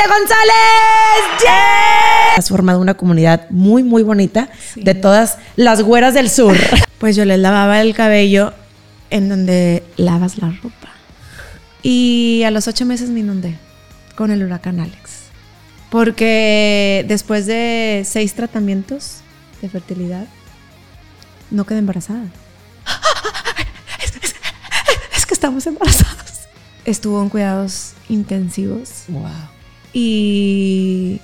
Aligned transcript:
González. 0.00 1.42
¡Yeah! 1.42 2.34
Has 2.36 2.48
formado 2.48 2.80
una 2.80 2.94
comunidad 2.94 3.48
muy, 3.50 3.82
muy 3.82 4.02
bonita 4.02 4.48
de 4.74 4.94
todas 4.94 5.38
las 5.56 5.82
güeras 5.82 6.14
del 6.14 6.30
sur. 6.30 6.56
Pues 6.98 7.16
yo 7.16 7.24
les 7.24 7.40
lavaba 7.40 7.80
el 7.80 7.96
cabello 7.96 8.52
en 9.10 9.28
donde 9.28 9.82
lavas 9.96 10.38
la 10.38 10.50
ropa. 10.62 10.88
Y 11.82 12.44
a 12.46 12.52
los 12.52 12.68
ocho 12.68 12.86
meses 12.86 13.10
me 13.10 13.18
inundé 13.20 13.58
con 14.14 14.30
el 14.30 14.44
huracán 14.44 14.78
Alex. 14.78 15.22
Porque 15.90 17.04
después 17.08 17.46
de 17.46 18.04
seis 18.06 18.34
tratamientos 18.34 19.16
de 19.60 19.68
fertilidad, 19.68 20.28
no 21.50 21.64
quedé 21.64 21.78
embarazada. 21.80 22.22
Es, 25.12 25.26
que 25.26 25.34
estamos 25.34 25.66
embarazados. 25.66 26.42
Estuvo 26.84 27.20
en 27.20 27.28
cuidados 27.30 27.94
intensivos. 28.08 29.06
Wow. 29.08 29.51
Y, 29.92 31.20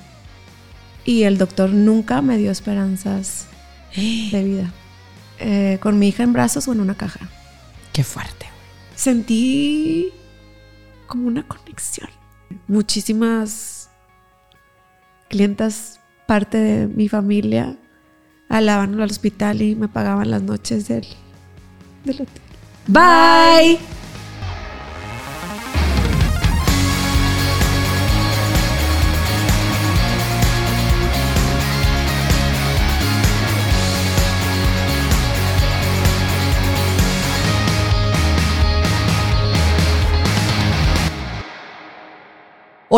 y 1.05 1.23
el 1.23 1.39
doctor 1.39 1.71
nunca 1.71 2.23
me 2.23 2.37
dio 2.37 2.51
esperanzas 2.51 3.47
de 3.97 4.45
vida. 4.45 4.73
Eh, 5.41 5.79
con 5.81 5.99
mi 5.99 6.09
hija 6.09 6.25
en 6.25 6.33
brazos 6.33 6.67
o 6.69 6.73
en 6.73 6.81
una 6.81 6.97
caja. 6.97 7.29
Qué 7.93 8.05
fuerte. 8.05 8.47
Sentí 8.95 10.13
como 11.07 11.29
una 11.29 11.47
conexión. 11.47 12.11
Muchísimas 12.67 13.91
clientas, 15.29 16.01
parte 16.27 16.59
de 16.59 16.87
mi 16.87 17.09
familia, 17.09 17.77
alaban 18.49 18.95
al 19.01 19.11
hospital 19.11 19.63
y 19.63 19.75
me 19.75 19.89
pagaban 19.89 20.31
las 20.31 20.43
noches 20.43 20.89
del, 20.89 21.07
del 22.05 22.23
hotel. 22.23 22.43
Bye. 22.87 23.98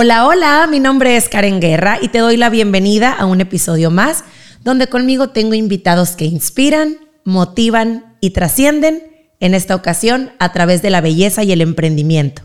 Hola, 0.02 0.26
hola, 0.26 0.66
mi 0.66 0.80
nombre 0.80 1.14
es 1.18 1.28
Karen 1.28 1.60
Guerra 1.60 1.98
y 2.00 2.08
te 2.08 2.20
doy 2.20 2.38
la 2.38 2.48
bienvenida 2.48 3.12
a 3.12 3.26
un 3.26 3.42
episodio 3.42 3.90
más 3.90 4.24
donde 4.64 4.86
conmigo 4.86 5.28
tengo 5.28 5.52
invitados 5.52 6.12
que 6.12 6.24
inspiran, 6.24 6.96
motivan 7.24 8.16
y 8.18 8.30
trascienden, 8.30 9.02
en 9.40 9.52
esta 9.52 9.74
ocasión 9.74 10.32
a 10.38 10.54
través 10.54 10.80
de 10.80 10.88
la 10.88 11.02
belleza 11.02 11.44
y 11.44 11.52
el 11.52 11.60
emprendimiento. 11.60 12.40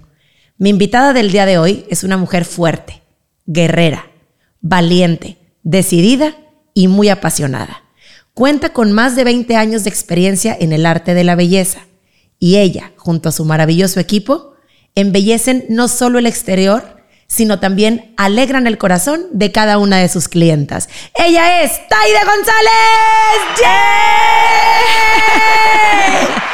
Mi 0.58 0.70
invitada 0.70 1.14
del 1.14 1.31
día 1.31 1.45
de 1.45 1.58
hoy 1.58 1.86
es 1.89 2.03
una 2.03 2.17
mujer 2.17 2.44
fuerte, 2.44 3.03
guerrera, 3.45 4.11
valiente, 4.59 5.38
decidida 5.64 6.36
y 6.73 6.89
muy 6.89 7.08
apasionada. 7.08 7.86
Cuenta 8.33 8.73
con 8.73 8.92
más 8.92 9.16
de 9.16 9.23
20 9.23 9.56
años 9.56 9.86
de 9.86 9.92
experiencia 9.92 10.58
en 10.59 10.73
el 10.73 10.86
arte 10.86 11.14
de 11.14 11.23
la 11.23 11.36
belleza 11.36 11.80
y 12.38 12.58
ella, 12.58 12.92
junto 12.98 13.30
a 13.30 13.31
su 13.31 13.45
maravilloso 13.45 14.02
equipo, 14.02 14.56
embellecen 14.94 15.64
no 15.70 15.88
solo 15.88 16.20
el 16.20 16.26
exterior, 16.26 16.95
sino 17.28 17.59
también 17.59 18.14
alegran 18.18 18.68
el 18.68 18.78
corazón 18.78 19.26
de 19.31 19.52
cada 19.52 19.78
una 19.78 19.98
de 19.98 20.08
sus 20.09 20.28
clientas. 20.28 20.90
Ella 21.14 21.64
es 21.64 21.72
Taide 21.88 22.20
González. 22.26 22.76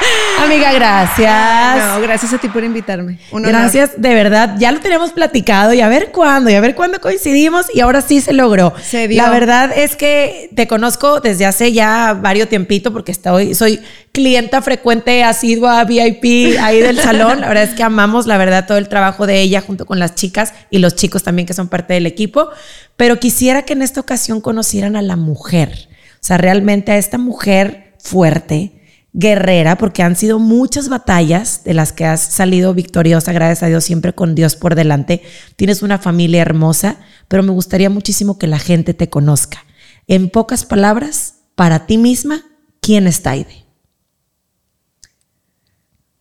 Amiga, 0.43 0.73
gracias. 0.73 1.85
No, 1.85 2.01
gracias 2.01 2.33
a 2.33 2.37
ti 2.37 2.49
por 2.49 2.63
invitarme. 2.63 3.19
gracias, 3.31 3.91
de 3.97 4.13
verdad. 4.15 4.55
Ya 4.57 4.71
lo 4.71 4.79
tenemos 4.79 5.11
platicado 5.11 5.73
y 5.73 5.81
a 5.81 5.87
ver 5.87 6.11
cuándo, 6.11 6.49
y 6.49 6.55
a 6.55 6.61
ver 6.61 6.73
cuándo 6.73 6.99
coincidimos 6.99 7.67
y 7.73 7.81
ahora 7.81 8.01
sí 8.01 8.21
se 8.21 8.33
logró. 8.33 8.73
Se 8.81 9.07
dio. 9.07 9.21
La 9.21 9.29
verdad 9.29 9.71
es 9.75 9.95
que 9.95 10.49
te 10.55 10.67
conozco 10.67 11.19
desde 11.19 11.45
hace 11.45 11.71
ya 11.73 12.17
varios 12.19 12.49
tiempitos 12.49 12.91
porque 12.91 13.11
estoy, 13.11 13.53
soy 13.53 13.81
clienta 14.11 14.61
frecuente, 14.61 15.23
asidua, 15.23 15.83
VIP 15.85 16.57
ahí 16.59 16.79
del 16.79 16.97
salón. 16.99 17.41
La 17.41 17.47
verdad 17.47 17.63
es 17.63 17.75
que 17.75 17.83
amamos, 17.83 18.27
la 18.27 18.37
verdad, 18.37 18.67
todo 18.67 18.77
el 18.77 18.89
trabajo 18.89 19.27
de 19.27 19.41
ella 19.41 19.61
junto 19.61 19.85
con 19.85 19.99
las 19.99 20.15
chicas 20.15 20.53
y 20.69 20.79
los 20.79 20.95
chicos 20.95 21.23
también 21.23 21.45
que 21.45 21.53
son 21.53 21.67
parte 21.67 21.93
del 21.93 22.05
equipo. 22.05 22.49
Pero 22.97 23.19
quisiera 23.19 23.63
que 23.63 23.73
en 23.73 23.81
esta 23.81 24.01
ocasión 24.01 24.41
conocieran 24.41 24.95
a 24.95 25.01
la 25.01 25.15
mujer. 25.15 25.87
O 26.15 26.23
sea, 26.23 26.37
realmente 26.37 26.91
a 26.91 26.97
esta 26.97 27.17
mujer 27.17 27.95
fuerte, 27.99 28.73
guerrera, 29.13 29.77
porque 29.77 30.03
han 30.03 30.15
sido 30.15 30.39
muchas 30.39 30.87
batallas 30.87 31.63
de 31.63 31.73
las 31.73 31.91
que 31.91 32.05
has 32.05 32.21
salido 32.21 32.73
victoriosa, 32.73 33.33
gracias 33.33 33.63
a 33.63 33.67
Dios, 33.67 33.83
siempre 33.83 34.13
con 34.13 34.35
Dios 34.35 34.55
por 34.55 34.75
delante. 34.75 35.21
Tienes 35.55 35.81
una 35.81 35.97
familia 35.97 36.41
hermosa, 36.41 36.97
pero 37.27 37.43
me 37.43 37.51
gustaría 37.51 37.89
muchísimo 37.89 38.37
que 38.37 38.47
la 38.47 38.59
gente 38.59 38.93
te 38.93 39.09
conozca. 39.09 39.65
En 40.07 40.29
pocas 40.29 40.65
palabras, 40.65 41.35
para 41.55 41.85
ti 41.85 41.97
misma, 41.97 42.43
¿quién 42.81 43.07
es 43.07 43.21
Taide? 43.21 43.65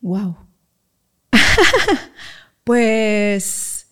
Wow. 0.01 0.37
pues 2.65 3.87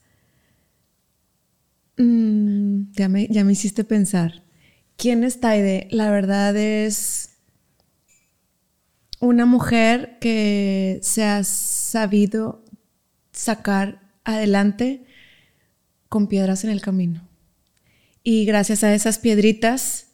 mm, 1.96 2.92
ya, 2.92 3.08
me, 3.08 3.26
ya 3.28 3.44
me 3.44 3.52
hiciste 3.52 3.84
pensar. 3.84 4.44
¿Quién 4.96 5.22
es 5.24 5.40
Taide? 5.40 5.88
La 5.90 6.10
verdad 6.10 6.56
es 6.56 7.36
una 9.20 9.46
mujer 9.46 10.18
que 10.20 10.98
se 11.02 11.24
ha 11.24 11.44
sabido 11.44 12.64
sacar 13.32 14.00
adelante 14.24 15.04
con 16.08 16.26
piedras 16.26 16.64
en 16.64 16.70
el 16.70 16.80
camino. 16.80 17.28
Y 18.22 18.44
gracias 18.44 18.84
a 18.84 18.94
esas 18.94 19.18
piedritas 19.18 20.07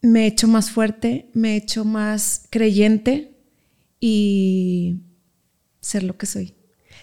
me 0.00 0.24
he 0.24 0.26
hecho 0.26 0.48
más 0.48 0.70
fuerte, 0.70 1.30
me 1.34 1.54
he 1.54 1.56
hecho 1.56 1.84
más 1.84 2.42
creyente 2.50 3.32
y 4.00 5.00
ser 5.80 6.02
lo 6.02 6.16
que 6.16 6.26
soy. 6.26 6.54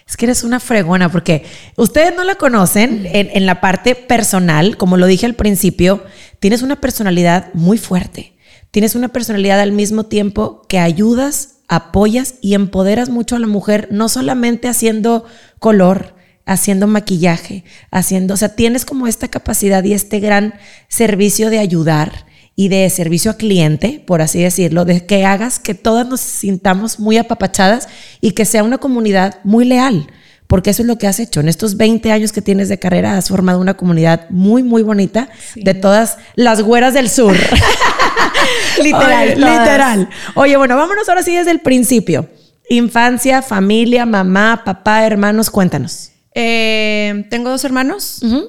Es 0.06 0.16
que 0.16 0.26
eres 0.26 0.44
una 0.44 0.60
fregona, 0.60 1.10
porque 1.10 1.44
ustedes 1.76 2.14
no 2.14 2.22
la 2.22 2.36
conocen 2.36 3.06
en, 3.06 3.28
en, 3.32 3.44
la 3.44 3.60
parte 3.60 3.96
personal, 3.96 4.76
como 4.76 4.96
lo 4.96 5.06
dije 5.06 5.26
al 5.26 5.34
principio, 5.34 6.04
tienes 6.38 6.62
una 6.62 6.80
personalidad 6.80 7.52
muy 7.54 7.76
fuerte. 7.76 8.36
Tienes 8.70 8.94
una 8.94 9.08
personalidad 9.08 9.58
al 9.60 9.72
mismo 9.72 10.06
tiempo 10.06 10.62
que 10.68 10.78
ayudas, 10.78 11.56
apoyas 11.66 12.34
y 12.40 12.54
empoderas 12.54 13.08
mucho 13.08 13.34
a 13.34 13.40
la 13.40 13.48
mujer, 13.48 13.88
no 13.90 14.08
solamente 14.08 14.68
haciendo 14.68 15.24
color, 15.58 16.14
haciendo 16.44 16.86
maquillaje, 16.86 17.64
haciendo, 17.90 18.34
o 18.34 18.36
sea, 18.36 18.54
tienes 18.54 18.84
como 18.84 19.08
esta 19.08 19.28
capacidad 19.28 19.82
y 19.82 19.92
este 19.92 20.20
gran 20.20 20.54
servicio 20.88 21.50
de 21.50 21.58
ayudar 21.58 22.25
y 22.58 22.68
de 22.68 22.88
servicio 22.88 23.30
a 23.30 23.36
cliente, 23.36 24.02
por 24.06 24.22
así 24.22 24.42
decirlo, 24.42 24.86
de 24.86 25.04
que 25.04 25.26
hagas 25.26 25.58
que 25.58 25.74
todas 25.74 26.08
nos 26.08 26.20
sintamos 26.20 26.98
muy 26.98 27.18
apapachadas 27.18 27.86
y 28.22 28.30
que 28.32 28.46
sea 28.46 28.64
una 28.64 28.78
comunidad 28.78 29.40
muy 29.44 29.66
leal, 29.66 30.06
porque 30.46 30.70
eso 30.70 30.82
es 30.82 30.88
lo 30.88 30.96
que 30.96 31.06
has 31.06 31.20
hecho. 31.20 31.40
En 31.40 31.48
estos 31.50 31.76
20 31.76 32.10
años 32.10 32.32
que 32.32 32.40
tienes 32.40 32.70
de 32.70 32.78
carrera 32.78 33.18
has 33.18 33.28
formado 33.28 33.60
una 33.60 33.74
comunidad 33.74 34.30
muy, 34.30 34.62
muy 34.62 34.82
bonita 34.82 35.28
sí. 35.52 35.62
de 35.62 35.74
todas 35.74 36.16
las 36.34 36.62
güeras 36.62 36.94
del 36.94 37.10
sur. 37.10 37.36
literal, 38.82 39.28
Oye, 39.28 39.36
literal. 39.36 40.08
Oye, 40.34 40.56
bueno, 40.56 40.76
vámonos 40.76 41.06
ahora 41.10 41.22
sí 41.22 41.36
desde 41.36 41.50
el 41.50 41.60
principio. 41.60 42.30
Infancia, 42.70 43.42
familia, 43.42 44.06
mamá, 44.06 44.62
papá, 44.64 45.04
hermanos, 45.04 45.50
cuéntanos. 45.50 46.10
Eh, 46.34 47.26
tengo 47.28 47.50
dos 47.50 47.64
hermanos, 47.64 48.20
uh 48.22 48.26
-huh. 48.26 48.48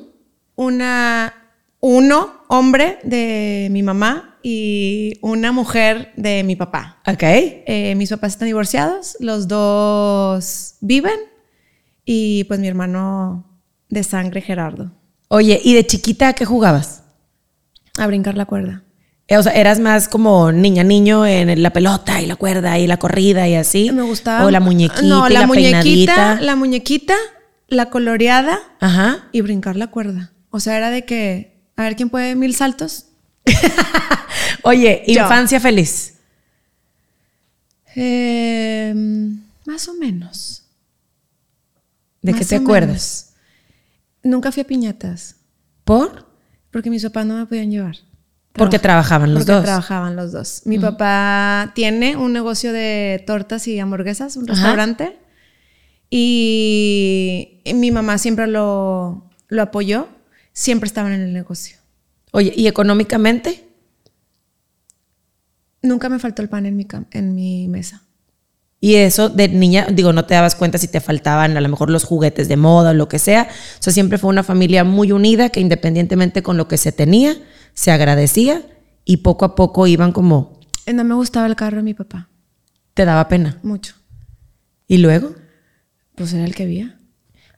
una, 0.55 1.33
uno 1.79 2.41
hombre 2.47 2.99
de 3.03 3.67
mi 3.71 3.83
mamá 3.83 4.37
y 4.43 5.19
una 5.21 5.51
mujer 5.51 6.11
de 6.15 6.43
mi 6.43 6.55
papá. 6.55 7.01
Ok. 7.05 7.23
Eh, 7.23 7.93
mis 7.97 8.09
papás 8.09 8.33
están 8.33 8.47
divorciados, 8.47 9.17
los 9.19 9.47
dos 9.47 10.75
viven 10.81 11.19
y 12.05 12.45
pues 12.45 12.59
mi 12.59 12.67
hermano 12.67 13.45
de 13.89 14.03
sangre 14.03 14.41
Gerardo. 14.41 14.91
Oye, 15.27 15.59
¿y 15.63 15.73
de 15.73 15.85
chiquita 15.85 16.33
qué 16.33 16.45
jugabas? 16.45 17.03
A 17.97 18.07
brincar 18.07 18.37
la 18.37 18.45
cuerda. 18.45 18.83
O 19.29 19.43
sea, 19.43 19.51
eras 19.51 19.79
más 19.79 20.07
como 20.07 20.53
niña, 20.53 20.83
niño 20.85 21.25
en 21.25 21.61
la 21.61 21.71
pelota 21.71 22.21
y 22.21 22.27
la 22.27 22.37
cuerda 22.37 22.79
y 22.79 22.87
la 22.87 22.97
corrida 22.97 23.45
y 23.47 23.55
así. 23.55 23.91
Me 23.91 24.03
gustaba. 24.03 24.45
O 24.45 24.51
la 24.51 24.61
muñequita. 24.61 25.01
No, 25.01 25.27
y 25.29 25.33
la, 25.33 25.41
la 25.41 25.47
muñequita, 25.47 25.81
peinadita. 25.83 26.41
la 26.41 26.55
muñequita, 26.55 27.15
la 27.67 27.89
coloreada 27.89 28.59
Ajá. 28.79 29.27
y 29.33 29.41
brincar 29.41 29.75
la 29.75 29.87
cuerda. 29.87 30.31
O 30.49 30.61
sea, 30.61 30.77
era 30.77 30.89
de 30.89 31.03
que, 31.03 31.56
a 31.77 31.83
ver 31.83 31.95
quién 31.95 32.09
puede 32.09 32.35
mil 32.35 32.53
saltos. 32.53 33.05
Oye, 34.63 35.03
Yo. 35.07 35.21
infancia 35.23 35.59
feliz. 35.59 36.15
Eh, 37.95 38.93
más 39.65 39.87
o 39.87 39.93
menos. 39.93 40.63
¿De 42.21 42.33
qué 42.33 42.43
te 42.43 42.55
acuerdas? 42.57 43.33
Nunca 44.23 44.51
fui 44.51 44.61
a 44.61 44.67
piñatas 44.67 45.35
¿Por? 45.85 46.27
porque 46.71 46.89
mis 46.89 47.03
papás 47.03 47.25
no 47.25 47.37
me 47.37 47.45
podían 47.45 47.71
llevar. 47.71 47.95
Porque 48.51 48.79
trabajaban 48.79 49.33
los 49.33 49.43
porque 49.43 49.53
dos. 49.53 49.63
trabajaban 49.63 50.15
los 50.15 50.31
dos. 50.31 50.63
Mi 50.65 50.79
papá 50.79 51.71
tiene 51.75 52.17
un 52.17 52.33
negocio 52.33 52.73
de 52.73 53.23
tortas 53.25 53.67
y 53.67 53.79
hamburguesas, 53.79 54.35
un 54.35 54.47
restaurante. 54.47 55.17
Y 56.09 57.61
y 57.63 57.73
mi 57.73 57.91
mamá 57.91 58.17
siempre 58.17 58.47
lo, 58.47 59.29
lo 59.49 59.61
apoyó, 59.61 60.07
siempre 60.57 60.87
estaban 60.87 61.11
en 61.13 61.21
el 61.21 61.33
negocio. 61.33 61.77
Oye, 62.31 62.51
¿y 62.55 62.65
económicamente? 62.67 63.67
Nunca 65.83 66.09
me 66.09 66.17
faltó 66.19 66.41
el 66.41 66.49
pan 66.49 66.65
en 66.65 66.75
mi, 66.75 66.87
en 67.11 67.35
mi 67.35 67.67
mesa. 67.67 68.01
Y 68.79 68.95
eso 68.95 69.29
de 69.29 69.47
niña, 69.49 69.87
digo, 69.91 70.13
no 70.13 70.25
te 70.25 70.33
dabas 70.33 70.55
cuenta 70.55 70.77
si 70.77 70.87
te 70.87 70.99
faltaban 70.99 71.55
a 71.57 71.61
lo 71.61 71.69
mejor 71.69 71.89
los 71.89 72.03
juguetes 72.03 72.47
de 72.47 72.57
moda 72.57 72.91
o 72.91 72.93
lo 72.93 73.07
que 73.07 73.19
sea. 73.19 73.47
O 73.79 73.83
sea, 73.83 73.93
siempre 73.93 74.17
fue 74.17 74.29
una 74.29 74.43
familia 74.43 74.83
muy 74.83 75.11
unida 75.11 75.49
que 75.49 75.59
independientemente 75.59 76.41
con 76.43 76.57
lo 76.57 76.67
que 76.67 76.77
se 76.77 76.91
tenía, 76.91 77.35
se 77.73 77.91
agradecía 77.91 78.63
y 79.05 79.17
poco 79.17 79.45
a 79.45 79.55
poco 79.55 79.85
iban 79.87 80.11
como, 80.11 80.59
Eh, 80.85 80.93
No 80.93 81.03
me 81.03 81.13
gustaba 81.15 81.45
el 81.47 81.55
carro 81.55 81.77
de 81.77 81.83
mi 81.83 81.93
papá, 81.93 82.29
te 82.93 83.05
daba 83.05 83.27
pena. 83.27 83.59
mucho. 83.63 83.93
Y 84.87 84.97
luego, 84.97 85.35
Pues 86.15 86.33
era 86.33 86.45
el 86.45 86.55
que 86.55 86.63
había. 86.63 86.99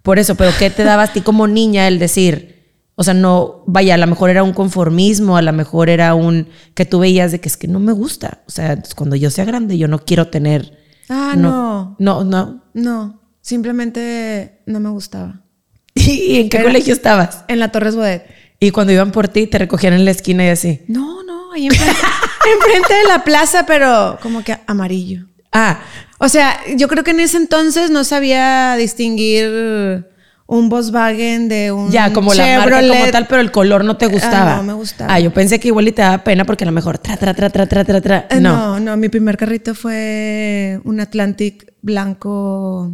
por 0.04 0.20
eso, 0.20 0.36
pero 0.36 0.52
¿qué 0.60 0.70
te 0.70 0.84
daba 0.84 1.04
a 1.04 1.14
ti 1.14 1.22
como 1.22 1.48
niña 1.48 1.88
el 1.88 2.00
decir? 2.00 2.59
O 3.02 3.04
sea, 3.06 3.14
no, 3.14 3.64
vaya, 3.66 3.94
a 3.94 3.98
lo 3.98 4.08
mejor 4.08 4.30
era 4.30 4.44
un 4.44 4.52
conformismo, 4.52 5.38
a 5.38 5.42
lo 5.42 5.54
mejor 5.54 5.88
era 5.90 6.16
un 6.16 6.50
que 6.74 6.84
tú 6.84 7.00
veías 7.00 7.32
de 7.32 7.40
que 7.40 7.48
es 7.48 7.56
que 7.56 7.70
no 7.70 7.80
me 7.80 7.94
gusta. 7.94 8.42
O 8.46 8.52
sea, 8.52 8.78
cuando 8.98 9.16
yo 9.16 9.30
sea 9.32 9.46
grande, 9.46 9.78
yo 9.78 9.88
no 9.88 10.00
quiero 10.00 10.28
tener. 10.28 10.78
Ah, 11.08 11.34
no. 11.38 11.96
No, 11.98 12.26
no. 12.26 12.66
No, 12.74 13.22
simplemente 13.42 14.60
no 14.66 14.82
me 14.82 14.90
gustaba. 14.90 15.42
¿Y 15.96 16.40
en 16.42 16.50
qué 16.50 16.58
Era- 16.58 16.66
colegio 16.66 16.92
estabas? 16.94 17.46
En 17.48 17.60
la 17.60 17.72
Torres 17.72 17.96
Bodet. 17.96 18.26
Y 18.60 18.72
cuando 18.72 18.92
iban 18.92 19.12
por 19.14 19.30
ti, 19.30 19.48
te 19.48 19.58
recogían 19.60 19.94
en 19.94 20.04
la 20.04 20.12
esquina 20.12 20.44
y 20.46 20.50
así. 20.50 20.82
No, 20.90 21.24
no, 21.24 21.54
ahí 21.54 21.68
enfrente, 21.68 21.96
enfrente 22.54 22.94
de 22.96 23.04
la 23.08 23.24
plaza, 23.24 23.66
pero 23.66 24.20
como 24.22 24.44
que 24.44 24.58
amarillo. 24.68 25.26
Ah, 25.54 25.80
O 26.20 26.28
sea, 26.28 26.60
yo 26.76 26.90
creo 26.90 27.06
que 27.06 27.12
en 27.12 27.22
ese 27.22 27.38
entonces 27.38 27.92
no 27.92 28.04
sabía 28.04 28.76
distinguir 28.76 30.06
un 30.52 30.68
Volkswagen 30.68 31.48
de 31.48 31.72
un 31.72 31.92
ya, 31.92 32.12
como 32.12 32.34
la 32.34 32.44
marca 32.44 32.64
como 32.72 32.82
Chevrolet. 32.82 33.12
tal, 33.12 33.28
pero 33.28 33.40
el 33.42 33.52
color 33.52 33.86
no 33.86 33.98
te 33.98 34.08
gustaba. 34.08 34.54
Ah, 34.54 34.58
no, 34.58 34.64
me 34.64 34.74
gustaba. 34.74 35.14
Ah, 35.14 35.20
yo 35.20 35.32
pensé 35.32 35.60
que 35.60 35.68
igual 35.68 35.88
y 35.88 35.92
te 35.92 36.02
daba 36.02 36.24
pena 36.24 36.44
porque 36.44 36.64
a 36.64 36.68
lo 36.68 36.72
mejor 36.72 36.98
tra, 36.98 37.18
tra, 37.18 37.34
tra, 37.36 37.50
tra, 37.52 37.68
tra, 37.68 37.86
tra, 37.86 38.02
tra. 38.02 38.28
Eh, 38.32 38.40
No. 38.42 38.56
no, 38.56 38.80
no, 38.80 38.98
mi 38.98 39.10
primer 39.10 39.38
carrito 39.38 39.76
fue 39.76 40.80
un 40.84 41.00
Atlantic 41.00 41.72
blanco. 41.84 42.92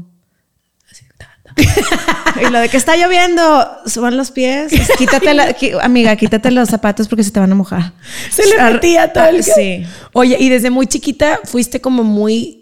Y 2.41 2.49
lo 2.51 2.59
de 2.59 2.67
que 2.67 2.75
está 2.75 2.97
lloviendo, 2.97 3.65
suban 3.85 4.17
los 4.17 4.31
pies, 4.31 4.73
quítate 4.97 5.33
la- 5.33 5.55
qui- 5.57 5.77
amiga, 5.81 6.13
quítate 6.17 6.51
los 6.51 6.67
zapatos 6.67 7.07
porque 7.07 7.23
se 7.23 7.31
te 7.31 7.39
van 7.39 7.49
a 7.53 7.55
mojar. 7.55 7.93
Se 8.29 8.45
le 8.45 8.61
metía 8.73 9.13
todo 9.13 9.27
el... 9.27 9.39
Ah, 9.39 9.43
Sí. 9.55 9.85
Oye, 10.11 10.35
y 10.37 10.49
desde 10.49 10.69
muy 10.69 10.85
chiquita 10.87 11.39
fuiste 11.45 11.79
como 11.79 12.03
muy 12.03 12.54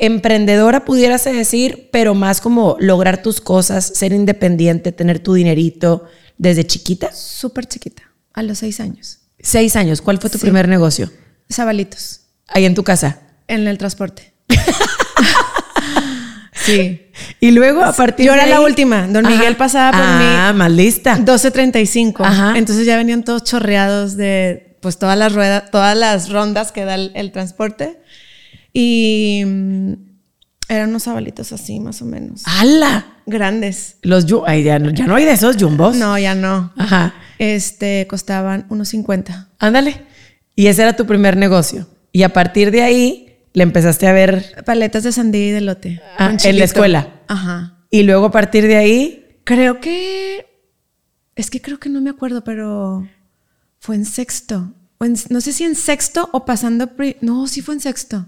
emprendedora, 0.00 0.84
pudiérase 0.84 1.32
decir, 1.32 1.88
pero 1.92 2.14
más 2.14 2.40
como 2.40 2.76
lograr 2.80 3.22
tus 3.22 3.40
cosas, 3.40 3.84
ser 3.94 4.12
independiente, 4.12 4.92
tener 4.92 5.18
tu 5.20 5.34
dinerito 5.34 6.04
desde 6.38 6.66
chiquita. 6.66 7.12
Súper 7.12 7.66
chiquita, 7.66 8.02
a 8.34 8.42
los 8.42 8.58
seis 8.58 8.80
años. 8.80 9.18
Seis 9.38 9.76
años, 9.76 10.00
¿cuál 10.02 10.18
fue 10.18 10.30
tu 10.30 10.38
Sí. 10.38 10.42
primer 10.42 10.68
negocio? 10.68 11.10
Zabalitos, 11.52 12.20
Ahí 12.48 12.64
en 12.64 12.74
tu 12.74 12.82
casa. 12.84 13.20
en 13.48 13.66
el 13.68 13.78
transporte. 13.78 14.32
sí. 16.52 17.02
Y 17.40 17.50
luego 17.52 17.84
a 17.84 17.92
partir 17.92 18.26
Yo 18.26 18.32
de 18.32 18.38
era 18.38 18.46
la 18.46 18.60
última. 18.60 19.06
Don 19.06 19.26
Miguel 19.26 19.56
pasaba 19.56 19.90
por 19.92 20.00
mí. 20.00 20.24
Ah, 20.26 20.52
más 20.54 20.70
lista. 20.70 21.18
12.35. 21.18 22.24
Ajá. 22.24 22.54
Entonces 22.56 22.86
ya 22.86 22.96
venían 22.96 23.24
todos 23.24 23.44
chorreados 23.44 24.16
de 24.16 24.76
pues 24.80 24.98
todas 24.98 25.18
las 25.18 25.32
ruedas, 25.32 25.70
todas 25.70 25.96
las 25.96 26.28
rondas 26.30 26.70
que 26.72 26.84
da 26.84 26.94
el, 26.94 27.12
el 27.14 27.32
transporte. 27.32 27.98
Y 28.78 29.42
mm, 29.46 29.92
eran 30.68 30.90
unos 30.90 31.04
sabalitos 31.04 31.50
así, 31.52 31.80
más 31.80 32.02
o 32.02 32.04
menos. 32.04 32.42
¡Hala! 32.44 33.06
Grandes. 33.24 33.96
Los 34.02 34.26
ay, 34.46 34.64
ya, 34.64 34.78
no, 34.78 34.90
ya 34.90 35.06
no 35.06 35.14
hay 35.14 35.24
de 35.24 35.32
esos 35.32 35.56
jumbos. 35.56 35.96
No, 35.96 36.18
ya 36.18 36.34
no. 36.34 36.72
Ajá. 36.76 37.14
Este, 37.38 38.06
costaban 38.06 38.66
unos 38.68 38.88
50. 38.88 39.48
Ándale. 39.58 40.02
Y 40.54 40.66
ese 40.66 40.82
era 40.82 40.94
tu 40.94 41.06
primer 41.06 41.38
negocio. 41.38 41.88
Y 42.12 42.22
a 42.22 42.34
partir 42.34 42.70
de 42.70 42.82
ahí 42.82 43.38
le 43.54 43.62
empezaste 43.62 44.06
a 44.08 44.12
ver. 44.12 44.62
Paletas 44.66 45.04
de 45.04 45.12
sandía 45.12 45.48
y 45.48 45.50
de 45.52 45.60
lote. 45.62 46.02
Ah, 46.18 46.36
en 46.44 46.58
la 46.58 46.64
escuela. 46.64 47.22
Ajá. 47.28 47.78
Y 47.90 48.02
luego 48.02 48.26
a 48.26 48.30
partir 48.30 48.66
de 48.66 48.76
ahí. 48.76 49.38
Creo 49.44 49.80
que. 49.80 50.46
Es 51.34 51.48
que 51.50 51.62
creo 51.62 51.78
que 51.80 51.88
no 51.88 52.02
me 52.02 52.10
acuerdo, 52.10 52.44
pero 52.44 53.08
fue 53.80 53.94
en 53.96 54.04
sexto. 54.04 54.74
En- 55.00 55.16
no 55.30 55.40
sé 55.40 55.52
si 55.54 55.64
en 55.64 55.74
sexto 55.74 56.28
o 56.32 56.44
pasando. 56.44 56.88
pri- 56.94 57.16
no, 57.22 57.46
sí 57.46 57.62
fue 57.62 57.74
en 57.74 57.80
sexto. 57.80 58.26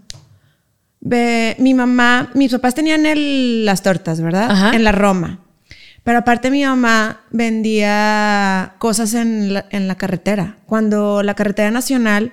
Mi 1.00 1.74
mamá, 1.74 2.30
mis 2.34 2.52
papás 2.52 2.74
tenían 2.74 3.06
el- 3.06 3.64
las 3.64 3.82
tortas, 3.82 4.20
¿verdad? 4.20 4.50
Ajá. 4.50 4.70
En 4.74 4.84
la 4.84 4.92
Roma. 4.92 5.40
Pero 6.04 6.18
aparte 6.18 6.50
mi 6.50 6.64
mamá 6.64 7.20
vendía 7.30 8.74
cosas 8.78 9.14
en 9.14 9.52
la, 9.54 9.66
en 9.70 9.88
la 9.88 9.96
carretera. 9.96 10.56
Cuando 10.66 11.22
la 11.22 11.34
carretera 11.34 11.70
nacional 11.70 12.32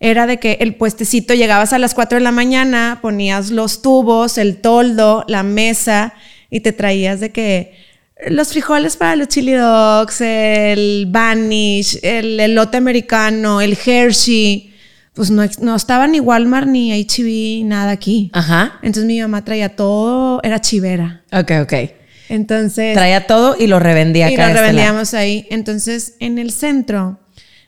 era 0.00 0.26
de 0.26 0.38
que 0.38 0.58
el 0.60 0.74
puestecito 0.74 1.34
llegabas 1.34 1.72
a 1.72 1.78
las 1.78 1.92
4 1.94 2.16
de 2.18 2.24
la 2.24 2.32
mañana, 2.32 2.98
ponías 3.02 3.50
los 3.50 3.82
tubos, 3.82 4.38
el 4.38 4.56
toldo, 4.62 5.24
la 5.28 5.42
mesa 5.42 6.14
y 6.48 6.60
te 6.60 6.72
traías 6.72 7.20
de 7.20 7.30
que 7.30 7.74
los 8.28 8.48
frijoles 8.48 8.96
para 8.96 9.16
los 9.16 9.28
chili 9.28 9.52
dogs, 9.52 10.20
el 10.22 11.06
vanish, 11.08 11.98
el 12.02 12.40
elote 12.40 12.76
americano, 12.78 13.60
el 13.60 13.76
Hershey. 13.84 14.69
Pues 15.20 15.30
no, 15.30 15.42
no 15.60 15.76
estaban 15.76 16.12
ni 16.12 16.20
Walmart 16.20 16.66
ni 16.66 16.92
HB, 17.04 17.66
nada 17.68 17.90
aquí. 17.90 18.30
Ajá. 18.32 18.78
Entonces 18.80 19.04
mi 19.04 19.20
mamá 19.20 19.44
traía 19.44 19.76
todo, 19.76 20.40
era 20.42 20.62
chivera. 20.62 21.24
Ok, 21.30 21.50
ok. 21.60 21.72
Entonces, 22.30 22.94
Traía 22.94 23.26
todo 23.26 23.54
y 23.58 23.66
lo 23.66 23.78
revendía 23.80 24.30
y 24.30 24.32
acá. 24.32 24.44
lo 24.44 24.48
de 24.48 24.52
este 24.54 24.62
lado. 24.62 24.72
revendíamos 24.72 25.12
ahí. 25.12 25.46
Entonces, 25.50 26.14
en 26.20 26.38
el 26.38 26.52
centro 26.52 27.20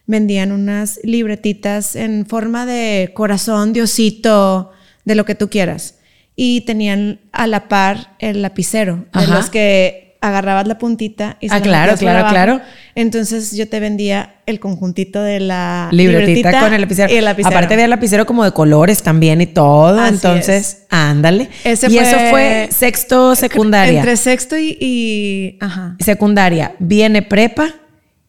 vendían 0.06 0.50
unas 0.50 0.98
libretitas 1.02 1.94
en 1.94 2.24
forma 2.24 2.64
de 2.64 3.10
corazón, 3.12 3.74
diosito, 3.74 4.70
de 5.04 5.14
lo 5.14 5.26
que 5.26 5.34
tú 5.34 5.50
quieras. 5.50 5.96
Y 6.34 6.62
tenían 6.62 7.20
a 7.32 7.46
la 7.46 7.68
par 7.68 8.16
el 8.18 8.40
lapicero, 8.40 8.96
de 9.12 9.24
Ajá. 9.24 9.34
los 9.36 9.50
que 9.50 10.01
agarrabas 10.22 10.66
la 10.66 10.78
puntita 10.78 11.36
y 11.40 11.48
se 11.48 11.54
Ah, 11.54 11.58
la 11.58 11.64
claro, 11.64 11.96
claro, 11.96 12.18
abajo. 12.20 12.32
claro. 12.34 12.60
Entonces 12.94 13.54
yo 13.54 13.68
te 13.68 13.80
vendía 13.80 14.36
el 14.46 14.60
conjuntito 14.60 15.22
de 15.22 15.40
la 15.40 15.88
Libretita, 15.92 16.60
con 16.60 16.72
el 16.72 16.80
lapicero. 16.80 17.12
y 17.12 17.16
el 17.16 17.24
lapicero. 17.26 17.54
Aparte 17.54 17.74
había 17.74 17.88
lapicero 17.88 18.24
como 18.24 18.44
de 18.44 18.52
colores 18.52 19.02
también 19.02 19.40
y 19.40 19.46
todo. 19.46 20.00
Así 20.00 20.14
entonces, 20.14 20.84
ándale. 20.90 21.50
Ese 21.64 21.88
y 21.88 21.96
fue- 21.96 22.02
eso 22.02 22.18
fue 22.30 22.68
sexto 22.70 23.34
secundaria. 23.34 23.98
Entre 23.98 24.16
sexto 24.16 24.56
y, 24.56 24.76
y- 24.80 25.58
ajá. 25.60 25.96
Secundaria. 26.00 26.74
Viene 26.78 27.22
prepa. 27.22 27.68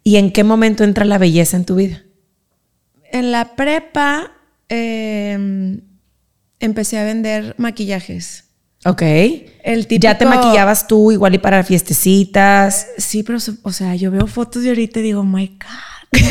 ¿Y 0.03 0.17
en 0.17 0.31
qué 0.31 0.43
momento 0.43 0.83
entra 0.83 1.05
la 1.05 1.17
belleza 1.17 1.55
en 1.55 1.63
tu 1.65 1.75
vida? 1.75 2.01
En 3.11 3.31
la 3.31 3.55
prepa 3.55 4.31
eh, 4.67 5.77
empecé 6.59 6.97
a 6.97 7.03
vender 7.03 7.53
maquillajes. 7.57 8.45
Ok. 8.85 9.01
El 9.63 9.87
típico, 9.87 10.03
Ya 10.03 10.17
te 10.17 10.25
maquillabas 10.25 10.87
tú 10.87 11.11
igual 11.11 11.35
y 11.35 11.37
para 11.37 11.63
fiestecitas. 11.63 12.87
Sí, 12.97 13.23
pero, 13.23 13.37
o 13.63 13.71
sea, 13.71 13.95
yo 13.95 14.11
veo 14.11 14.27
fotos 14.27 14.63
de 14.63 14.69
ahorita 14.69 14.99
y 14.99 15.03
digo, 15.03 15.21
"Oh 15.21 15.23
my 15.23 15.47
God. 15.47 16.19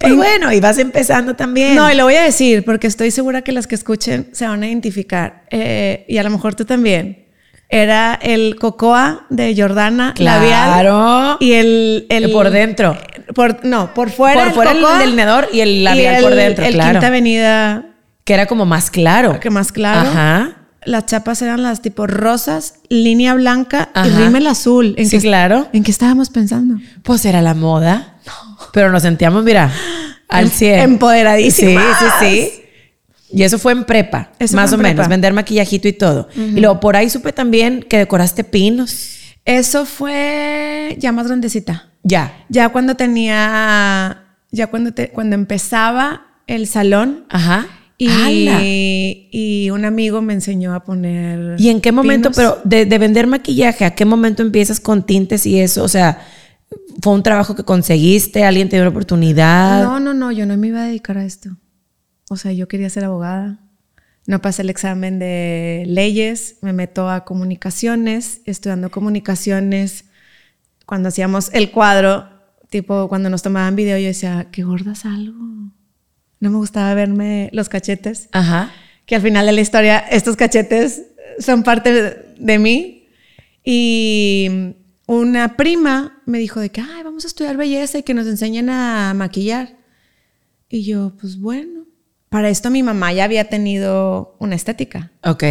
Pues 0.00 0.16
bueno, 0.16 0.52
y 0.52 0.60
vas 0.60 0.78
empezando 0.78 1.34
también. 1.34 1.76
No, 1.76 1.90
y 1.90 1.94
lo 1.94 2.04
voy 2.04 2.16
a 2.16 2.22
decir 2.22 2.62
porque 2.64 2.86
estoy 2.88 3.10
segura 3.10 3.40
que 3.42 3.52
las 3.52 3.66
que 3.66 3.74
escuchen 3.74 4.28
se 4.32 4.46
van 4.46 4.62
a 4.62 4.66
identificar. 4.66 5.44
Eh, 5.50 6.04
y 6.08 6.18
a 6.18 6.22
lo 6.22 6.30
mejor 6.30 6.54
tú 6.54 6.64
también. 6.66 7.24
Era 7.70 8.18
el 8.20 8.56
cocoa 8.56 9.24
de 9.30 9.54
Jordana 9.56 10.12
labial. 10.18 10.72
Claro. 10.82 11.36
Y 11.40 11.52
el, 11.52 12.06
el- 12.10 12.30
por 12.32 12.50
dentro. 12.50 12.98
Por, 13.34 13.64
no, 13.64 13.94
por 13.94 14.10
fuera. 14.10 14.44
Por 14.44 14.52
fuera 14.52 14.72
el 14.72 14.80
cocoa 14.80 14.98
delineador 14.98 15.48
y 15.52 15.60
el 15.60 15.84
labial 15.84 16.20
y 16.20 16.22
por 16.22 16.32
el- 16.32 16.38
dentro, 16.38 16.64
El 16.66 16.74
claro. 16.74 16.90
Quinta 16.92 17.06
Avenida, 17.06 17.86
Que 18.24 18.34
era 18.34 18.46
como 18.46 18.66
más 18.66 18.90
claro. 18.90 19.40
que 19.40 19.48
más 19.48 19.72
claro. 19.72 20.10
Ajá. 20.10 20.56
Las 20.86 21.06
chapas 21.06 21.40
eran 21.42 21.62
las 21.62 21.82
tipo 21.82 22.06
rosas, 22.06 22.74
línea 22.88 23.34
blanca 23.34 23.90
y 24.04 24.08
rímel 24.10 24.46
azul. 24.46 24.94
¿En 24.98 25.06
Sí, 25.08 25.16
qué- 25.18 25.22
claro. 25.22 25.68
¿En 25.72 25.82
qué 25.82 25.90
estábamos 25.90 26.30
pensando? 26.30 26.76
Pues 27.02 27.24
era 27.24 27.40
la 27.42 27.54
moda. 27.54 28.18
Pero 28.72 28.90
nos 28.90 29.02
sentíamos, 29.02 29.44
mira, 29.44 29.72
al 30.28 30.44
Em- 30.46 30.50
100. 30.50 30.80
empoderadísimas. 30.80 31.84
Sí, 31.98 32.04
sí, 32.20 32.26
sí. 32.26 32.60
Y 33.36 33.42
eso 33.42 33.58
fue 33.58 33.72
en 33.72 33.84
prepa, 33.84 34.30
Eso 34.38 34.54
más 34.56 34.70
o 34.72 34.76
en 34.76 34.82
menos, 34.82 35.08
vender 35.08 35.32
maquillajito 35.32 35.88
y 35.88 35.92
todo. 35.92 36.28
Y 36.36 36.60
luego 36.60 36.78
por 36.80 36.96
ahí 36.96 37.10
supe 37.10 37.32
también 37.32 37.82
que 37.88 37.98
decoraste 37.98 38.44
pinos. 38.44 39.18
Eso 39.44 39.84
fue 39.86 40.96
ya 41.00 41.10
más 41.12 41.26
grandecita. 41.26 41.88
Ya. 42.02 42.32
Ya 42.48 42.68
cuando 42.68 42.94
tenía, 42.94 44.24
ya 44.50 44.66
cuando, 44.68 44.92
te- 44.92 45.10
cuando 45.10 45.34
empezaba 45.34 46.26
el 46.46 46.66
salón 46.68 47.24
Ajá. 47.28 47.66
Y, 47.96 49.28
y 49.30 49.70
un 49.70 49.84
amigo 49.84 50.20
me 50.20 50.32
enseñó 50.32 50.74
a 50.74 50.84
poner. 50.84 51.56
¿Y 51.58 51.68
en 51.68 51.80
qué 51.80 51.92
momento, 51.92 52.30
pinos. 52.30 52.36
pero 52.36 52.60
de, 52.64 52.86
de 52.86 52.98
vender 52.98 53.26
maquillaje, 53.26 53.84
a 53.84 53.94
qué 53.94 54.04
momento 54.04 54.42
empiezas 54.42 54.80
con 54.80 55.04
tintes 55.04 55.46
y 55.46 55.60
eso? 55.60 55.84
O 55.84 55.88
sea, 55.88 56.18
¿fue 57.00 57.12
un 57.12 57.22
trabajo 57.22 57.54
que 57.54 57.64
conseguiste? 57.64 58.44
¿Alguien 58.44 58.68
te 58.68 58.76
dio 58.76 58.82
una 58.82 58.90
oportunidad? 58.90 59.84
No, 59.84 60.00
no, 60.00 60.14
no, 60.14 60.32
yo 60.32 60.46
no 60.46 60.56
me 60.56 60.68
iba 60.68 60.82
a 60.82 60.86
dedicar 60.86 61.18
a 61.18 61.24
esto. 61.24 61.50
O 62.30 62.36
sea, 62.36 62.52
yo 62.52 62.68
quería 62.68 62.90
ser 62.90 63.04
abogada. 63.04 63.60
no 64.26 64.40
pasé 64.40 64.62
el 64.62 64.70
examen 64.70 65.18
de 65.18 65.84
leyes, 65.86 66.56
me 66.62 66.72
meto 66.72 67.08
a 67.10 67.24
comunicaciones, 67.24 68.40
estudiando 68.46 68.90
comunicaciones. 68.90 70.06
Cuando 70.86 71.10
hacíamos 71.10 71.50
el 71.52 71.70
cuadro, 71.70 72.28
tipo 72.70 73.08
cuando 73.08 73.30
nos 73.30 73.42
tomaban 73.42 73.76
video, 73.76 73.98
yo 73.98 74.06
decía, 74.06 74.48
qué 74.50 74.64
gordas 74.64 75.04
algo. 75.04 75.36
No 76.44 76.50
me 76.50 76.58
gustaba 76.58 76.92
verme 76.92 77.48
los 77.54 77.70
cachetes. 77.70 78.28
Ajá. 78.32 78.70
Que 79.06 79.14
al 79.14 79.22
final 79.22 79.46
de 79.46 79.52
la 79.52 79.62
historia, 79.62 79.98
estos 79.98 80.36
cachetes 80.36 81.00
son 81.38 81.62
parte 81.62 82.34
de 82.38 82.58
mí. 82.58 83.08
Y 83.64 84.74
una 85.06 85.56
prima 85.56 86.20
me 86.26 86.38
dijo 86.38 86.60
de 86.60 86.68
que, 86.68 86.82
ay, 86.82 87.02
vamos 87.02 87.24
a 87.24 87.28
estudiar 87.28 87.56
belleza 87.56 87.96
y 87.96 88.02
que 88.02 88.12
nos 88.12 88.26
enseñen 88.26 88.68
a 88.68 89.14
maquillar. 89.14 89.78
Y 90.68 90.84
yo, 90.84 91.14
pues 91.18 91.40
bueno, 91.40 91.86
para 92.28 92.50
esto 92.50 92.70
mi 92.70 92.82
mamá 92.82 93.10
ya 93.14 93.24
había 93.24 93.48
tenido 93.48 94.36
una 94.38 94.54
estética. 94.54 95.12
Ok. 95.22 95.44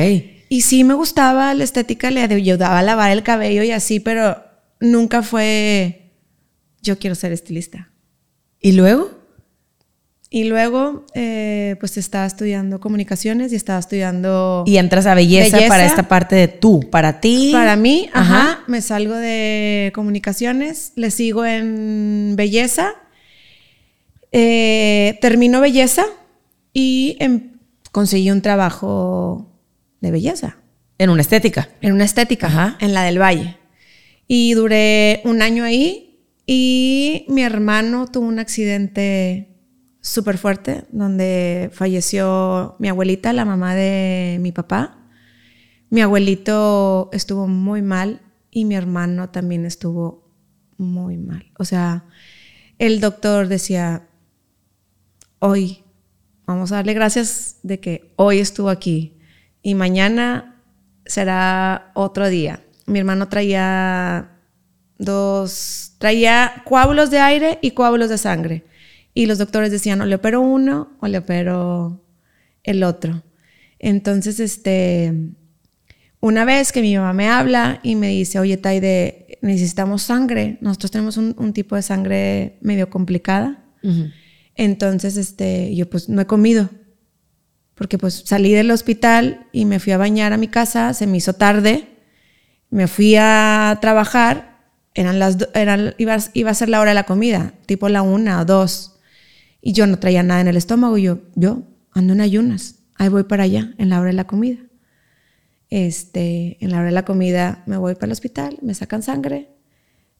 Y 0.50 0.62
sí 0.62 0.84
me 0.84 0.94
gustaba 0.94 1.56
la 1.56 1.64
estética, 1.64 2.12
le 2.12 2.22
ayudaba 2.22 2.78
a 2.78 2.84
lavar 2.84 3.10
el 3.10 3.24
cabello 3.24 3.64
y 3.64 3.72
así, 3.72 4.00
pero 4.00 4.44
nunca 4.80 5.24
fue, 5.24 6.12
yo 6.84 7.00
quiero 7.00 7.16
ser 7.16 7.32
estilista. 7.32 7.90
¿Y 8.60 8.74
luego? 8.74 9.23
Y 10.36 10.46
luego, 10.46 11.06
eh, 11.14 11.76
pues 11.80 11.96
estaba 11.98 12.26
estudiando 12.26 12.80
comunicaciones 12.80 13.54
y 13.54 13.56
estaba 13.56 13.78
estudiando... 13.78 14.64
Y 14.66 14.78
entras 14.78 15.06
a 15.06 15.14
belleza, 15.14 15.58
Belleza. 15.58 15.70
para 15.72 15.86
esta 15.86 16.08
parte 16.08 16.36
de 16.36 16.48
tú, 16.48 16.90
para 16.90 17.20
ti. 17.22 17.50
Para 17.52 17.76
mí, 17.76 18.10
Ajá. 18.14 18.36
ajá, 18.54 18.60
me 18.66 18.82
salgo 18.82 19.14
de 19.14 19.92
comunicaciones, 19.94 20.92
le 20.96 21.12
sigo 21.12 21.46
en 21.46 22.34
belleza, 22.36 22.94
eh, 24.32 25.20
termino 25.22 25.62
belleza 25.62 26.06
y 26.74 27.16
em- 27.20 27.52
conseguí 27.92 28.32
un 28.32 28.42
trabajo 28.42 29.52
de 30.02 30.10
belleza, 30.10 30.58
En 30.98 31.12
una 31.12 31.22
estética. 31.22 31.70
en 31.82 31.94
una 31.94 32.06
estética, 32.06 32.48
Ajá. 32.48 32.78
en 32.80 32.96
la 32.96 33.04
del 33.04 33.22
Valle. 33.22 33.58
Y 34.28 34.56
duré 34.56 35.22
un 35.26 35.44
año 35.44 35.64
ahí 35.64 36.26
y 36.48 37.26
mi 37.30 37.44
hermano 37.44 38.08
tuvo 38.08 38.26
un 38.26 38.40
accidente 38.40 39.50
súper 40.04 40.38
fuerte 40.38 40.84
donde 40.92 41.72
falleció 41.74 42.76
mi 42.78 42.90
abuelita, 42.90 43.32
la 43.32 43.46
mamá 43.46 43.74
de 43.74 44.38
mi 44.42 44.52
papá. 44.52 44.98
Mi 45.90 46.02
abuelito 46.02 47.10
estuvo 47.14 47.48
muy 47.48 47.82
mal 47.82 48.22
y 48.52 48.66
mi 48.66 48.76
hermano 48.76 49.30
también 49.30 49.66
estuvo 49.66 50.30
muy 50.78 51.18
mal. 51.18 51.52
O 51.58 51.64
sea, 51.64 52.04
el 52.80 53.00
doctor 53.00 53.48
decía, 53.48 54.10
hoy, 55.40 55.84
vamos 56.46 56.74
a 56.74 56.76
darle 56.76 56.94
gracias 56.94 57.60
de 57.64 57.80
que 57.80 58.14
hoy 58.18 58.40
estuvo 58.40 58.70
aquí 58.70 59.18
y 59.62 59.74
mañana 59.74 60.62
será 61.06 61.92
otro 61.96 62.28
día. 62.28 62.60
Mi 62.88 63.00
hermano 63.00 63.30
traía 63.30 64.38
dos, 64.98 65.94
traía 65.98 66.62
coágulos 66.66 67.10
de 67.10 67.20
aire 67.20 67.60
y 67.62 67.72
coágulos 67.72 68.10
de 68.10 68.18
sangre. 68.18 68.66
Y 69.14 69.26
los 69.26 69.38
doctores 69.38 69.72
decían, 69.72 70.02
o 70.02 70.06
le 70.06 70.16
opero 70.16 70.42
uno 70.42 70.98
o 71.00 71.08
le 71.08 71.20
opero 71.20 72.04
el 72.64 72.84
otro. 72.84 73.24
Entonces, 73.80 74.40
este, 74.40 75.14
una 76.20 76.46
vez 76.46 76.72
que 76.72 76.82
mi 76.82 76.96
mamá 76.96 77.14
me 77.14 77.30
habla 77.30 77.80
y 77.84 77.96
me 77.96 78.08
dice, 78.10 78.40
oye, 78.40 78.58
Taide, 78.58 79.40
necesitamos 79.42 80.04
sangre. 80.04 80.58
Nosotros 80.62 80.92
tenemos 80.92 81.18
un, 81.18 81.36
un 81.38 81.54
tipo 81.54 81.76
de 81.76 81.82
sangre 81.82 82.58
medio 82.62 82.90
complicada. 82.90 83.64
Entonces, 84.56 85.18
este, 85.18 85.76
yo 85.76 85.90
pues 85.90 86.10
no 86.10 86.22
he 86.22 86.26
comido. 86.26 86.70
Porque 87.76 87.98
pues 87.98 88.24
salí 88.26 88.54
del 88.54 88.72
hospital 88.72 89.48
y 89.52 89.66
me 89.66 89.80
fui 89.80 89.94
a 89.94 89.98
bañar 89.98 90.32
a 90.32 90.38
mi 90.38 90.48
casa, 90.48 90.94
se 90.94 91.08
me 91.08 91.18
hizo 91.18 91.34
tarde, 91.34 91.90
me 92.70 92.88
fui 92.88 93.16
a 93.18 93.78
trabajar, 93.82 94.60
eran 94.94 95.20
las, 95.20 95.38
eran, 95.56 95.96
iba, 95.98 96.18
iba 96.34 96.52
a 96.52 96.54
ser 96.54 96.70
la 96.70 96.80
hora 96.80 96.92
de 96.92 96.96
la 96.96 97.06
comida, 97.06 97.54
tipo 97.66 97.90
la 97.90 98.02
una 98.02 98.42
o 98.42 98.46
dos. 98.46 98.93
Y 99.66 99.72
yo 99.72 99.88
no 99.88 99.98
traía 99.98 100.24
nada 100.24 100.42
en 100.42 100.50
el 100.50 100.58
estómago. 100.58 100.98
Yo, 100.98 101.22
yo 101.36 101.64
ando 101.92 102.12
en 102.12 102.20
ayunas. 102.20 102.80
Ahí 102.96 103.08
voy 103.08 103.24
para 103.24 103.44
allá, 103.44 103.74
en 103.78 103.90
la 103.90 104.00
hora 104.02 104.10
de 104.10 104.14
la 104.14 104.28
comida. 104.28 104.60
Este, 105.70 106.58
en 106.60 106.72
la 106.72 106.78
hora 106.78 106.88
de 106.88 106.92
la 106.92 107.06
comida 107.06 107.64
me 107.66 107.78
voy 107.78 107.96
para 107.96 108.08
el 108.08 108.12
hospital, 108.12 108.60
me 108.62 108.76
sacan 108.76 109.02
sangre, 109.02 109.56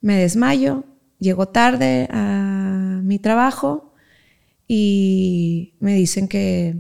me 0.02 0.18
desmayo, 0.18 0.86
llego 1.20 1.50
tarde 1.50 2.08
a 2.10 3.02
mi 3.04 3.20
trabajo 3.20 3.94
y 4.68 5.76
me 5.80 5.94
dicen 5.94 6.28
que, 6.28 6.78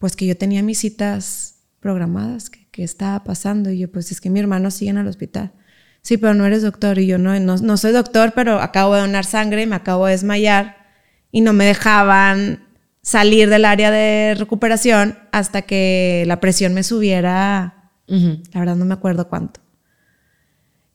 pues 0.00 0.16
que 0.16 0.26
yo 0.26 0.36
tenía 0.36 0.62
mis 0.62 0.80
citas 0.80 1.60
programadas, 1.78 2.50
que, 2.50 2.68
que 2.70 2.82
estaba 2.82 3.22
pasando. 3.22 3.70
Y 3.70 3.78
yo, 3.78 3.90
pues 3.90 4.10
es 4.10 4.20
que 4.20 4.30
mi 4.30 4.40
hermano 4.40 4.72
sigue 4.72 4.90
en 4.90 4.98
el 4.98 5.06
hospital. 5.06 5.52
Sí, 6.02 6.16
pero 6.18 6.34
no 6.34 6.44
eres 6.44 6.62
doctor. 6.62 6.98
Y 6.98 7.06
yo, 7.06 7.18
no, 7.18 7.38
no, 7.38 7.56
no 7.56 7.76
soy 7.76 7.92
doctor, 7.92 8.32
pero 8.34 8.60
acabo 8.60 8.94
de 8.94 9.02
donar 9.02 9.24
sangre, 9.24 9.64
me 9.64 9.76
acabo 9.76 10.06
de 10.06 10.12
desmayar 10.12 10.83
y 11.34 11.40
no 11.40 11.52
me 11.52 11.64
dejaban 11.64 12.60
salir 13.02 13.50
del 13.50 13.64
área 13.64 13.90
de 13.90 14.36
recuperación 14.38 15.18
hasta 15.32 15.62
que 15.62 16.22
la 16.28 16.38
presión 16.38 16.74
me 16.74 16.84
subiera, 16.84 17.90
la 18.06 18.60
verdad 18.60 18.76
no 18.76 18.84
me 18.84 18.94
acuerdo 18.94 19.28
cuánto. 19.28 19.58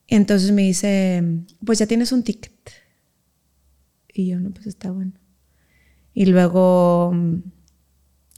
Entonces 0.08 0.50
me 0.52 0.62
dice, 0.62 1.22
pues 1.64 1.78
ya 1.78 1.86
tienes 1.86 2.10
un 2.12 2.22
ticket. 2.22 2.70
Y 4.14 4.28
yo, 4.30 4.40
no, 4.40 4.50
pues 4.50 4.66
está 4.66 4.90
bueno. 4.90 5.12
Y 6.14 6.24
luego 6.24 7.12
mm, 7.14 7.34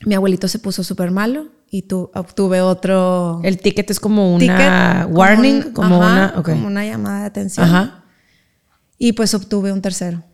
mi 0.07 0.15
abuelito 0.17 0.49
se 0.49 0.59
puso 0.59 0.83
súper 0.83 1.13
malo 1.13 1.51
y 1.71 1.83
tu, 1.83 2.11
obtuve 2.15 2.61
otro 2.61 3.41
El 3.45 3.59
ticket 3.59 3.91
es 3.93 4.01
como 4.01 4.35
una 4.35 4.41
ticket, 4.41 5.05
como 5.05 5.19
warning, 5.19 5.55
un- 5.67 5.73
como 5.73 6.03
ajá, 6.03 6.33
una. 6.35 6.43
como 6.43 6.67
una 6.67 6.85
llamada 6.85 7.21
de 7.21 7.27
atención. 7.27 7.65
Ajá. 7.67 8.05
Y 8.99 9.13
pues 9.13 9.33
obtuve 9.35 9.73
un 9.73 9.81
tercero. 9.81 10.25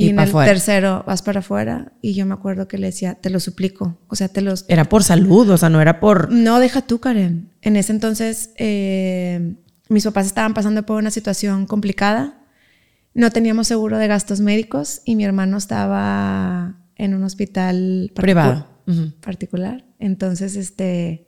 Y 0.00 0.06
Y, 0.06 0.08
en 0.10 0.20
el 0.20 0.30
tercero 0.30 1.02
vas 1.08 1.22
para 1.22 1.40
afuera 1.40 1.92
y 2.00 2.14
yo 2.14 2.24
me 2.24 2.32
acuerdo 2.32 2.68
que 2.68 2.78
le 2.78 2.86
decía, 2.86 3.16
te 3.16 3.30
lo 3.30 3.40
suplico. 3.40 3.98
O 4.06 4.14
sea, 4.14 4.28
te 4.28 4.42
los... 4.42 4.64
Era 4.68 4.84
por 4.84 5.02
salud, 5.02 5.50
o 5.50 5.58
sea, 5.58 5.70
no 5.70 5.80
era 5.80 5.98
por. 5.98 6.30
No, 6.30 6.60
deja 6.60 6.82
tú, 6.82 7.00
Karen. 7.00 7.50
En 7.62 7.74
ese 7.74 7.90
entonces 7.90 8.50
eh, 8.58 9.56
mis 9.88 10.04
papás 10.04 10.26
estaban 10.26 10.54
pasando 10.54 10.86
por 10.86 10.98
una 10.98 11.10
situación 11.10 11.66
complicada. 11.66 12.44
No 13.12 13.32
teníamos 13.32 13.66
seguro 13.66 13.98
de 13.98 14.06
gastos 14.06 14.38
médicos 14.38 15.02
y 15.04 15.16
mi 15.16 15.24
hermano 15.24 15.56
estaba 15.56 16.76
en 16.94 17.14
un 17.14 17.24
hospital 17.24 18.12
Privado. 18.14 18.68
Particular. 19.20 19.84
Entonces, 19.98 20.54
este, 20.54 21.26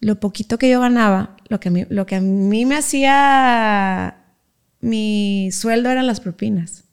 lo 0.00 0.20
poquito 0.20 0.58
que 0.58 0.68
yo 0.68 0.80
ganaba, 0.80 1.36
lo 1.48 1.60
que 1.60 1.68
a 1.70 1.72
mí, 1.72 1.86
lo 1.88 2.04
que 2.04 2.16
a 2.16 2.20
mí 2.20 2.66
me 2.66 2.76
hacía 2.76 4.16
mi 4.80 5.50
sueldo 5.52 5.90
eran 5.90 6.06
las 6.06 6.20
propinas. 6.20 6.84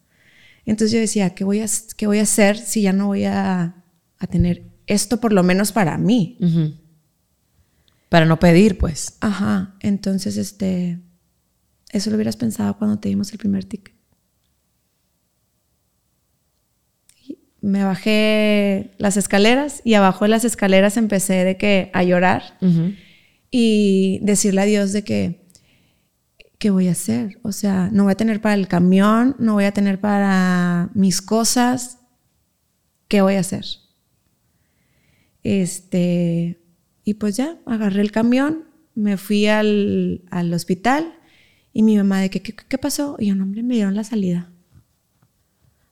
Entonces 0.67 0.91
yo 0.91 0.99
decía, 0.99 1.33
¿qué 1.33 1.45
voy 1.45 1.61
a, 1.61 1.65
qué 1.95 2.07
voy 2.07 2.19
a 2.19 2.23
hacer 2.23 2.57
si 2.57 2.81
ya 2.81 2.93
no 2.93 3.07
voy 3.07 3.23
a, 3.23 3.83
a 4.19 4.27
tener 4.27 4.63
esto 4.85 5.19
por 5.19 5.31
lo 5.31 5.41
menos 5.41 5.71
para 5.71 5.97
mí? 5.97 6.37
Para 8.09 8.25
no 8.25 8.37
pedir, 8.37 8.77
pues. 8.77 9.17
Ajá, 9.21 9.75
entonces 9.79 10.35
este, 10.35 10.99
eso 11.91 12.09
lo 12.09 12.17
hubieras 12.17 12.35
pensado 12.35 12.77
cuando 12.77 12.99
te 12.99 13.07
dimos 13.07 13.31
el 13.31 13.39
primer 13.39 13.63
ticket. 13.63 13.95
Me 17.61 17.83
bajé 17.83 18.93
las 18.97 19.15
escaleras 19.15 19.81
y 19.85 19.93
abajo 19.93 20.25
de 20.25 20.29
las 20.29 20.45
escaleras 20.45 20.97
empecé 20.97 21.45
de 21.45 21.57
que 21.57 21.89
a 21.93 22.03
llorar 22.03 22.57
y 23.49 24.19
decirle 24.21 24.61
a 24.61 24.65
Dios 24.65 24.91
de 24.91 25.03
que, 25.03 25.46
¿qué 26.57 26.69
voy 26.69 26.87
a 26.87 26.91
hacer? 26.91 27.39
O 27.43 27.51
sea, 27.51 27.89
no 27.91 28.03
voy 28.03 28.13
a 28.13 28.17
tener 28.17 28.41
para 28.41 28.55
el 28.55 28.67
camión, 28.67 29.35
no 29.39 29.53
voy 29.53 29.65
a 29.65 29.73
tener 29.73 29.99
para 29.99 30.89
mis 30.93 31.21
cosas, 31.21 31.99
¿qué 33.07 33.21
voy 33.21 33.35
a 33.35 33.41
hacer? 33.41 33.65
Este, 35.43 36.59
y 37.03 37.13
pues 37.15 37.37
ya, 37.37 37.57
agarré 37.65 38.01
el 38.01 38.11
camión, 38.11 38.65
me 38.95 39.17
fui 39.17 39.47
al, 39.47 40.23
al 40.31 40.53
hospital 40.53 41.13
y 41.73 41.83
mi 41.83 41.97
mamá 41.97 42.21
de 42.21 42.29
que, 42.29 42.41
¿qué, 42.41 42.55
qué 42.55 42.77
pasó? 42.77 43.15
Y 43.19 43.27
yo, 43.27 43.35
no, 43.35 43.43
hombre, 43.43 43.63
me 43.63 43.75
dieron 43.75 43.95
la 43.95 44.03
salida. 44.03 44.51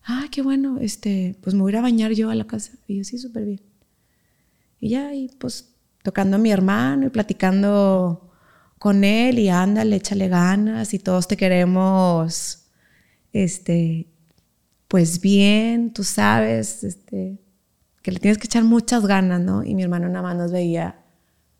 Ah, 0.03 0.27
qué 0.31 0.41
bueno, 0.41 0.79
este, 0.79 1.38
pues 1.41 1.55
me 1.55 1.62
voy 1.62 1.75
a 1.75 1.81
bañar 1.81 2.12
yo 2.12 2.29
a 2.29 2.36
la 2.36 2.45
casa. 2.45 2.74
Y 2.88 2.98
yo, 2.98 3.03
sí, 3.03 3.17
súper 3.17 3.45
bien. 3.45 3.62
Y 4.79 4.89
ya, 4.89 5.13
y 5.13 5.29
pues 5.39 5.75
tocando 6.03 6.38
a 6.38 6.39
mi 6.39 6.51
hermano 6.51 7.07
y 7.07 7.10
platicando 7.10 8.31
con 8.79 9.03
él 9.03 9.39
y 9.39 9.50
ándale, 9.50 9.96
échale 9.98 10.27
ganas 10.27 10.94
y 10.94 11.00
todos 11.00 11.27
te 11.27 11.38
queremos, 11.38 12.67
este, 13.34 14.08
pues 14.88 15.20
bien, 15.22 15.94
tú 15.94 16.03
sabes, 16.03 16.84
este, 16.84 17.39
que 18.01 18.12
le 18.12 18.20
tienes 18.20 18.38
que 18.38 18.48
echar 18.48 18.63
muchas 18.63 19.05
ganas, 19.05 19.41
¿no? 19.41 19.63
Y 19.63 19.75
mi 19.75 19.84
hermano 19.84 20.08
nada 20.10 20.22
más 20.22 20.36
nos 20.36 20.51
veía 20.51 21.03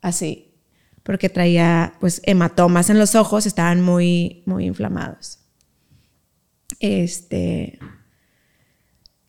así, 0.00 0.54
porque 1.02 1.28
traía, 1.28 1.94
pues, 2.00 2.20
hematomas 2.24 2.90
en 2.90 2.98
los 2.98 3.14
ojos, 3.14 3.46
estaban 3.46 3.80
muy, 3.82 4.42
muy 4.46 4.66
inflamados. 4.66 5.40
Este, 6.80 7.78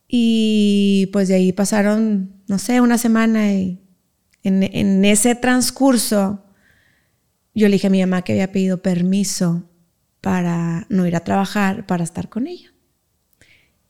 Y 0.06 1.10
pues 1.12 1.28
de 1.28 1.34
ahí 1.34 1.52
pasaron, 1.52 2.42
no 2.46 2.58
sé, 2.58 2.80
una 2.80 2.96
semana 2.98 3.52
y 3.52 3.80
en, 4.42 4.62
en 4.62 5.04
ese 5.04 5.34
transcurso 5.34 6.44
yo 7.58 7.68
le 7.68 7.74
dije 7.74 7.88
a 7.88 7.90
mi 7.90 8.00
mamá 8.00 8.22
que 8.22 8.32
había 8.32 8.52
pedido 8.52 8.82
permiso 8.82 9.68
para 10.20 10.86
no 10.88 11.06
ir 11.06 11.16
a 11.16 11.24
trabajar, 11.24 11.86
para 11.86 12.04
estar 12.04 12.28
con 12.28 12.46
ella. 12.46 12.72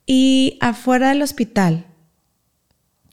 Y 0.07 0.57
afuera 0.61 1.11
del 1.11 1.23
hospital, 1.23 1.87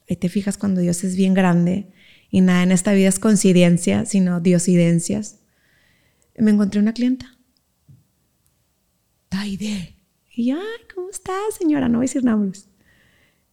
ahí 0.10 0.16
te 0.16 0.30
fijas 0.30 0.58
cuando 0.58 0.80
Dios 0.80 1.04
es 1.04 1.16
bien 1.16 1.34
grande 1.34 1.92
y 2.30 2.42
nada 2.42 2.64
en 2.64 2.72
esta 2.72 2.94
vida 2.94 3.10
es 3.10 3.20
coincidencia, 3.20 4.06
sino 4.06 4.40
diosidencias, 4.40 5.40
me 6.38 6.52
encontré 6.52 6.80
una 6.80 6.94
clienta. 6.94 7.38
Taide. 9.30 9.96
Y 10.34 10.48
yo, 10.48 10.58
ay, 10.58 10.88
¿cómo 10.94 11.10
estás, 11.10 11.56
señora? 11.58 11.88
No 11.88 12.00
voy 12.00 12.06
a 12.06 12.08
decir 12.10 12.24
nombres. 12.24 12.70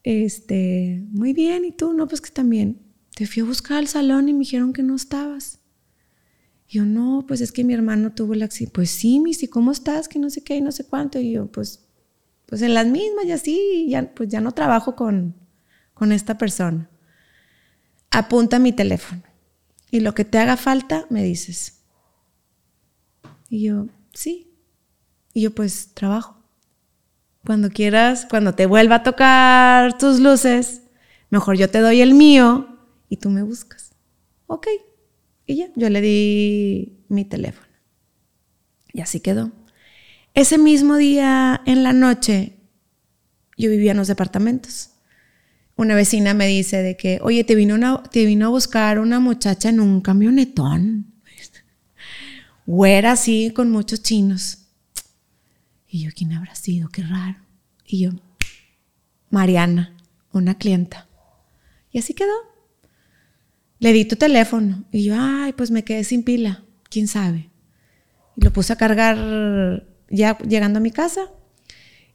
Este, 0.03 1.05
muy 1.11 1.33
bien, 1.33 1.65
¿y 1.65 1.73
tú? 1.73 1.93
No, 1.93 2.09
pues 2.09 2.21
que 2.21 2.31
también. 2.31 2.81
Te 3.15 3.27
fui 3.27 3.43
a 3.43 3.45
buscar 3.45 3.79
al 3.79 3.89
salón 3.89 4.29
y 4.29 4.33
me 4.33 4.41
dijeron 4.41 4.73
que 4.73 4.83
no 4.83 4.97
estabas. 4.97 5.62
Yo, 6.73 6.87
no, 6.87 7.27
pues 7.29 7.43
es 7.43 7.53
que 7.53 7.65
mi 7.65 7.75
hermano 7.75 8.13
tuvo 8.15 8.33
el 8.33 8.43
accidente. 8.43 8.73
Pues 8.73 8.91
sí, 8.91 9.21
Missy, 9.21 9.47
¿cómo 9.47 9.73
estás? 9.73 10.09
Que 10.09 10.19
no 10.19 10.31
sé 10.31 10.43
qué 10.43 10.57
y 10.57 10.63
no 10.63 10.73
sé 10.73 10.87
cuánto. 10.87 11.19
Y 11.19 11.33
yo, 11.33 11.47
pues, 11.53 11.85
pues 12.47 12.63
en 12.63 12.73
las 12.73 12.87
mismas 12.87 13.27
y 13.27 13.33
así, 13.33 13.87
ya, 13.91 14.15
pues 14.15 14.31
ya 14.31 14.41
no 14.41 14.53
trabajo 14.53 14.97
con, 14.97 15.37
con 15.93 16.13
esta 16.13 16.39
persona. 16.39 16.89
Apunta 18.11 18.59
mi 18.59 18.73
teléfono. 18.73 19.23
Y 19.91 20.01
lo 20.01 20.15
que 20.15 20.25
te 20.25 20.39
haga 20.39 20.57
falta, 20.57 21.05
me 21.11 21.23
dices. 21.23 21.83
Y 23.51 23.65
yo, 23.65 23.89
sí. 24.15 24.51
Y 25.35 25.43
yo, 25.43 25.55
pues, 25.55 25.91
trabajo. 25.93 26.43
Cuando 27.45 27.69
quieras, 27.69 28.27
cuando 28.31 28.55
te 28.55 28.65
vuelva 28.65 28.97
a 28.97 29.03
tocar 29.03 29.99
tus 29.99 30.21
luces, 30.21 30.81
mejor 31.29 31.59
yo 31.59 31.69
te 31.69 31.81
doy 31.81 32.01
el 32.01 32.15
mío 32.15 32.79
y 33.11 33.19
tú 33.19 33.29
me 33.29 33.43
buscas. 33.43 33.93
Ok. 34.47 34.69
Y 35.47 35.57
ya, 35.57 35.69
yo 35.77 35.91
le 35.91 36.01
di 36.01 37.05
mi 37.09 37.25
teléfono. 37.25 37.67
Y 38.93 39.01
así 39.01 39.21
quedó. 39.21 39.53
Ese 40.35 40.59
mismo 40.59 40.97
día 40.97 41.61
en 41.67 41.83
la 41.83 41.93
noche, 41.93 42.55
yo 43.57 43.71
vivía 43.71 43.91
en 43.91 43.99
los 43.99 44.09
departamentos. 44.09 44.91
Una 45.77 45.95
vecina 45.95 46.35
me 46.35 46.47
dice 46.47 46.83
de 46.83 46.97
que, 46.97 47.19
oye, 47.23 47.45
te 47.45 47.55
vino, 47.55 48.03
te 48.05 48.25
vino 48.25 48.47
a 48.47 48.51
buscar 48.51 48.99
una 48.99 49.21
muchacha 49.21 49.69
en 49.69 49.81
un 49.81 50.01
camionetón. 50.01 51.13
Güera 52.67 53.13
así, 53.13 53.53
con 53.55 53.71
muchos 53.71 54.03
chinos. 54.03 54.59
Y 55.89 56.05
yo, 56.05 56.11
¿quién 56.15 56.33
habrá 56.33 56.55
sido? 56.55 56.89
Qué 56.89 57.03
raro. 57.03 57.39
Y 57.87 58.01
yo, 58.01 58.11
Mariana, 59.29 59.97
una 60.33 60.57
clienta. 60.57 61.09
Y 61.91 61.99
así 61.99 62.15
quedó. 62.15 62.33
Le 63.83 63.93
di 63.93 64.05
tu 64.05 64.15
teléfono. 64.15 64.85
Y 64.93 65.03
yo, 65.03 65.17
ay, 65.19 65.55
pues 65.55 65.73
me 65.73 65.83
quedé 65.83 66.05
sin 66.05 66.23
pila. 66.23 66.63
¿Quién 66.89 67.09
sabe? 67.09 67.51
Y 68.37 68.45
lo 68.45 68.53
puse 68.53 68.73
a 68.73 68.77
cargar 68.77 69.85
ya 70.09 70.39
llegando 70.39 70.79
a 70.79 70.81
mi 70.81 70.93
casa. 70.93 71.23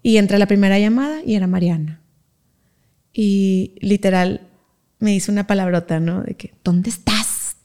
Y 0.02 0.16
entré 0.16 0.40
la 0.40 0.46
primera 0.46 0.80
llamada 0.80 1.20
y 1.26 1.36
era 1.36 1.46
Mariana. 1.46 2.00
Y 3.12 3.76
literal 3.82 4.48
me 5.00 5.14
hizo 5.14 5.30
una 5.30 5.46
palabrota, 5.46 6.00
¿no? 6.00 6.22
De 6.24 6.36
que, 6.36 6.54
¿dónde 6.64 6.90
estás? 6.90 7.58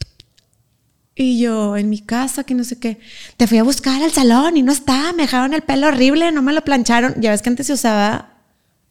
Y 1.15 1.41
yo, 1.41 1.77
en 1.77 1.89
mi 1.89 2.01
casa, 2.01 2.43
que 2.43 2.55
no 2.55 2.65
sé 2.65 2.81
qué. 2.81 2.99
Te 3.37 3.47
fui 3.47 3.59
a 3.59 3.63
buscar 3.63 4.03
al 4.03 4.11
salón 4.11 4.57
y 4.57 4.63
no 4.63 4.73
está. 4.73 5.13
Me 5.13 5.23
dejaron 5.23 5.55
el 5.55 5.63
pelo 5.63 5.87
horrible, 5.87 6.33
no 6.33 6.43
me 6.43 6.53
lo 6.53 6.65
plancharon. 6.65 7.15
Ya 7.21 7.31
ves 7.31 7.41
que 7.41 7.51
antes 7.51 7.69
se 7.69 7.75
usaba 7.75 8.31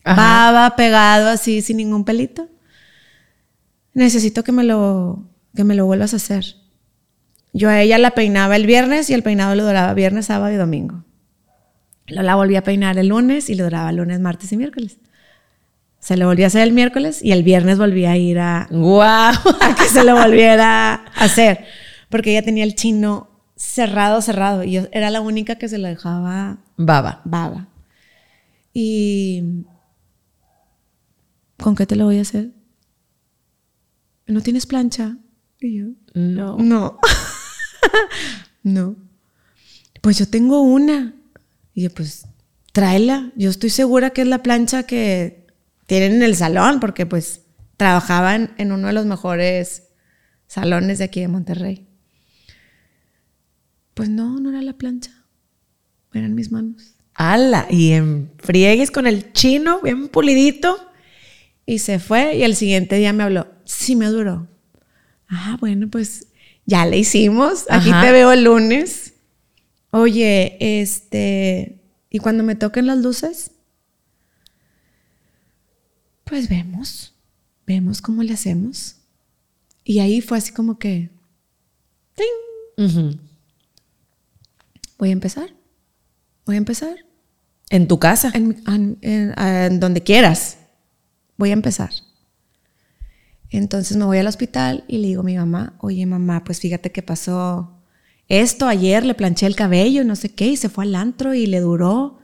baba 0.06 0.77
pegado 0.77 1.27
así, 1.27 1.62
sin 1.62 1.75
ningún 1.75 2.06
pelito. 2.06 2.48
Necesito 3.94 4.44
que 4.44 4.52
me 4.52 4.64
lo, 4.64 5.28
que 5.56 5.64
me 5.64 5.76
lo 5.76 5.86
vuelvas 5.86 6.14
a 6.14 6.18
hacer. 6.18 6.56
Yo 7.54 7.70
a 7.70 7.82
ella 7.82 7.98
la 7.98 8.12
peinaba 8.12 8.56
el 8.56 8.66
viernes 8.66 9.10
y 9.10 9.14
el 9.14 9.24
peinado 9.24 9.56
le 9.56 9.64
duraba 9.64 9.94
viernes, 9.94 10.28
sábado 10.28 10.54
y 10.54 10.58
domingo. 10.58 11.04
Lo 12.08 12.24
la 12.24 12.36
volví 12.36 12.56
a 12.56 12.64
peinar 12.64 12.98
el 12.98 13.08
lunes 13.08 13.50
y 13.50 13.56
le 13.56 13.64
duraba 13.64 13.92
lunes, 13.92 14.20
martes 14.20 14.51
y 14.51 14.58
miércoles. 14.58 14.98
Se 16.00 16.18
lo 16.18 16.27
volví 16.27 16.44
a 16.44 16.48
hacer 16.48 16.64
el 16.64 16.74
miércoles 16.74 17.22
y 17.22 17.32
el 17.32 17.44
viernes 17.44 17.77
volví 17.77 18.06
a 18.06 18.18
ir 18.18 18.40
a, 18.40 18.68
¡Wow! 18.72 19.01
a 19.62 19.75
que 19.77 19.86
se 19.86 20.04
lo 20.04 20.16
volviera 20.16 20.94
a 20.94 21.24
hacer 21.24 21.66
porque 22.12 22.32
ella 22.32 22.44
tenía 22.44 22.66
el 22.66 22.75
chino 22.75 23.30
cerrado, 23.56 24.22
cerrado, 24.22 24.64
y 24.64 24.74
yo 24.74 24.84
era 24.92 25.10
la 25.10 25.22
única 25.22 25.56
que 25.56 25.70
se 25.70 25.80
lo 25.80 25.88
dejaba 25.88 26.58
baba. 26.77 27.22
Baba. 27.24 27.70
Y 28.74 29.64
¿con 31.58 31.75
qué 31.75 31.86
te 31.88 31.96
lo 31.96 32.06
voy 32.06 32.20
a 32.20 32.22
hacer? 32.22 32.50
¿No 34.31 34.41
tienes 34.41 34.65
plancha? 34.65 35.17
Y 35.59 35.79
yo, 35.79 35.87
no. 36.13 36.57
No. 36.57 37.00
no. 38.63 38.96
Pues 40.00 40.17
yo 40.17 40.27
tengo 40.27 40.61
una. 40.61 41.13
Y 41.74 41.83
yo, 41.83 41.89
pues, 41.89 42.25
tráela. 42.72 43.33
Yo 43.35 43.50
estoy 43.50 43.70
segura 43.70 44.11
que 44.11 44.22
es 44.22 44.27
la 44.27 44.41
plancha 44.41 44.83
que 44.83 45.48
tienen 45.85 46.13
en 46.13 46.24
el 46.24 46.37
salón, 46.37 46.79
porque 46.79 47.05
pues 47.05 47.41
trabajaban 47.75 48.53
en 48.57 48.72
uno 48.72 48.87
de 48.87 48.94
los 48.94 49.05
mejores 49.05 49.89
salones 50.48 51.00
de 51.00 51.03
aquí 51.03 51.20
de 51.20 51.27
Monterrey. 51.27 51.87
Pues 53.94 54.07
no, 54.07 54.39
no 54.39 54.50
era 54.50 54.61
la 54.61 54.77
plancha. 54.77 55.11
Eran 56.13 56.35
mis 56.35 56.53
manos. 56.53 56.96
¡Hala! 57.15 57.67
Y 57.70 57.91
en 57.91 58.31
friegues 58.37 58.91
con 58.91 59.07
el 59.07 59.33
chino, 59.33 59.81
bien 59.81 60.07
pulidito. 60.07 60.77
Y 61.65 61.79
se 61.79 62.00
fue 62.00 62.37
y 62.37 62.44
el 62.44 62.55
siguiente 62.55 62.96
día 62.96 63.11
me 63.11 63.24
habló. 63.24 63.48
Sí, 63.72 63.96
me 63.96 64.07
duró. 64.07 64.48
Ah, 65.29 65.57
bueno, 65.60 65.90
pues 65.90 66.27
ya 66.66 66.86
le 66.86 66.98
hicimos. 66.98 67.66
Aquí 67.70 67.90
te 67.90 68.12
veo 68.12 68.34
el 68.34 68.44
lunes. 68.44 69.14
Oye, 69.92 70.57
este. 70.60 71.81
¿Y 72.10 72.20
cuando 72.20 72.44
me 72.44 72.55
toquen 72.55 72.88
las 72.88 72.98
luces? 72.98 73.51
Pues 76.25 76.50
vemos. 76.50 77.16
Vemos 77.66 78.01
cómo 78.01 78.24
le 78.24 78.34
hacemos. 78.34 78.98
Y 79.86 80.00
ahí 80.00 80.20
fue 80.20 80.38
así 80.38 80.51
como 80.51 80.77
que. 80.77 81.10
¡Ting! 82.16 83.20
voy 84.98 85.10
a 85.10 85.14
empezar. 85.14 85.55
Voy 86.46 86.55
a 86.55 86.57
empezar. 86.57 87.05
En 87.70 87.88
tu 87.88 88.00
casa. 88.00 88.34
En, 88.36 89.79
donde 89.79 90.03
quieras. 90.03 90.57
Voy 91.38 91.51
a 91.51 91.53
empezar. 91.53 91.92
Entonces 93.51 93.98
me 93.98 94.05
voy 94.05 94.18
al 94.18 94.27
hospital 94.27 94.85
y 94.87 94.98
le 95.00 95.07
digo 95.07 95.22
a 95.22 95.25
mi 95.25 95.35
mamá, 95.35 95.75
oye 95.79 96.05
mamá, 96.05 96.44
pues 96.44 96.61
fíjate 96.61 96.92
que 96.92 97.03
pasó 97.03 97.77
esto 98.29 98.66
ayer, 98.66 99.05
le 99.05 99.14
planché 99.14 99.46
el 99.46 99.57
cabello, 99.57 100.05
no 100.05 100.16
sé 100.16 100.29
qué, 100.29 100.48
y 100.48 100.57
se 100.57 100.70
fue 100.70 100.85
al 100.85 100.96
antro 100.96 101.33
y 101.33 101.46
le 101.46 101.59
duró. 101.59 102.20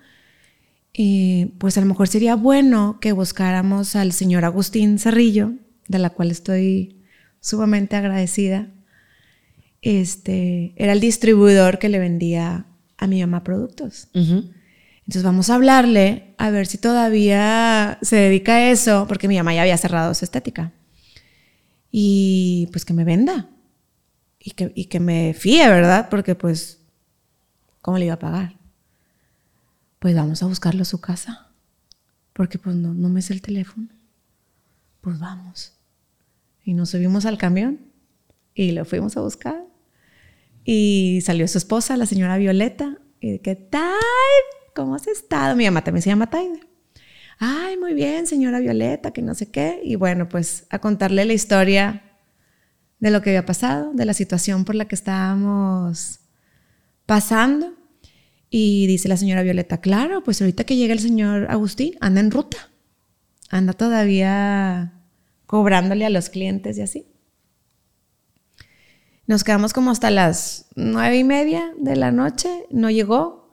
Y 0.93 1.47
pues 1.59 1.77
a 1.77 1.81
lo 1.81 1.87
mejor 1.87 2.07
sería 2.07 2.35
bueno 2.35 2.99
que 3.01 3.11
buscáramos 3.11 3.95
al 3.97 4.13
señor 4.13 4.45
Agustín 4.45 4.99
Cerrillo, 4.99 5.51
de 5.89 5.99
la 5.99 6.09
cual 6.11 6.31
estoy 6.31 7.03
sumamente 7.41 7.97
agradecida, 7.97 8.69
este, 9.81 10.73
era 10.77 10.93
el 10.93 11.01
distribuidor 11.01 11.77
que 11.77 11.89
le 11.89 11.99
vendía 11.99 12.65
a 12.97 13.07
mi 13.07 13.19
mamá 13.19 13.43
productos. 13.43 14.07
Entonces 14.13 15.23
vamos 15.23 15.49
a 15.49 15.55
hablarle 15.55 16.33
a 16.37 16.49
ver 16.49 16.67
si 16.67 16.77
todavía 16.77 17.97
se 18.01 18.15
dedica 18.15 18.55
a 18.55 18.71
eso, 18.71 19.05
porque 19.07 19.27
mi 19.27 19.37
mamá 19.37 19.53
ya 19.53 19.61
había 19.61 19.77
cerrado 19.77 20.13
su 20.13 20.25
estética. 20.25 20.71
Y 21.91 22.67
pues 22.71 22.85
que 22.85 22.93
me 22.93 23.03
venda. 23.03 23.49
Y 24.39 24.51
que, 24.51 24.71
y 24.75 24.85
que 24.85 24.99
me 24.99 25.33
fíe, 25.33 25.67
¿verdad? 25.67 26.09
Porque 26.09 26.35
pues, 26.35 26.81
¿cómo 27.81 27.97
le 27.97 28.05
iba 28.05 28.13
a 28.13 28.19
pagar? 28.19 28.57
Pues 29.99 30.15
vamos 30.15 30.43
a 30.43 30.45
buscarlo 30.45 30.83
a 30.83 30.85
su 30.85 31.01
casa. 31.01 31.47
Porque 32.33 32.59
pues 32.59 32.75
no, 32.75 32.93
no 32.93 33.09
me 33.09 33.19
es 33.19 33.31
el 33.31 33.41
teléfono. 33.41 33.87
Pues 35.01 35.19
vamos. 35.19 35.73
Y 36.63 36.73
nos 36.73 36.89
subimos 36.89 37.25
al 37.25 37.37
camión 37.37 37.79
y 38.53 38.71
lo 38.71 38.85
fuimos 38.85 39.17
a 39.17 39.21
buscar. 39.21 39.65
Y 40.63 41.21
salió 41.23 41.47
su 41.47 41.57
esposa, 41.57 41.95
la 41.95 42.05
señora 42.05 42.37
Violeta. 42.37 42.97
Y 43.21 43.39
¿qué 43.39 43.55
tal? 43.55 43.93
¿Cómo 44.75 44.95
has 44.95 45.07
estado? 45.07 45.55
Mi 45.55 45.65
mamá 45.65 45.83
también 45.83 46.01
se 46.01 46.09
llama 46.09 46.29
Taide. 46.29 46.66
Ay, 47.39 47.77
muy 47.77 47.93
bien, 47.93 48.25
señora 48.25 48.59
Violeta, 48.59 49.11
que 49.11 49.21
no 49.21 49.35
sé 49.35 49.51
qué. 49.51 49.79
Y 49.83 49.95
bueno, 49.95 50.27
pues 50.27 50.65
a 50.69 50.79
contarle 50.79 51.25
la 51.25 51.33
historia 51.33 52.03
de 52.99 53.11
lo 53.11 53.21
que 53.21 53.29
había 53.29 53.45
pasado, 53.45 53.93
de 53.93 54.05
la 54.05 54.13
situación 54.13 54.65
por 54.65 54.75
la 54.75 54.85
que 54.85 54.95
estábamos 54.95 56.19
pasando. 57.05 57.73
Y 58.49 58.87
dice 58.87 59.07
la 59.07 59.17
señora 59.17 59.43
Violeta, 59.43 59.81
claro, 59.81 60.23
pues 60.23 60.41
ahorita 60.41 60.63
que 60.63 60.77
llega 60.77 60.93
el 60.93 60.99
señor 60.99 61.47
Agustín, 61.49 61.95
anda 61.99 62.21
en 62.21 62.31
ruta. 62.31 62.69
Anda 63.49 63.73
todavía 63.73 64.93
cobrándole 65.45 66.05
a 66.05 66.09
los 66.09 66.29
clientes 66.29 66.77
y 66.77 66.81
así. 66.81 67.07
Nos 69.27 69.43
quedamos 69.43 69.73
como 69.73 69.91
hasta 69.91 70.09
las 70.09 70.67
nueve 70.75 71.17
y 71.17 71.23
media 71.23 71.73
de 71.77 71.97
la 71.97 72.11
noche, 72.11 72.65
no 72.71 72.89
llegó 72.89 73.46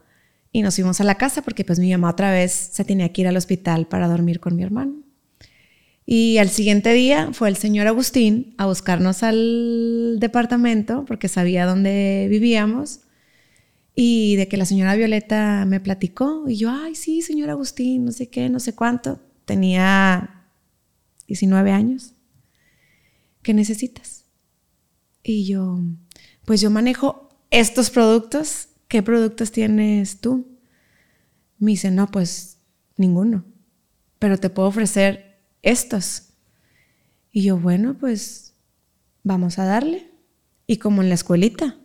y 0.54 0.62
nos 0.62 0.76
fuimos 0.76 1.00
a 1.00 1.04
la 1.04 1.16
casa 1.16 1.42
porque 1.42 1.64
pues 1.64 1.80
mi 1.80 1.90
mamá 1.90 2.10
otra 2.10 2.30
vez 2.30 2.52
se 2.52 2.84
tenía 2.84 3.12
que 3.12 3.22
ir 3.22 3.26
al 3.26 3.36
hospital 3.36 3.88
para 3.88 4.06
dormir 4.06 4.38
con 4.38 4.54
mi 4.54 4.62
hermano. 4.62 5.02
Y 6.06 6.38
al 6.38 6.48
siguiente 6.48 6.92
día 6.92 7.30
fue 7.32 7.48
el 7.48 7.56
señor 7.56 7.88
Agustín 7.88 8.54
a 8.56 8.66
buscarnos 8.66 9.24
al 9.24 10.18
departamento 10.20 11.04
porque 11.08 11.26
sabía 11.26 11.66
dónde 11.66 12.28
vivíamos 12.30 13.00
y 13.96 14.36
de 14.36 14.46
que 14.46 14.56
la 14.56 14.64
señora 14.64 14.94
Violeta 14.94 15.64
me 15.66 15.80
platicó 15.80 16.44
y 16.48 16.54
yo, 16.54 16.70
ay, 16.70 16.94
sí, 16.94 17.20
señor 17.20 17.50
Agustín, 17.50 18.04
no 18.04 18.12
sé 18.12 18.28
qué, 18.28 18.48
no 18.48 18.60
sé 18.60 18.76
cuánto. 18.76 19.18
Tenía 19.46 20.46
19 21.26 21.72
años. 21.72 22.12
¿Qué 23.42 23.54
necesitas? 23.54 24.26
Y 25.24 25.46
yo, 25.46 25.80
pues 26.44 26.60
yo 26.60 26.70
manejo 26.70 27.28
estos 27.50 27.90
productos. 27.90 28.68
¿Qué 28.94 29.02
productos 29.02 29.50
tienes 29.50 30.20
tú? 30.20 30.56
Me 31.58 31.72
dice, 31.72 31.90
no, 31.90 32.12
pues 32.12 32.58
ninguno, 32.96 33.44
pero 34.20 34.38
te 34.38 34.50
puedo 34.50 34.68
ofrecer 34.68 35.40
estos. 35.62 36.34
Y 37.32 37.42
yo, 37.42 37.58
bueno, 37.58 37.96
pues 37.98 38.54
vamos 39.24 39.58
a 39.58 39.64
darle. 39.64 40.12
Y 40.68 40.76
como 40.76 41.02
en 41.02 41.08
la 41.08 41.16
escuelita, 41.16 41.76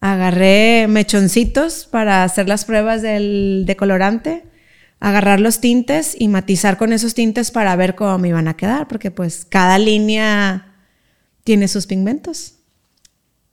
agarré 0.00 0.86
mechoncitos 0.88 1.84
para 1.84 2.24
hacer 2.24 2.48
las 2.48 2.64
pruebas 2.64 3.02
del 3.02 3.64
decolorante, 3.66 4.44
agarrar 4.98 5.40
los 5.40 5.60
tintes 5.60 6.18
y 6.18 6.28
matizar 6.28 6.78
con 6.78 6.94
esos 6.94 7.12
tintes 7.12 7.50
para 7.50 7.76
ver 7.76 7.96
cómo 7.96 8.16
me 8.16 8.28
iban 8.28 8.48
a 8.48 8.56
quedar, 8.56 8.88
porque 8.88 9.10
pues 9.10 9.44
cada 9.44 9.78
línea 9.78 10.86
tiene 11.44 11.68
sus 11.68 11.86
pigmentos. 11.86 12.60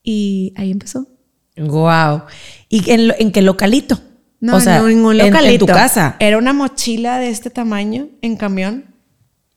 Y 0.04 0.54
ahí 0.56 0.72
empezó. 0.72 1.17
Wow. 1.58 2.24
¿Y 2.70 2.92
en, 2.92 3.14
en 3.18 3.32
qué 3.32 3.42
localito? 3.42 4.00
No, 4.40 4.60
en 4.60 4.88
ningún 4.88 5.18
localito. 5.18 5.54
En, 5.54 5.60
tu 5.60 5.66
casa. 5.66 6.16
Era 6.20 6.38
una 6.38 6.54
mochila 6.54 7.20
de 7.20 7.30
este 7.30 7.50
tamaño 7.50 8.10
en 8.22 8.36
camión. 8.36 8.96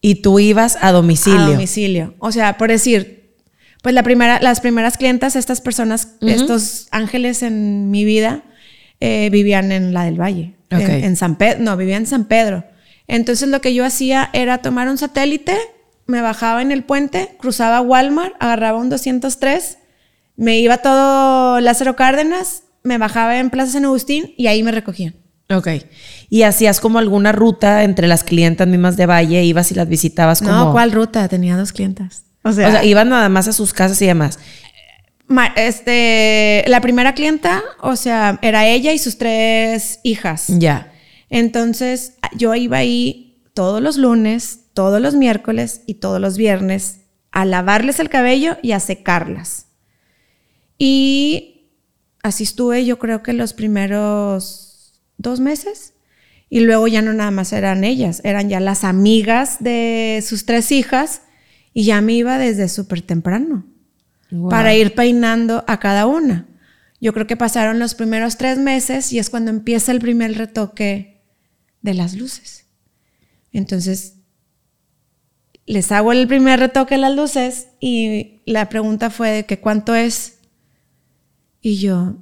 Y 0.01 0.17
tú 0.17 0.39
ibas 0.39 0.79
a 0.81 0.93
domicilio. 0.93 1.41
A 1.41 1.51
domicilio. 1.51 2.15
O 2.19 2.33
sea, 2.33 2.57
por 2.57 2.71
decir, 2.71 3.35
pues 3.83 3.95
la 3.95 4.03
primera, 4.03 4.41
las 4.41 4.61
primeras 4.61 4.97
clientas, 4.97 5.37
estas 5.37 5.61
personas, 5.61 6.15
estos 6.23 6.89
ángeles 6.91 7.43
en 7.43 7.91
mi 7.91 8.05
vida, 8.05 8.45
eh, 9.01 9.29
vivían 9.31 9.73
en 9.73 9.93
la 9.93 10.05
del 10.05 10.19
Valle. 10.19 10.55
En, 10.71 11.17
San 11.17 11.37
Pedro. 11.37 11.61
No, 11.61 11.77
vivían 11.77 12.03
en 12.03 12.07
San 12.07 12.25
Pedro. 12.27 12.65
Entonces 13.09 13.49
lo 13.49 13.61
que 13.61 13.75
yo 13.75 13.85
hacía 13.85 14.31
era 14.33 14.59
tomar 14.59 14.89
un 14.89 14.97
satélite, 14.97 15.57
me 16.07 16.23
bajaba 16.23 16.63
en 16.63 16.71
el 16.71 16.85
puente, 16.85 17.37
cruzaba 17.39 17.81
Walmart, 17.81 18.35
agarraba 18.39 18.79
un 18.79 18.89
203, 18.89 19.79
me 20.40 20.59
iba 20.59 20.79
todo 20.79 21.61
Lázaro 21.61 21.96
Cárdenas, 21.96 22.62
me 22.83 22.96
bajaba 22.96 23.38
en 23.38 23.50
Plaza 23.50 23.72
San 23.72 23.85
Agustín 23.85 24.33
y 24.38 24.46
ahí 24.46 24.62
me 24.62 24.72
recogían. 24.72 25.14
Ok. 25.50 25.68
¿Y 26.31 26.44
hacías 26.44 26.81
como 26.81 26.98
alguna 26.98 27.31
ruta 27.31 27.85
entre 27.85 28.09
las 28.09 28.24
clientas 28.24 28.66
mismas 28.66 28.96
de 28.96 29.05
Valle? 29.05 29.44
¿Ibas 29.44 29.70
y 29.70 29.74
las 29.74 29.87
visitabas 29.87 30.40
como...? 30.40 30.53
No, 30.53 30.72
¿cuál 30.72 30.92
ruta? 30.92 31.29
Tenía 31.29 31.59
dos 31.59 31.72
clientas. 31.72 32.24
O 32.42 32.53
sea, 32.53 32.68
o 32.68 32.70
sea 32.70 32.85
iban 32.85 33.11
nada 33.11 33.29
más 33.29 33.48
a 33.48 33.53
sus 33.53 33.74
casas 33.74 34.00
y 34.00 34.07
demás. 34.07 34.38
Este, 35.57 36.64
la 36.68 36.81
primera 36.81 37.12
clienta, 37.12 37.62
o 37.83 37.94
sea, 37.94 38.38
era 38.40 38.66
ella 38.66 38.94
y 38.94 38.98
sus 38.98 39.18
tres 39.18 40.00
hijas. 40.05 40.46
Ya. 40.48 40.90
Entonces, 41.29 42.14
yo 42.35 42.55
iba 42.55 42.79
ahí 42.79 43.44
todos 43.53 43.83
los 43.83 43.98
lunes, 43.98 44.61
todos 44.72 45.03
los 45.03 45.14
miércoles 45.14 45.83
y 45.87 45.94
todos 45.96 46.18
los 46.18 46.38
viernes 46.38 47.00
a 47.31 47.44
lavarles 47.44 48.00
el 48.00 48.09
cabello 48.09 48.57
y 48.62 48.72
a 48.72 48.81
secarlas. 48.81 49.66
Y 50.83 51.69
así 52.23 52.45
estuve 52.45 52.87
yo 52.87 52.99
creo 52.99 53.23
que 53.23 53.35
los 53.35 53.53
primeros 53.53 54.99
dos 55.19 55.38
meses. 55.38 55.93
Y 56.49 56.61
luego 56.61 56.88
ya 56.88 57.03
no 57.03 57.12
nada 57.12 57.31
más 57.31 57.53
eran 57.53 57.85
ellas, 57.85 58.23
eran 58.25 58.49
ya 58.49 58.59
las 58.59 58.83
amigas 58.83 59.59
de 59.61 60.25
sus 60.27 60.47
tres 60.47 60.73
hijas 60.73 61.23
y 61.75 61.85
ya 61.85 62.01
me 62.01 62.14
iba 62.14 62.38
desde 62.38 62.69
súper 62.69 63.03
temprano 63.03 63.66
para 64.49 64.75
ir 64.75 64.95
peinando 64.95 65.64
a 65.69 65.79
cada 65.79 66.07
una. 66.07 66.49
Yo 66.99 67.12
creo 67.12 67.27
que 67.27 67.37
pasaron 67.37 67.79
los 67.79 67.95
primeros 67.95 68.38
tres 68.38 68.59
meses 68.59 69.12
y 69.12 69.19
es 69.19 69.29
cuando 69.31 69.51
empieza 69.51 69.93
el 69.93 70.01
primer 70.01 70.37
retoque 70.37 71.23
de 71.83 71.95
las 71.95 72.14
luces. 72.14 72.64
Entonces, 73.53 74.14
les 75.66 75.93
hago 75.93 76.11
el 76.11 76.27
primer 76.27 76.59
retoque 76.59 76.95
de 76.95 77.01
las 77.03 77.14
luces 77.14 77.69
y 77.81 78.40
la 78.47 78.69
pregunta 78.71 79.11
fue 79.11 79.31
de 79.31 79.47
que 79.47 79.61
cuánto 79.61 79.95
es 79.95 80.39
y 81.61 81.77
yo, 81.79 82.16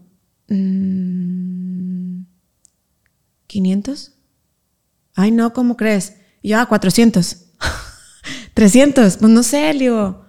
mmm, 0.49 2.23
¿500? 3.49 4.13
Ay, 5.15 5.31
no, 5.31 5.53
¿cómo 5.53 5.77
crees? 5.77 6.15
Y 6.43 6.51
yo, 6.51 6.61
ah, 6.61 6.67
400. 6.67 7.47
300, 8.55 9.17
pues 9.21 9.33
no 9.33 9.43
sé, 9.43 9.73
digo. 9.73 10.27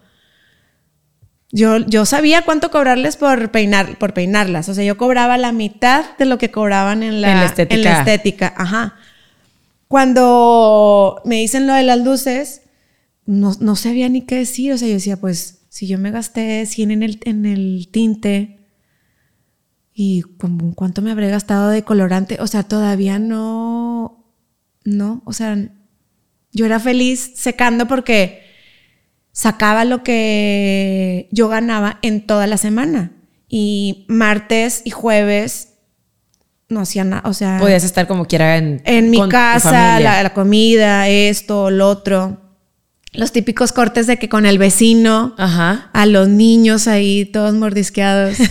Yo, 1.52 1.78
yo 1.78 2.06
sabía 2.06 2.44
cuánto 2.44 2.70
cobrarles 2.70 3.18
por, 3.18 3.52
peinar, 3.52 3.98
por 3.98 4.14
peinarlas. 4.14 4.70
O 4.70 4.74
sea, 4.74 4.84
yo 4.84 4.98
cobraba 4.98 5.38
la 5.38 5.52
mitad 5.52 6.18
de 6.18 6.26
lo 6.26 6.38
que 6.38 6.52
cobraban 6.52 7.02
en 7.02 7.22
la, 7.22 7.46
estética. 7.46 7.76
En 7.76 7.84
la 7.84 8.00
estética. 8.00 8.54
Ajá. 8.56 8.96
Cuando 9.88 11.22
me 11.26 11.38
dicen 11.38 11.66
lo 11.66 11.74
de 11.74 11.84
las 11.84 12.00
luces, 12.00 12.62
no, 13.26 13.56
no 13.60 13.76
sabía 13.76 14.10
ni 14.10 14.22
qué 14.22 14.36
decir. 14.36 14.74
O 14.74 14.78
sea, 14.78 14.88
yo 14.88 14.94
decía, 14.94 15.18
pues, 15.18 15.62
si 15.70 15.88
yo 15.88 15.98
me 15.98 16.12
gasté 16.12 16.66
100 16.68 16.92
en 16.92 17.04
el, 17.04 17.20
en 17.26 17.46
el 17.48 17.90
tinte, 17.92 18.59
y 20.02 20.22
como 20.38 20.74
cuánto 20.76 21.02
me 21.02 21.12
habré 21.12 21.30
gastado 21.30 21.68
de 21.68 21.84
colorante, 21.84 22.38
o 22.40 22.48
sea, 22.48 22.64
todavía 22.64 23.20
no, 23.20 24.32
no, 24.86 25.22
o 25.26 25.34
sea, 25.34 25.58
yo 26.54 26.66
era 26.66 26.80
feliz 26.80 27.34
secando 27.36 27.86
porque 27.86 28.42
sacaba 29.34 29.84
lo 29.84 30.02
que 30.02 31.28
yo 31.34 31.50
ganaba 31.50 32.00
en 32.02 32.26
toda 32.26 32.48
la 32.48 32.56
semana. 32.56 33.12
Y 33.50 34.06
martes 34.08 34.84
y 34.86 34.92
jueves 34.92 35.74
no 36.70 36.80
hacía 36.80 37.04
nada, 37.04 37.24
o 37.26 37.34
sea... 37.34 37.58
Podías 37.60 37.84
estar 37.84 38.08
como 38.08 38.24
quiera 38.24 38.56
en... 38.56 38.82
En 38.86 39.10
mi 39.10 39.28
casa, 39.28 40.00
la, 40.00 40.24
la, 40.24 40.34
comida, 40.34 41.10
esto, 41.10 41.72
lo 41.72 41.90
otro. 41.90 42.40
Los 43.12 43.34
típicos 43.34 43.74
cortes 43.74 44.08
de 44.08 44.18
que 44.18 44.30
con 44.30 44.46
el 44.46 44.60
vecino, 44.60 45.36
Ajá. 45.38 45.90
a 45.92 46.06
los 46.06 46.30
niños 46.30 46.88
ahí 46.88 47.26
todos 47.26 47.54
mordisqueados. 47.54 48.38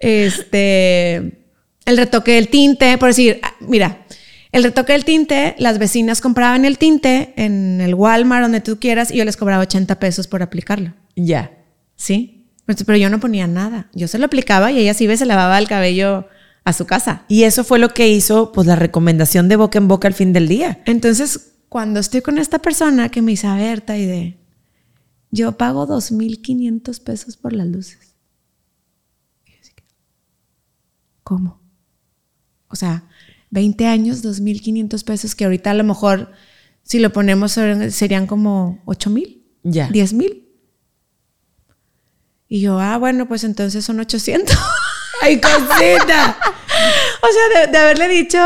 este, 0.00 1.16
el 1.84 1.96
retoque 1.96 2.32
del 2.32 2.48
tinte, 2.48 2.96
por 2.98 3.08
decir, 3.08 3.40
ah, 3.42 3.54
mira, 3.60 4.04
el 4.52 4.64
retoque 4.64 4.92
del 4.92 5.04
tinte, 5.04 5.54
las 5.58 5.78
vecinas 5.78 6.20
compraban 6.20 6.64
el 6.64 6.78
tinte 6.78 7.32
en 7.36 7.80
el 7.80 7.94
Walmart, 7.94 8.42
donde 8.42 8.60
tú 8.60 8.78
quieras, 8.78 9.10
y 9.10 9.16
yo 9.16 9.24
les 9.24 9.36
cobraba 9.36 9.62
80 9.62 9.98
pesos 9.98 10.28
por 10.28 10.42
aplicarlo. 10.42 10.92
Ya. 11.16 11.52
¿Sí? 11.96 12.46
Pero 12.66 12.96
yo 12.96 13.10
no 13.10 13.20
ponía 13.20 13.46
nada. 13.46 13.88
Yo 13.94 14.08
se 14.08 14.18
lo 14.18 14.26
aplicaba 14.26 14.70
y 14.70 14.78
ella 14.78 14.94
sí 14.94 15.14
se 15.16 15.26
lavaba 15.26 15.58
el 15.58 15.68
cabello 15.68 16.26
a 16.64 16.72
su 16.72 16.86
casa. 16.86 17.24
Y 17.28 17.44
eso 17.44 17.64
fue 17.64 17.78
lo 17.78 17.90
que 17.90 18.08
hizo, 18.08 18.52
pues, 18.52 18.66
la 18.66 18.76
recomendación 18.76 19.48
de 19.48 19.56
boca 19.56 19.78
en 19.78 19.88
boca 19.88 20.08
al 20.08 20.14
fin 20.14 20.32
del 20.32 20.48
día. 20.48 20.80
Entonces, 20.84 21.52
cuando 21.68 22.00
estoy 22.00 22.20
con 22.20 22.38
esta 22.38 22.60
persona 22.60 23.08
que 23.08 23.22
me 23.22 23.32
dice, 23.32 23.46
a 23.46 23.56
ver, 23.56 23.84
de 23.84 24.36
yo 25.30 25.52
pago 25.52 25.88
2.500 25.88 27.02
pesos 27.02 27.36
por 27.36 27.54
las 27.54 27.66
luces. 27.66 28.01
¿Cómo? 31.22 31.60
O 32.68 32.76
sea, 32.76 33.04
20 33.50 33.86
años, 33.86 34.24
2.500 34.24 35.04
pesos, 35.04 35.34
que 35.34 35.44
ahorita 35.44 35.70
a 35.70 35.74
lo 35.74 35.84
mejor, 35.84 36.32
si 36.82 36.98
lo 36.98 37.12
ponemos, 37.12 37.52
serían 37.52 38.26
como 38.26 38.82
8.000, 38.86 39.42
ya. 39.62 39.88
10.000. 39.90 40.42
Y 42.48 42.60
yo, 42.60 42.78
ah, 42.80 42.96
bueno, 42.98 43.28
pues 43.28 43.44
entonces 43.44 43.84
son 43.84 44.00
800. 44.00 44.56
¡Ay, 45.22 45.40
cosita! 45.40 46.36
o 47.22 47.26
sea, 47.32 47.66
de, 47.66 47.78
haberle 47.78 48.08
dicho... 48.08 48.38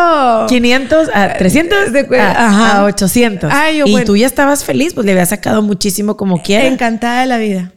500 0.49 1.09
a 1.15 1.39
300 1.39 1.93
de, 1.93 2.21
a, 2.21 2.79
a 2.79 2.85
800. 2.85 3.51
Ay, 3.53 3.83
y 3.85 4.05
tú 4.05 4.17
ya 4.17 4.27
estabas 4.27 4.65
feliz, 4.65 4.93
pues 4.93 5.07
le 5.07 5.13
había 5.13 5.27
sacado 5.27 5.63
muchísimo 5.63 6.17
como 6.17 6.43
quiera. 6.43 6.67
Encantada 6.67 7.23
de 7.23 7.27
la 7.27 7.39
vida. 7.39 7.73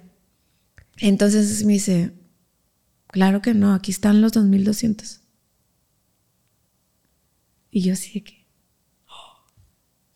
Entonces 0.97 1.63
me 1.63 1.73
dice, 1.73 2.11
Claro 3.11 3.41
que 3.41 3.53
no, 3.53 3.73
aquí 3.73 3.91
están 3.91 4.21
los 4.21 4.31
2200. 4.33 5.21
Y 7.71 7.81
yo 7.81 7.95
sí 7.95 8.21
que. 8.21 8.39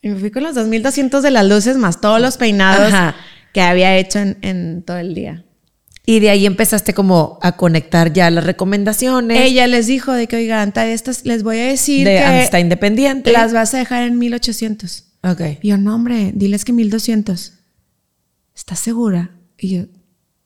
Y 0.00 0.08
me 0.10 0.16
fui 0.16 0.30
con 0.30 0.42
los 0.42 0.54
2200 0.54 1.22
de 1.22 1.30
las 1.30 1.46
luces 1.46 1.76
más 1.76 2.00
todos 2.00 2.20
los 2.20 2.36
peinados 2.36 2.92
que 3.52 3.62
había 3.62 3.96
hecho 3.96 4.18
en, 4.18 4.82
todo 4.82 4.98
el 4.98 5.14
día. 5.14 5.44
Y 6.04 6.20
de 6.20 6.28
ahí 6.28 6.44
empezaste 6.44 6.92
como 6.92 7.38
a 7.40 7.56
conectar 7.56 8.12
ya 8.12 8.30
las 8.30 8.44
recomendaciones. 8.44 9.40
Ella 9.40 9.66
les 9.66 9.86
dijo 9.86 10.12
de 10.12 10.26
que, 10.26 10.36
oigan, 10.36 10.74
estas 10.76 11.24
les 11.24 11.42
voy 11.42 11.58
a 11.58 11.64
decir 11.64 12.06
de 12.06 12.16
que 12.18 12.42
está 12.42 12.60
independiente. 12.60 13.32
Las 13.32 13.54
vas 13.54 13.72
a 13.72 13.78
dejar 13.78 14.02
en 14.02 14.18
1800. 14.18 15.04
Ok. 15.22 15.40
Y 15.62 15.68
yo, 15.68 15.78
no, 15.78 15.94
hombre, 15.94 16.32
diles 16.34 16.66
que 16.66 16.74
1200. 16.74 17.54
¿Estás 18.54 18.78
segura? 18.78 19.30
Y 19.56 19.76
yo, 19.76 19.84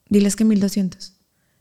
diles 0.07 0.37
que 0.37 0.45
1200. 0.45 1.18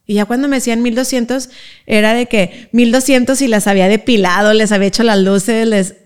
Y 0.08 0.14
ya 0.14 0.24
cuando 0.24 0.48
me 0.48 0.56
decían 0.56 0.82
1200, 0.82 1.50
era 1.84 2.14
de 2.14 2.26
que 2.26 2.70
1200 2.72 3.42
y 3.42 3.46
las 3.46 3.66
había 3.66 3.88
depilado, 3.88 4.54
les 4.54 4.72
había 4.72 4.88
hecho 4.88 5.02
las 5.02 5.18
luces, 5.18 5.68
les, 5.68 5.96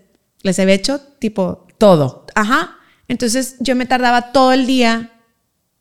les 0.43 0.59
había 0.59 0.75
hecho 0.75 1.01
tipo... 1.21 1.69
Todo. 1.79 2.27
Ajá. 2.35 2.77
Entonces 3.09 3.57
yo 3.61 3.75
me 3.77 3.87
tardaba 3.87 4.33
todo 4.33 4.53
el 4.53 4.67
día 4.67 5.13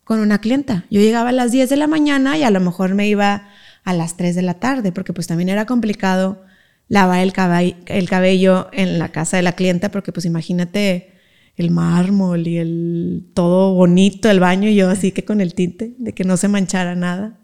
con 0.04 0.20
una 0.20 0.40
clienta. 0.40 0.84
Yo 0.88 1.00
llegaba 1.00 1.30
a 1.30 1.32
las 1.32 1.50
10 1.50 1.68
de 1.68 1.76
la 1.76 1.88
mañana 1.88 2.38
y 2.38 2.44
a 2.44 2.50
lo 2.50 2.60
mejor 2.60 2.94
me 2.94 3.08
iba 3.08 3.48
a 3.82 3.92
las 3.92 4.16
3 4.16 4.36
de 4.36 4.42
la 4.42 4.54
tarde, 4.54 4.92
porque 4.92 5.12
pues 5.12 5.26
también 5.26 5.48
era 5.48 5.66
complicado 5.66 6.44
lavar 6.86 7.20
el, 7.20 7.32
cabello, 7.32 7.76
el 7.86 8.08
cabello 8.08 8.68
en 8.72 9.00
la 9.00 9.10
casa 9.10 9.36
de 9.36 9.42
la 9.42 9.52
clienta, 9.52 9.90
porque 9.90 10.12
pues 10.12 10.26
imagínate 10.26 11.12
el 11.56 11.72
mármol 11.72 12.46
y 12.46 12.58
el 12.58 13.30
todo 13.34 13.74
bonito, 13.74 14.30
el 14.30 14.38
baño, 14.38 14.68
y 14.68 14.76
yo 14.76 14.90
así 14.90 15.10
que 15.10 15.24
con 15.24 15.40
el 15.40 15.54
tinte, 15.54 15.94
de 15.98 16.12
que 16.12 16.22
no 16.22 16.36
se 16.36 16.46
manchara 16.46 16.94
nada. 16.94 17.41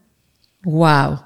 Wow. 0.65 1.21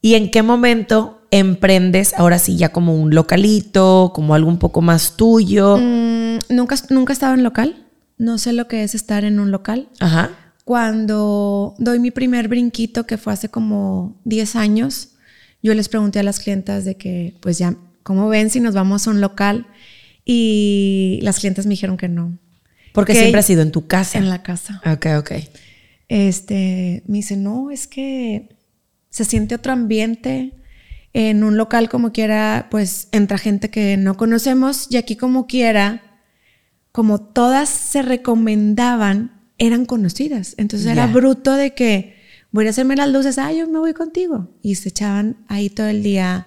¿Y 0.00 0.14
en 0.14 0.30
qué 0.30 0.42
momento 0.42 1.22
emprendes 1.30 2.14
ahora 2.14 2.38
sí 2.38 2.56
ya 2.56 2.70
como 2.70 2.94
un 2.94 3.14
localito, 3.14 4.12
como 4.14 4.34
algo 4.34 4.48
un 4.48 4.58
poco 4.58 4.80
más 4.80 5.16
tuyo? 5.16 5.76
Mm, 5.76 6.38
nunca, 6.50 6.76
nunca 6.90 7.12
he 7.12 7.14
estado 7.14 7.34
en 7.34 7.42
local. 7.42 7.86
No 8.16 8.38
sé 8.38 8.52
lo 8.52 8.68
que 8.68 8.82
es 8.84 8.94
estar 8.94 9.24
en 9.24 9.38
un 9.40 9.50
local. 9.50 9.88
Ajá. 10.00 10.30
Cuando 10.64 11.74
doy 11.78 11.98
mi 11.98 12.10
primer 12.10 12.48
brinquito, 12.48 13.06
que 13.06 13.16
fue 13.18 13.32
hace 13.32 13.48
como 13.48 14.20
10 14.24 14.54
años, 14.56 15.10
yo 15.62 15.74
les 15.74 15.88
pregunté 15.88 16.18
a 16.18 16.22
las 16.22 16.40
clientas 16.40 16.84
de 16.84 16.96
que, 16.96 17.36
pues 17.40 17.58
ya, 17.58 17.74
¿cómo 18.02 18.28
ven 18.28 18.50
si 18.50 18.60
nos 18.60 18.74
vamos 18.74 19.06
a 19.06 19.10
un 19.10 19.20
local? 19.20 19.66
Y 20.24 21.18
las 21.22 21.38
clientas 21.38 21.66
me 21.66 21.70
dijeron 21.70 21.96
que 21.96 22.08
no. 22.08 22.38
Porque 22.92 23.12
Que- 23.12 23.18
siempre 23.20 23.40
ha 23.40 23.42
sido 23.44 23.62
en 23.62 23.72
tu 23.72 23.86
casa. 23.86 24.18
En 24.18 24.28
la 24.28 24.42
casa. 24.42 24.80
Ok, 24.84 25.06
ok. 25.18 25.32
Este, 26.08 27.02
me 27.06 27.18
dice, 27.18 27.36
no, 27.36 27.70
es 27.70 27.86
que 27.86 28.48
se 29.18 29.24
siente 29.24 29.56
otro 29.56 29.72
ambiente. 29.72 30.54
En 31.12 31.42
un 31.42 31.56
local 31.56 31.88
como 31.88 32.12
quiera, 32.12 32.68
pues 32.70 33.08
entra 33.10 33.36
gente 33.36 33.68
que 33.68 33.96
no 33.96 34.16
conocemos 34.16 34.86
y 34.90 34.96
aquí 34.96 35.16
como 35.16 35.48
quiera, 35.48 36.20
como 36.92 37.18
todas 37.20 37.68
se 37.68 38.02
recomendaban, 38.02 39.42
eran 39.58 39.86
conocidas. 39.86 40.54
Entonces 40.56 40.86
era 40.86 41.08
bruto 41.08 41.54
de 41.54 41.74
que 41.74 42.14
voy 42.52 42.68
a 42.68 42.70
hacerme 42.70 42.94
las 42.94 43.08
luces, 43.08 43.38
ah, 43.38 43.52
yo 43.52 43.66
me 43.66 43.80
voy 43.80 43.92
contigo. 43.92 44.54
Y 44.62 44.76
se 44.76 44.90
echaban 44.90 45.38
ahí 45.48 45.68
todo 45.68 45.88
el 45.88 46.04
día 46.04 46.46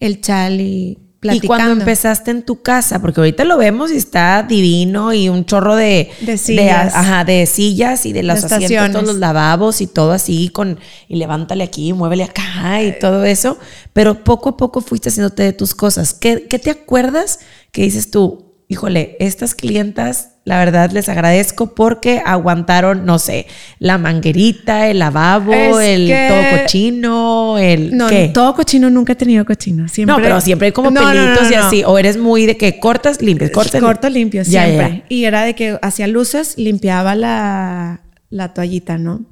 el 0.00 0.20
chal 0.20 0.60
y 0.60 0.98
platicando. 1.24 1.44
Y 1.44 1.48
cuando 1.48 1.80
empezaste 1.80 2.30
en 2.30 2.42
tu 2.42 2.60
casa, 2.62 3.00
porque 3.00 3.20
ahorita 3.20 3.44
lo 3.44 3.56
vemos 3.56 3.90
y 3.90 3.96
está 3.96 4.42
divino 4.42 5.12
y 5.14 5.28
un 5.28 5.46
chorro 5.46 5.74
de, 5.74 6.10
De 6.20 6.36
sillas. 6.36 6.94
ajá, 6.94 7.24
de 7.24 7.46
sillas 7.46 8.04
y 8.04 8.12
de 8.12 8.22
los 8.22 8.46
De 8.46 8.54
asientos, 8.54 8.92
todos 8.92 9.06
los 9.06 9.16
lavabos 9.16 9.80
y 9.80 9.86
todo 9.86 10.12
así 10.12 10.50
con 10.50 10.78
y 11.08 11.16
levántale 11.16 11.64
aquí, 11.64 11.92
muévele 11.94 12.24
acá 12.24 12.82
y 12.82 12.98
todo 12.98 13.24
eso, 13.24 13.58
pero 13.92 14.22
poco 14.22 14.50
a 14.50 14.56
poco 14.56 14.80
fuiste 14.82 15.08
haciéndote 15.08 15.42
de 15.42 15.52
tus 15.54 15.74
cosas. 15.74 16.12
¿Qué, 16.14 16.46
qué 16.48 16.58
te 16.58 16.70
acuerdas 16.70 17.38
que 17.72 17.82
dices 17.82 18.10
tú, 18.10 18.52
híjole, 18.68 19.16
estas 19.18 19.54
clientas, 19.54 20.33
la 20.44 20.58
verdad 20.58 20.90
les 20.90 21.08
agradezco 21.08 21.74
porque 21.74 22.20
aguantaron, 22.24 23.06
no 23.06 23.18
sé, 23.18 23.46
la 23.78 23.96
manguerita, 23.96 24.88
el 24.88 24.98
lavabo, 24.98 25.54
Es 25.80 25.88
el 25.88 26.06
que- 26.06 26.26
todo 26.28 26.60
cochino, 26.60 27.58
el 27.58 27.96
No, 27.96 28.08
¿qué? 28.08 28.30
todo 28.34 28.54
cochino 28.54 28.90
nunca 28.90 29.14
he 29.14 29.16
tenido 29.16 29.44
cochino. 29.46 29.88
Siempre, 29.88 30.14
No, 30.16 30.22
pero 30.22 30.40
siempre 30.42 30.66
hay 30.66 30.72
como 30.72 30.90
No, 30.90 31.00
pelitos 31.00 31.50
y 31.50 31.54
así. 31.54 31.82
O 31.84 31.98
eres 31.98 32.18
muy 32.18 32.44
de 32.44 32.58
que 32.58 32.78
cortas, 32.78 33.22
limpias, 33.22 33.50
cortas. 33.52 33.80
Corto 33.80 34.10
limpio, 34.10 34.42
Ya, 34.42 34.64
siempre. 34.66 34.98
ya. 34.98 35.04
Y 35.08 35.24
era 35.24 35.44
de 35.44 35.54
que 35.54 35.78
hacía 35.80 36.06
luces, 36.08 36.58
limpiaba 36.58 37.14
la, 37.14 38.02
la 38.28 38.52
toallita, 38.52 38.98
¿no? 38.98 39.24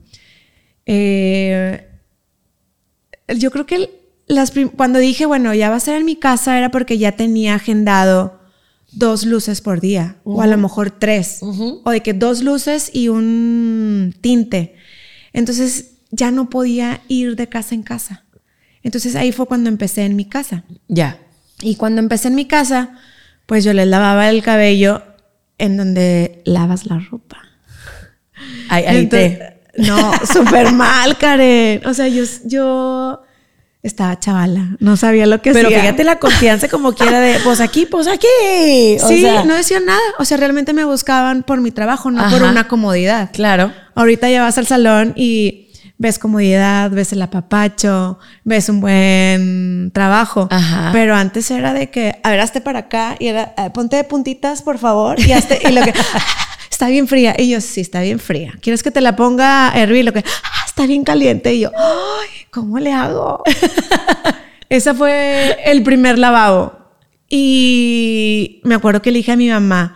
Eh, 0.86 1.88
yo 3.36 3.50
creo 3.50 3.66
que 3.66 3.90
las 4.26 4.52
cuando 4.76 4.98
dije, 4.98 5.26
bueno, 5.26 5.52
ya 5.54 5.68
va 5.70 5.76
a 5.76 5.80
ser 5.80 5.96
en 5.98 6.04
mi 6.06 6.16
casa, 6.16 6.56
era 6.58 6.70
porque 6.70 6.96
ya 6.98 7.12
tenía 7.12 7.54
agendado 7.56 8.40
dos 8.92 9.24
luces 9.24 9.60
por 9.60 9.80
día, 9.80 10.16
o 10.24 10.42
a 10.42 10.46
lo 10.46 10.56
mejor 10.58 10.90
tres, 10.90 11.40
o 11.42 11.90
de 11.90 12.00
que 12.02 12.12
dos 12.12 12.42
luces 12.42 12.90
y 12.92 13.08
un 13.08 14.14
tinte. 14.20 14.74
Entonces 15.32 15.92
ya 16.10 16.30
no 16.30 16.50
podía 16.50 17.00
ir 17.08 17.36
de 17.36 17.48
casa 17.48 17.74
en 17.74 17.82
casa. 17.82 18.24
Entonces 18.82 19.16
ahí 19.16 19.32
fue 19.32 19.46
cuando 19.46 19.68
empecé 19.68 20.04
en 20.04 20.16
mi 20.16 20.26
casa. 20.26 20.64
Ya. 20.88 21.18
Y 21.60 21.76
cuando 21.76 22.00
empecé 22.00 22.28
en 22.28 22.34
mi 22.34 22.46
casa, 22.46 22.98
pues 23.46 23.64
yo 23.64 23.72
les 23.72 23.86
lavaba 23.86 24.28
el 24.28 24.42
cabello 24.42 25.02
en 25.58 25.76
donde 25.76 26.42
lavas 26.44 26.86
la 26.86 26.98
ropa. 26.98 27.38
Ahí, 28.68 28.84
ahí 28.84 28.96
Entonces, 28.98 29.38
te. 29.38 29.82
No, 29.82 30.12
súper 30.26 30.72
mal, 30.74 31.16
Karen. 31.16 31.86
O 31.86 31.94
sea, 31.94 32.08
yo, 32.08 32.24
yo 32.44 33.22
estaba 33.82 34.18
chavala, 34.18 34.76
no 34.78 34.96
sabía 34.96 35.26
lo 35.26 35.42
que 35.42 35.52
Pero 35.52 35.66
hacía. 35.68 35.80
fíjate 35.80 36.04
la 36.04 36.18
confianza 36.20 36.68
como 36.68 36.92
quiera 36.94 37.18
de, 37.20 37.40
pues 37.40 37.60
aquí, 37.60 37.84
pues 37.86 38.06
aquí. 38.06 38.26
O 39.02 39.08
Sí, 39.08 39.22
sea, 39.22 39.44
no 39.44 39.54
decían 39.54 39.84
nada. 39.86 39.98
O 40.18 40.24
sea, 40.24 40.36
realmente 40.36 40.72
me 40.72 40.84
buscaban 40.84 41.42
por 41.42 41.60
mi 41.60 41.72
trabajo, 41.72 42.10
no 42.10 42.28
por 42.30 42.42
una 42.44 42.68
comodidad. 42.68 43.30
Claro. 43.32 43.72
Ahorita 43.96 44.30
ya 44.30 44.42
vas 44.42 44.56
al 44.58 44.66
salón 44.68 45.12
y 45.16 45.68
ves 45.98 46.18
comodidad, 46.18 46.90
ves 46.90 47.12
el 47.12 47.22
apapacho, 47.22 48.18
ves 48.44 48.68
un 48.68 48.80
buen 48.80 49.90
trabajo. 49.92 50.48
Ajá. 50.50 50.90
Pero 50.92 51.14
antes 51.16 51.50
era 51.50 51.74
de 51.74 51.90
que, 51.90 52.20
a 52.22 52.30
ver, 52.30 52.40
hazte 52.40 52.60
para 52.60 52.80
acá 52.80 53.16
y 53.18 53.26
era, 53.28 53.52
"Eh, 53.58 53.70
ponte 53.74 53.96
de 53.96 54.04
puntitas, 54.04 54.62
por 54.62 54.78
favor. 54.78 55.18
Y, 55.20 55.32
hazte- 55.32 55.60
y 55.68 55.72
lo 55.72 55.82
que, 55.82 55.92
"Ah, 55.92 56.20
está 56.82 56.90
bien 56.90 57.06
fría. 57.06 57.36
Y 57.38 57.48
yo, 57.50 57.60
sí, 57.60 57.80
está 57.80 58.00
bien 58.00 58.18
fría. 58.18 58.54
¿Quieres 58.60 58.82
que 58.82 58.90
te 58.90 59.00
la 59.00 59.14
ponga 59.14 59.72
a 59.72 59.80
hervir? 59.80 60.04
Lo 60.04 60.12
que, 60.12 60.18
"Ah, 60.18 60.64
está 60.66 60.84
bien 60.84 61.04
caliente. 61.04 61.54
Y 61.54 61.60
yo, 61.60 61.70
ay, 61.76 62.28
¿cómo 62.50 62.80
le 62.80 62.92
hago? 62.92 63.40
Ese 64.68 64.92
fue 64.92 65.58
el 65.64 65.84
primer 65.84 66.18
lavabo. 66.18 66.72
Y 67.28 68.60
me 68.64 68.74
acuerdo 68.74 69.00
que 69.00 69.12
le 69.12 69.18
dije 69.18 69.30
a 69.30 69.36
mi 69.36 69.48
mamá, 69.48 69.94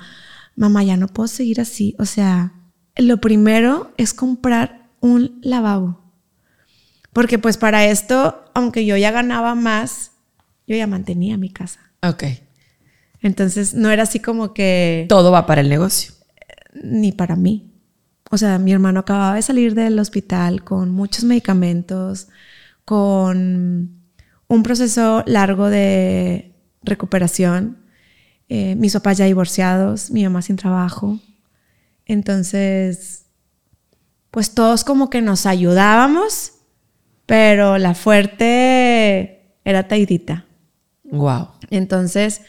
mamá, 0.54 0.84
ya 0.84 0.96
no 0.96 1.08
puedo 1.08 1.26
seguir 1.26 1.60
así. 1.60 1.96
O 1.98 2.04
sea, 2.04 2.52
lo 2.94 3.16
primero 3.20 3.92
es 3.96 4.14
comprar 4.14 4.86
un 5.00 5.40
lavabo. 5.42 6.00
Porque 7.12 7.40
pues 7.40 7.56
para 7.56 7.84
esto, 7.84 8.44
aunque 8.54 8.86
yo 8.86 8.96
ya 8.96 9.10
ganaba 9.10 9.56
más, 9.56 10.12
yo 10.68 10.76
ya 10.76 10.86
mantenía 10.86 11.36
mi 11.36 11.50
casa. 11.50 11.80
Ok. 12.02 12.22
Entonces 13.22 13.74
no 13.74 13.90
era 13.90 14.04
así 14.04 14.20
como 14.20 14.54
que 14.54 15.06
Todo 15.08 15.32
va 15.32 15.46
para 15.46 15.62
el 15.62 15.68
negocio. 15.68 16.15
Ni 16.82 17.12
para 17.12 17.36
mí. 17.36 17.72
O 18.30 18.38
sea, 18.38 18.58
mi 18.58 18.72
hermano 18.72 19.00
acababa 19.00 19.36
de 19.36 19.42
salir 19.42 19.74
del 19.74 19.98
hospital 19.98 20.64
con 20.64 20.90
muchos 20.90 21.24
medicamentos, 21.24 22.28
con 22.84 24.02
un 24.48 24.62
proceso 24.62 25.22
largo 25.26 25.68
de 25.68 26.52
recuperación, 26.82 27.78
eh, 28.48 28.74
mis 28.76 28.92
papás 28.92 29.18
ya 29.18 29.24
divorciados, 29.24 30.10
mi 30.10 30.22
mamá 30.24 30.42
sin 30.42 30.56
trabajo. 30.56 31.18
Entonces, 32.04 33.26
pues 34.30 34.54
todos 34.54 34.84
como 34.84 35.10
que 35.10 35.22
nos 35.22 35.46
ayudábamos, 35.46 36.52
pero 37.26 37.78
la 37.78 37.94
fuerte 37.94 39.56
era 39.64 39.88
Taidita. 39.88 40.44
Wow. 41.04 41.48
Entonces, 41.70 42.42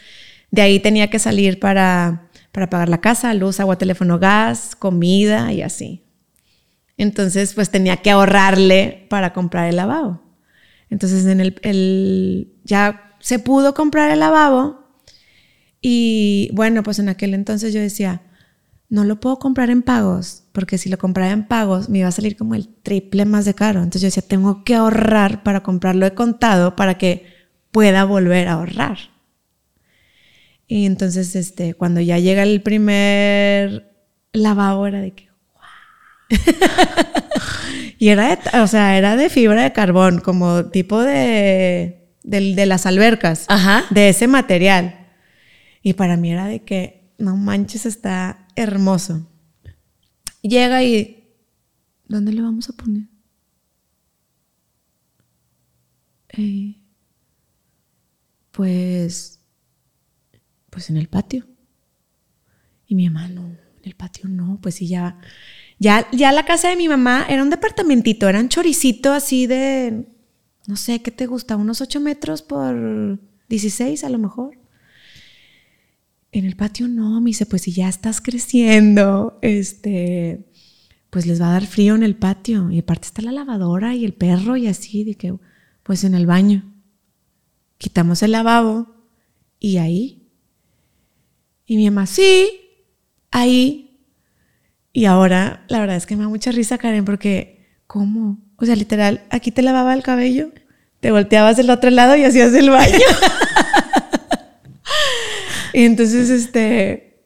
de 0.50 0.62
ahí 0.62 0.80
tenía 0.80 1.10
que 1.10 1.18
salir 1.18 1.58
para, 1.58 2.27
para 2.52 2.70
pagar 2.70 2.88
la 2.88 3.00
casa, 3.00 3.32
luz, 3.34 3.60
agua, 3.60 3.78
teléfono, 3.78 4.18
gas, 4.18 4.74
comida 4.76 5.52
y 5.52 5.62
así. 5.62 6.04
Entonces, 6.96 7.54
pues 7.54 7.70
tenía 7.70 7.98
que 7.98 8.10
ahorrarle 8.10 9.06
para 9.10 9.32
comprar 9.32 9.68
el 9.68 9.76
lavabo. 9.76 10.20
Entonces, 10.90 11.26
en 11.26 11.40
el, 11.40 11.58
el- 11.62 12.54
ya 12.64 13.14
se 13.20 13.38
pudo 13.38 13.74
comprar 13.74 14.10
el 14.10 14.20
lavabo 14.20 14.80
y 15.80 16.50
bueno, 16.54 16.82
pues 16.82 16.98
en 16.98 17.08
aquel 17.08 17.34
entonces 17.34 17.72
yo 17.72 17.80
decía, 17.80 18.22
no 18.88 19.04
lo 19.04 19.20
puedo 19.20 19.38
comprar 19.38 19.70
en 19.70 19.82
pagos, 19.82 20.44
porque 20.52 20.78
si 20.78 20.88
lo 20.88 20.98
comprara 20.98 21.32
en 21.32 21.46
pagos 21.46 21.88
me 21.88 21.98
iba 21.98 22.08
a 22.08 22.12
salir 22.12 22.36
como 22.36 22.54
el 22.54 22.68
triple 22.68 23.24
más 23.24 23.44
de 23.44 23.54
caro. 23.54 23.80
Entonces 23.80 24.02
yo 24.02 24.06
decía, 24.08 24.24
tengo 24.26 24.64
que 24.64 24.74
ahorrar 24.74 25.42
para 25.42 25.62
comprarlo 25.62 26.04
de 26.06 26.14
contado 26.14 26.76
para 26.76 26.98
que 26.98 27.26
pueda 27.70 28.04
volver 28.04 28.48
a 28.48 28.54
ahorrar. 28.54 28.98
Y 30.68 30.84
entonces, 30.86 31.34
este, 31.34 31.74
cuando 31.74 32.00
ya 32.00 32.18
llega 32.18 32.42
el 32.42 32.60
primer 32.62 33.90
lavabo, 34.32 34.86
era 34.86 35.00
de 35.00 35.12
que, 35.14 35.28
wow. 35.54 36.38
y 37.98 38.08
era 38.08 38.36
de, 38.36 38.60
o 38.60 38.66
sea, 38.66 38.98
era 38.98 39.16
de 39.16 39.30
fibra 39.30 39.62
de 39.62 39.72
carbón, 39.72 40.20
como 40.20 40.66
tipo 40.66 41.00
de, 41.00 42.10
del- 42.22 42.54
de 42.54 42.66
las 42.66 42.84
albercas, 42.84 43.46
Ajá. 43.48 43.84
de 43.90 44.10
ese 44.10 44.26
material. 44.28 45.06
Y 45.82 45.94
para 45.94 46.16
mí 46.18 46.30
era 46.32 46.46
de 46.46 46.62
que, 46.62 47.14
no 47.18 47.36
manches, 47.36 47.86
está 47.86 48.46
hermoso. 48.54 49.26
Llega 50.42 50.82
y, 50.84 51.24
¿dónde 52.06 52.32
le 52.32 52.42
vamos 52.42 52.68
a 52.68 52.72
poner? 52.74 53.04
Eh, 56.30 56.74
pues, 58.52 59.37
pues 60.70 60.90
en 60.90 60.96
el 60.96 61.08
patio. 61.08 61.46
Y 62.86 62.94
mi 62.94 63.08
mamá, 63.08 63.28
no, 63.28 63.46
en 63.46 63.82
el 63.82 63.94
patio 63.94 64.28
no, 64.28 64.58
pues 64.62 64.76
sí, 64.76 64.88
ya, 64.88 65.18
ya, 65.78 66.08
ya 66.12 66.32
la 66.32 66.44
casa 66.44 66.70
de 66.70 66.76
mi 66.76 66.88
mamá 66.88 67.26
era 67.28 67.42
un 67.42 67.50
departamentito, 67.50 68.28
era 68.28 68.40
un 68.40 68.48
choricito 68.48 69.12
así 69.12 69.46
de, 69.46 70.06
no 70.66 70.76
sé, 70.76 71.02
¿qué 71.02 71.10
te 71.10 71.26
gusta? 71.26 71.56
Unos 71.56 71.80
8 71.80 72.00
metros 72.00 72.42
por 72.42 73.18
16 73.48 74.04
a 74.04 74.08
lo 74.10 74.18
mejor. 74.18 74.58
En 76.30 76.44
el 76.44 76.56
patio 76.56 76.88
no, 76.88 77.20
me 77.20 77.28
dice, 77.30 77.46
pues 77.46 77.62
si 77.62 77.72
ya 77.72 77.88
estás 77.88 78.20
creciendo, 78.20 79.38
este, 79.40 80.46
pues 81.10 81.26
les 81.26 81.40
va 81.40 81.48
a 81.48 81.52
dar 81.52 81.66
frío 81.66 81.94
en 81.94 82.02
el 82.02 82.16
patio. 82.16 82.70
Y 82.70 82.80
aparte 82.80 83.06
está 83.06 83.22
la 83.22 83.32
lavadora 83.32 83.94
y 83.94 84.04
el 84.04 84.12
perro 84.12 84.56
y 84.56 84.66
así, 84.66 85.04
de 85.04 85.14
que, 85.14 85.34
pues 85.82 86.04
en 86.04 86.14
el 86.14 86.26
baño. 86.26 86.74
Quitamos 87.78 88.22
el 88.22 88.32
lavabo 88.32 88.94
y 89.58 89.78
ahí. 89.78 90.17
Y 91.70 91.76
mi 91.76 91.90
mamá, 91.90 92.06
sí, 92.06 92.62
ahí. 93.30 94.00
Y 94.94 95.04
ahora, 95.04 95.64
la 95.68 95.80
verdad 95.80 95.96
es 95.96 96.06
que 96.06 96.16
me 96.16 96.22
da 96.22 96.28
mucha 96.30 96.50
risa, 96.50 96.78
Karen, 96.78 97.04
porque, 97.04 97.66
¿cómo? 97.86 98.38
O 98.56 98.64
sea, 98.64 98.74
literal, 98.74 99.22
aquí 99.28 99.50
te 99.50 99.60
lavaba 99.60 99.92
el 99.92 100.02
cabello, 100.02 100.50
te 101.00 101.10
volteabas 101.10 101.58
del 101.58 101.68
otro 101.68 101.90
lado 101.90 102.16
y 102.16 102.24
hacías 102.24 102.54
el 102.54 102.70
baño. 102.70 102.98
y 105.74 105.84
entonces, 105.84 106.30
este, 106.30 107.20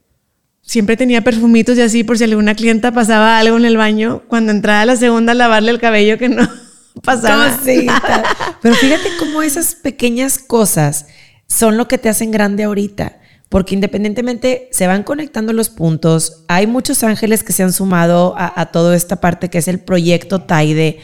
siempre 0.61 0.97
tenía 0.97 1.23
perfumitos 1.23 1.79
y 1.79 1.83
así 1.83 2.03
por 2.03 2.19
si 2.19 2.25
alguna 2.25 2.57
clienta 2.57 2.91
pasaba 2.91 3.39
algo 3.39 3.57
en 3.57 3.65
el 3.65 3.77
baño, 3.77 4.25
cuando 4.27 4.51
entraba 4.51 4.85
la 4.87 4.97
segunda 4.97 5.33
a 5.33 5.37
lavarle 5.37 5.71
el 5.71 5.79
cabello 5.79 6.19
que 6.19 6.29
no 6.29 6.49
pasaba. 7.05 7.57
Pero 8.61 8.75
fíjate 8.75 9.09
cómo 9.21 9.41
esas 9.41 9.77
pequeñas 9.77 10.39
cosas 10.39 11.07
son 11.47 11.77
lo 11.77 11.87
que 11.87 11.99
te 11.99 12.09
hacen 12.09 12.33
grande 12.33 12.65
ahorita 12.65 13.22
porque 13.53 13.75
independientemente 13.75 14.71
se 14.73 14.87
van 14.87 15.03
conectando 15.03 15.53
los 15.53 15.69
puntos, 15.69 16.43
hay 16.49 16.67
muchos 16.67 17.05
ángeles 17.05 17.45
que 17.45 17.53
se 17.53 17.63
han 17.63 17.75
sumado 17.75 18.35
a, 18.39 18.65
toda 18.73 18.97
esta 18.97 19.21
parte 19.21 19.51
que 19.51 19.59
es 19.59 19.69
el 19.69 19.79
proyecto 19.79 20.41
Taide, 20.41 21.01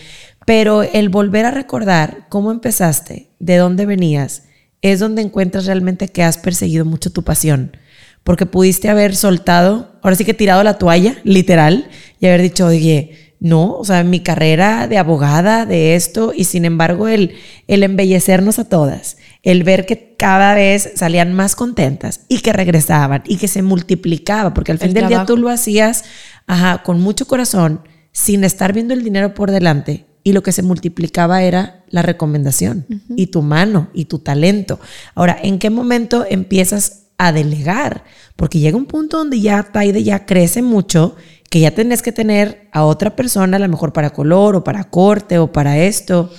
pero 0.47 0.83
el 0.83 1.11
volver 1.11 1.45
a 1.45 1.51
recordar 1.51 2.25
cómo 2.31 2.51
empezaste, 2.51 3.29
de 3.39 3.57
dónde 3.59 3.85
venías, 3.85 4.45
es 4.81 4.99
donde 4.99 5.21
encuentras 5.21 5.67
realmente 5.67 6.09
que 6.09 6.23
has 6.23 6.39
perseguido 6.39 6.87
mucho 6.87 7.13
tu 7.13 7.23
pasión, 7.23 7.77
porque 8.25 8.47
pudiste 8.47 8.89
haber 8.89 9.15
soltado, 9.15 9.93
ahora 10.01 10.17
sí 10.17 10.25
que 10.25 10.33
tirado 10.33 10.65
la 10.65 10.79
toalla, 10.79 11.19
literal, 11.25 11.91
y 12.19 12.29
haber 12.29 12.41
dicho, 12.41 12.65
oye, 12.65 13.28
no, 13.41 13.75
o 13.75 13.85
sea, 13.85 14.03
mi 14.05 14.21
carrera 14.21 14.89
de 14.89 14.99
abogada, 14.99 15.65
de 15.65 15.95
esto, 15.95 16.33
y 16.35 16.45
sin 16.45 16.65
embargo 16.65 17.09
el, 17.09 17.35
el 17.69 17.83
embellecernos 17.83 18.59
a 18.59 18.69
todas, 18.69 19.17
el 19.43 19.63
ver 19.63 19.87
que 19.87 20.15
cada 20.19 20.55
vez 20.55 20.93
salían 20.97 21.33
más 21.33 21.55
contentas 21.55 22.23
y 22.29 22.41
que 22.41 22.53
regresaban 22.53 23.23
y 23.27 23.37
que 23.37 23.49
se 23.49 23.63
multiplicaba, 23.63 24.55
porque 24.55 24.73
al 24.73 24.79
fin 24.79 24.93
del 24.93 25.09
día 25.09 25.25
tú 25.25 25.37
lo 25.37 25.49
hacías 25.49 26.05
ajá, 26.49 26.83
con 26.83 27.01
mucho 27.01 27.29
corazón, 27.29 27.83
sin 28.11 28.43
estar 28.43 28.73
viendo 28.73 28.95
el 28.95 29.05
dinero 29.05 29.35
por 29.35 29.53
delante, 29.53 30.07
y 30.25 30.33
lo 30.33 30.43
que 30.43 30.53
se 30.53 30.63
multiplicaba 30.63 31.43
era 31.43 31.85
la 31.89 32.03
recomendación 32.03 32.87
y 33.17 33.29
tu 33.29 33.41
mano 33.41 33.89
y 33.95 34.07
tu 34.07 34.19
talento. 34.19 34.79
Ahora, 35.15 35.39
¿en 35.43 35.59
qué 35.59 35.71
momento 35.71 36.27
empiezas 36.29 37.05
a 37.17 37.33
delegar? 37.33 38.05
Porque 38.37 38.59
llega 38.59 38.77
un 38.77 38.87
punto 38.87 39.19
donde 39.19 39.41
ya 39.41 39.63
Taide 39.63 40.03
ya 40.03 40.27
crece 40.27 40.61
mucho 40.61 41.17
que 41.51 41.61
ya 41.61 41.71
tenés 41.71 42.03
que 42.03 42.13
tener 42.13 42.69
a 42.73 42.85
otra 42.85 43.17
persona, 43.17 43.57
a 43.57 43.61
lo 43.61 43.69
mejor 43.69 43.93
para 43.93 44.11
color 44.11 44.57
o 44.57 44.65
para 44.65 44.85
corte 44.85 45.39
o 45.39 45.51
para 45.51 45.79
esto. 45.79 46.31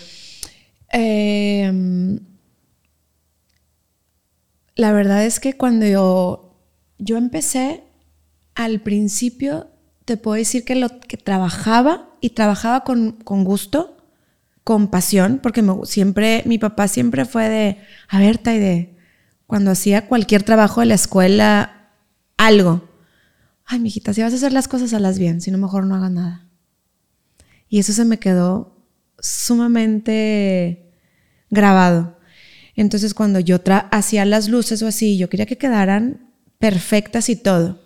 Em, 0.91 2.19
la 4.75 4.91
verdad 4.91 5.25
es 5.25 5.39
que 5.39 5.57
cuando 5.57 5.85
yo, 5.85 6.55
yo 6.97 7.17
empecé, 7.17 7.83
al 8.55 8.81
principio 8.81 9.67
te 10.05 10.17
puedo 10.17 10.35
decir 10.35 10.65
que 10.65 10.75
lo 10.75 10.99
que 10.99 11.17
trabajaba 11.17 12.09
y 12.21 12.31
trabajaba 12.31 12.83
con, 12.83 13.11
con 13.11 13.43
gusto, 13.43 13.97
con 14.63 14.87
pasión, 14.89 15.39
porque 15.41 15.63
siempre, 15.83 16.43
mi 16.45 16.57
papá 16.57 16.87
siempre 16.87 17.25
fue 17.25 17.49
de, 17.49 17.77
a 18.07 18.19
ver, 18.19 18.37
Taide, 18.37 18.95
cuando 19.47 19.71
hacía 19.71 20.07
cualquier 20.07 20.43
trabajo 20.43 20.81
de 20.81 20.87
la 20.87 20.95
escuela, 20.95 21.91
algo, 22.37 22.88
ay, 23.69 23.79
mijita, 23.79 24.13
si 24.13 24.21
vas 24.21 24.33
a 24.33 24.35
hacer 24.35 24.51
las 24.51 24.67
cosas, 24.67 24.91
las 24.99 25.19
bien, 25.19 25.41
si 25.41 25.51
no, 25.51 25.59
mejor 25.59 25.85
no 25.85 25.95
hagas 25.95 26.11
nada. 26.11 26.47
Y 27.69 27.77
eso 27.77 27.93
se 27.93 28.03
me 28.03 28.17
quedó 28.17 28.75
sumamente 29.19 30.91
grabado. 31.51 32.17
Entonces, 32.75 33.13
cuando 33.13 33.39
yo 33.39 33.57
hacía 33.91 34.25
las 34.25 34.49
luces 34.49 34.81
o 34.81 34.87
así, 34.87 35.19
yo 35.19 35.29
quería 35.29 35.45
que 35.45 35.59
quedaran 35.59 36.31
perfectas 36.57 37.29
y 37.29 37.35
todo. 37.35 37.79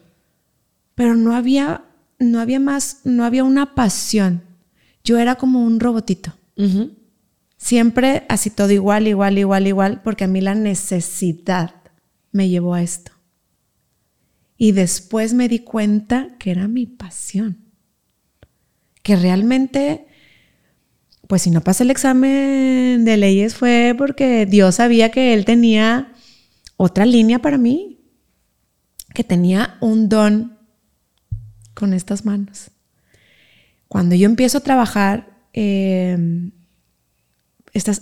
Pero 0.95 1.15
no 1.15 1.35
había, 1.35 1.83
no 2.17 2.39
había 2.39 2.61
más, 2.61 2.99
no 3.03 3.25
había 3.25 3.43
una 3.43 3.75
pasión. 3.75 4.41
Yo 5.03 5.17
era 5.17 5.35
como 5.35 5.65
un 5.65 5.81
robotito. 5.81 6.33
Siempre 7.57 8.25
así 8.29 8.51
todo 8.51 8.71
igual, 8.71 9.07
igual, 9.07 9.37
igual, 9.37 9.67
igual, 9.67 10.01
porque 10.01 10.23
a 10.23 10.27
mí 10.27 10.39
la 10.39 10.55
necesidad 10.55 11.75
me 12.31 12.47
llevó 12.47 12.73
a 12.73 12.83
esto. 12.83 13.12
Y 14.57 14.71
después 14.71 15.33
me 15.33 15.47
di 15.47 15.59
cuenta 15.59 16.29
que 16.39 16.51
era 16.51 16.67
mi 16.67 16.85
pasión. 16.85 17.57
Que 19.01 19.15
realmente, 19.15 20.07
pues 21.27 21.41
si 21.41 21.51
no 21.51 21.61
pasé 21.61 21.83
el 21.83 21.91
examen 21.91 23.03
de 23.05 23.17
leyes 23.17 23.55
fue 23.55 23.95
porque 23.97 24.45
Dios 24.45 24.75
sabía 24.75 25.11
que 25.11 25.33
Él 25.33 25.45
tenía 25.45 26.13
otra 26.77 27.05
línea 27.05 27.39
para 27.39 27.57
mí. 27.57 27.99
Que 29.13 29.23
tenía 29.23 29.77
un 29.81 30.09
don 30.09 30.57
con 31.73 31.93
estas 31.93 32.25
manos. 32.25 32.71
Cuando 33.87 34.15
yo 34.15 34.25
empiezo 34.25 34.57
a 34.57 34.61
trabajar, 34.61 35.29
eh, 35.53 36.17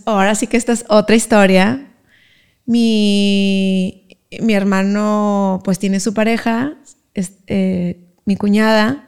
ahora 0.06 0.36
sí 0.36 0.48
que 0.48 0.58
esta 0.58 0.72
es 0.72 0.86
otra 0.88 1.16
historia. 1.16 1.94
Mi, 2.66 4.01
mi 4.40 4.54
hermano 4.54 5.62
pues 5.64 5.80
tiene 5.80 6.00
su 6.00 6.14
pareja, 6.14 6.78
eh, 7.48 8.08
mi 8.26 8.36
cuñada 8.36 9.08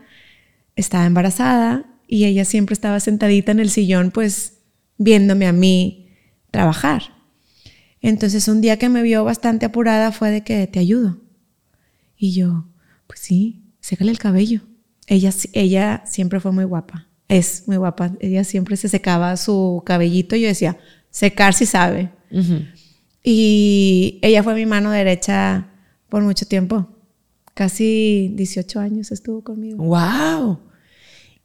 estaba 0.76 1.06
embarazada 1.06 1.86
y 2.08 2.26
ella 2.26 2.46
siempre 2.46 2.74
estaba 2.74 3.00
sentadita 3.00 3.52
en 3.52 3.60
el 3.60 3.70
sillón 3.70 4.12
pues 4.12 4.60
viéndome 4.98 5.48
a 5.48 5.54
mí 5.54 6.10
trabajar. 6.52 7.04
Entonces 8.02 8.48
un 8.48 8.60
día 8.60 8.78
que 8.78 8.90
me 8.90 9.02
vio 9.02 9.24
bastante 9.24 9.66
apurada 9.66 10.12
fue 10.12 10.30
de 10.30 10.44
que 10.44 10.68
te 10.68 10.80
ayudo. 10.80 11.22
Y 12.18 12.34
yo, 12.34 12.66
pues 13.08 13.20
sí, 13.22 13.64
sécale 13.80 14.12
el 14.12 14.20
cabello. 14.20 14.62
Ella, 15.08 15.32
ella 15.54 16.04
siempre 16.06 16.40
fue 16.40 16.52
muy 16.52 16.64
guapa, 16.66 17.08
es 17.28 17.64
muy 17.68 17.78
guapa. 17.78 18.14
Ella 18.20 18.44
siempre 18.44 18.78
se 18.78 18.90
secaba 18.90 19.36
su 19.38 19.84
cabellito 19.86 20.36
y 20.36 20.42
yo 20.42 20.48
decía, 20.48 20.78
secar 21.10 21.54
si 21.54 21.66
sabe. 21.66 22.12
Y 23.24 24.20
ella 24.22 24.44
fue 24.44 24.54
mi 24.54 24.66
mano 24.66 24.92
derecha 24.92 25.70
por 26.10 26.22
mucho 26.24 26.46
tiempo. 26.46 26.90
Casi 27.54 28.32
18 28.36 28.80
años 28.80 29.12
estuvo 29.12 29.44
conmigo. 29.44 29.84
¡Wow! 29.84 30.60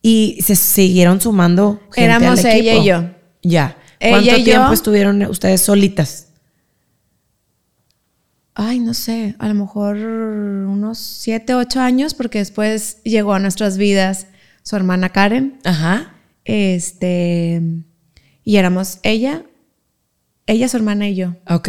Y 0.02 0.38
se 0.42 0.56
siguieron 0.56 1.20
sumando 1.20 1.80
gente 1.92 2.02
Éramos 2.02 2.44
ella 2.44 2.74
y 2.74 2.84
yo. 2.84 3.04
Ya. 3.42 3.76
¿Cuánto 4.00 4.42
tiempo 4.42 4.72
estuvieron 4.72 5.22
ustedes 5.26 5.60
solitas? 5.60 6.28
Ay, 8.54 8.80
no 8.80 8.92
sé, 8.92 9.36
a 9.38 9.46
lo 9.46 9.54
mejor 9.54 9.96
unos 9.96 10.98
7, 10.98 11.54
8 11.54 11.80
años, 11.80 12.14
porque 12.14 12.38
después 12.38 13.00
llegó 13.04 13.34
a 13.34 13.38
nuestras 13.38 13.78
vidas 13.78 14.26
su 14.64 14.74
hermana 14.74 15.10
Karen. 15.10 15.60
Ajá. 15.64 16.14
Este, 16.44 17.62
y 18.42 18.56
éramos 18.56 18.98
ella, 19.04 19.44
ella, 20.48 20.68
su 20.68 20.76
hermana 20.76 21.08
y 21.08 21.14
yo. 21.14 21.34
Ok. 21.48 21.68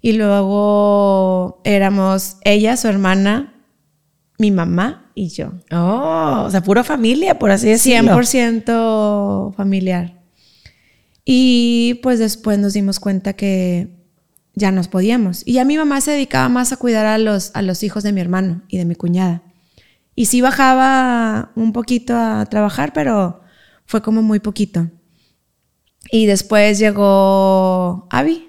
Y 0.00 0.12
luego 0.12 1.60
éramos 1.64 2.36
ella, 2.44 2.76
su 2.76 2.86
hermana, 2.86 3.54
mi 4.38 4.50
mamá 4.50 5.10
y 5.14 5.30
yo. 5.30 5.52
Oh, 5.72 6.44
o 6.46 6.50
sea, 6.50 6.62
pura 6.62 6.84
familia, 6.84 7.38
por 7.38 7.50
así 7.50 7.68
decirlo. 7.68 8.12
100% 8.12 9.54
familiar. 9.54 10.22
Y 11.24 11.98
pues 12.02 12.18
después 12.18 12.58
nos 12.58 12.74
dimos 12.74 13.00
cuenta 13.00 13.32
que 13.32 13.88
ya 14.54 14.70
nos 14.72 14.88
podíamos. 14.88 15.42
Y 15.46 15.54
ya 15.54 15.64
mi 15.64 15.76
mamá 15.76 16.00
se 16.00 16.12
dedicaba 16.12 16.48
más 16.48 16.72
a 16.72 16.76
cuidar 16.76 17.06
a 17.06 17.18
los, 17.18 17.50
a 17.54 17.62
los 17.62 17.82
hijos 17.82 18.02
de 18.02 18.12
mi 18.12 18.20
hermano 18.20 18.62
y 18.68 18.78
de 18.78 18.84
mi 18.84 18.94
cuñada. 18.94 19.42
Y 20.14 20.26
sí 20.26 20.40
bajaba 20.40 21.52
un 21.54 21.72
poquito 21.72 22.16
a 22.16 22.44
trabajar, 22.46 22.92
pero 22.92 23.40
fue 23.86 24.02
como 24.02 24.22
muy 24.22 24.40
poquito. 24.40 24.90
Y 26.10 26.26
después 26.26 26.78
llegó 26.78 28.06
Abby, 28.10 28.48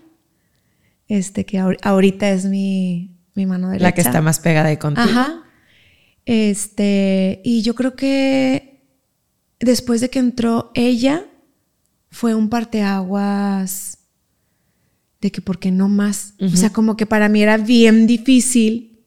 este, 1.08 1.46
que 1.46 1.60
ahorita 1.60 2.30
es 2.30 2.46
mi, 2.46 3.18
mi 3.36 3.46
mano 3.46 3.70
derecha. 3.70 3.84
La 3.84 3.92
que 3.94 4.02
está 4.02 4.22
más 4.22 4.40
pegada 4.40 4.70
de 4.70 4.80
contigo. 4.80 5.08
Ajá. 5.08 5.44
Este, 6.26 7.42
y 7.44 7.64
yo 7.64 7.74
creo 7.76 7.96
que 7.96 8.86
después 9.60 10.02
de 10.02 10.10
que 10.10 10.20
entró 10.20 10.72
ella, 10.76 11.26
fue 12.12 12.36
un 12.36 12.50
parteaguas 12.50 13.98
de 15.22 15.32
que 15.32 15.42
por 15.42 15.60
qué 15.60 15.72
no 15.72 15.90
más. 15.90 16.34
O 16.42 16.56
sea, 16.56 16.72
como 16.72 16.96
que 16.98 17.06
para 17.06 17.30
mí 17.30 17.42
era 17.42 17.58
bien 17.58 18.08
difícil 18.08 19.06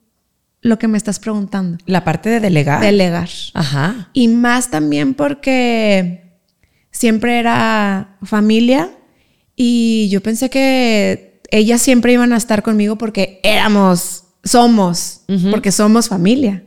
lo 0.60 0.78
que 0.78 0.88
me 0.88 0.98
estás 0.98 1.18
preguntando. 1.18 1.78
La 1.86 2.04
parte 2.04 2.28
de 2.28 2.40
delegar. 2.40 2.80
Delegar. 2.80 3.28
Ajá. 3.54 4.10
Y 4.12 4.28
más 4.28 4.70
también 4.70 5.14
porque 5.14 6.21
siempre 6.92 7.40
era 7.40 8.16
familia 8.22 8.90
y 9.56 10.08
yo 10.10 10.20
pensé 10.22 10.48
que 10.50 11.40
ellas 11.50 11.82
siempre 11.82 12.12
iban 12.12 12.32
a 12.32 12.36
estar 12.36 12.62
conmigo 12.62 12.96
porque 12.96 13.40
éramos 13.42 14.24
somos, 14.44 15.22
porque 15.50 15.72
somos 15.72 16.08
familia. 16.08 16.64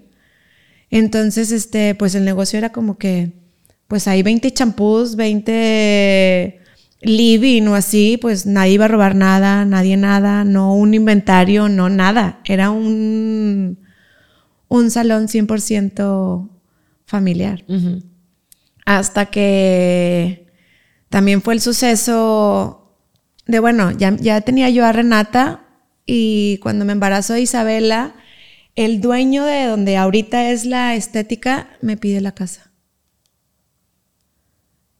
Entonces, 0.89 1.51
este, 1.51 1.95
pues 1.95 2.15
el 2.15 2.25
negocio 2.25 2.57
era 2.57 2.71
como 2.71 2.97
que, 2.97 3.33
pues 3.87 4.07
hay 4.07 4.23
20 4.23 4.51
champús, 4.51 5.15
20 5.15 6.59
living 7.01 7.63
o 7.67 7.75
así, 7.75 8.17
pues 8.19 8.45
nadie 8.45 8.73
iba 8.73 8.85
a 8.85 8.87
robar 8.87 9.15
nada, 9.15 9.65
nadie 9.65 9.97
nada, 9.97 10.43
no 10.43 10.73
un 10.73 10.93
inventario, 10.93 11.69
no 11.69 11.89
nada. 11.89 12.39
Era 12.45 12.69
un, 12.69 13.79
un 14.67 14.91
salón 14.91 15.27
100% 15.27 16.49
familiar. 17.05 17.63
Hasta 18.85 19.27
que 19.27 20.47
también 21.09 21.41
fue 21.41 21.55
el 21.55 21.61
suceso 21.61 22.97
de, 23.47 23.59
bueno, 23.59 23.91
ya, 23.91 24.15
ya 24.17 24.41
tenía 24.41 24.69
yo 24.69 24.85
a 24.85 24.91
Renata 24.91 25.65
y 26.05 26.59
cuando 26.59 26.85
me 26.85 26.93
embarazó 26.93 27.37
Isabela, 27.37 28.15
el 28.75 29.01
dueño 29.01 29.45
de 29.45 29.65
donde 29.65 29.97
ahorita 29.97 30.51
es 30.51 30.65
la 30.65 30.95
estética 30.95 31.69
me 31.81 31.97
pide 31.97 32.21
la 32.21 32.33
casa. 32.33 32.71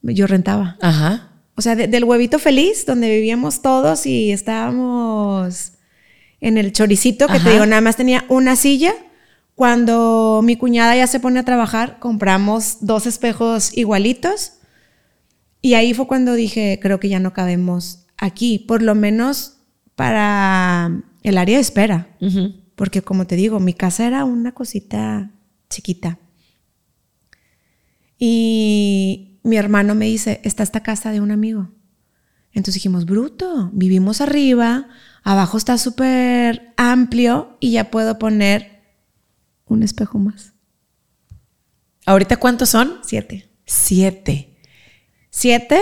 Yo 0.02 0.26
rentaba. 0.26 0.76
Ajá. 0.80 1.32
O 1.56 1.62
sea, 1.62 1.74
del 1.74 2.04
huevito 2.04 2.38
feliz, 2.38 2.86
donde 2.86 3.08
vivíamos 3.08 3.62
todos 3.62 4.06
y 4.06 4.30
estábamos 4.30 5.72
en 6.40 6.58
el 6.58 6.72
choricito, 6.72 7.28
que 7.28 7.40
te 7.40 7.50
digo, 7.50 7.64
nada 7.64 7.80
más 7.80 7.96
tenía 7.96 8.24
una 8.28 8.56
silla. 8.56 8.92
Cuando 9.56 10.42
mi 10.44 10.56
cuñada 10.56 10.94
ya 10.94 11.06
se 11.06 11.18
pone 11.18 11.40
a 11.40 11.44
trabajar, 11.44 11.98
compramos 11.98 12.76
dos 12.82 13.06
espejos 13.06 13.76
igualitos. 13.76 14.58
Y 15.62 15.74
ahí 15.74 15.94
fue 15.94 16.06
cuando 16.06 16.34
dije, 16.34 16.78
creo 16.80 17.00
que 17.00 17.08
ya 17.08 17.20
no 17.20 17.32
cabemos 17.32 18.06
aquí, 18.18 18.58
por 18.58 18.82
lo 18.82 18.94
menos 18.94 19.56
para 19.94 21.02
el 21.22 21.38
área 21.38 21.56
de 21.56 21.62
espera. 21.62 22.06
Porque 22.74 23.00
como 23.00 23.26
te 23.26 23.34
digo, 23.34 23.58
mi 23.58 23.72
casa 23.72 24.06
era 24.06 24.26
una 24.26 24.52
cosita 24.52 25.32
chiquita. 25.70 26.18
Y, 28.18 29.40
mi 29.42 29.56
hermano 29.56 29.94
me 29.94 30.06
dice, 30.06 30.40
está 30.44 30.64
esta 30.64 30.82
casa 30.82 31.12
de 31.12 31.20
un 31.22 31.30
amigo. 31.30 31.70
Entonces 32.52 32.74
dijimos, 32.74 33.06
bruto, 33.06 33.70
vivimos 33.72 34.20
arriba, 34.20 34.88
abajo 35.22 35.56
está 35.56 35.78
súper 35.78 36.74
amplio 36.76 37.56
y 37.60 37.70
ya 37.70 37.90
puedo 37.90 38.18
poner 38.18 38.75
un 39.66 39.82
espejo 39.82 40.18
más. 40.18 40.52
¿Ahorita 42.06 42.36
cuántos 42.36 42.70
son? 42.70 43.00
Siete. 43.02 43.50
Siete. 43.64 44.56
Siete 45.30 45.80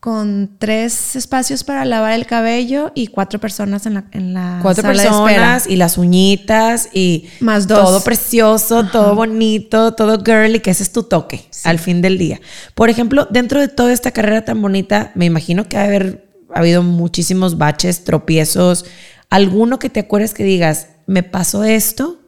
con 0.00 0.58
tres 0.60 1.16
espacios 1.16 1.64
para 1.64 1.84
lavar 1.84 2.12
el 2.12 2.24
cabello 2.24 2.92
y 2.94 3.08
cuatro 3.08 3.40
personas 3.40 3.84
en 3.84 3.94
la, 3.94 4.04
en 4.12 4.32
la 4.32 4.60
cuatro 4.62 4.84
personas 4.84 5.66
y 5.66 5.74
las 5.74 5.98
uñitas 5.98 6.88
y 6.92 7.28
más 7.40 7.66
dos. 7.66 7.80
todo 7.80 8.04
precioso, 8.04 8.84
todo 8.84 9.16
bonito, 9.16 9.94
todo 9.94 10.22
girly, 10.24 10.60
que 10.60 10.70
ese 10.70 10.84
es 10.84 10.92
tu 10.92 11.02
toque 11.02 11.46
al 11.64 11.80
fin 11.80 12.00
del 12.00 12.16
día. 12.16 12.40
Por 12.74 12.90
ejemplo, 12.90 13.26
dentro 13.28 13.60
de 13.60 13.66
toda 13.66 13.92
esta 13.92 14.12
carrera 14.12 14.44
tan 14.44 14.62
bonita, 14.62 15.10
me 15.16 15.24
imagino 15.24 15.68
que 15.68 15.76
ha 15.76 15.84
haber 15.84 16.30
habido 16.54 16.82
muchísimos 16.82 17.58
baches, 17.58 18.04
tropiezos, 18.04 18.84
alguno 19.30 19.80
que 19.80 19.90
te 19.90 20.00
acuerdes 20.00 20.32
que 20.32 20.44
digas, 20.44 20.88
me 21.06 21.24
pasó 21.24 21.64
esto 21.64 22.18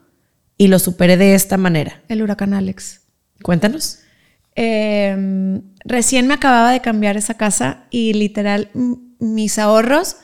y 0.60 0.68
lo 0.68 0.78
superé 0.78 1.16
de 1.16 1.34
esta 1.34 1.56
manera. 1.56 2.02
El 2.08 2.20
huracán 2.20 2.52
Alex. 2.52 3.00
Cuéntanos. 3.42 4.00
Eh, 4.54 5.62
recién 5.86 6.26
me 6.26 6.34
acababa 6.34 6.70
de 6.70 6.82
cambiar 6.82 7.16
esa 7.16 7.38
casa 7.38 7.86
y 7.88 8.12
literal 8.12 8.68
mis 9.18 9.58
ahorros, 9.58 10.18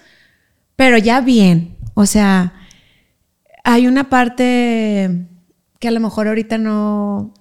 pero 0.77 0.99
ya 0.99 1.23
bien. 1.23 1.79
O 1.95 2.05
sea, 2.05 2.53
hay 3.65 3.87
una 3.87 4.11
parte 4.11 5.27
que 5.81 5.89
a 5.89 5.91
lo 5.91 6.01
mejor 6.01 6.29
ahorita 6.29 6.59
no, 6.59 7.33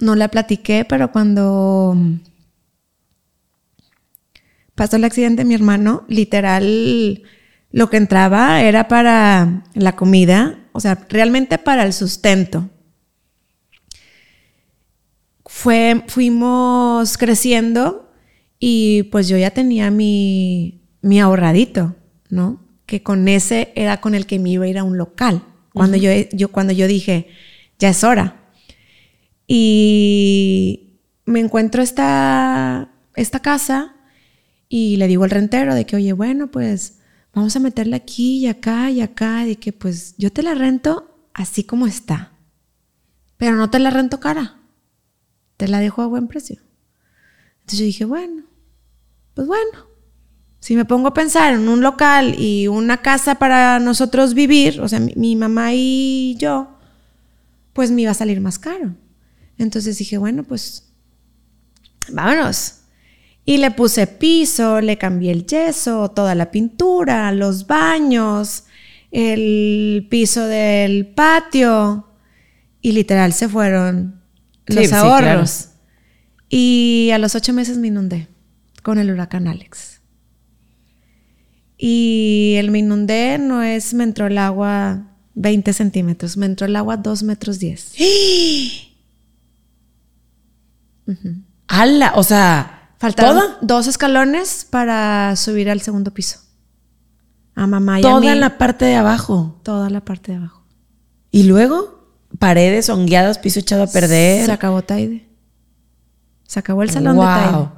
no 0.00 0.16
la 0.16 0.26
platiqué, 0.26 0.84
pero 0.84 1.12
cuando 1.12 1.96
pasó 4.74 4.96
el 4.96 5.04
accidente 5.04 5.42
de 5.42 5.48
mi 5.48 5.54
hermano, 5.54 6.04
literal 6.08 7.22
lo 7.72 7.90
que 7.90 7.96
entraba 7.96 8.62
era 8.62 8.86
para 8.86 9.64
la 9.74 9.96
comida, 9.96 10.58
o 10.72 10.80
sea, 10.80 11.06
realmente 11.08 11.58
para 11.58 11.84
el 11.84 11.92
sustento 11.92 12.70
fue, 15.52 16.02
fuimos 16.08 17.18
creciendo 17.18 18.10
y 18.58 19.04
pues 19.04 19.28
yo 19.28 19.36
ya 19.36 19.50
tenía 19.50 19.90
mi, 19.90 20.82
mi 21.02 21.20
ahorradito, 21.20 21.94
¿no? 22.30 22.64
Que 22.86 23.02
con 23.02 23.28
ese 23.28 23.72
era 23.74 24.00
con 24.00 24.14
el 24.14 24.26
que 24.26 24.38
me 24.38 24.50
iba 24.50 24.64
a 24.64 24.68
ir 24.68 24.78
a 24.78 24.84
un 24.84 24.96
local. 24.96 25.42
Cuando, 25.74 25.96
yo, 25.96 26.10
yo, 26.32 26.48
cuando 26.48 26.72
yo 26.72 26.86
dije, 26.86 27.28
ya 27.78 27.90
es 27.90 28.02
hora. 28.02 28.36
Y 29.46 30.98
me 31.26 31.40
encuentro 31.40 31.82
esta, 31.82 32.90
esta 33.14 33.40
casa 33.40 33.94
y 34.68 34.96
le 34.96 35.06
digo 35.06 35.24
al 35.24 35.30
rentero 35.30 35.74
de 35.74 35.84
que, 35.84 35.96
oye, 35.96 36.12
bueno, 36.12 36.50
pues 36.50 37.01
vamos 37.34 37.56
a 37.56 37.60
meterla 37.60 37.96
aquí 37.96 38.38
y 38.38 38.46
acá 38.46 38.90
y 38.90 39.00
acá, 39.00 39.44
de 39.44 39.56
que 39.56 39.72
pues 39.72 40.14
yo 40.18 40.32
te 40.32 40.42
la 40.42 40.54
rento 40.54 41.28
así 41.34 41.64
como 41.64 41.86
está, 41.86 42.32
pero 43.36 43.56
no 43.56 43.70
te 43.70 43.78
la 43.78 43.90
rento 43.90 44.20
cara 44.20 44.58
te 45.62 45.68
la 45.68 45.78
dejo 45.78 46.02
a 46.02 46.06
buen 46.06 46.26
precio. 46.26 46.58
Entonces 47.60 47.78
yo 47.78 47.84
dije, 47.84 48.04
bueno, 48.04 48.42
pues 49.32 49.46
bueno, 49.46 49.86
si 50.58 50.74
me 50.74 50.84
pongo 50.84 51.06
a 51.06 51.14
pensar 51.14 51.54
en 51.54 51.68
un 51.68 51.82
local 51.82 52.34
y 52.36 52.66
una 52.66 53.00
casa 53.00 53.36
para 53.36 53.78
nosotros 53.78 54.34
vivir, 54.34 54.80
o 54.80 54.88
sea, 54.88 54.98
mi, 54.98 55.36
mamá 55.36 55.72
y 55.72 56.34
yo, 56.36 56.78
pues 57.74 57.92
me 57.92 58.02
iba 58.02 58.10
a 58.10 58.14
salir 58.14 58.40
más 58.40 58.58
caro. 58.58 58.96
Entonces 59.56 59.98
dije, 59.98 60.18
bueno, 60.18 60.42
pues 60.42 60.90
vámonos. 62.10 62.80
Y 63.44 63.56
le 63.56 63.72
puse 63.72 64.06
piso, 64.06 64.80
le 64.80 64.98
cambié 64.98 65.32
el 65.32 65.46
yeso, 65.46 66.10
toda 66.10 66.34
la 66.34 66.50
pintura, 66.50 67.32
los 67.32 67.66
baños, 67.66 68.64
el 69.10 70.06
piso 70.10 70.46
del 70.46 71.06
patio. 71.08 72.08
Y 72.80 72.92
literal 72.92 73.32
se 73.32 73.48
fueron 73.48 74.20
los 74.66 74.92
ahorros. 74.92 75.70
Y 76.48 77.10
a 77.12 77.18
los 77.18 77.34
ocho 77.34 77.52
meses 77.52 77.78
me 77.78 77.88
inundé 77.88 78.28
con 78.82 78.98
el 78.98 79.10
huracán 79.10 79.48
Alex. 79.48 80.00
Y 81.78 82.54
el 82.58 82.70
me 82.70 82.78
inundé 82.78 83.38
no 83.38 83.62
es 83.62 83.92
me 83.92 84.04
entró 84.04 84.28
el 84.28 84.38
agua 84.38 85.08
20 85.34 85.72
centímetros, 85.72 86.36
me 86.36 86.46
entró 86.46 86.66
el 86.66 86.76
agua 86.76 86.96
2 86.96 87.22
metros 87.24 87.58
10. 87.58 87.94
¡Hala! 91.66 92.12
O 92.14 92.22
sea, 92.22 92.81
Faltaron 93.02 93.42
dos 93.62 93.88
escalones 93.88 94.64
para 94.70 95.34
subir 95.34 95.68
al 95.68 95.80
segundo 95.80 96.12
piso. 96.12 96.38
A 97.56 97.66
mamá 97.66 97.98
y 97.98 98.02
Toda 98.02 98.36
la 98.36 98.58
parte 98.58 98.84
de 98.84 98.94
abajo. 98.94 99.58
Toda 99.64 99.90
la 99.90 100.02
parte 100.02 100.30
de 100.30 100.38
abajo. 100.38 100.62
¿Y 101.32 101.42
luego? 101.42 102.00
paredes 102.38 102.88
hongueadas, 102.90 103.38
piso 103.38 103.58
echado 103.58 103.82
a 103.82 103.86
perder. 103.88 104.46
Se 104.46 104.52
acabó 104.52 104.82
Taide. 104.82 105.28
Se 106.46 106.60
acabó 106.60 106.84
el 106.84 106.90
salón 106.90 107.16
de 107.16 107.24
Taide. 107.24 107.68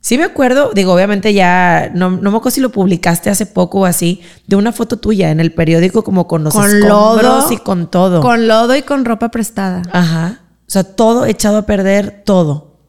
Sí 0.00 0.18
me 0.18 0.24
acuerdo, 0.24 0.72
digo, 0.74 0.92
obviamente 0.92 1.32
ya, 1.32 1.92
no, 1.94 2.10
no 2.10 2.32
me 2.32 2.36
acuerdo 2.36 2.50
si 2.50 2.60
lo 2.60 2.72
publicaste 2.72 3.30
hace 3.30 3.46
poco 3.46 3.82
o 3.82 3.86
así, 3.86 4.20
de 4.48 4.56
una 4.56 4.72
foto 4.72 4.98
tuya 4.98 5.30
en 5.30 5.38
el 5.38 5.52
periódico 5.52 6.02
como 6.02 6.26
con 6.26 6.42
los 6.42 6.52
con 6.52 6.80
lodo, 6.80 7.52
y 7.52 7.56
con 7.58 7.88
todo. 7.88 8.20
Con 8.20 8.48
lodo 8.48 8.74
y 8.74 8.82
con 8.82 9.04
ropa 9.04 9.30
prestada. 9.30 9.82
Ajá. 9.92 10.40
O 10.66 10.70
sea, 10.72 10.82
todo 10.82 11.24
echado 11.24 11.58
a 11.58 11.66
perder, 11.66 12.24
todo. 12.24 12.80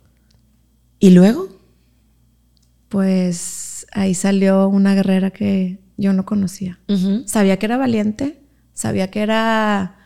¿Y 0.97 1.11
luego? 1.11 1.57
Pues 2.89 3.88
ahí 3.91 4.13
salió 4.13 4.67
una 4.67 4.93
guerrera 4.95 5.31
que 5.31 5.79
yo 5.97 6.13
no 6.13 6.25
conocía. 6.25 6.79
Sabía 7.25 7.57
que 7.57 7.65
era 7.65 7.77
valiente, 7.77 8.41
sabía 8.73 9.09
que 9.09 9.21
era 9.21 9.97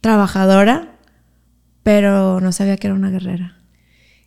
trabajadora, 0.00 0.96
pero 1.82 2.40
no 2.40 2.52
sabía 2.52 2.76
que 2.76 2.86
era 2.86 2.94
una 2.94 3.10
guerrera. 3.10 3.58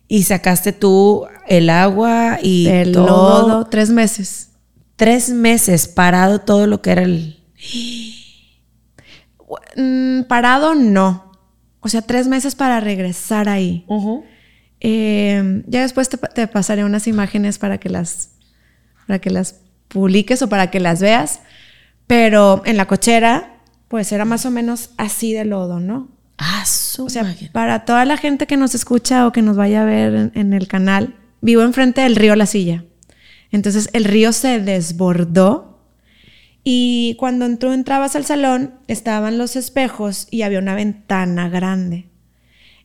Y 0.08 0.22
sacaste 0.22 0.72
tú 0.72 1.26
el 1.48 1.68
agua 1.70 2.38
y 2.42 2.68
el 2.68 2.92
lodo, 2.92 3.66
tres 3.66 3.90
meses. 3.90 4.50
Tres 4.96 5.30
meses 5.30 5.88
parado 5.88 6.40
todo 6.40 6.66
lo 6.66 6.80
que 6.80 6.90
era 6.90 7.02
el... 7.02 7.42
Mm, 9.76 10.22
parado 10.22 10.74
no. 10.74 11.32
O 11.80 11.88
sea, 11.88 12.02
tres 12.02 12.28
meses 12.28 12.54
para 12.54 12.80
regresar 12.80 13.48
ahí. 13.48 13.84
Eh, 14.80 15.62
ya 15.66 15.82
después 15.82 16.08
te, 16.08 16.18
te, 16.18 16.46
pasaré 16.46 16.84
unas 16.84 17.06
imágenes 17.06 17.58
para 17.58 17.78
que 17.78 17.88
las 17.88 18.30
para 19.06 19.18
que 19.20 19.30
las 19.30 19.60
publiques 19.88 20.42
o 20.42 20.48
para 20.48 20.70
que 20.70 20.80
las 20.80 21.00
veas. 21.00 21.40
Pero 22.06 22.62
en 22.64 22.76
la 22.76 22.86
cochera 22.86 23.56
pues 23.88 24.12
era 24.12 24.24
más 24.24 24.46
o 24.46 24.50
menos 24.50 24.90
así 24.96 25.32
de 25.32 25.44
lodo, 25.44 25.80
¿no? 25.80 26.08
Ah, 26.38 26.64
o 26.98 27.08
sea, 27.08 27.34
para 27.52 27.84
toda 27.84 28.04
la 28.04 28.16
gente 28.16 28.46
que 28.46 28.56
nos 28.56 28.74
escucha 28.74 29.26
o 29.26 29.32
que 29.32 29.42
nos 29.42 29.56
vaya 29.56 29.82
a 29.82 29.84
ver 29.84 30.32
en, 30.34 30.52
el 30.52 30.68
canal, 30.68 31.14
vivo 31.40 31.62
enfrente 31.62 32.02
del 32.02 32.16
río 32.16 32.36
La 32.36 32.46
Silla. 32.46 32.84
Entonces 33.50 33.88
el 33.92 34.04
río 34.04 34.32
se 34.32 34.60
desbordó 34.60 35.80
Y 36.62 37.14
cuando 37.18 37.48
tú 37.56 37.72
entrabas 37.72 38.16
al 38.16 38.24
salón, 38.26 38.74
estaban 38.88 39.38
los 39.38 39.56
espejos 39.56 40.26
y 40.30 40.42
había 40.42 40.58
una 40.58 40.74
ventana 40.74 41.48
grande. 41.48 42.08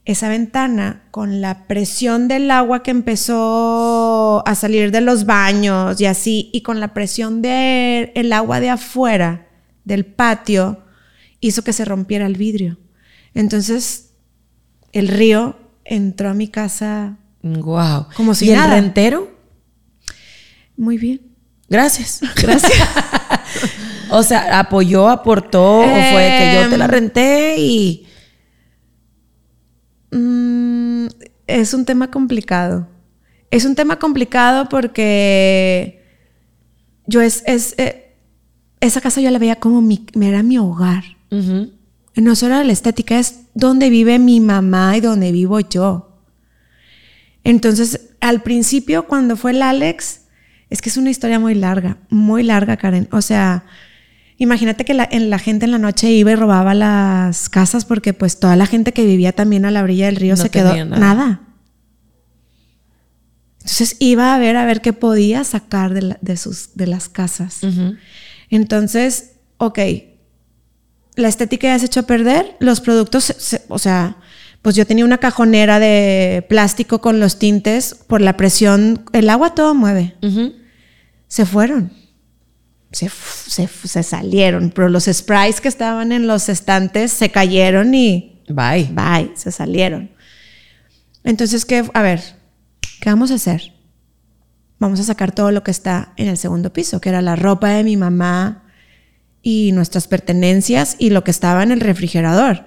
Esa 0.03 0.29
ventana, 0.29 1.03
con 1.11 1.41
la 1.41 1.67
presión 1.67 2.27
del 2.27 2.49
agua 2.49 2.81
que 2.81 2.89
empezó 2.91 4.43
a 4.47 4.55
salir 4.55 4.91
de 4.91 5.01
los 5.01 5.25
baños 5.25 6.01
y 6.01 6.05
así, 6.05 6.49
y 6.53 6.61
con 6.61 6.79
la 6.79 6.93
presión 6.93 7.41
del 7.41 8.11
el 8.15 8.33
agua 8.33 8.59
de 8.59 8.69
afuera, 8.71 9.47
del 9.85 10.05
patio, 10.05 10.83
hizo 11.39 11.63
que 11.63 11.73
se 11.73 11.85
rompiera 11.85 12.25
el 12.25 12.35
vidrio. 12.35 12.77
Entonces, 13.35 14.13
el 14.91 15.07
río 15.07 15.57
entró 15.85 16.29
a 16.29 16.33
mi 16.33 16.47
casa 16.47 17.17
Wow. 17.43 18.07
Como 18.15 18.35
si 18.35 18.49
¿Y 18.49 18.53
nada. 18.53 18.75
el 18.77 18.83
rentero? 18.83 19.31
muy 20.77 20.97
bien. 20.97 21.21
Gracias. 21.69 22.21
Gracias. 22.35 22.71
o 24.09 24.23
sea, 24.23 24.59
apoyó, 24.59 25.09
aportó, 25.09 25.79
o 25.79 25.83
fue 25.83 26.35
que 26.39 26.59
yo 26.63 26.69
te 26.69 26.77
la 26.77 26.85
Em, 26.85 26.91
renté 26.91 27.55
y. 27.59 28.07
Mm, 30.11 31.07
es 31.47 31.73
un 31.73 31.85
tema 31.85 32.11
complicado. 32.11 32.87
Es 33.49 33.65
un 33.65 33.75
tema 33.75 33.99
complicado 33.99 34.69
porque 34.69 36.03
yo 37.05 37.21
es, 37.21 37.43
es 37.45 37.75
eh, 37.77 38.15
esa 38.79 39.01
casa 39.01 39.21
yo 39.21 39.29
la 39.31 39.39
veía 39.39 39.57
como 39.57 39.81
mi, 39.81 40.05
era 40.21 40.43
mi 40.43 40.57
hogar. 40.57 41.03
No 42.15 42.35
solo 42.35 42.61
la 42.61 42.73
estética, 42.73 43.19
es 43.19 43.45
donde 43.53 43.89
vive 43.89 44.19
mi 44.19 44.41
mamá 44.41 44.97
y 44.97 45.01
donde 45.01 45.31
vivo 45.31 45.59
yo. 45.61 46.19
Entonces, 47.43 48.09
al 48.19 48.41
principio, 48.41 49.07
cuando 49.07 49.37
fue 49.37 49.51
el 49.51 49.61
Alex, 49.61 50.21
es 50.69 50.81
que 50.81 50.89
es 50.89 50.97
una 50.97 51.09
historia 51.09 51.39
muy 51.39 51.55
larga, 51.55 51.97
muy 52.09 52.43
larga, 52.43 52.77
Karen. 52.77 53.07
O 53.11 53.21
sea, 53.21 53.63
imagínate 54.43 54.85
que 54.85 54.93
la, 54.93 55.07
en 55.09 55.29
la 55.29 55.37
gente 55.39 55.65
en 55.65 55.71
la 55.71 55.77
noche 55.77 56.09
iba 56.11 56.31
y 56.31 56.35
robaba 56.35 56.73
las 56.73 57.47
casas 57.49 57.85
porque 57.85 58.13
pues 58.13 58.39
toda 58.39 58.55
la 58.55 58.65
gente 58.65 58.91
que 58.91 59.05
vivía 59.05 59.31
también 59.33 59.65
a 59.65 59.71
la 59.71 59.83
orilla 59.83 60.07
del 60.07 60.15
río 60.15 60.35
No 60.35 60.41
se 60.41 60.49
quedó 60.49 60.73
nada. 60.85 60.97
nada. 60.99 61.41
Entonces 63.59 63.95
iba 63.99 64.33
a 64.33 64.39
ver 64.39 64.55
a 64.57 64.65
ver 64.65 64.81
qué 64.81 64.93
podía 64.93 65.43
sacar 65.43 65.93
de, 65.93 66.01
la- 66.01 66.17
de 66.21 66.35
sus, 66.37 66.75
de 66.75 66.87
las 66.87 67.09
casas. 67.09 67.59
Entonces, 68.49 69.33
ok, 69.57 69.79
la 71.15 71.27
estética 71.27 71.67
ya 71.67 71.77
se 71.79 71.85
echó 71.85 71.99
a 72.01 72.03
perder, 72.07 72.55
los 72.59 72.81
productos, 72.81 73.25
se- 73.25 73.39
se- 73.39 73.61
o 73.69 73.77
sea, 73.77 74.17
pues 74.63 74.75
yo 74.75 74.85
tenía 74.87 75.05
una 75.05 75.19
cajonera 75.19 75.79
de 75.79 76.45
plástico 76.49 76.99
con 77.01 77.19
los 77.19 77.37
tintes 77.37 77.93
por 78.07 78.21
la 78.21 78.35
presión, 78.37 79.03
el 79.13 79.29
agua 79.29 79.53
todo 79.53 79.73
mueve, 79.75 80.15
se 81.27 81.45
fueron, 81.45 81.91
se, 82.91 83.09
se 83.09 84.03
salieron, 84.03 84.71
pero 84.71 84.89
los 84.89 85.05
sprays 85.05 85.61
que 85.61 85.67
estaban 85.67 86.11
en 86.11 86.27
los 86.27 86.49
estantes 86.49 87.11
se 87.11 87.31
cayeron 87.31 87.93
y 87.93 88.31
Bye. 88.49 88.89
bye, 88.91 89.31
se 89.35 89.51
salieron. 89.51 90.11
Entonces, 91.23 91.65
¿qué? 91.65 91.89
A 91.93 92.01
ver, 92.01 92.21
¿qué 92.99 93.09
vamos 93.09 93.31
a 93.31 93.35
hacer? 93.35 93.73
Vamos 94.79 94.99
a 94.99 95.03
sacar 95.03 95.31
todo 95.31 95.51
lo 95.51 95.63
que 95.63 95.71
está 95.71 96.13
en 96.17 96.27
el 96.27 96.37
segundo 96.37 96.73
piso, 96.73 96.99
que 96.99 97.09
era 97.09 97.21
la 97.21 97.35
ropa 97.35 97.69
de 97.69 97.83
mi 97.83 97.97
mamá 97.97 98.63
y 99.41 99.71
nuestras 99.73 100.07
pertenencias 100.07 100.95
y 100.97 101.11
lo 101.11 101.23
que 101.23 101.31
estaba 101.31 101.63
en 101.63 101.71
el 101.71 101.79
refrigerador. 101.79 102.65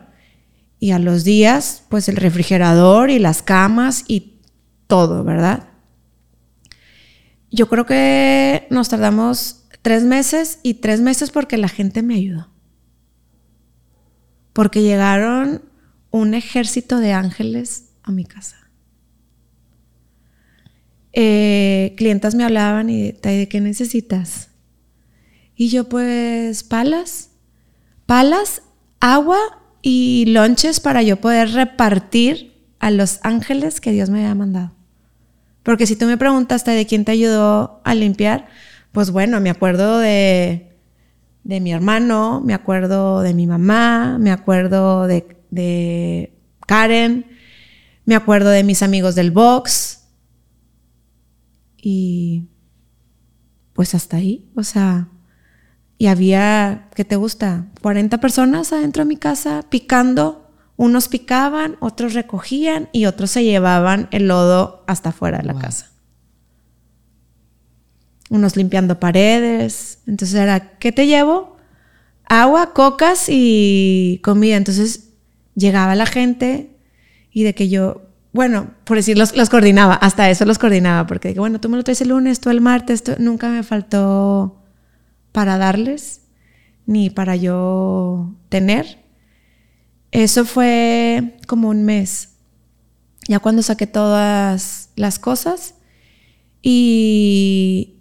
Y 0.79 0.93
a 0.93 0.99
los 0.99 1.25
días, 1.25 1.85
pues 1.89 2.09
el 2.09 2.17
refrigerador 2.17 3.11
y 3.11 3.19
las 3.19 3.43
camas 3.43 4.05
y 4.07 4.41
todo, 4.87 5.25
¿verdad? 5.25 5.69
Yo 7.51 7.69
creo 7.69 7.87
que 7.87 8.67
nos 8.71 8.89
tardamos 8.89 9.64
tres 9.85 10.03
meses 10.03 10.61
y 10.63 10.75
tres 10.75 11.03
meses 11.03 11.31
porque 11.31 11.59
la 11.59 11.69
gente 11.69 12.03
me 12.03 12.15
ayudó. 12.15 12.49
Porque 14.55 14.81
llegaron 14.81 15.61
un 16.11 16.33
ejército 16.33 17.01
de 17.01 17.13
ángeles 17.13 17.91
a 18.03 18.11
mi 18.11 18.25
casa. 18.25 18.57
Eh, 21.13 21.93
clientas 21.99 22.35
me 22.35 22.45
hablaban 22.45 22.89
y 22.89 23.13
"Tai, 23.13 23.37
de 23.37 23.47
qué 23.47 23.61
necesitas. 23.61 24.49
Y 25.55 25.69
yo 25.69 25.87
pues 25.87 26.65
palas, 26.65 27.33
palas, 28.07 28.63
agua 29.01 29.39
y 29.83 30.25
lonches 30.29 30.81
para 30.81 31.03
yo 31.03 31.21
poder 31.21 31.51
repartir 31.51 32.55
a 32.79 32.91
los 32.91 33.21
ángeles 33.23 33.83
que 33.83 33.93
Dios 33.93 34.09
me 34.09 34.21
había 34.21 34.35
mandado. 34.35 34.73
Porque 35.63 35.87
si 35.87 35.95
tú 35.95 36.07
me 36.07 36.17
preguntaste 36.17 36.71
de 36.71 36.87
quién 36.87 37.05
te 37.05 37.13
ayudó 37.13 37.83
a 37.85 37.95
limpiar, 37.95 38.49
pues 38.95 39.11
bueno, 39.11 39.41
me 39.41 39.51
acuerdo 39.51 39.99
de, 39.99 40.79
de 41.43 41.61
mi 41.61 41.73
hermano, 41.73 42.41
me 42.43 42.55
acuerdo 42.55 43.21
de 43.21 43.35
mi 43.35 43.47
mamá, 43.47 44.17
me 44.21 44.31
acuerdo 44.31 45.07
de, 45.09 45.37
de 45.51 46.33
Karen, 46.67 47.27
me 48.07 48.15
acuerdo 48.15 48.51
de 48.51 48.63
mis 48.65 48.83
amigos 48.83 49.17
del 49.17 49.33
box. 49.33 50.05
Y 51.77 52.49
pues 53.75 53.95
hasta 53.95 54.17
ahí, 54.19 54.49
o 54.55 54.63
sea, 54.63 55.09
y 55.99 56.07
había, 56.07 56.89
¿qué 56.95 57.05
te 57.05 57.17
gusta? 57.17 57.67
40 57.83 58.19
personas 58.19 58.73
adentro 58.73 59.03
de 59.05 59.09
mi 59.09 59.17
casa 59.17 59.65
picando. 59.69 60.41
Unos 60.77 61.07
picaban, 61.09 61.77
otros 61.81 62.15
recogían 62.15 62.89
y 62.93 63.07
otros 63.07 63.31
se 63.31 63.45
llevaban 63.45 64.09
el 64.11 64.27
lodo 64.29 64.83
hasta 64.89 65.13
fuera 65.13 65.39
de 65.39 65.45
la 65.45 65.53
Wow. 65.53 65.63
casa. 65.63 65.91
Unos 68.31 68.57
limpiando 68.57 68.99
paredes. 69.01 69.99
Entonces 70.07 70.35
era, 70.41 70.79
¿qué 70.79 70.93
te 70.93 71.07
llevo? 71.07 71.57
Agua, 72.27 72.73
cocas 72.73 73.27
y 73.29 74.21
comida. 74.23 74.57
Entonces 74.57 75.11
llegaba 75.55 75.95
la 75.95 76.07
gente 76.07 76.77
y 77.33 77.43
de 77.45 77.55
que 77.55 77.69
yo, 77.69 78.03
bueno, 78.33 78.71
por 78.85 78.97
decir, 78.97 79.19
los, 79.19 79.37
los 79.37 79.51
coordinaba, 79.51 79.95
hasta 79.95 80.31
eso 80.31 80.45
los 80.45 80.59
coordinaba, 80.59 81.07
porque 81.07 81.29
de 81.29 81.35
que, 81.35 81.41
bueno, 81.41 81.61
tú 81.61 81.69
me 81.69 81.77
lo 81.77 81.85
traes 81.85 82.01
el 82.01 82.09
lunes, 82.09 82.41
tú 82.41 82.51
el 82.51 82.61
martes, 82.61 83.03
tú- 83.05 83.15
nunca 83.19 83.49
me 83.49 83.63
faltó 83.63 84.61
para 85.33 85.59
darles 85.59 86.23
ni 86.87 87.11
para 87.11 87.37
yo 87.37 88.35
tener. 88.49 88.99
Eso 90.13 90.45
fue 90.45 91.37
como 91.47 91.69
un 91.69 91.85
mes. 91.85 92.31
Ya 93.27 93.39
cuando 93.41 93.63
saqué 93.63 93.87
todas 93.87 94.91
las 94.97 95.19
cosas 95.19 95.75
y 96.63 97.95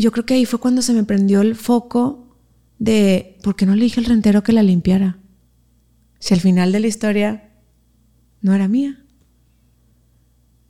yo 0.00 0.12
creo 0.12 0.26
que 0.26 0.34
ahí 0.34 0.44
fue 0.44 0.58
cuando 0.58 0.82
se 0.82 0.92
me 0.92 1.04
prendió 1.04 1.40
el 1.40 1.54
foco 1.54 2.36
de 2.78 3.38
por 3.42 3.56
qué 3.56 3.66
no 3.66 3.74
le 3.74 3.84
dije 3.84 4.00
al 4.00 4.06
rentero 4.06 4.42
que 4.42 4.52
la 4.52 4.62
limpiara. 4.62 5.18
Si 6.18 6.34
al 6.34 6.40
final 6.40 6.72
de 6.72 6.80
la 6.80 6.86
historia 6.86 7.50
no 8.40 8.54
era 8.54 8.68
mía. 8.68 9.04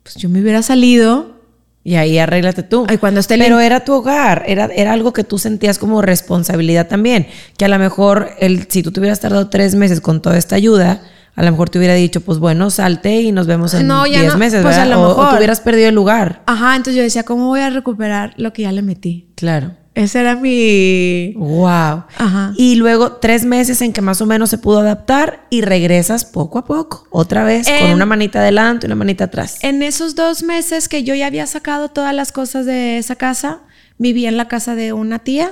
Pues 0.03 0.15
yo 0.15 0.29
me 0.29 0.41
hubiera 0.41 0.61
salido 0.63 1.39
Y 1.83 1.95
ahí 1.95 2.17
arréglate 2.17 2.63
tú. 2.63 2.85
Ay, 2.87 2.97
cuando 2.97 3.19
esté 3.19 3.37
Pero 3.37 3.59
era 3.59 3.83
tu 3.83 3.93
hogar, 3.93 4.43
era, 4.47 4.65
era 4.65 4.93
algo 4.93 5.13
que 5.13 5.23
tú 5.23 5.39
sentías 5.39 5.79
como 5.79 6.01
responsabilidad 6.01 6.87
también. 6.87 7.27
Que 7.57 7.65
a 7.65 7.69
lo 7.69 7.79
mejor, 7.79 8.31
el, 8.39 8.67
si 8.69 8.83
tú 8.83 8.91
te 8.91 8.99
hubieras 8.99 9.19
tardado 9.19 9.49
tres 9.49 9.75
meses 9.75 9.99
con 10.01 10.21
toda 10.21 10.37
esta 10.37 10.55
ayuda, 10.55 11.01
a 11.35 11.43
lo 11.43 11.51
mejor 11.51 11.69
te 11.69 11.77
hubiera 11.79 11.93
dicho, 11.95 12.21
pues 12.21 12.39
bueno, 12.39 12.69
salte 12.69 13.21
y 13.21 13.31
nos 13.31 13.47
vemos 13.47 13.73
en 13.73 13.87
No, 13.87 14.05
ya 14.05 14.19
diez 14.21 14.33
no, 14.33 14.39
meses, 14.39 14.61
pues 14.61 14.75
a 14.75 14.81
¿verdad? 14.85 14.95
lo 14.95 15.01
O- 15.01 15.05
o, 15.05 15.07
mejor. 15.17 15.29
te 15.31 15.35
hubieras 15.37 15.61
perdido 15.61 15.89
el 15.89 15.95
lugar. 15.95 16.43
Ajá, 16.45 16.75
entonces 16.75 16.95
yo 16.95 17.03
decía, 17.03 17.23
¿cómo 17.23 17.47
voy 17.47 17.61
a 17.61 17.69
recuperar 17.69 18.33
lo 18.37 18.51
que 18.53 18.63
ya 18.63 18.71
le 18.71 18.81
metí? 18.81 19.27
Claro. 19.35 19.75
Ese 19.93 20.21
era 20.21 20.35
mi... 20.37 21.33
Wow. 21.35 22.03
Ajá. 22.17 22.53
Y 22.55 22.75
luego 22.75 23.13
tres 23.13 23.43
meses 23.43 23.81
en 23.81 23.91
que 23.91 24.01
más 24.01 24.21
o 24.21 24.25
menos 24.25 24.49
se 24.49 24.57
pudo 24.57 24.79
adaptar 24.79 25.45
y 25.49 25.61
regresas 25.61 26.23
poco 26.23 26.59
a 26.59 26.65
poco, 26.65 27.05
otra 27.11 27.43
vez, 27.43 27.67
con 27.81 27.91
una 27.91 28.05
manita 28.05 28.39
adelante 28.39 28.85
y 28.85 28.87
una 28.87 28.95
manita 28.95 29.25
atrás. 29.25 29.57
En 29.63 29.83
esos 29.83 30.15
dos 30.15 30.43
meses 30.43 30.87
que 30.87 31.03
yo 31.03 31.13
ya 31.13 31.27
había 31.27 31.45
sacado 31.45 31.89
todas 31.89 32.15
las 32.15 32.31
cosas 32.31 32.65
de 32.65 32.99
esa 32.99 33.15
casa, 33.17 33.59
viví 33.97 34.25
en 34.27 34.37
la 34.37 34.47
casa 34.47 34.75
de 34.75 34.93
una 34.93 35.19
tía 35.19 35.51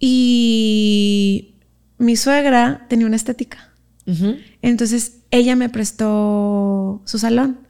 y 0.00 1.54
mi 1.98 2.16
suegra 2.16 2.86
tenía 2.88 3.06
una 3.06 3.16
estética. 3.16 3.70
Entonces 4.62 5.20
ella 5.30 5.56
me 5.56 5.68
prestó 5.68 7.02
su 7.04 7.18
salón. 7.18 7.60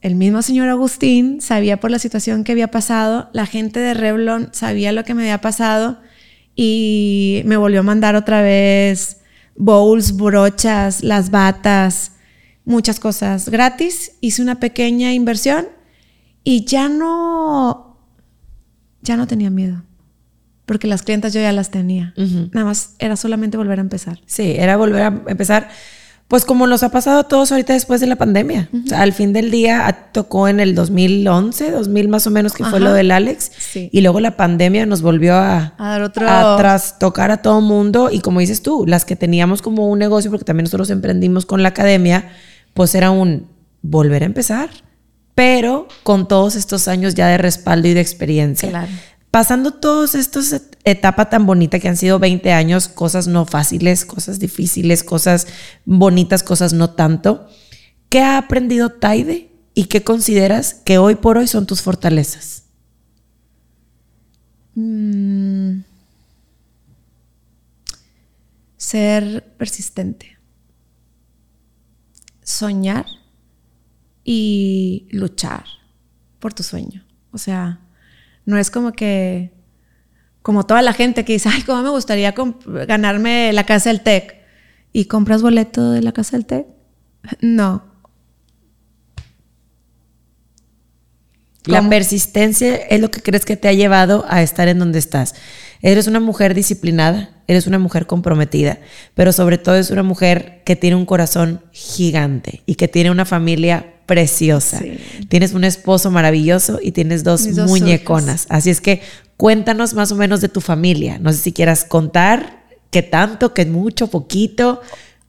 El 0.00 0.14
mismo 0.14 0.42
señor 0.42 0.68
Agustín 0.68 1.40
sabía 1.40 1.80
por 1.80 1.90
la 1.90 1.98
situación 1.98 2.44
que 2.44 2.52
había 2.52 2.70
pasado, 2.70 3.30
la 3.32 3.46
gente 3.46 3.80
de 3.80 3.94
Revlon 3.94 4.50
sabía 4.52 4.92
lo 4.92 5.04
que 5.04 5.14
me 5.14 5.22
había 5.22 5.40
pasado 5.40 5.98
y 6.54 7.42
me 7.46 7.56
volvió 7.56 7.80
a 7.80 7.84
mandar 7.84 8.14
otra 8.14 8.42
vez 8.42 9.18
bowls, 9.56 10.16
brochas, 10.16 11.02
las 11.02 11.30
batas, 11.30 12.12
muchas 12.64 13.00
cosas 13.00 13.48
gratis. 13.48 14.12
Hice 14.20 14.42
una 14.42 14.60
pequeña 14.60 15.12
inversión 15.12 15.66
y 16.44 16.64
ya 16.64 16.88
no, 16.88 17.98
ya 19.02 19.16
no 19.16 19.26
tenía 19.26 19.50
miedo, 19.50 19.82
porque 20.68 20.86
las 20.86 21.02
clientas 21.02 21.32
yo 21.32 21.40
ya 21.40 21.50
las 21.50 21.70
tenía. 21.72 22.14
Nada 22.52 22.64
más 22.64 22.90
era 23.00 23.16
solamente 23.16 23.56
volver 23.56 23.78
a 23.78 23.82
empezar. 23.82 24.20
Sí, 24.26 24.54
era 24.56 24.76
volver 24.76 25.02
a 25.02 25.22
empezar. 25.26 25.68
Pues 26.28 26.44
como 26.44 26.66
nos 26.66 26.82
ha 26.82 26.90
pasado 26.90 27.20
a 27.20 27.24
todos 27.24 27.50
ahorita 27.52 27.72
después 27.72 28.02
de 28.02 28.06
la 28.06 28.16
pandemia. 28.16 28.68
O 28.84 28.86
sea, 28.88 29.00
al 29.00 29.14
fin 29.14 29.32
del 29.32 29.50
día 29.50 30.10
tocó 30.12 30.46
en 30.46 30.60
el 30.60 30.74
2011, 30.74 31.70
2000 31.70 32.08
más 32.08 32.26
o 32.26 32.30
menos, 32.30 32.52
que 32.52 32.64
fue 32.64 32.80
lo 32.80 32.92
del 32.92 33.10
Alex. 33.12 33.50
Sí. 33.58 33.88
Y 33.92 34.02
luego 34.02 34.20
la 34.20 34.36
pandemia 34.36 34.84
nos 34.84 35.00
volvió 35.00 35.36
a, 35.36 35.72
A 35.78 35.88
dar 35.88 36.02
otro- 36.02 36.28
a 36.28 36.58
trastocar 36.58 37.30
a 37.30 37.38
todo 37.38 37.62
mundo. 37.62 38.10
Y 38.12 38.20
como 38.20 38.40
dices 38.40 38.60
tú, 38.62 38.84
las 38.86 39.06
que 39.06 39.16
teníamos 39.16 39.62
como 39.62 39.88
un 39.88 39.98
negocio, 39.98 40.30
porque 40.30 40.44
también 40.44 40.64
nosotros 40.64 40.90
emprendimos 40.90 41.46
con 41.46 41.62
la 41.62 41.70
academia, 41.70 42.28
pues 42.74 42.94
era 42.94 43.10
un 43.10 43.46
volver 43.80 44.22
a 44.22 44.26
empezar. 44.26 44.68
Pero 45.34 45.88
con 46.02 46.28
todos 46.28 46.56
estos 46.56 46.88
años 46.88 47.14
ya 47.14 47.28
de 47.28 47.38
respaldo 47.38 47.88
y 47.88 47.94
de 47.94 48.00
experiencia. 48.00 48.68
Claro. 48.68 48.88
Pasando 49.30 49.72
todos 49.74 50.14
estos 50.14 50.52
et- 50.52 50.78
etapa 50.84 51.28
tan 51.28 51.44
bonita 51.46 51.78
que 51.78 51.88
han 51.88 51.96
sido 51.96 52.18
20 52.18 52.52
años, 52.52 52.88
cosas 52.88 53.26
no 53.28 53.44
fáciles, 53.44 54.04
cosas 54.06 54.38
difíciles, 54.38 55.04
cosas 55.04 55.46
bonitas, 55.84 56.42
cosas 56.42 56.72
no 56.72 56.90
tanto. 56.90 57.46
¿Qué 58.08 58.20
ha 58.20 58.38
aprendido 58.38 58.90
Taide 58.90 59.52
y 59.74 59.84
qué 59.84 60.02
consideras 60.02 60.74
que 60.74 60.96
hoy 60.98 61.14
por 61.16 61.36
hoy 61.36 61.46
son 61.46 61.66
tus 61.66 61.82
fortalezas? 61.82 62.64
Mm. 64.74 65.80
ser 68.76 69.44
persistente. 69.58 70.38
Soñar 72.42 73.04
y 74.24 75.08
luchar 75.10 75.64
por 76.38 76.54
tu 76.54 76.62
sueño. 76.62 77.04
O 77.32 77.38
sea, 77.38 77.80
no 78.48 78.56
es 78.56 78.70
como 78.70 78.92
que, 78.92 79.52
como 80.40 80.64
toda 80.64 80.80
la 80.80 80.94
gente 80.94 81.22
que 81.26 81.34
dice, 81.34 81.50
ay, 81.52 81.60
cómo 81.64 81.82
me 81.82 81.90
gustaría 81.90 82.34
ganarme 82.86 83.52
la 83.52 83.64
casa 83.64 83.90
del 83.90 84.00
TEC. 84.00 84.36
¿Y 84.90 85.04
compras 85.04 85.42
boleto 85.42 85.90
de 85.90 86.00
la 86.00 86.12
casa 86.12 86.38
del 86.38 86.46
TEC? 86.46 86.66
No. 87.42 87.84
La 91.66 91.80
¿Cómo? 91.80 91.90
persistencia 91.90 92.74
es 92.74 92.98
lo 93.02 93.10
que 93.10 93.20
crees 93.20 93.44
que 93.44 93.58
te 93.58 93.68
ha 93.68 93.74
llevado 93.74 94.24
a 94.30 94.40
estar 94.40 94.66
en 94.68 94.78
donde 94.78 94.98
estás. 94.98 95.34
Eres 95.82 96.06
una 96.06 96.18
mujer 96.18 96.54
disciplinada, 96.54 97.42
eres 97.48 97.66
una 97.66 97.78
mujer 97.78 98.06
comprometida, 98.06 98.78
pero 99.12 99.32
sobre 99.32 99.58
todo 99.58 99.76
es 99.76 99.90
una 99.90 100.02
mujer 100.02 100.62
que 100.64 100.74
tiene 100.74 100.96
un 100.96 101.04
corazón 101.04 101.60
gigante 101.70 102.62
y 102.64 102.76
que 102.76 102.88
tiene 102.88 103.10
una 103.10 103.26
familia 103.26 103.97
preciosa. 104.08 104.78
Sí. 104.78 104.98
Tienes 105.28 105.52
un 105.52 105.64
esposo 105.64 106.10
maravilloso 106.10 106.80
y 106.82 106.92
tienes 106.92 107.22
dos 107.22 107.46
muñeconas. 107.46 108.46
Así 108.48 108.70
es 108.70 108.80
que 108.80 109.02
cuéntanos 109.36 109.92
más 109.92 110.10
o 110.10 110.16
menos 110.16 110.40
de 110.40 110.48
tu 110.48 110.62
familia. 110.62 111.18
No 111.18 111.30
sé 111.30 111.38
si 111.38 111.52
quieras 111.52 111.84
contar 111.84 112.64
qué 112.90 113.02
tanto, 113.02 113.52
qué 113.52 113.66
mucho, 113.66 114.08
poquito. 114.08 114.80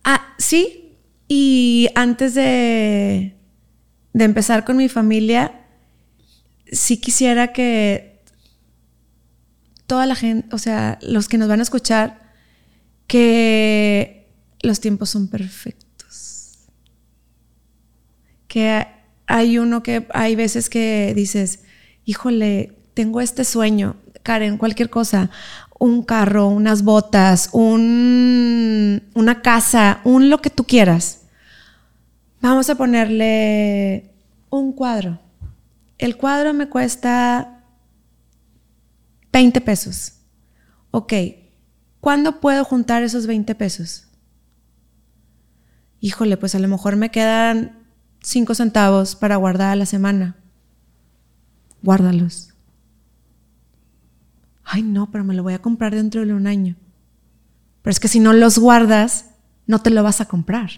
Ah, 0.05 0.34
sí. 0.38 0.95
Y 1.27 1.89
antes 1.93 2.34
de, 2.36 3.36
de 4.13 4.23
empezar 4.23 4.63
con 4.63 4.77
mi 4.77 4.88
familia, 4.88 5.65
sí 6.71 6.97
quisiera 6.97 7.51
que 7.51 8.21
toda 9.88 10.05
la 10.05 10.15
gente, 10.15 10.47
o 10.55 10.57
sea, 10.57 10.99
los 11.01 11.27
que 11.27 11.38
nos 11.38 11.49
van 11.49 11.59
a 11.59 11.63
escuchar, 11.63 12.32
que 13.07 14.32
los 14.61 14.80
tiempos 14.80 15.09
son 15.09 15.27
perfectos. 15.27 15.88
Que 18.49 18.85
hay 19.27 19.57
uno 19.59 19.81
que, 19.81 20.05
hay 20.13 20.35
veces 20.35 20.69
que 20.69 21.13
dices, 21.15 21.61
híjole, 22.03 22.75
tengo 22.93 23.21
este 23.21 23.45
sueño, 23.45 23.95
Karen, 24.23 24.57
cualquier 24.57 24.89
cosa, 24.89 25.29
un 25.79 26.03
carro, 26.03 26.49
unas 26.49 26.83
botas, 26.83 27.49
un, 27.53 29.01
una 29.13 29.41
casa, 29.41 30.01
un 30.03 30.29
lo 30.29 30.41
que 30.41 30.49
tú 30.49 30.65
quieras. 30.65 31.21
Vamos 32.41 32.69
a 32.69 32.75
ponerle 32.75 34.11
un 34.49 34.73
cuadro. 34.73 35.19
El 35.97 36.17
cuadro 36.17 36.53
me 36.53 36.67
cuesta 36.67 37.63
20 39.31 39.61
pesos. 39.61 40.13
Ok, 40.91 41.13
¿cuándo 41.99 42.39
puedo 42.39 42.63
juntar 42.63 43.03
esos 43.03 43.27
20 43.27 43.55
pesos? 43.55 44.07
Híjole, 46.01 46.37
pues 46.37 46.55
a 46.55 46.59
lo 46.59 46.67
mejor 46.67 46.95
me 46.95 47.11
quedan 47.11 47.78
5 48.22 48.55
centavos 48.55 49.15
para 49.15 49.36
guardar 49.38 49.72
a 49.72 49.76
la 49.76 49.86
semana. 49.86 50.36
Guárdalos. 51.82 52.53
Ay, 54.63 54.84
no, 54.84 55.09
pero 55.09 55.24
me 55.24 55.34
lo 55.34 55.43
voy 55.43 55.53
a 55.53 55.61
comprar 55.61 55.95
dentro 55.95 56.26
de 56.26 56.34
un 56.34 56.47
año. 56.47 56.76
Pero 57.82 57.91
es 57.91 57.99
que 57.99 58.07
si 58.07 58.20
no 58.20 58.34
los 58.34 58.59
guardas, 58.59 59.32
no 59.65 59.82
te 59.82 59.89
lo 59.89 60.03
vas 60.03 60.22
a 60.22 60.26
comprar. 60.26 60.70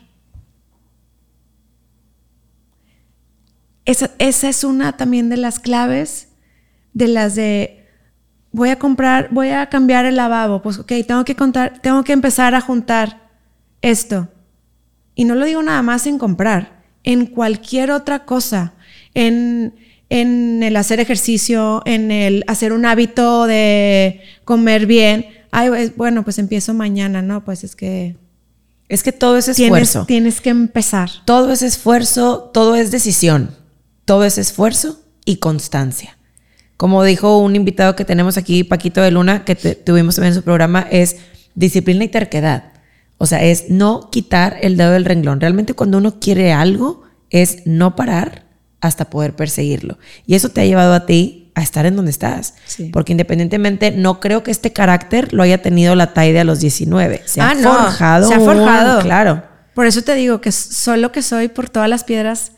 Esa, 3.85 4.11
esa 4.19 4.47
es 4.47 4.63
una 4.63 4.95
también 4.95 5.29
de 5.29 5.37
las 5.37 5.59
claves 5.59 6.29
de 6.93 7.07
las 7.07 7.35
de 7.35 7.87
voy 8.51 8.69
a 8.69 8.79
comprar, 8.79 9.29
voy 9.31 9.49
a 9.49 9.67
cambiar 9.67 10.05
el 10.05 10.15
lavabo. 10.15 10.61
Pues 10.61 10.77
ok, 10.77 10.91
tengo 11.07 11.25
que 11.25 11.35
contar, 11.35 11.79
tengo 11.81 12.03
que 12.03 12.13
empezar 12.13 12.55
a 12.55 12.61
juntar 12.61 13.29
esto. 13.81 14.29
Y 15.15 15.25
no 15.25 15.35
lo 15.35 15.45
digo 15.45 15.61
nada 15.63 15.81
más 15.81 16.07
en 16.07 16.17
comprar, 16.17 16.80
en 17.03 17.25
cualquier 17.25 17.91
otra 17.91 18.25
cosa, 18.25 18.73
en, 19.13 19.75
en 20.09 20.63
el 20.63 20.75
hacer 20.75 20.99
ejercicio, 20.99 21.81
en 21.85 22.11
el 22.11 22.43
hacer 22.47 22.73
un 22.73 22.85
hábito 22.85 23.45
de 23.47 24.21
comer 24.45 24.85
bien. 24.85 25.25
Ay, 25.51 25.91
bueno, 25.95 26.23
pues 26.23 26.37
empiezo 26.39 26.73
mañana, 26.73 27.21
¿no? 27.21 27.43
Pues 27.43 27.63
es 27.63 27.75
que 27.75 28.15
Es 28.87 29.03
que 29.03 29.11
todo 29.11 29.37
es 29.37 29.45
tienes, 29.45 29.61
esfuerzo. 29.61 30.05
tienes 30.05 30.41
que 30.41 30.49
empezar. 30.49 31.09
Todo 31.25 31.51
es 31.51 31.61
esfuerzo, 31.61 32.49
todo 32.53 32.75
es 32.75 32.91
decisión. 32.91 33.55
Todo 34.05 34.23
es 34.25 34.37
esfuerzo 34.37 35.01
y 35.25 35.37
constancia. 35.37 36.17
Como 36.77 37.03
dijo 37.03 37.37
un 37.37 37.55
invitado 37.55 37.95
que 37.95 38.05
tenemos 38.05 38.37
aquí, 38.37 38.63
Paquito 38.63 39.01
de 39.01 39.11
Luna, 39.11 39.45
que 39.45 39.55
te- 39.55 39.75
tuvimos 39.75 40.15
también 40.15 40.31
en 40.33 40.39
su 40.39 40.43
programa, 40.43 40.87
es 40.89 41.17
disciplina 41.53 42.03
y 42.03 42.07
terquedad. 42.07 42.70
O 43.21 43.25
sea, 43.27 43.43
es 43.43 43.69
no 43.69 44.09
quitar 44.11 44.57
el 44.61 44.77
dedo 44.77 44.91
del 44.91 45.05
renglón. 45.05 45.39
Realmente 45.39 45.73
cuando 45.75 45.99
uno 45.99 46.19
quiere 46.19 46.53
algo, 46.53 47.03
es 47.29 47.59
no 47.65 47.95
parar 47.95 48.45
hasta 48.81 49.09
poder 49.11 49.35
perseguirlo. 49.35 49.99
Y 50.25 50.33
eso 50.35 50.49
te 50.49 50.61
ha 50.61 50.65
llevado 50.65 50.93
a 50.93 51.05
ti 51.05 51.51
a 51.53 51.61
estar 51.61 51.85
en 51.85 51.95
donde 51.95 52.09
estás. 52.11 52.55
Sí. 52.65 52.89
Porque 52.91 53.11
independientemente, 53.11 53.91
no 53.91 54.19
creo 54.19 54.41
que 54.41 54.49
este 54.51 54.73
carácter 54.73 55.33
lo 55.33 55.43
haya 55.43 55.61
tenido 55.61 55.93
la 55.95 56.13
Taide 56.13 56.39
a 56.39 56.43
los 56.43 56.59
19. 56.61 57.21
Se 57.25 57.41
ha 57.41 57.51
Ah, 57.51 57.53
no, 57.53 57.73
forjado. 57.73 58.27
se 58.27 58.33
ha 58.33 58.39
un- 58.39 58.45
forjado. 58.45 59.01
claro. 59.01 59.43
Por 59.75 59.85
eso 59.85 60.01
te 60.01 60.15
digo 60.15 60.41
que 60.41 60.51
solo 60.51 61.11
que 61.11 61.21
soy 61.21 61.47
por 61.47 61.69
todas 61.69 61.89
las 61.89 62.03
piedras, 62.03 62.53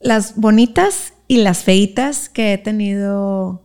las 0.00 0.36
bonitas 0.36 1.14
y 1.28 1.38
las 1.38 1.58
feitas 1.64 2.28
que 2.28 2.52
he 2.52 2.58
tenido 2.58 3.62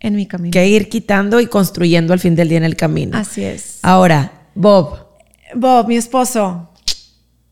en 0.00 0.14
mi 0.14 0.26
camino. 0.26 0.52
que 0.52 0.68
ir 0.68 0.88
quitando 0.88 1.40
y 1.40 1.46
construyendo 1.46 2.12
al 2.12 2.20
fin 2.20 2.36
del 2.36 2.48
día 2.48 2.58
en 2.58 2.64
el 2.64 2.76
camino. 2.76 3.18
Así 3.18 3.42
es. 3.42 3.78
Ahora, 3.82 4.32
Bob, 4.54 5.07
Bob, 5.54 5.88
mi 5.88 5.96
esposo, 5.96 6.70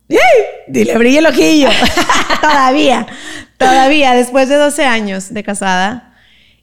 ¡Yay! 0.08 0.20
dile 0.68 0.96
brilla 0.98 1.18
el 1.18 1.26
ojillo. 1.26 1.68
todavía, 2.40 3.06
todavía, 3.56 4.12
después 4.12 4.48
de 4.48 4.56
12 4.56 4.84
años 4.84 5.32
de 5.34 5.42
casada 5.42 6.14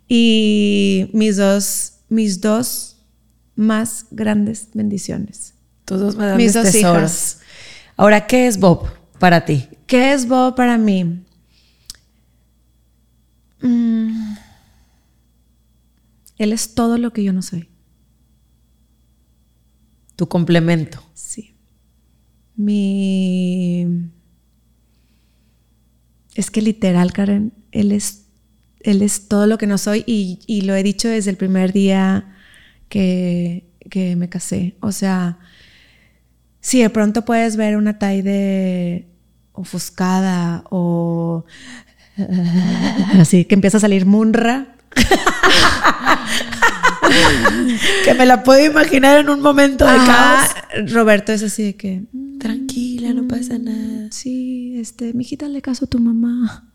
y 0.08 1.10
mis 1.14 1.38
dos, 1.38 1.94
mis 2.10 2.40
dos 2.42 2.98
más 3.56 4.06
grandes 4.12 4.70
bendiciones. 4.74 5.54
Tus 5.86 6.00
dos 6.00 6.16
más 6.16 6.36
Mis 6.38 6.54
grandes 6.54 6.74
dos 6.74 6.82
tesoros. 6.82 7.12
hijas. 7.12 7.40
Ahora, 7.98 8.26
¿qué 8.28 8.48
es 8.48 8.58
Bob 8.60 8.90
para 9.20 9.44
ti? 9.46 9.68
¿Qué 9.88 10.14
es 10.14 10.28
Bob 10.28 10.56
para 10.56 10.78
mí? 10.78 11.24
Mm. 13.62 14.36
Él 16.38 16.54
es 16.54 16.74
todo 16.76 16.98
lo 16.98 17.12
que 17.14 17.24
yo 17.24 17.34
no 17.34 17.42
soy. 17.42 17.70
Tu 20.16 20.28
complemento. 20.28 21.04
Sí. 21.14 21.56
Mi. 22.56 23.88
Es 26.36 26.50
que 26.52 26.62
literal, 26.62 27.14
Karen, 27.14 27.54
él 27.72 27.92
es, 27.92 28.26
él 28.80 29.02
es 29.02 29.28
todo 29.28 29.48
lo 29.48 29.58
que 29.58 29.68
no 29.68 29.78
soy 29.78 30.04
y, 30.08 30.40
y 30.48 30.62
lo 30.62 30.76
he 30.76 30.84
dicho 30.84 31.08
desde 31.08 31.30
el 31.30 31.38
primer 31.38 31.74
día 31.74 32.36
que, 32.90 33.66
que 33.90 34.16
me 34.16 34.30
casé. 34.30 34.76
O 34.80 34.92
sea, 34.92 35.40
si 36.60 36.82
de 36.82 36.90
pronto 36.90 37.26
puedes 37.26 37.56
ver 37.56 37.78
una 37.78 38.00
Taide 38.00 39.08
ofuscada 39.52 40.64
o 40.70 41.46
así 43.20 43.46
que 43.46 43.56
empieza 43.56 43.78
a 43.78 43.82
salir 43.82 44.06
munra. 44.06 44.76
Que 48.06 48.14
me 48.14 48.26
la 48.26 48.44
puedo 48.44 48.64
imaginar 48.66 49.20
en 49.20 49.30
un 49.30 49.42
momento 49.42 49.86
de 49.86 49.92
Ajá, 49.92 50.48
caos. 50.76 50.92
Roberto 50.92 51.32
es 51.32 51.44
así 51.44 51.64
de 51.64 51.76
que 51.76 52.04
Tranquila, 52.40 53.14
no 53.14 53.28
pasa 53.28 53.58
nada. 53.58 54.08
Sí, 54.12 54.76
este, 54.78 55.14
mijita, 55.14 55.48
le 55.48 55.62
caso 55.62 55.86
a 55.86 55.88
tu 55.88 56.00
mamá. 56.00 56.70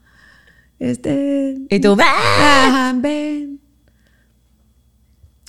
Este. 0.78 1.56
Y 1.68 1.80
tú. 1.80 1.96
Ajá, 2.00 2.94
ven. 2.96 3.60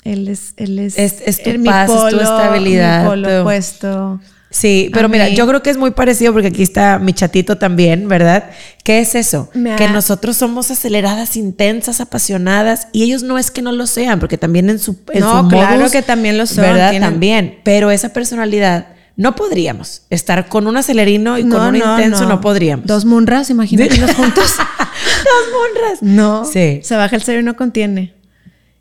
Él 0.04 0.28
es, 0.28 0.54
él 0.58 0.80
es, 0.80 0.98
Es- 0.98 1.22
es 1.26 1.44
tu 1.44 1.64
paz, 1.64 1.90
es 1.90 2.10
tu 2.10 2.20
estabilidad, 2.20 3.04
Mi 3.04 3.10
polo 3.10 3.42
opuesto. 3.42 4.20
Sí, 4.52 4.90
pero 4.94 5.08
mira, 5.10 5.30
yo 5.30 5.46
creo 5.48 5.62
que 5.62 5.70
es 5.70 5.78
muy 5.78 5.92
parecido 5.92 6.34
porque 6.34 6.48
aquí 6.48 6.64
está 6.64 6.98
mi 6.98 7.14
chatito 7.14 7.60
también, 7.60 8.08
¿verdad? 8.08 8.50
¿Qué 8.84 9.00
es 9.00 9.14
eso? 9.14 9.50
Me 9.54 9.74
ha- 9.74 9.76
Que 9.76 9.88
nosotros 9.90 10.38
somos 10.38 10.72
aceleradas, 10.72 11.38
intensas, 11.38 12.02
apasionadas 12.02 12.88
y 12.92 13.04
ellos 13.04 13.22
no 13.22 13.38
es 13.38 13.52
que 13.52 13.62
no 13.62 13.72
lo 13.72 13.86
sean, 13.86 14.20
porque 14.20 14.40
también 14.40 14.70
en 14.72 14.80
su 14.80 14.98
en 15.14 15.20
No, 15.20 15.44
su 15.44 15.50
claro 15.50 15.78
modus, 15.78 15.92
que 15.92 16.02
también 16.02 16.38
lo 16.40 16.48
son, 16.48 16.64
¿verdad? 16.64 16.90
tienen- 16.90 17.10
También, 17.12 17.60
pero 17.64 17.92
esa 17.92 18.10
personalidad 18.12 18.88
no 19.16 19.36
podríamos 19.36 20.04
estar 20.10 20.48
con 20.48 20.66
un 20.66 20.78
acelerino 20.78 21.38
y 21.38 21.48
con 21.48 21.62
un 21.62 21.76
intenso 21.76 22.26
no, 22.28 22.42
podríamos. 22.42 22.88
Dos 22.88 23.06
munras, 23.06 23.50
imagínatelos 23.52 24.12
juntos. 24.16 24.56
Dos 24.58 25.54
monras. 25.54 26.02
No. 26.02 26.46
Sí. 26.46 26.80
Se 26.84 26.96
baja 26.96 27.16
el 27.16 27.22
cero 27.22 27.42
y 27.42 27.44
no 27.44 27.56
contiene. 27.56 28.14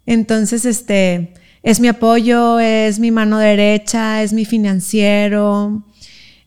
Entonces, 0.07 0.65
este, 0.65 1.35
es 1.63 1.81
mi 1.81 1.89
apoyo, 1.89 2.59
es 2.59 2.99
mi 2.99 3.11
mano 3.11 3.39
derecha, 3.39 4.23
es 4.23 4.33
mi 4.33 4.45
financiero, 4.45 5.83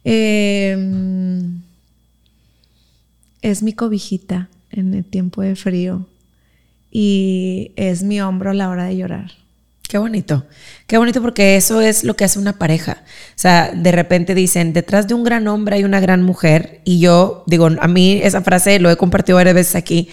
eh, 0.03 0.77
es 3.41 3.63
mi 3.63 3.73
cobijita 3.73 4.49
en 4.71 4.93
el 4.93 5.05
tiempo 5.05 5.41
de 5.41 5.55
frío 5.55 6.07
y 6.91 7.71
es 7.75 8.03
mi 8.03 8.21
hombro 8.21 8.51
a 8.51 8.53
la 8.53 8.69
hora 8.69 8.85
de 8.85 8.97
llorar. 8.97 9.31
Qué 9.91 9.97
bonito, 9.97 10.45
qué 10.87 10.97
bonito 10.97 11.21
porque 11.21 11.57
eso 11.57 11.81
es 11.81 12.05
lo 12.05 12.15
que 12.15 12.23
hace 12.23 12.39
una 12.39 12.57
pareja. 12.57 13.03
O 13.03 13.35
sea, 13.35 13.71
de 13.75 13.91
repente 13.91 14.33
dicen, 14.33 14.71
detrás 14.71 15.05
de 15.09 15.13
un 15.13 15.25
gran 15.25 15.45
hombre 15.49 15.75
hay 15.75 15.83
una 15.83 15.99
gran 15.99 16.23
mujer. 16.23 16.79
Y 16.85 16.99
yo 16.99 17.43
digo, 17.45 17.67
a 17.77 17.87
mí 17.89 18.21
esa 18.23 18.41
frase 18.41 18.79
lo 18.79 18.89
he 18.89 18.95
compartido 18.95 19.35
varias 19.35 19.55
veces 19.55 19.75
aquí, 19.75 20.07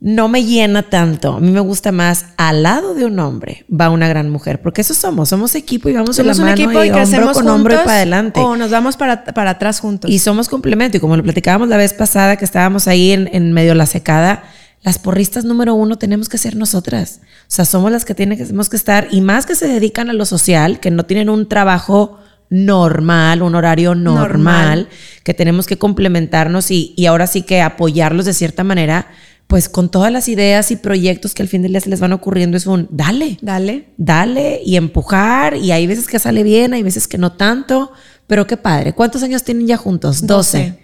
no 0.00 0.28
me 0.28 0.44
llena 0.44 0.82
tanto. 0.84 1.34
A 1.34 1.40
mí 1.40 1.50
me 1.50 1.60
gusta 1.60 1.92
más 1.92 2.26
al 2.38 2.62
lado 2.62 2.94
de 2.94 3.04
un 3.04 3.18
hombre 3.18 3.66
va 3.70 3.90
una 3.90 4.08
gran 4.08 4.30
mujer, 4.30 4.62
porque 4.62 4.80
eso 4.80 4.94
somos, 4.94 5.28
somos 5.28 5.54
equipo 5.54 5.88
y 5.90 5.92
vamos 5.92 6.16
Somos 6.16 6.38
un 6.38 6.46
la 6.46 6.52
mano 6.52 6.62
equipo 6.62 6.82
y, 6.82 6.86
y 6.86 6.90
hombro 6.90 6.96
crecemos 6.96 7.32
con 7.32 7.42
juntos 7.42 7.54
hombro 7.54 7.74
y 7.74 7.76
para 7.78 7.92
adelante. 7.92 8.40
o 8.40 8.56
nos 8.56 8.70
vamos 8.70 8.96
para, 8.96 9.24
para 9.24 9.50
atrás 9.50 9.80
juntos. 9.80 10.10
Y 10.10 10.18
somos 10.18 10.48
complemento. 10.48 10.96
Y 10.96 11.00
como 11.00 11.16
lo 11.16 11.22
platicábamos 11.22 11.68
la 11.68 11.76
vez 11.76 11.92
pasada 11.92 12.36
que 12.36 12.44
estábamos 12.46 12.88
ahí 12.88 13.12
en, 13.12 13.28
en 13.32 13.52
medio 13.52 13.70
de 13.70 13.76
la 13.76 13.86
secada, 13.86 14.44
las 14.82 14.98
porristas 14.98 15.44
número 15.44 15.74
uno 15.74 15.98
tenemos 15.98 16.30
que 16.30 16.38
ser 16.38 16.56
nosotras. 16.56 17.20
O 17.22 17.44
sea, 17.48 17.66
somos 17.66 17.92
las 17.92 18.06
que 18.06 18.14
tienen 18.14 18.38
que, 18.38 18.44
tenemos 18.44 18.70
que 18.70 18.76
estar, 18.76 19.08
y 19.10 19.20
más 19.20 19.44
que 19.44 19.54
se 19.54 19.68
dedican 19.68 20.08
a 20.08 20.14
lo 20.14 20.24
social, 20.24 20.80
que 20.80 20.90
no 20.90 21.04
tienen 21.04 21.28
un 21.28 21.46
trabajo 21.46 22.18
normal, 22.48 23.42
un 23.42 23.54
horario 23.54 23.94
normal, 23.94 24.28
Normal. 24.28 24.88
que 25.22 25.34
tenemos 25.34 25.66
que 25.66 25.76
complementarnos 25.78 26.70
y, 26.70 26.94
y 26.96 27.06
ahora 27.06 27.26
sí 27.26 27.42
que 27.42 27.60
apoyarlos 27.60 28.24
de 28.24 28.34
cierta 28.34 28.64
manera, 28.64 29.06
pues 29.50 29.68
con 29.68 29.90
todas 29.90 30.12
las 30.12 30.28
ideas 30.28 30.70
y 30.70 30.76
proyectos 30.76 31.34
que 31.34 31.42
al 31.42 31.48
fin 31.48 31.60
del 31.60 31.72
día 31.72 31.80
se 31.80 31.90
les 31.90 31.98
van 31.98 32.12
ocurriendo, 32.12 32.56
es 32.56 32.66
un 32.66 32.86
dale 32.88 33.36
Dale. 33.42 33.88
dale 33.96 34.60
y 34.64 34.76
empujar 34.76 35.56
y 35.56 35.72
hay 35.72 35.88
veces 35.88 36.06
que 36.06 36.20
sale 36.20 36.44
bien, 36.44 36.72
hay 36.72 36.84
veces 36.84 37.08
que 37.08 37.18
no 37.18 37.32
tanto, 37.32 37.90
pero 38.28 38.46
qué 38.46 38.56
padre. 38.56 38.92
¿Cuántos 38.92 39.24
años 39.24 39.42
tienen 39.42 39.66
ya 39.66 39.76
juntos? 39.76 40.24
12. 40.24 40.58
Doce. 40.58 40.78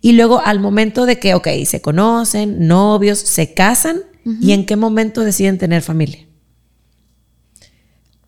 Y 0.00 0.12
luego 0.12 0.40
al 0.40 0.60
momento 0.60 1.04
de 1.04 1.18
que, 1.18 1.34
ok, 1.34 1.48
se 1.66 1.80
conocen, 1.80 2.68
novios, 2.68 3.18
se 3.18 3.54
casan, 3.54 3.98
¿y 4.40 4.52
en 4.52 4.66
qué 4.66 4.76
momento 4.76 5.22
deciden 5.22 5.58
tener 5.58 5.82
familia? 5.82 6.28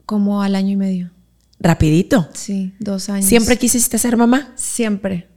Como 0.06 0.42
al 0.42 0.56
año 0.56 0.70
y 0.70 0.76
medio. 0.76 1.12
Rapidito. 1.60 2.28
Sí, 2.34 2.74
dos 2.80 3.08
años. 3.08 3.26
¿Siempre 3.26 3.58
quisiste 3.58 3.96
ser 3.98 4.16
mamá? 4.16 4.52
Siempre. 4.56 5.28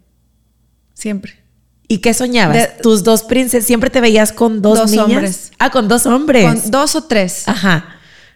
Siempre. 0.95 1.46
¿Y 1.87 1.99
qué 1.99 2.13
soñabas? 2.13 2.55
De- 2.57 2.69
Tus 2.83 3.03
dos 3.03 3.23
princesas, 3.23 3.65
siempre 3.65 3.89
te 3.89 4.01
veías 4.01 4.31
con 4.33 4.61
dos, 4.61 4.77
Dos 4.79 4.91
niñas. 4.91 5.05
hombres. 5.07 5.51
Ah, 5.59 5.69
con 5.71 5.87
dos 5.87 6.05
hombres. 6.05 6.43
Con 6.45 6.71
dos 6.71 6.95
o 6.95 7.03
tres 7.05 7.47
Ajá. 7.47 7.85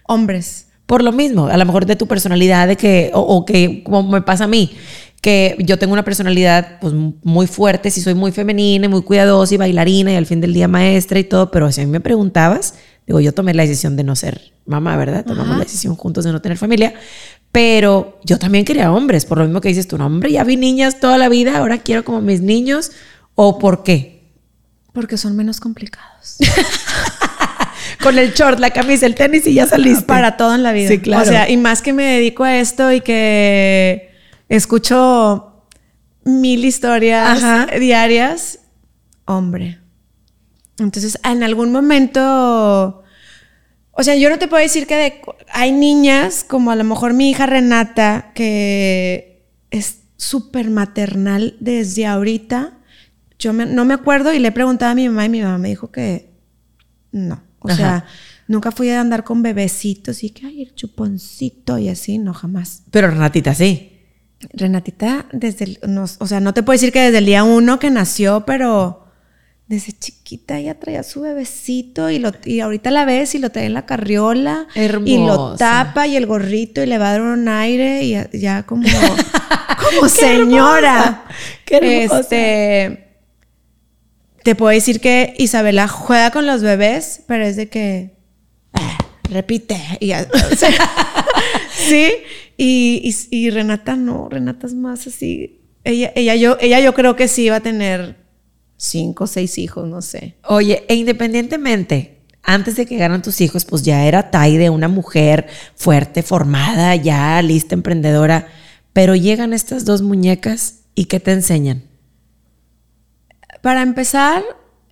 hombres. 0.04 0.66
Por 0.86 1.02
lo 1.04 1.12
mismo, 1.12 1.46
a 1.46 1.56
lo 1.56 1.64
mejor 1.64 1.86
de 1.86 1.96
tu 1.96 2.06
personalidad, 2.06 2.66
de 2.68 2.76
que, 2.76 3.10
o, 3.14 3.20
o 3.20 3.44
que, 3.44 3.82
como 3.84 4.02
me 4.02 4.20
pasa 4.22 4.44
a 4.44 4.46
mí, 4.46 4.72
que 5.20 5.56
yo 5.60 5.78
tengo 5.78 5.92
una 5.92 6.02
personalidad 6.04 6.80
pues, 6.80 6.92
muy 7.22 7.46
fuerte, 7.46 7.90
si 7.90 8.00
soy 8.00 8.14
muy 8.14 8.32
femenina, 8.32 8.86
y 8.86 8.88
muy 8.88 9.02
cuidadosa 9.02 9.54
y 9.54 9.56
bailarina 9.58 10.12
y 10.12 10.16
al 10.16 10.26
fin 10.26 10.40
del 10.40 10.52
día 10.52 10.66
maestra 10.68 11.18
y 11.18 11.24
todo, 11.24 11.50
pero 11.50 11.70
si 11.72 11.80
a 11.80 11.84
mí 11.86 11.90
me 11.90 12.00
preguntabas, 12.00 12.74
digo, 13.06 13.20
yo 13.20 13.32
tomé 13.32 13.54
la 13.54 13.62
decisión 13.62 13.96
de 13.96 14.02
no 14.04 14.16
ser 14.16 14.52
mamá, 14.66 14.96
¿verdad? 14.96 15.24
Tomamos 15.24 15.50
Ajá. 15.50 15.58
la 15.58 15.64
decisión 15.64 15.94
juntos 15.94 16.24
de 16.24 16.32
no 16.32 16.42
tener 16.42 16.58
familia, 16.58 16.94
pero 17.52 18.18
yo 18.24 18.38
también 18.38 18.64
quería 18.64 18.92
hombres, 18.92 19.24
por 19.24 19.38
lo 19.38 19.44
mismo 19.44 19.60
que 19.60 19.68
dices 19.68 19.86
tú, 19.86 19.96
no, 19.98 20.06
hombre, 20.06 20.32
ya 20.32 20.42
vi 20.44 20.56
niñas 20.56 21.00
toda 21.00 21.18
la 21.18 21.28
vida, 21.28 21.56
ahora 21.58 21.78
quiero 21.78 22.04
como 22.04 22.20
mis 22.20 22.40
niños, 22.40 22.90
o 23.34 23.58
por 23.58 23.82
qué? 23.82 24.30
Porque 24.92 25.16
son 25.16 25.36
menos 25.36 25.58
complicados. 25.60 26.36
Con 28.02 28.18
el 28.18 28.32
short, 28.34 28.58
la 28.58 28.70
camisa, 28.70 29.06
el 29.06 29.14
tenis 29.14 29.46
y 29.46 29.54
ya 29.54 29.66
saliste. 29.66 30.04
Para 30.04 30.36
todo 30.36 30.54
en 30.54 30.62
la 30.62 30.72
vida. 30.72 30.88
Sí, 30.88 30.98
claro. 30.98 31.22
O 31.22 31.26
sea, 31.26 31.48
y 31.48 31.56
más 31.56 31.82
que 31.82 31.92
me 31.92 32.04
dedico 32.04 32.42
a 32.44 32.58
esto 32.58 32.92
y 32.92 33.00
que 33.00 34.10
escucho 34.48 35.64
mil 36.24 36.64
historias 36.64 37.42
Ajá. 37.42 37.66
diarias, 37.78 38.58
hombre. 39.24 39.78
Entonces, 40.78 41.18
en 41.24 41.42
algún 41.42 41.70
momento, 41.70 43.02
o 43.92 44.02
sea, 44.02 44.16
yo 44.16 44.30
no 44.30 44.38
te 44.38 44.48
puedo 44.48 44.62
decir 44.62 44.86
que 44.86 44.96
de- 44.96 45.20
hay 45.52 45.70
niñas, 45.72 46.44
como 46.44 46.70
a 46.70 46.76
lo 46.76 46.84
mejor 46.84 47.12
mi 47.14 47.30
hija 47.30 47.46
Renata, 47.46 48.32
que 48.34 49.44
es 49.70 49.98
súper 50.16 50.70
maternal 50.70 51.56
desde 51.60 52.06
ahorita. 52.06 52.78
Yo 53.42 53.52
me- 53.52 53.66
no 53.66 53.84
me 53.84 53.94
acuerdo 53.94 54.32
y 54.32 54.38
le 54.38 54.48
he 54.48 54.52
preguntado 54.52 54.92
a 54.92 54.94
mi 54.94 55.08
mamá 55.08 55.24
y 55.26 55.28
mi 55.28 55.42
mamá 55.42 55.58
me 55.58 55.68
dijo 55.68 55.90
que 55.90 56.30
no. 57.10 57.42
O 57.58 57.68
Ajá. 57.68 57.76
sea, 57.76 58.04
nunca 58.46 58.70
fui 58.70 58.88
a 58.90 59.00
andar 59.00 59.24
con 59.24 59.42
bebecitos 59.42 60.22
y 60.22 60.30
que, 60.30 60.46
ay, 60.46 60.62
el 60.62 60.74
chuponcito 60.74 61.78
y 61.78 61.88
así, 61.88 62.18
no, 62.18 62.34
jamás. 62.34 62.82
Pero 62.90 63.08
Renatita, 63.10 63.54
sí. 63.54 63.88
Renatita, 64.54 65.26
desde 65.32 65.64
el, 65.64 65.78
no, 65.88 66.04
o 66.18 66.26
sea, 66.26 66.40
no 66.40 66.52
te 66.54 66.62
puedo 66.62 66.74
decir 66.74 66.92
que 66.92 67.00
desde 67.00 67.18
el 67.18 67.26
día 67.26 67.44
uno 67.44 67.78
que 67.78 67.90
nació, 67.90 68.44
pero 68.44 69.06
desde 69.68 69.92
chiquita 69.92 70.58
ella 70.58 70.78
traía 70.78 71.02
su 71.04 71.20
bebecito 71.22 72.10
y, 72.10 72.18
lo, 72.18 72.32
y 72.44 72.60
ahorita 72.60 72.90
la 72.90 73.04
ves 73.04 73.34
y 73.34 73.38
lo 73.38 73.50
trae 73.50 73.66
en 73.66 73.74
la 73.74 73.86
carriola 73.86 74.66
y 74.74 75.16
lo 75.18 75.34
Hermosa. 75.34 75.56
tapa 75.56 76.06
y 76.08 76.16
el 76.16 76.26
gorrito 76.26 76.82
y 76.82 76.86
le 76.86 76.98
va 76.98 77.08
a 77.10 77.12
dar 77.12 77.22
un 77.22 77.48
aire 77.48 78.02
y 78.04 78.10
ya, 78.10 78.28
ya 78.32 78.62
como, 78.64 78.86
como 79.90 80.08
señora. 80.08 81.24
Qué 81.64 81.76
hermosa. 82.02 82.20
Este, 82.20 83.01
te 84.42 84.54
puedo 84.54 84.72
decir 84.72 85.00
que 85.00 85.34
Isabela 85.38 85.88
juega 85.88 86.30
con 86.30 86.46
los 86.46 86.62
bebés, 86.62 87.22
pero 87.26 87.44
es 87.44 87.56
de 87.56 87.68
que 87.68 88.16
ah, 88.72 88.98
repite 89.30 89.80
y 90.00 90.12
o 90.12 90.56
sea, 90.56 90.72
sí 91.88 92.12
y, 92.56 93.50
Renata 93.50 93.96
no, 93.96 94.28
Renata 94.28 94.66
es 94.66 94.74
más 94.74 95.06
así. 95.06 95.60
Ella, 95.84 96.12
ella, 96.14 96.36
yo, 96.36 96.56
ella 96.60 96.80
yo 96.80 96.94
creo 96.94 97.16
que 97.16 97.26
sí 97.26 97.48
va 97.48 97.56
a 97.56 97.60
tener 97.60 98.16
cinco 98.76 99.24
o 99.24 99.26
seis 99.26 99.58
hijos, 99.58 99.88
no 99.88 100.00
sé. 100.00 100.36
Oye, 100.46 100.84
e 100.88 100.94
independientemente, 100.94 102.20
antes 102.42 102.76
de 102.76 102.86
que 102.86 102.94
llegaran 102.94 103.22
tus 103.22 103.40
hijos, 103.40 103.64
pues 103.64 103.82
ya 103.82 104.04
era 104.04 104.30
Taide, 104.30 104.70
una 104.70 104.88
mujer 104.88 105.46
fuerte, 105.74 106.22
formada, 106.22 106.94
ya 106.94 107.42
lista, 107.42 107.74
emprendedora. 107.74 108.46
Pero 108.92 109.16
llegan 109.16 109.52
estas 109.52 109.84
dos 109.84 110.02
muñecas 110.02 110.80
y 110.94 111.06
¿qué 111.06 111.18
te 111.18 111.32
enseñan? 111.32 111.84
Para 113.62 113.82
empezar, 113.82 114.42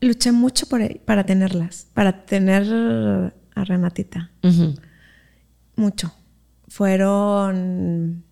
luché 0.01 0.33
mucho 0.33 0.67
por, 0.67 0.81
e- 0.81 1.01
para 1.05 1.25
tenerlas, 1.27 1.89
para 1.93 2.25
tener 2.25 3.33
a 3.55 3.65
Renatita. 3.65 4.31
Mucho. 5.77 6.15
Fueron 6.69 8.25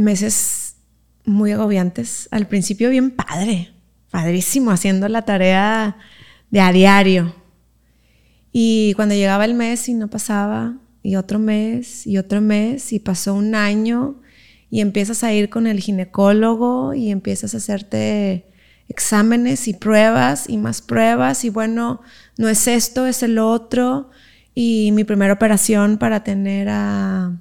meses 0.00 0.76
muy 1.24 1.52
agobiantes. 1.52 2.26
Al 2.30 2.48
principio 2.48 2.90
bien 2.90 3.10
padre, 3.10 3.72
padrísimo, 4.10 4.70
haciendo 4.70 5.08
la 5.08 5.22
tarea 5.22 5.96
de 6.50 6.60
a 6.60 6.72
diario. 6.72 7.34
Y 8.50 8.94
cuando 8.94 9.14
llegaba 9.14 9.44
el 9.44 9.54
mes 9.54 9.88
y 9.90 9.94
no 9.94 10.08
pasaba, 10.08 10.78
y 11.02 11.16
otro 11.16 11.38
mes, 11.38 12.06
y 12.06 12.16
otro 12.16 12.40
mes, 12.40 12.94
y 12.94 12.98
pasó 12.98 13.34
un 13.34 13.54
año, 13.54 14.22
y 14.70 14.80
empiezas 14.80 15.22
a 15.22 15.34
ir 15.34 15.50
con 15.50 15.66
el 15.66 15.80
ginecólogo, 15.80 16.94
y 16.94 17.10
empiezas 17.10 17.52
a 17.52 17.58
hacerte 17.58 18.46
exámenes 18.88 19.68
y 19.68 19.74
pruebas, 19.74 20.48
y 20.48 20.58
más 20.58 20.82
pruebas, 20.82 21.44
y 21.44 21.50
bueno, 21.50 22.00
no 22.38 22.48
es 22.48 22.66
esto, 22.68 23.06
es 23.06 23.22
el 23.22 23.38
otro. 23.38 24.10
Y 24.54 24.90
mi 24.92 25.04
primera 25.04 25.32
operación 25.32 25.98
para 25.98 26.22
tener 26.24 26.68
a, 26.70 27.32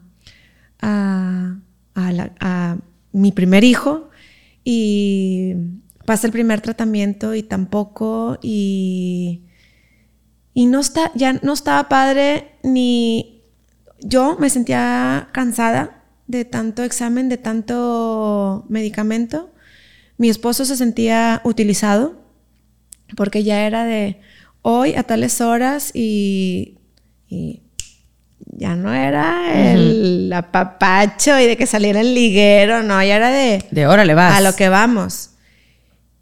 a, 0.81 1.55
a 1.95 2.77
mi 3.11 3.31
primer 3.31 3.63
hijo, 3.63 4.09
y 4.63 5.55
pasa 6.05 6.27
el 6.27 6.33
primer 6.33 6.61
tratamiento 6.61 7.35
y 7.35 7.43
tampoco, 7.43 8.39
y 8.41 9.43
y 10.53 10.67
no 10.67 10.79
está, 10.79 11.11
ya 11.15 11.33
no 11.33 11.53
estaba 11.53 11.89
padre 11.89 12.51
ni 12.63 13.41
yo 13.99 14.37
me 14.39 14.49
sentía 14.49 15.29
cansada 15.31 16.03
de 16.27 16.45
tanto 16.45 16.83
examen, 16.83 17.29
de 17.29 17.37
tanto 17.37 18.65
medicamento. 18.69 19.52
Mi 20.17 20.29
esposo 20.29 20.65
se 20.65 20.75
sentía 20.75 21.41
utilizado 21.43 22.15
porque 23.15 23.43
ya 23.43 23.65
era 23.65 23.85
de 23.85 24.19
hoy 24.61 24.95
a 24.95 25.03
tales 25.03 25.41
horas 25.41 25.91
y, 25.93 26.77
y 27.27 27.61
ya 28.57 28.75
no 28.75 28.93
era 28.93 29.73
el 29.73 30.31
apapacho 30.33 31.39
y 31.39 31.45
de 31.45 31.57
que 31.57 31.65
saliera 31.65 32.01
el 32.01 32.13
liguero, 32.13 32.83
no, 32.83 33.01
ya 33.03 33.15
era 33.15 33.29
de... 33.29 33.65
De 33.71 33.87
órale, 33.87 34.13
vas. 34.13 34.35
A 34.35 34.41
lo 34.41 34.55
que 34.55 34.69
vamos. 34.69 35.31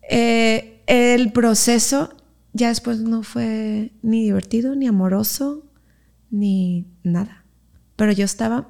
Eh, 0.10 0.82
el 0.88 1.32
proceso 1.32 2.16
ya 2.54 2.70
después 2.70 3.00
no 3.00 3.24
fue 3.24 3.92
ni 4.02 4.24
divertido, 4.24 4.76
ni 4.76 4.88
amoroso, 4.88 5.64
ni 6.30 6.86
nada. 7.04 7.46
Pero 7.96 8.12
yo 8.12 8.26
estaba 8.26 8.68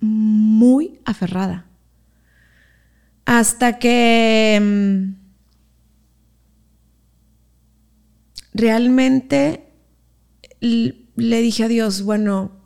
muy 0.00 1.00
aferrada. 1.04 1.66
Hasta 3.28 3.78
que 3.78 4.58
mm, 4.58 5.12
realmente 8.54 9.68
le 10.60 11.42
dije 11.42 11.64
a 11.64 11.68
Dios, 11.68 12.00
bueno, 12.00 12.62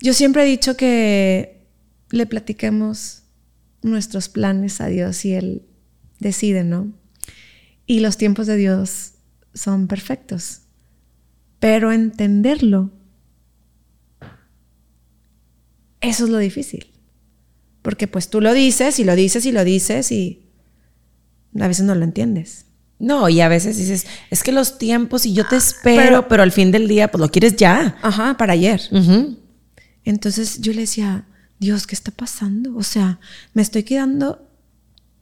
yo 0.00 0.14
siempre 0.14 0.44
he 0.44 0.46
dicho 0.46 0.78
que 0.78 1.68
le 2.08 2.24
platiquemos 2.24 3.24
nuestros 3.82 4.30
planes 4.30 4.80
a 4.80 4.86
Dios 4.86 5.22
y 5.26 5.34
Él 5.34 5.66
decide, 6.20 6.64
¿no? 6.64 6.94
Y 7.84 8.00
los 8.00 8.16
tiempos 8.16 8.46
de 8.46 8.56
Dios 8.56 9.12
son 9.52 9.88
perfectos. 9.88 10.62
Pero 11.58 11.92
entenderlo, 11.92 12.92
eso 16.00 16.24
es 16.24 16.30
lo 16.30 16.38
difícil. 16.38 16.93
Porque 17.84 18.08
pues 18.08 18.30
tú 18.30 18.40
lo 18.40 18.54
dices 18.54 18.98
y 18.98 19.04
lo 19.04 19.14
dices 19.14 19.44
y 19.44 19.52
lo 19.52 19.62
dices 19.62 20.10
y 20.10 20.40
a 21.60 21.68
veces 21.68 21.84
no 21.84 21.94
lo 21.94 22.02
entiendes. 22.02 22.64
No, 22.98 23.28
y 23.28 23.42
a 23.42 23.48
veces 23.48 23.76
dices, 23.76 24.06
es 24.30 24.42
que 24.42 24.52
los 24.52 24.78
tiempos 24.78 25.26
y 25.26 25.34
yo 25.34 25.46
te 25.46 25.56
espero, 25.56 26.26
pero, 26.26 26.42
al 26.42 26.50
fin 26.50 26.72
del 26.72 26.88
día 26.88 27.10
pues 27.10 27.20
lo 27.20 27.30
quieres 27.30 27.56
ya. 27.56 27.98
Ajá, 28.00 28.38
para 28.38 28.54
ayer. 28.54 28.80
Entonces 30.02 30.62
yo 30.62 30.72
le 30.72 30.80
decía, 30.80 31.26
Dios, 31.60 31.86
¿qué 31.86 31.94
está 31.94 32.10
pasando? 32.10 32.74
O 32.74 32.82
sea, 32.82 33.20
me 33.52 33.60
estoy 33.60 33.82
quedando 33.82 34.48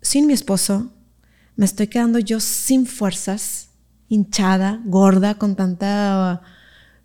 sin 0.01 0.29
mi 0.29 0.33
esposo, 0.33 0.93
me 1.57 1.65
estoy 1.65 1.89
quedando 1.89 2.21
yo 2.21 2.39
sin 2.39 2.87
fuerzas, 2.87 3.71
hinchada, 4.09 4.81
gorda, 4.85 5.35
con 5.35 5.57
tanta 5.57 6.43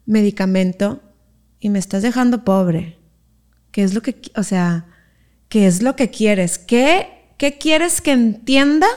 medicamento, 0.06 1.02
y 1.60 1.70
me 1.70 1.80
estás 1.80 2.04
dejando 2.04 2.44
pobre. 2.44 3.00
¿Qué 3.72 3.82
es 3.82 3.96
lo 3.96 4.04
que, 4.04 4.22
o 4.36 4.44
sea, 4.44 4.86
qué 5.50 5.68
es 5.68 5.82
lo 5.82 5.96
que 5.96 6.10
quieres? 6.10 6.58
¿Qué, 6.58 7.08
qué 7.38 7.58
quieres 7.58 8.02
que 8.02 8.12
entienda 8.12 8.88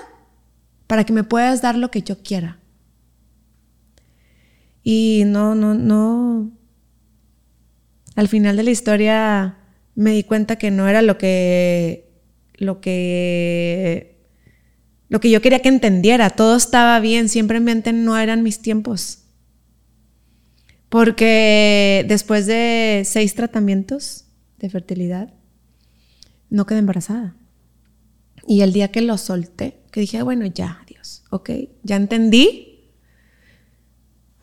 para 0.87 1.05
que 1.05 1.13
me 1.13 1.25
puedas 1.25 1.63
dar 1.63 1.77
lo 1.77 1.91
que 1.91 2.03
yo 2.03 2.23
quiera? 2.23 2.59
Y 4.83 5.25
no, 5.27 5.55
no, 5.55 5.75
no, 5.75 6.51
al 8.17 8.29
final 8.29 8.57
de 8.57 8.63
la 8.63 8.71
historia 8.71 9.59
me 9.95 10.13
di 10.13 10.25
cuenta 10.25 10.57
que 10.57 10.71
no 10.71 10.89
era 10.89 11.03
lo 11.03 11.19
que 11.19 12.09
lo 12.55 12.81
que 12.81 14.19
lo 15.09 15.21
que 15.21 15.31
yo 15.31 15.43
quería 15.43 15.61
que 15.61 15.69
entendiera, 15.69 16.31
todo 16.31 16.57
estaba 16.57 17.01
bien, 17.01 17.29
simplemente 17.29 17.93
no 17.93 18.17
eran 18.17 18.43
mis 18.45 18.61
tiempos. 18.61 19.25
Porque 20.89 22.05
después 22.09 22.47
de 22.47 23.03
seis 23.05 23.35
tratamientos 23.35 24.27
de 24.59 24.71
fertilidad, 24.71 25.35
no 26.51 26.67
quedé 26.67 26.81
embarazada. 26.81 27.35
Y 28.47 28.61
el 28.61 28.73
día 28.73 28.91
que 28.91 29.01
lo 29.01 29.17
solté, 29.17 29.83
que 29.91 30.01
dije, 30.01 30.23
bueno, 30.23 30.47
ya, 30.47 30.85
Dios, 30.87 31.25
ok, 31.31 31.51
ya 31.83 31.97
entendí, 31.97 32.91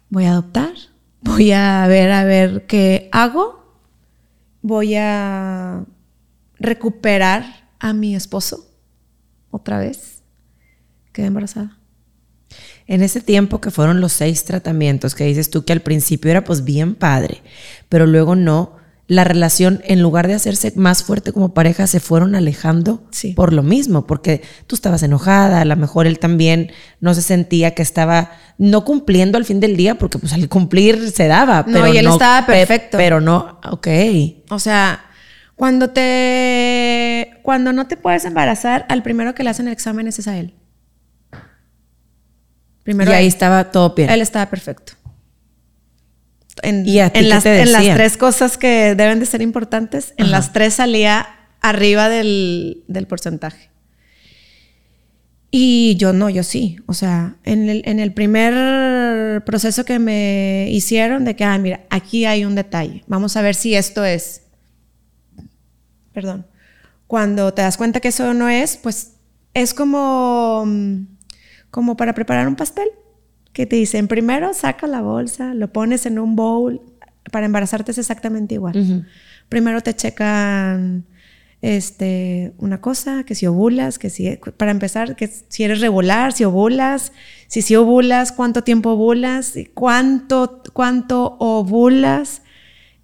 voy 0.10 0.26
a 0.26 0.32
adoptar, 0.32 0.74
voy 1.22 1.52
a 1.52 1.86
ver 1.88 2.12
a 2.12 2.24
ver 2.24 2.66
qué 2.66 3.10
hago 3.12 3.58
voy 4.68 4.96
a 4.96 5.86
recuperar 6.60 7.70
a 7.80 7.94
mi 7.94 8.16
esposo 8.16 8.70
otra 9.50 9.80
vez. 9.80 10.24
Quedé 11.14 11.28
embarazada. 11.28 11.78
En 12.86 13.02
ese 13.02 13.22
tiempo 13.22 13.60
que 13.62 13.72
fueron 13.72 14.02
los 14.02 14.14
seis 14.14 14.46
tratamientos, 14.46 15.16
que 15.16 15.26
dices 15.26 15.50
tú 15.50 15.66
que 15.66 15.74
al 15.74 15.82
principio 15.82 16.32
era 16.32 16.44
pues 16.44 16.64
bien 16.64 16.96
padre, 16.96 17.42
pero 17.90 18.06
luego 18.06 18.36
no, 18.36 18.78
la 19.08 19.24
relación, 19.24 19.82
en 19.86 20.02
lugar 20.02 20.28
de 20.28 20.34
hacerse 20.34 20.74
más 20.76 21.04
fuerte 21.04 21.32
como 21.32 21.54
pareja, 21.54 21.88
se 21.88 22.02
fueron 22.02 22.36
alejando 22.36 23.08
por 23.36 23.54
lo 23.54 23.64
mismo, 23.64 24.06
porque 24.06 24.42
tú 24.68 24.76
estabas 24.76 25.02
enojada, 25.02 25.62
a 25.62 25.66
lo 25.66 25.76
mejor 25.78 26.08
él 26.08 26.20
también 26.20 26.72
no 27.00 27.14
se 27.14 27.22
sentía 27.22 27.74
que 27.74 27.82
estaba 27.82 28.32
no 28.58 28.84
cumpliendo 28.84 29.38
al 29.38 29.46
fin 29.46 29.62
del 29.62 29.78
día, 29.78 29.96
porque 29.96 30.20
pues 30.20 30.34
al 30.34 30.50
cumplir 30.50 31.10
se 31.12 31.28
daba. 31.28 31.66
Pero 31.66 31.80
no, 31.80 31.94
y 31.94 31.98
él 31.98 32.08
estaba 32.08 32.46
perfecto. 32.46 32.98
pero 32.98 33.22
no, 33.22 33.60
ok. 33.72 33.88
O 34.50 34.60
sea, 34.60 35.06
cuando 35.56 35.90
te, 35.92 37.40
cuando 37.44 37.72
no 37.72 37.88
te 37.88 37.96
puedes 37.96 38.26
embarazar, 38.26 38.86
al 38.90 39.04
primero 39.04 39.34
que 39.34 39.44
le 39.44 39.52
hacen 39.52 39.68
el 39.68 39.74
examen 39.74 40.08
es 40.08 40.28
a 40.28 40.38
él. 40.38 40.54
Primero 42.84 43.12
y 43.12 43.14
ahí 43.16 43.28
estaba 43.28 43.72
todo 43.72 43.96
bien. 43.96 44.10
Él 44.10 44.22
estaba 44.22 44.50
perfecto 44.50 44.97
en, 46.64 47.30
las, 47.30 47.44
tres 47.44 48.18
cosas 48.18 48.58
que 48.58 48.96
deben 48.96 49.20
de 49.20 49.26
ser 49.26 49.42
importantes, 49.42 50.14
en 50.18 50.32
las 50.32 50.54
tres 50.54 50.76
salía 50.76 51.28
arriba 51.62 52.10
del, 52.10 52.84
porcentaje. 53.08 53.70
Y 55.50 55.96
yo 55.96 56.14
no, 56.14 56.30
yo 56.30 56.44
sí. 56.44 56.78
O 56.88 56.94
sea, 56.94 57.36
en 57.44 58.00
el, 58.00 58.14
primer 58.14 59.44
proceso 59.46 59.86
que 59.86 60.00
me 60.00 60.68
hicieron 60.70 61.26
de 61.26 61.36
que, 61.36 61.44
ah, 61.44 61.58
mira, 61.58 61.82
aquí 61.90 62.26
hay 62.26 62.46
un 62.46 62.56
detalle. 62.56 63.04
Vamos 63.08 63.38
a 63.38 63.42
ver 63.42 63.56
si 63.56 63.76
esto 63.76 64.04
es. 64.04 64.44
Perdón. 66.14 66.46
Cuando 67.08 67.54
te 67.54 67.62
das 67.62 67.78
cuenta 67.78 68.02
que 68.02 68.10
eso 68.10 68.34
no 68.34 68.50
es, 68.50 68.76
pues 68.76 69.14
es 69.54 69.74
como, 69.74 70.68
como 71.72 71.96
para 71.96 72.14
preparar 72.14 72.48
un 72.48 72.56
pastel 72.56 72.90
que 73.58 73.66
te 73.66 73.76
dicen, 73.76 74.08
primero 74.08 74.54
saca 74.54 74.86
la 74.86 75.02
bolsa, 75.02 75.56
lo 75.56 75.74
pones 75.74 76.06
en 76.06 76.20
un 76.20 76.36
bowl, 76.36 76.80
para 77.32 77.48
embarazarte 77.48 77.90
es 77.90 77.98
exactamente 77.98 78.54
igual. 78.54 79.08
Primero 79.50 79.82
te 79.82 79.96
checan 79.96 81.08
este, 81.64 82.54
una 82.60 82.82
cosa, 82.82 83.24
que 83.24 83.34
si 83.34 83.48
ovulas, 83.48 83.98
que 83.98 84.12
si, 84.12 84.38
para 84.58 84.70
empezar, 84.70 85.16
que 85.16 85.28
si 85.28 85.64
eres 85.64 85.82
regular, 85.82 86.34
si 86.34 86.44
ovulas, 86.44 87.14
si 87.48 87.64
si 87.64 87.76
ovulas, 87.76 88.32
cuánto 88.32 88.64
tiempo 88.64 88.92
ovulas, 88.92 89.56
cuánto, 89.74 90.62
cuánto 90.72 91.36
ovulas, 91.40 92.44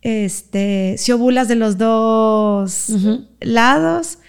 este, 0.03 0.97
si 0.99 1.13
ovulas 1.13 1.47
de 1.47 1.55
los 1.55 1.79
dos 1.79 2.93
lados, 3.39 4.19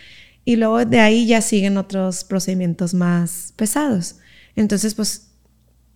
y 0.46 0.56
luego 0.56 0.86
de 0.86 1.00
ahí 1.00 1.26
ya 1.26 1.42
siguen 1.42 1.76
otros 1.76 2.24
procedimientos 2.24 2.94
más 2.94 3.52
pesados. 3.56 4.16
Entonces, 4.56 4.94
pues 4.94 5.33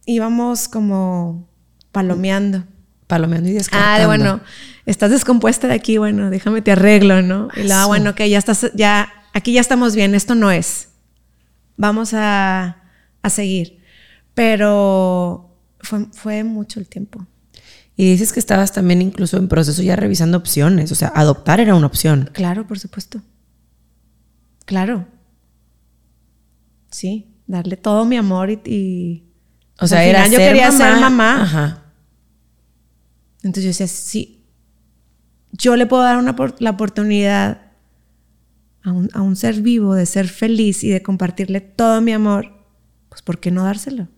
íbamos 0.08 0.68
como 0.68 1.48
palomeando. 1.92 2.64
Palomeando 3.06 3.48
y 3.50 3.52
descartando. 3.52 3.94
Ah, 3.94 3.98
de 3.98 4.06
bueno, 4.06 4.40
estás 4.86 5.10
descompuesta 5.10 5.68
de 5.68 5.74
aquí, 5.74 5.98
bueno, 5.98 6.30
déjame 6.30 6.62
te 6.62 6.72
arreglo, 6.72 7.22
¿no? 7.22 7.48
Y 7.56 7.64
luego, 7.64 7.88
bueno, 7.88 8.14
que 8.14 8.28
ya 8.28 8.38
estás, 8.38 8.70
ya, 8.74 9.12
aquí 9.34 9.52
ya 9.52 9.60
estamos 9.60 9.94
bien, 9.94 10.14
esto 10.14 10.34
no 10.34 10.50
es. 10.50 10.88
Vamos 11.76 12.14
a, 12.14 12.82
a 13.22 13.30
seguir. 13.30 13.82
Pero 14.34 15.56
fue, 15.80 16.06
fue 16.12 16.42
mucho 16.42 16.80
el 16.80 16.88
tiempo. 16.88 17.26
Y 17.94 18.10
dices 18.10 18.32
que 18.32 18.40
estabas 18.40 18.72
también 18.72 19.02
incluso 19.02 19.36
en 19.36 19.48
proceso 19.48 19.82
ya 19.82 19.96
revisando 19.96 20.38
opciones, 20.38 20.90
o 20.92 20.94
sea, 20.94 21.08
adoptar 21.14 21.60
era 21.60 21.74
una 21.74 21.86
opción. 21.86 22.30
Claro, 22.32 22.66
por 22.66 22.78
supuesto. 22.78 23.20
Claro. 24.64 25.06
Sí, 26.90 27.34
darle 27.46 27.76
todo 27.76 28.04
mi 28.04 28.16
amor 28.16 28.50
y 28.50 29.27
o 29.80 29.86
sea, 29.86 30.04
era 30.04 30.26
yo 30.26 30.38
quería 30.38 30.70
ser 30.70 30.96
mamá. 30.96 31.42
Ajá. 31.42 31.82
Entonces 33.42 33.64
yo 33.64 33.68
decía, 33.68 33.86
sí, 33.86 34.44
yo 35.52 35.76
le 35.76 35.86
puedo 35.86 36.02
dar 36.02 36.18
una, 36.18 36.34
la 36.58 36.70
oportunidad 36.70 37.62
a 38.82 38.92
un, 38.92 39.08
a 39.12 39.22
un, 39.22 39.36
ser 39.36 39.60
vivo 39.60 39.94
de 39.94 40.06
ser 40.06 40.28
feliz 40.28 40.82
y 40.84 40.88
de 40.88 41.02
compartirle 41.02 41.60
todo 41.60 42.00
mi 42.00 42.12
amor, 42.12 42.52
pues 43.08 43.22
¿por 43.22 43.38
qué 43.38 43.50
no 43.50 43.64
dárselo? 43.64 44.08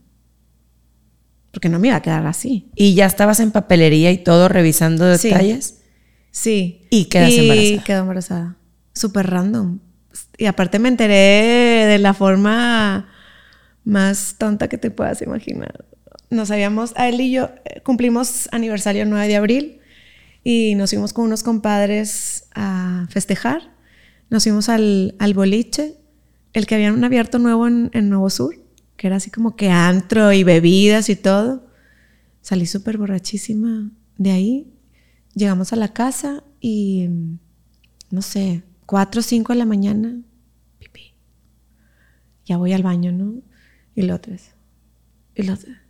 Porque 1.50 1.68
no 1.68 1.78
me 1.78 1.88
iba 1.88 1.96
a 1.96 2.02
quedar 2.02 2.26
así. 2.26 2.70
¿Y 2.74 2.94
ya 2.94 3.06
estabas 3.06 3.40
en 3.40 3.50
papelería 3.50 4.10
y 4.12 4.18
todo 4.18 4.48
revisando 4.48 5.04
detalles? 5.04 5.80
Sí. 6.30 6.86
¿Y 6.90 7.06
quedas 7.06 7.30
y 7.30 7.38
embarazada? 7.40 7.84
quedó 7.84 8.00
embarazada. 8.00 8.56
Súper 8.94 9.28
random. 9.28 9.80
Y 10.38 10.46
aparte 10.46 10.78
me 10.78 10.88
enteré 10.88 11.86
de 11.86 11.98
la 11.98 12.14
forma 12.14 13.09
más 13.84 14.36
tonta 14.38 14.68
que 14.68 14.78
te 14.78 14.90
puedas 14.90 15.22
imaginar. 15.22 15.84
Nos 16.30 16.50
habíamos, 16.50 16.92
a 16.96 17.08
él 17.08 17.20
y 17.20 17.32
yo 17.32 17.50
eh, 17.64 17.80
cumplimos 17.82 18.48
aniversario 18.52 19.04
9 19.06 19.28
de 19.28 19.36
abril 19.36 19.80
y 20.44 20.74
nos 20.74 20.90
fuimos 20.90 21.12
con 21.12 21.24
unos 21.24 21.42
compadres 21.42 22.44
a 22.54 23.06
festejar. 23.10 23.74
Nos 24.28 24.44
fuimos 24.44 24.68
al, 24.68 25.16
al 25.18 25.34
boliche, 25.34 25.96
el 26.52 26.66
que 26.66 26.76
habían 26.76 27.02
abierto 27.04 27.38
nuevo 27.38 27.66
en, 27.66 27.90
en, 27.92 28.08
Nuevo 28.08 28.30
Sur, 28.30 28.54
que 28.96 29.06
era 29.06 29.16
así 29.16 29.30
como 29.30 29.56
que 29.56 29.70
antro 29.70 30.32
y 30.32 30.44
bebidas 30.44 31.08
y 31.08 31.16
todo. 31.16 31.66
Salí 32.42 32.66
súper 32.66 32.96
borrachísima 32.96 33.90
de 34.18 34.30
ahí 34.30 34.66
llegamos 35.34 35.72
a 35.72 35.76
la 35.76 35.92
casa 35.92 36.44
y, 36.60 37.08
no 38.10 38.22
sé, 38.22 38.62
4 38.86 39.20
o 39.20 39.22
5 39.22 39.52
de 39.52 39.58
la 39.58 39.64
mañana, 39.64 40.20
pipí. 40.78 41.14
Ya 42.44 42.56
voy 42.56 42.72
al 42.72 42.82
baño, 42.82 43.12
¿no? 43.12 43.42
Y 43.94 44.02
la 44.02 44.16
otra 44.16 44.32
vez. 44.32 44.54
Y 45.34 45.42
la 45.42 45.54
otra, 45.54 45.82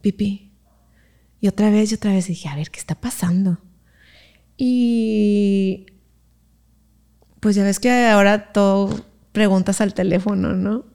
pipí. 0.00 0.52
Y 1.40 1.48
otra 1.48 1.70
vez 1.70 1.92
y 1.92 1.94
otra 1.94 2.12
vez. 2.12 2.26
Dije, 2.26 2.48
a 2.48 2.56
ver, 2.56 2.70
¿qué 2.70 2.80
está 2.80 2.94
pasando? 2.94 3.60
Y 4.56 5.86
pues 7.40 7.54
ya 7.54 7.64
ves 7.64 7.78
que 7.78 8.06
ahora 8.06 8.52
todo 8.52 9.06
preguntas 9.32 9.80
al 9.80 9.94
teléfono, 9.94 10.54
¿no? 10.54 10.86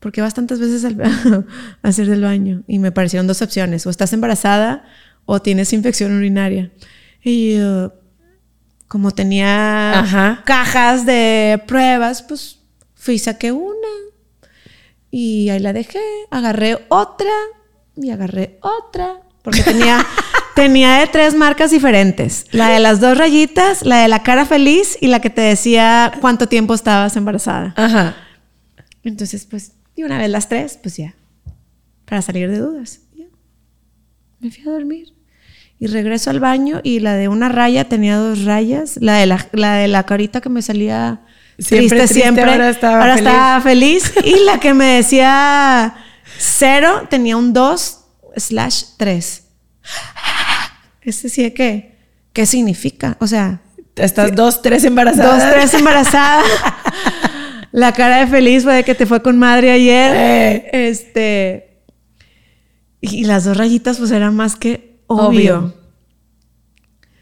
Porque 0.00 0.20
bastantes 0.20 0.58
veces 0.58 0.84
al 0.84 1.46
hacer 1.82 2.08
del 2.08 2.22
baño 2.22 2.62
y 2.66 2.78
me 2.78 2.90
parecieron 2.90 3.26
dos 3.26 3.42
opciones, 3.42 3.86
o 3.86 3.90
estás 3.90 4.12
embarazada 4.12 4.84
o 5.24 5.40
tienes 5.40 5.72
infección 5.72 6.16
urinaria. 6.16 6.72
Y 7.22 7.56
yo, 7.56 7.92
como 8.88 9.12
tenía 9.12 10.42
cajas 10.44 11.06
de 11.06 11.62
pruebas, 11.66 12.22
pues 12.22 12.58
fui 12.94 13.14
y 13.14 13.18
saqué 13.18 13.52
una 13.52 13.88
y 15.10 15.48
ahí 15.50 15.60
la 15.60 15.72
dejé, 15.72 16.00
agarré 16.30 16.86
otra 16.88 17.32
y 17.96 18.10
agarré 18.10 18.58
otra 18.62 19.20
porque 19.42 19.62
tenía 19.62 20.04
Tenía 20.54 20.98
de 20.98 21.06
tres 21.06 21.34
marcas 21.34 21.70
diferentes. 21.70 22.46
La 22.52 22.68
de 22.68 22.80
las 22.80 23.00
dos 23.00 23.16
rayitas, 23.16 23.82
la 23.84 24.02
de 24.02 24.08
la 24.08 24.22
cara 24.22 24.44
feliz 24.44 24.98
y 25.00 25.06
la 25.06 25.20
que 25.20 25.30
te 25.30 25.40
decía 25.40 26.12
cuánto 26.20 26.48
tiempo 26.48 26.74
estabas 26.74 27.16
embarazada. 27.16 27.72
Ajá. 27.76 28.16
Entonces, 29.02 29.46
pues, 29.46 29.72
y 29.96 30.02
una 30.02 30.18
vez 30.18 30.28
las 30.28 30.48
tres, 30.48 30.78
pues 30.82 30.96
ya. 30.96 31.14
Para 32.04 32.22
salir 32.22 32.50
de 32.50 32.58
dudas. 32.58 33.00
Me 34.40 34.50
fui 34.50 34.68
a 34.68 34.72
dormir. 34.72 35.14
Y 35.78 35.86
regreso 35.86 36.30
al 36.30 36.40
baño 36.40 36.80
y 36.82 37.00
la 37.00 37.14
de 37.14 37.28
una 37.28 37.48
raya 37.48 37.88
tenía 37.88 38.16
dos 38.16 38.44
rayas. 38.44 38.98
La 39.00 39.14
de 39.14 39.26
la, 39.26 39.48
la, 39.52 39.76
de 39.76 39.88
la 39.88 40.04
carita 40.04 40.40
que 40.40 40.48
me 40.50 40.62
salía 40.62 41.22
siempre, 41.58 41.98
triste, 41.98 42.14
siempre. 42.14 42.44
Ahora, 42.44 42.70
estaba, 42.70 43.00
ahora 43.00 43.14
feliz. 43.16 43.26
estaba 43.26 43.60
feliz. 43.60 44.12
Y 44.24 44.44
la 44.44 44.60
que 44.60 44.74
me 44.74 44.86
decía 44.86 45.94
cero 46.38 47.06
tenía 47.10 47.36
un 47.36 47.52
dos 47.52 48.00
slash 48.36 48.84
tres. 48.96 49.44
Ese 51.02 51.28
sí 51.28 51.42
de 51.42 51.54
qué? 51.54 51.98
¿Qué 52.32 52.46
significa? 52.46 53.16
O 53.20 53.26
sea... 53.26 53.60
Estás 53.96 54.34
dos, 54.34 54.62
tres 54.62 54.84
embarazadas. 54.84 55.42
Dos, 55.42 55.52
tres 55.52 55.74
embarazadas. 55.74 56.46
La 57.72 57.92
cara 57.92 58.18
de 58.18 58.26
feliz 58.28 58.64
fue 58.64 58.74
de 58.76 58.84
que 58.84 58.94
te 58.94 59.04
fue 59.04 59.20
con 59.22 59.38
madre 59.38 59.70
ayer. 59.70 60.12
Eh. 60.16 60.88
Este... 60.88 61.82
Y 63.02 63.24
las 63.24 63.44
dos 63.44 63.56
rayitas 63.56 63.98
pues 63.98 64.10
eran 64.10 64.36
más 64.36 64.56
que 64.56 65.00
obvio. 65.06 65.74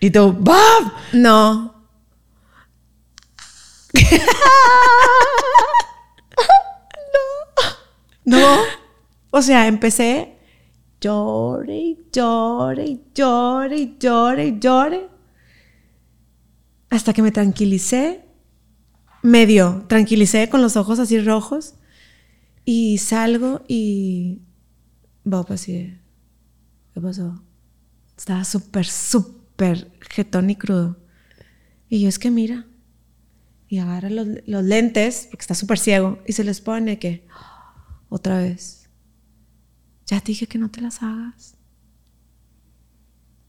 Y 0.01 0.11
tú, 0.11 0.33
¡Bob! 0.33 0.93
No. 1.13 1.78
no. 8.25 8.39
No. 8.39 8.59
O 9.31 9.43
sea, 9.43 9.67
empecé 9.67 10.37
llore 11.01 11.97
llore 12.13 13.01
llore 13.15 13.97
llore 13.99 14.59
llore. 14.59 15.09
Hasta 16.91 17.13
que 17.13 17.23
me 17.23 17.31
tranquilicé, 17.31 18.25
medio 19.23 19.85
tranquilicé 19.89 20.49
con 20.49 20.63
los 20.63 20.77
ojos 20.77 20.99
así 20.99 21.21
rojos. 21.21 21.75
Y 22.65 22.99
salgo 22.99 23.63
y. 23.67 24.43
Bob 25.25 25.53
así 25.53 25.99
¿Qué 26.95 27.01
pasó? 27.01 27.43
Estaba 28.17 28.45
súper, 28.45 28.87
súper 28.87 29.91
jetón 30.11 30.51
y 30.51 30.57
crudo. 30.57 30.99
Y 31.89 32.01
yo 32.01 32.09
es 32.09 32.19
que 32.19 32.31
mira. 32.31 32.67
Y 33.69 33.79
agarra 33.79 34.11
los, 34.11 34.27
los 34.47 34.65
lentes, 34.65 35.29
porque 35.31 35.43
está 35.43 35.55
súper 35.55 35.79
ciego, 35.79 36.19
y 36.27 36.33
se 36.33 36.45
les 36.45 36.61
pone 36.61 36.99
que. 36.99 37.27
Otra 38.11 38.39
vez 38.39 38.79
ya 40.09 40.21
te 40.21 40.33
dije 40.33 40.47
que 40.47 40.59
no 40.59 40.71
te 40.71 40.81
las 40.81 41.03
hagas. 41.03 41.55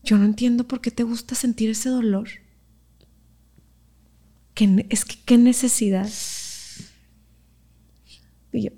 Yo 0.03 0.17
no 0.17 0.25
entiendo 0.25 0.67
por 0.67 0.81
qué 0.81 0.91
te 0.91 1.03
gusta 1.03 1.33
sentir 1.33 1.69
ese 1.69 1.89
dolor. 1.89 2.27
es 4.89 5.05
que 5.05 5.15
qué 5.25 5.37
necesidad. 5.37 6.09
Y 8.51 8.63
yo, 8.63 8.71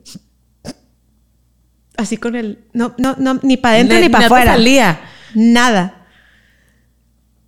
así 1.97 2.17
con 2.17 2.35
el, 2.35 2.67
no, 2.73 2.93
no, 2.99 3.15
no, 3.17 3.39
ni 3.41 3.57
para 3.57 3.75
adentro 3.75 3.99
ni, 3.99 4.09
para 4.09 4.25
afuera. 4.27 4.57
Nada. 5.33 6.07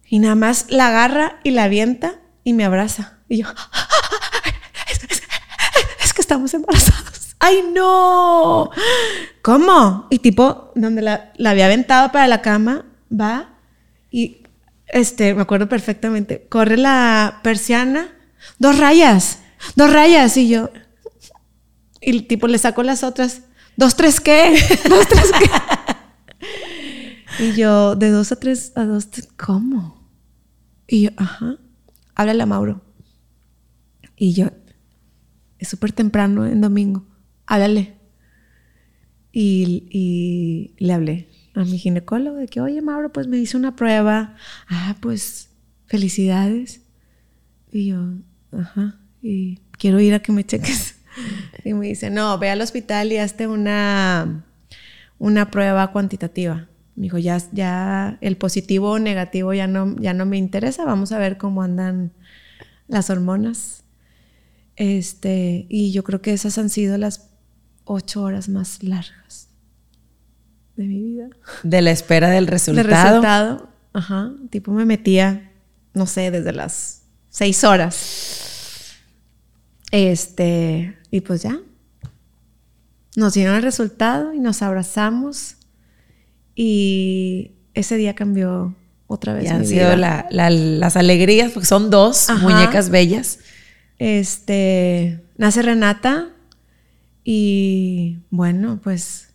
Y 0.07 0.17
nada 0.17 0.35
más 0.35 0.71
la 0.71 0.87
agarra 0.87 1.39
y 1.43 1.51
la 1.51 1.65
avienta 1.65 2.21
y 2.43 2.53
me 2.53 2.63
abraza. 2.63 3.19
Y 3.33 3.37
yo, 3.37 3.47
es 6.03 6.13
que 6.13 6.21
estamos 6.21 6.53
embarazados. 6.53 7.35
¡Ay, 7.39 7.63
no! 7.73 8.69
¿Cómo? 9.41 10.05
Y 10.11 10.19
tipo, 10.19 10.71
donde 10.75 11.01
la, 11.01 11.33
había 11.43 11.65
aventado 11.65 12.11
para 12.11 12.27
la 12.27 12.43
cama, 12.43 12.85
va 13.11 13.57
y, 14.11 14.43
este, 14.85 15.33
me 15.33 15.41
acuerdo 15.41 15.67
perfectamente, 15.67 16.45
corre 16.47 16.77
la 16.77 17.39
persiana, 17.41 18.15
dos 18.59 18.77
rayas, 18.77 19.39
dos 19.75 19.91
rayas, 19.91 20.37
y 20.37 20.49
yo, 20.49 20.69
y 22.01 22.21
tipo 22.21 22.47
le 22.47 22.59
saco 22.59 22.83
las 22.83 23.01
otras, 23.01 23.41
dos, 23.77 23.95
tres, 23.95 24.21
¿qué? 24.21 24.55
Dos, 24.87 25.07
tres, 25.07 25.31
¿qué? 25.39 25.49
y 27.45 27.53
yo, 27.53 27.95
de 27.95 28.11
dos 28.11 28.31
a 28.31 28.35
tres, 28.35 28.73
a 28.75 28.83
dos, 28.83 29.07
¿cómo? 29.43 30.07
Y 30.85 31.05
yo, 31.05 31.09
ajá, 31.17 31.57
háblale 32.13 32.43
a 32.43 32.45
Mauro. 32.45 32.92
Y 34.23 34.33
yo, 34.33 34.51
es 35.59 35.67
súper 35.67 35.91
temprano 35.91 36.45
en 36.45 36.61
domingo 36.61 37.05
háblale. 37.45 37.93
Y, 39.33 40.75
le 40.77 40.93
hablé 40.93 41.27
a 41.55 41.65
mi 41.65 41.77
ginecólogo 41.77 42.37
de 42.37 42.47
que, 42.47 42.61
oye, 42.61 42.81
Mauro, 42.81 43.11
pues 43.11 43.27
me 43.27 43.37
hice 43.37 43.57
una 43.57 43.75
prueba. 43.75 44.35
Ah, 44.69 44.95
pues 45.01 45.49
felicidades. 45.87 46.81
Y 47.69 47.87
yo, 47.87 48.13
ajá, 48.51 48.99
y 49.21 49.59
quiero 49.77 49.99
ir 49.99 50.13
a 50.13 50.19
que 50.21 50.31
me 50.31 50.45
cheques. 50.45 50.95
Y 51.63 51.73
me 51.73 51.87
dice, 51.87 52.09
no, 52.09 52.39
ve 52.39 52.49
al 52.49 52.61
hospital 52.61 53.11
y 53.11 53.17
hazte 53.17 53.45
una, 53.47 54.45
una 55.19 55.51
prueba 55.51 55.91
cuantitativa. 55.91 56.67
Me 56.95 57.03
dijo, 57.03 57.19
ya, 57.19 57.37
ya 57.51 58.17
el 58.21 58.35
positivo 58.35 58.91
o 58.91 58.99
negativo 58.99 59.53
ya 59.53 59.67
no, 59.67 59.95
ya 59.99 60.15
no 60.15 60.25
me 60.25 60.37
interesa, 60.39 60.85
vamos 60.85 61.11
a 61.11 61.19
ver 61.19 61.37
cómo 61.37 61.61
andan 61.61 62.13
las 62.87 63.11
hormonas. 63.11 63.82
Este, 64.75 65.65
y 65.69 65.91
yo 65.91 66.03
creo 66.03 66.21
que 66.21 66.33
esas 66.33 66.57
han 66.57 66.69
sido 66.69 66.97
las 66.97 67.29
ocho 67.85 68.23
horas 68.23 68.49
más 68.49 68.81
largas 68.83 69.49
de 70.75 70.85
mi 70.85 70.99
vida. 70.99 71.29
De 71.63 71.81
la 71.81 71.91
espera 71.91 72.29
del 72.29 72.47
resultado. 72.47 72.87
Del 72.87 72.97
resultado, 72.97 73.69
ajá. 73.93 74.31
Tipo 74.49 74.71
me 74.71 74.85
metía, 74.85 75.51
no 75.93 76.07
sé, 76.07 76.31
desde 76.31 76.51
las 76.53 77.03
seis 77.29 77.63
horas. 77.63 78.95
Este, 79.91 80.97
y 81.11 81.21
pues 81.21 81.43
ya. 81.43 81.59
Nos 83.15 83.35
dieron 83.35 83.55
el 83.55 83.61
resultado 83.61 84.33
y 84.33 84.39
nos 84.39 84.63
abrazamos. 84.63 85.57
Y 86.55 87.51
ese 87.75 87.95
día 87.97 88.15
cambió 88.15 88.75
otra 89.05 89.33
vez. 89.33 89.45
Y 89.45 89.47
han 89.49 89.65
sido 89.67 89.95
las 89.95 90.95
alegrías, 90.95 91.51
porque 91.51 91.67
son 91.67 91.91
dos 91.91 92.27
muñecas 92.41 92.89
bellas. 92.89 93.37
Este, 93.99 95.23
nace 95.37 95.61
Renata, 95.61 96.33
y 97.23 98.19
bueno, 98.29 98.79
pues 98.83 99.33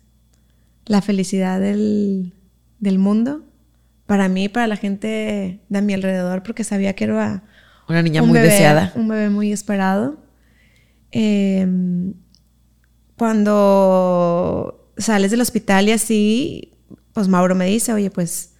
la 0.85 1.01
felicidad 1.01 1.59
del, 1.59 2.33
mundo 2.79 3.43
para 4.05 4.27
mí, 4.29 4.49
para 4.49 4.67
la 4.67 4.75
gente 4.75 5.59
de 5.67 5.81
mi 5.81 5.93
alrededor, 5.93 6.43
porque 6.43 6.63
sabía 6.63 6.93
que 6.93 7.05
era 7.05 7.43
una 7.87 8.01
niña 8.01 8.21
muy 8.21 8.39
deseada. 8.39 8.91
Un 8.95 9.07
bebé 9.07 9.29
muy 9.29 9.51
esperado. 9.51 10.17
Em, 11.11 12.13
cuando 13.17 14.91
sales 14.97 15.31
del 15.31 15.41
hospital 15.41 15.87
y 15.87 15.91
así, 15.91 16.73
pues 17.13 17.27
Mauro 17.27 17.55
me 17.55 17.65
dice, 17.65 17.93
oye, 17.93 18.11
pues 18.11 18.53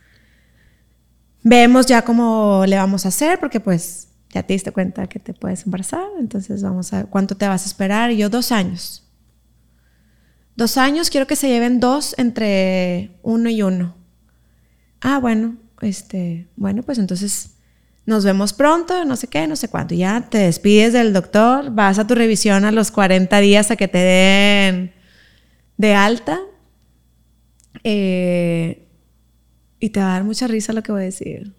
vemos 1.43 1.85
ya 1.85 2.03
cómo 2.03 2.63
le 2.67 2.75
vamos 2.75 3.05
a 3.05 3.09
hacer, 3.09 3.39
porque 3.39 3.59
pues 3.59 4.08
ya 4.31 4.43
te 4.43 4.53
diste 4.53 4.71
cuenta 4.71 5.07
que 5.07 5.19
te 5.19 5.33
puedes 5.33 5.65
embarazar, 5.65 6.07
entonces 6.19 6.61
vamos 6.61 6.93
a 6.93 6.97
ver 6.97 7.05
cuánto 7.07 7.35
te 7.35 7.47
vas 7.47 7.63
a 7.63 7.65
esperar. 7.65 8.11
Y 8.11 8.17
yo 8.17 8.29
dos 8.29 8.51
años. 8.51 9.07
Dos 10.55 10.77
años, 10.77 11.09
quiero 11.09 11.25
que 11.25 11.35
se 11.35 11.47
lleven 11.47 11.79
dos 11.79 12.15
entre 12.17 13.17
uno 13.23 13.49
y 13.49 13.61
uno. 13.61 13.95
Ah, 15.01 15.19
bueno, 15.19 15.57
este, 15.81 16.47
bueno, 16.55 16.83
pues 16.83 16.97
entonces 16.97 17.55
nos 18.05 18.25
vemos 18.25 18.53
pronto, 18.53 19.05
no 19.05 19.15
sé 19.15 19.27
qué, 19.27 19.47
no 19.47 19.55
sé 19.55 19.69
cuánto. 19.69 19.95
Ya 19.95 20.27
te 20.29 20.39
despides 20.39 20.93
del 20.93 21.13
doctor, 21.13 21.71
vas 21.71 21.97
a 21.99 22.07
tu 22.07 22.15
revisión 22.15 22.65
a 22.65 22.71
los 22.71 22.91
40 22.91 23.39
días 23.39 23.71
a 23.71 23.75
que 23.75 23.87
te 23.87 23.99
den 23.99 24.93
de 25.77 25.93
alta. 25.93 26.39
Eh, 27.83 28.87
y 29.79 29.89
te 29.89 29.99
va 29.99 30.07
a 30.07 30.13
dar 30.13 30.23
mucha 30.23 30.47
risa 30.47 30.73
lo 30.73 30.83
que 30.83 30.91
voy 30.91 31.01
a 31.01 31.05
decir. 31.05 31.53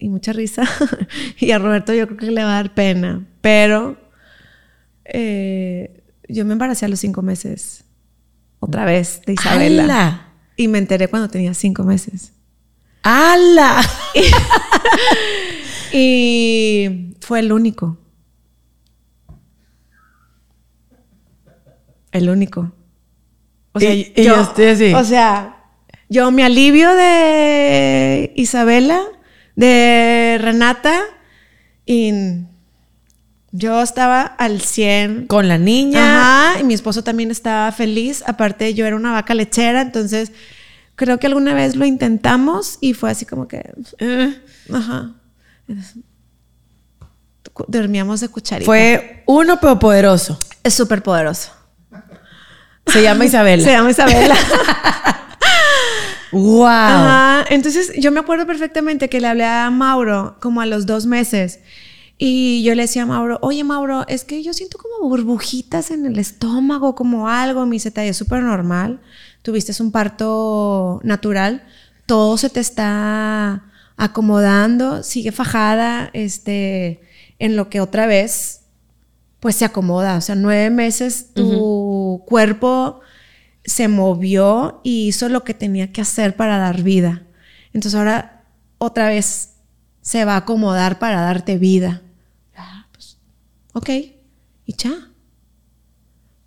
Y 0.00 0.08
mucha 0.08 0.32
risa. 0.32 0.64
y 1.38 1.50
a 1.52 1.58
Roberto 1.58 1.94
yo 1.94 2.06
creo 2.06 2.18
que 2.18 2.30
le 2.30 2.42
va 2.42 2.50
a 2.50 2.62
dar 2.62 2.74
pena. 2.74 3.24
Pero 3.40 3.96
eh, 5.04 6.02
yo 6.28 6.44
me 6.44 6.52
embaracé 6.54 6.86
a 6.86 6.88
los 6.88 6.98
cinco 7.00 7.22
meses. 7.22 7.84
Otra 8.58 8.84
vez, 8.84 9.22
de 9.26 9.34
Isabela. 9.34 9.82
¡Hala! 9.84 10.26
Y 10.56 10.68
me 10.68 10.78
enteré 10.78 11.08
cuando 11.08 11.28
tenía 11.28 11.54
cinco 11.54 11.84
meses. 11.84 12.32
¡Hala! 13.02 13.80
Y 15.92 17.14
fue 17.20 17.40
el 17.40 17.52
único. 17.52 17.98
El 22.12 22.28
único. 22.28 22.72
O 23.72 23.80
sea, 23.80 23.94
Y- 23.94 24.12
y 24.16 24.24
yo 24.24 24.40
estoy 24.40 24.64
así. 24.66 24.94
O 24.94 25.04
sea, 25.04 25.64
yo 26.08 26.30
me 26.30 26.44
alivio 26.44 26.92
de 26.94 28.32
Isabela, 28.36 29.00
de 29.56 30.38
Renata, 30.40 31.00
y 31.86 32.12
yo 33.52 33.82
estaba 33.82 34.22
al 34.22 34.60
100. 34.60 35.26
Con 35.26 35.48
la 35.48 35.58
niña. 35.58 36.50
Ajá, 36.50 36.60
y 36.60 36.64
mi 36.64 36.74
esposo 36.74 37.02
también 37.02 37.30
estaba 37.30 37.72
feliz. 37.72 38.22
Aparte, 38.26 38.74
yo 38.74 38.86
era 38.86 38.96
una 38.96 39.12
vaca 39.12 39.34
lechera, 39.34 39.82
entonces 39.82 40.32
creo 40.94 41.18
que 41.18 41.26
alguna 41.26 41.54
vez 41.54 41.76
lo 41.76 41.84
intentamos 41.84 42.78
y 42.80 42.94
fue 42.94 43.10
así 43.10 43.26
como 43.26 43.48
que. 43.48 43.72
Eh, 43.98 44.40
Ajá. 44.72 45.14
Dormíamos 47.68 48.20
de 48.20 48.28
cucharita. 48.28 48.66
Fue 48.66 49.22
uno 49.26 49.58
pero 49.60 49.78
poderoso. 49.78 50.38
Es 50.62 50.74
súper 50.74 51.02
poderoso. 51.02 51.52
Se 52.86 53.02
llama 53.02 53.24
Isabela. 53.24 53.64
Se 53.64 53.70
llama 53.72 53.90
Isabela. 53.90 54.36
¡Wow! 56.32 56.66
Ajá. 56.66 57.44
Entonces 57.50 57.92
yo 57.98 58.12
me 58.12 58.20
acuerdo 58.20 58.46
perfectamente 58.46 59.08
que 59.08 59.20
le 59.20 59.26
hablé 59.26 59.44
a 59.44 59.70
Mauro 59.70 60.36
como 60.40 60.60
a 60.60 60.66
los 60.66 60.86
dos 60.86 61.06
meses. 61.06 61.60
Y 62.18 62.62
yo 62.62 62.74
le 62.74 62.82
decía 62.82 63.04
a 63.04 63.06
Mauro, 63.06 63.38
oye 63.40 63.64
Mauro, 63.64 64.04
es 64.06 64.24
que 64.24 64.42
yo 64.42 64.52
siento 64.52 64.76
como 64.76 65.08
burbujitas 65.08 65.90
en 65.90 66.04
el 66.04 66.18
estómago, 66.18 66.94
como 66.94 67.28
algo. 67.28 67.64
Me 67.64 67.76
dice, 67.76 67.92
es 67.94 68.16
súper 68.16 68.42
normal. 68.42 69.00
Tuviste 69.42 69.72
un 69.82 69.90
parto 69.90 71.00
natural. 71.02 71.64
Todo 72.06 72.36
se 72.36 72.50
te 72.50 72.60
está 72.60 73.64
acomodando. 73.96 75.02
Sigue 75.02 75.32
fajada 75.32 76.10
este, 76.12 77.00
en 77.38 77.56
lo 77.56 77.70
que 77.70 77.80
otra 77.80 78.06
vez 78.06 78.60
pues 79.40 79.56
se 79.56 79.64
acomoda. 79.64 80.16
O 80.16 80.20
sea, 80.20 80.34
nueve 80.34 80.70
meses 80.70 81.32
tu 81.34 82.22
cuerpo 82.26 83.00
se 83.70 83.86
movió 83.86 84.80
y 84.82 85.06
hizo 85.06 85.28
lo 85.28 85.44
que 85.44 85.54
tenía 85.54 85.92
que 85.92 86.00
hacer 86.00 86.34
para 86.34 86.58
dar 86.58 86.82
vida. 86.82 87.22
Entonces 87.72 87.96
ahora 87.96 88.44
otra 88.78 89.08
vez 89.08 89.50
se 90.00 90.24
va 90.24 90.34
a 90.34 90.38
acomodar 90.38 90.98
para 90.98 91.20
darte 91.20 91.56
vida. 91.56 92.02
Ah, 92.56 92.88
pues, 92.90 93.16
ok, 93.72 93.88
y 94.66 94.74
ya. 94.76 95.12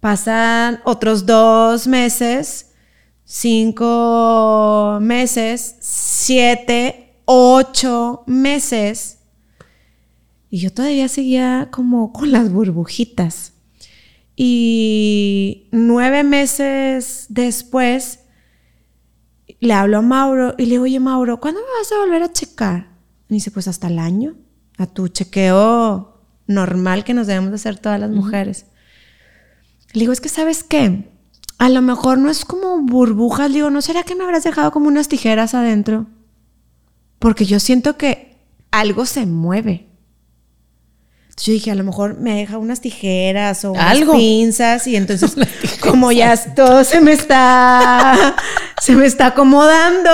Pasan 0.01 0.81
otros 0.83 1.25
dos 1.25 1.87
meses, 1.87 2.71
cinco 3.23 4.99
meses, 5.01 5.77
siete, 5.79 7.21
ocho 7.23 8.23
meses. 8.27 9.19
Y 10.49 10.59
yo 10.59 10.73
todavía 10.73 11.07
seguía 11.07 11.69
como 11.71 12.11
con 12.11 12.33
las 12.33 12.51
burbujitas. 12.51 13.52
Y 14.35 15.69
nueve 15.71 16.23
meses 16.23 17.27
después 17.29 18.19
le 19.59 19.73
hablo 19.73 19.99
a 19.99 20.01
Mauro 20.01 20.55
y 20.57 20.65
le 20.65 20.71
digo, 20.71 20.83
oye 20.83 20.99
Mauro, 20.99 21.39
¿cuándo 21.39 21.61
me 21.61 21.79
vas 21.79 21.91
a 21.91 21.99
volver 21.99 22.23
a 22.23 22.31
checar? 22.31 22.89
Y 23.29 23.35
dice, 23.35 23.51
pues 23.51 23.67
hasta 23.67 23.87
el 23.87 23.99
año, 23.99 24.35
a 24.77 24.87
tu 24.87 25.07
chequeo 25.07 26.21
normal 26.47 27.03
que 27.03 27.13
nos 27.13 27.27
debemos 27.27 27.51
de 27.51 27.55
hacer 27.55 27.79
todas 27.79 27.99
las 27.99 28.09
mujeres. 28.09 28.65
Le 29.93 30.01
digo, 30.01 30.11
es 30.11 30.21
que 30.21 30.29
sabes 30.29 30.63
qué, 30.63 31.11
a 31.59 31.69
lo 31.69 31.81
mejor 31.81 32.17
no 32.17 32.29
es 32.29 32.43
como 32.45 32.81
burbujas, 32.81 33.49
le 33.49 33.55
digo, 33.55 33.69
¿no 33.69 33.81
será 33.81 34.03
que 34.03 34.15
me 34.15 34.23
habrás 34.23 34.43
dejado 34.43 34.71
como 34.71 34.87
unas 34.87 35.07
tijeras 35.07 35.53
adentro? 35.53 36.07
Porque 37.19 37.45
yo 37.45 37.59
siento 37.59 37.95
que 37.95 38.37
algo 38.71 39.05
se 39.05 39.25
mueve. 39.25 39.92
Entonces 41.33 41.45
yo 41.47 41.53
dije, 41.53 41.71
a 41.71 41.75
lo 41.75 41.83
mejor 41.83 42.19
me 42.19 42.35
deja 42.35 42.59
unas 42.59 42.79
tijeras 42.79 43.65
o 43.65 43.71
unas 43.71 43.91
Algo. 43.91 44.13
pinzas 44.13 44.85
y 44.85 44.95
entonces 44.95 45.35
como 45.81 46.11
ya 46.11 46.35
todo 46.53 46.83
se 46.83 47.01
me 47.01 47.11
está 47.13 48.35
se 48.79 48.95
me 48.95 49.07
está 49.07 49.27
acomodando, 49.27 50.11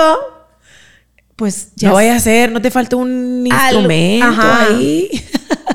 pues 1.36 1.72
ya 1.76 1.88
no 1.88 1.94
vaya 1.96 2.16
a 2.16 2.20
ser, 2.20 2.52
no 2.52 2.62
te 2.62 2.70
falta 2.70 2.96
un 2.96 3.46
Algo. 3.52 3.80
instrumento 3.80 4.26
Ajá. 4.26 4.66
ahí. 4.68 5.08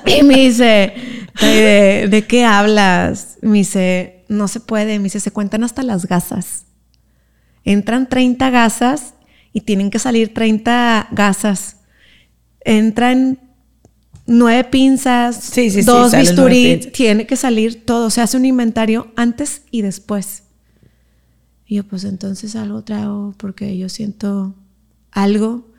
y 0.06 0.24
me 0.24 0.36
dice, 0.36 0.94
¿de, 1.40 2.08
de 2.10 2.26
qué 2.28 2.44
hablas? 2.44 3.38
Me 3.42 3.60
dice, 3.60 4.26
no 4.28 4.48
se 4.48 4.60
puede. 4.60 4.98
Me 4.98 5.06
dice, 5.06 5.20
se 5.20 5.30
cuentan 5.32 5.64
hasta 5.64 5.84
las 5.84 6.08
gasas. 6.08 6.66
Entran 7.64 8.10
30 8.10 8.50
gasas 8.50 9.14
y 9.54 9.62
tienen 9.62 9.92
que 9.92 10.00
salir 10.00 10.34
30 10.34 11.08
gasas. 11.12 11.78
Entran 12.62 13.40
nueve 14.28 14.64
pinzas, 14.70 15.36
Sí, 15.44 15.70
sí, 15.70 15.82
sí, 15.82 15.82
dos 15.84 16.12
nueve 16.12 16.22
bisturí, 16.22 16.92
tiene 16.92 17.28
que 17.28 17.36
salir 17.36 17.86
todo. 17.86 18.10
Se 18.10 18.22
hace 18.22 18.38
un 18.38 18.46
inventario 18.46 19.12
antes 19.16 19.62
y 19.72 19.82
después. 19.82 20.44
Y 21.68 21.76
yo, 21.76 21.84
pues 21.84 22.04
entonces 22.04 22.56
algo 22.56 22.84
traigo 22.84 23.34
porque 23.38 23.78
yo 23.78 23.90
siento 23.90 24.54
algo 25.12 25.72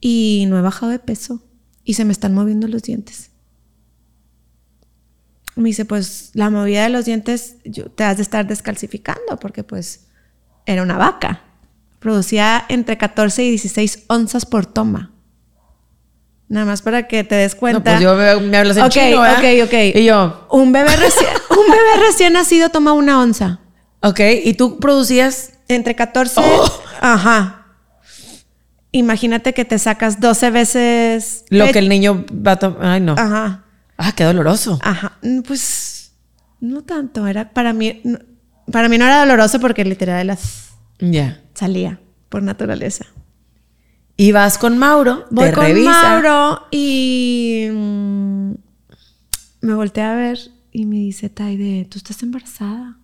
y 0.00 0.44
no 0.48 0.58
he 0.58 0.62
bajado 0.62 0.92
de 0.92 0.98
peso 0.98 1.42
y 1.84 1.94
se 1.94 2.04
me 2.04 2.12
están 2.12 2.34
moviendo 2.34 2.68
los 2.68 2.82
dientes. 2.82 3.30
Me 5.56 5.70
dice, 5.70 5.84
pues 5.86 6.30
la 6.34 6.50
movida 6.50 6.82
de 6.82 6.90
los 6.90 7.06
dientes 7.06 7.56
yo- 7.64 7.90
te 7.90 8.04
has 8.04 8.16
de 8.18 8.22
estar 8.22 8.46
descalcificando 8.46 9.38
porque 9.40 9.64
pues 9.64 10.00
era 10.66 10.82
una 10.82 10.98
vaca. 10.98 11.42
Producía 11.98 12.64
entre 12.68 12.98
14 12.98 13.42
y 13.44 13.50
16 13.50 14.04
onzas 14.08 14.44
por 14.44 14.66
toma. 14.66 15.12
Nada 16.48 16.64
más 16.66 16.82
para 16.82 17.08
que 17.08 17.24
te 17.24 17.34
des 17.34 17.54
No, 17.54 17.58
cuenta. 17.60 17.80
pues 17.92 18.00
yo 18.00 18.14
me, 18.14 18.36
me 18.36 18.56
hablas 18.56 18.76
en 18.76 18.88
chino, 18.88 19.20
ok, 19.20 19.64
ok. 19.64 19.72
Y 19.96 20.04
yo, 20.04 20.46
Un 20.50 20.70
bebé, 20.72 20.94
recién, 20.96 21.30
un 21.50 21.66
bebé 21.66 22.06
recién 22.06 22.32
nacido 22.34 22.68
toma 22.68 22.92
una 22.92 23.20
onza. 23.20 23.58
ok, 24.00 24.20
y 24.44 24.54
tú 24.54 24.78
producías 24.78 25.52
Entre 25.68 25.96
14. 25.96 26.40
Oh. 26.44 26.82
Ajá. 27.00 27.66
Imagínate 28.92 29.52
que 29.52 29.64
te 29.64 29.78
sacas 29.78 30.20
12 30.20 30.50
veces. 30.50 31.44
lo 31.50 31.66
que 31.72 31.80
el 31.80 31.88
niño 31.88 32.24
va 32.30 32.52
a 32.52 32.56
tomar. 32.56 32.78
Ay, 32.84 33.00
no. 33.00 33.14
Ajá. 33.18 33.64
Ah, 33.98 34.12
qué 34.12 34.24
doloroso. 34.24 34.78
Ajá. 34.82 35.18
Mm, 35.22 35.40
Pues 35.40 36.12
no 36.60 36.82
tanto. 36.82 37.26
Era 37.26 37.50
para 37.52 37.72
mí. 37.72 38.00
no- 38.04 38.18
para 38.70 38.88
mí 38.88 38.96
no 38.98 39.04
era 39.06 39.20
doloroso 39.20 39.60
porque 39.60 39.84
literal 39.84 40.26
las 40.28 40.68
Ya. 40.98 41.40
salía 41.54 42.00
por 42.28 42.42
naturaleza. 42.42 43.04
Y 44.16 44.32
vas 44.32 44.56
con 44.58 44.78
Mauro, 44.78 45.26
Voy 45.30 45.46
te 45.48 45.52
con 45.52 45.64
revisa. 45.64 45.90
Mauro 46.20 46.62
y 46.70 47.66
mm, 47.70 48.50
me 49.60 49.74
volteé 49.74 50.02
a 50.04 50.14
ver 50.14 50.38
y 50.72 50.86
me 50.86 50.96
dice, 50.96 51.28
Taide, 51.28 51.86
tú 51.90 51.98
estás 51.98 52.22
embarazada. 52.22 52.96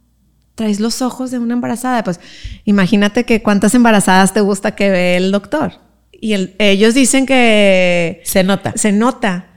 Traes 0.54 0.80
los 0.80 1.02
ojos 1.02 1.30
de 1.30 1.38
una 1.38 1.54
embarazada. 1.54 2.02
Pues 2.04 2.18
imagínate 2.64 3.24
que 3.24 3.42
cuántas 3.42 3.74
embarazadas 3.74 4.32
te 4.32 4.40
gusta 4.40 4.74
que 4.74 4.90
ve 4.90 5.16
el 5.16 5.32
doctor. 5.32 5.72
Y 6.12 6.32
el- 6.34 6.54
ellos 6.58 6.94
dicen 6.94 7.26
que 7.26 8.20
Se 8.24 8.42
nota. 8.44 8.72
se 8.76 8.92
nota. 8.92 9.48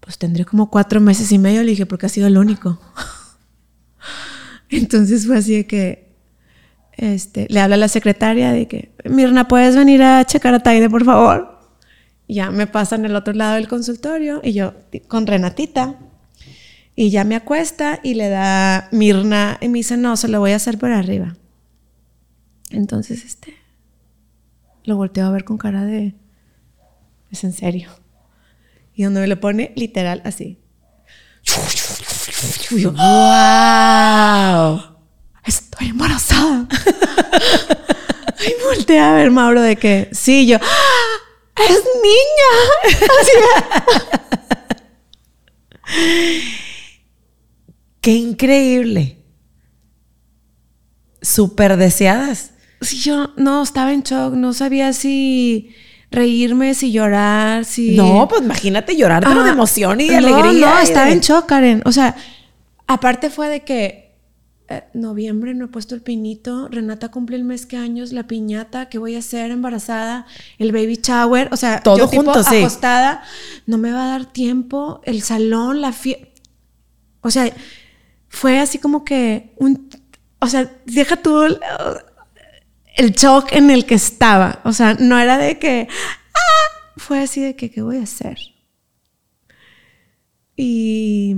Pues 0.00 0.18
tendré 0.18 0.44
como 0.44 0.70
cuatro 0.70 1.00
meses 1.00 1.32
y 1.32 1.38
medio, 1.38 1.62
le 1.62 1.70
dije, 1.70 1.86
porque 1.86 2.06
ha 2.06 2.08
sido 2.08 2.26
el 2.28 2.38
único. 2.38 2.78
Entonces 4.86 5.26
fue 5.26 5.38
así 5.38 5.56
de 5.56 5.66
que 5.66 6.14
este, 6.92 7.48
le 7.50 7.58
habla 7.58 7.74
a 7.74 7.78
la 7.78 7.88
secretaria 7.88 8.52
de 8.52 8.68
que, 8.68 8.92
Mirna, 9.04 9.48
¿puedes 9.48 9.74
venir 9.74 10.00
a 10.00 10.24
checar 10.24 10.54
a 10.54 10.60
Taide, 10.60 10.88
por 10.88 11.04
favor? 11.04 11.58
Y 12.28 12.34
ya 12.34 12.52
me 12.52 12.68
pasan 12.68 13.04
el 13.04 13.16
otro 13.16 13.34
lado 13.34 13.56
del 13.56 13.66
consultorio 13.66 14.40
y 14.44 14.52
yo 14.52 14.74
con 15.08 15.26
Renatita. 15.26 15.96
Y 16.94 17.10
ya 17.10 17.24
me 17.24 17.34
acuesta 17.34 17.98
y 18.04 18.14
le 18.14 18.28
da 18.28 18.88
Mirna 18.92 19.58
y 19.60 19.68
me 19.70 19.78
dice, 19.78 19.96
no, 19.96 20.16
se 20.16 20.28
lo 20.28 20.38
voy 20.38 20.52
a 20.52 20.56
hacer 20.56 20.78
por 20.78 20.92
arriba. 20.92 21.36
Entonces, 22.70 23.24
este, 23.24 23.54
lo 24.84 24.94
volteo 24.94 25.26
a 25.26 25.30
ver 25.30 25.42
con 25.42 25.58
cara 25.58 25.84
de, 25.84 26.14
es 27.32 27.42
en 27.42 27.52
serio. 27.52 27.90
Y 28.94 29.02
donde 29.02 29.20
me 29.20 29.26
lo 29.26 29.40
pone 29.40 29.72
literal 29.74 30.22
así. 30.24 30.60
Y 32.70 32.80
yo, 32.80 32.92
¡Wow! 32.92 34.82
estoy 35.44 35.88
embarazada. 35.88 36.66
y 38.46 38.52
volteé 38.64 39.00
a 39.00 39.12
ver 39.14 39.30
Mauro 39.30 39.62
de 39.62 39.76
que, 39.76 40.08
sí, 40.12 40.46
yo, 40.46 40.58
¡Ah! 40.60 41.62
es 41.68 41.82
niña. 42.02 42.50
Así, 43.20 43.32
¡Qué 48.00 48.10
increíble! 48.12 49.18
Súper 51.22 51.76
deseadas. 51.76 52.52
si 52.80 52.98
yo 52.98 53.32
no 53.36 53.62
estaba 53.62 53.92
en 53.92 54.02
shock, 54.02 54.34
no 54.34 54.52
sabía 54.52 54.92
si 54.92 55.74
reírme, 56.10 56.74
si 56.74 56.92
llorar, 56.92 57.64
si. 57.64 57.96
No, 57.96 58.26
pues 58.28 58.42
imagínate 58.42 58.96
llorar 58.96 59.24
pero 59.26 59.42
de 59.44 59.50
emoción 59.50 60.00
y 60.00 60.08
de 60.08 60.20
no, 60.20 60.28
alegría. 60.36 60.66
No, 60.74 60.78
estaba 60.78 61.06
de- 61.06 61.12
en 61.12 61.20
shock, 61.20 61.46
Karen. 61.46 61.82
O 61.84 61.92
sea, 61.92 62.16
aparte 62.86 63.30
fue 63.30 63.48
de 63.48 63.60
que 63.64 64.06
eh, 64.68 64.84
noviembre 64.94 65.54
no 65.54 65.66
he 65.66 65.68
puesto 65.68 65.94
el 65.94 66.02
pinito, 66.02 66.68
Renata 66.68 67.08
cumple 67.10 67.36
el 67.36 67.44
mes 67.44 67.66
que 67.66 67.76
años, 67.76 68.12
la 68.12 68.26
piñata, 68.26 68.88
¿qué 68.88 68.98
voy 68.98 69.14
a 69.14 69.18
hacer 69.20 69.50
embarazada? 69.52 70.26
El 70.58 70.72
baby 70.72 70.98
shower, 71.02 71.48
o 71.52 71.56
sea, 71.56 71.80
Todo 71.82 71.98
yo 71.98 72.08
tipo 72.08 72.24
junto, 72.24 72.42
sí. 72.42 72.56
acostada, 72.56 73.22
no 73.66 73.78
me 73.78 73.92
va 73.92 74.04
a 74.06 74.08
dar 74.08 74.26
tiempo, 74.26 75.00
el 75.04 75.22
salón, 75.22 75.80
la 75.80 75.92
fiesta. 75.92 76.26
O 77.20 77.30
sea, 77.30 77.52
fue 78.28 78.58
así 78.58 78.78
como 78.78 79.04
que 79.04 79.52
un. 79.56 79.88
O 80.40 80.46
sea, 80.48 80.70
deja 80.84 81.16
tú 81.16 81.42
el, 82.96 83.12
shock 83.12 83.52
en 83.52 83.70
el 83.70 83.86
que 83.86 83.94
estaba. 83.94 84.60
O 84.64 84.72
sea, 84.72 84.94
no 84.94 85.18
era 85.18 85.38
de 85.38 85.58
que. 85.58 85.88
¡ah! 85.90 86.90
Fue 86.96 87.20
así 87.20 87.40
de 87.40 87.56
que, 87.56 87.70
¿qué 87.70 87.82
voy 87.82 87.98
a 87.98 88.02
hacer? 88.02 88.38
Y. 90.56 91.36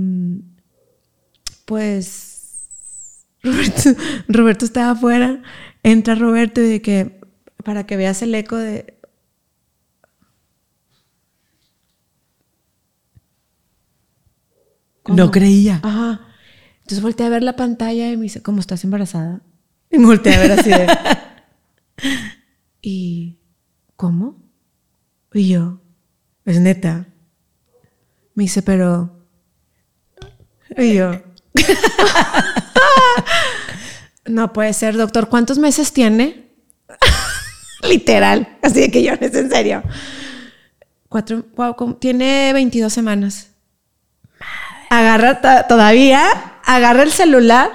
Pues. 1.65 3.17
Roberto, 3.43 3.89
Roberto 4.27 4.65
estaba 4.65 4.91
afuera. 4.91 5.41
Entra 5.83 6.15
Roberto 6.15 6.61
y 6.61 6.69
de 6.69 6.81
que. 6.81 7.19
Para 7.63 7.85
que 7.85 7.97
veas 7.97 8.21
el 8.21 8.33
eco 8.35 8.55
de. 8.55 8.99
No 15.07 15.31
creía. 15.31 15.79
Ajá. 15.83 16.21
Entonces 16.89 17.03
volteé 17.03 17.25
a 17.25 17.29
ver 17.29 17.43
la 17.43 17.55
pantalla 17.55 18.11
y 18.11 18.17
me 18.17 18.23
dice, 18.23 18.41
¿cómo 18.41 18.59
estás 18.59 18.83
embarazada? 18.83 19.41
Y 19.91 19.99
me 19.99 20.07
volteé 20.07 20.35
a 20.35 20.39
ver 20.39 20.51
así 20.53 20.69
de... 20.69 20.87
¿Y 22.81 23.37
cómo? 23.95 24.41
Y 25.33 25.49
yo, 25.49 25.79
es 26.45 26.59
neta. 26.59 27.07
Me 28.35 28.43
dice, 28.43 28.61
pero... 28.61 29.15
Y 30.77 30.93
yo... 30.93 31.11
no 34.25 34.53
puede 34.53 34.73
ser, 34.73 34.95
doctor. 34.95 35.29
¿Cuántos 35.29 35.57
meses 35.57 35.91
tiene? 35.93 36.51
Literal. 37.83 38.57
Así 38.61 38.81
de 38.81 38.91
que 38.91 39.03
yo, 39.03 39.13
es 39.13 39.33
en 39.35 39.49
serio. 39.49 39.83
Cuatro, 41.09 41.43
tiene 41.99 42.53
22 42.53 42.91
semanas 42.93 43.49
agarra 44.89 45.39
to- 45.41 45.67
todavía, 45.67 46.23
agarra 46.65 47.03
el 47.03 47.11
celular, 47.11 47.69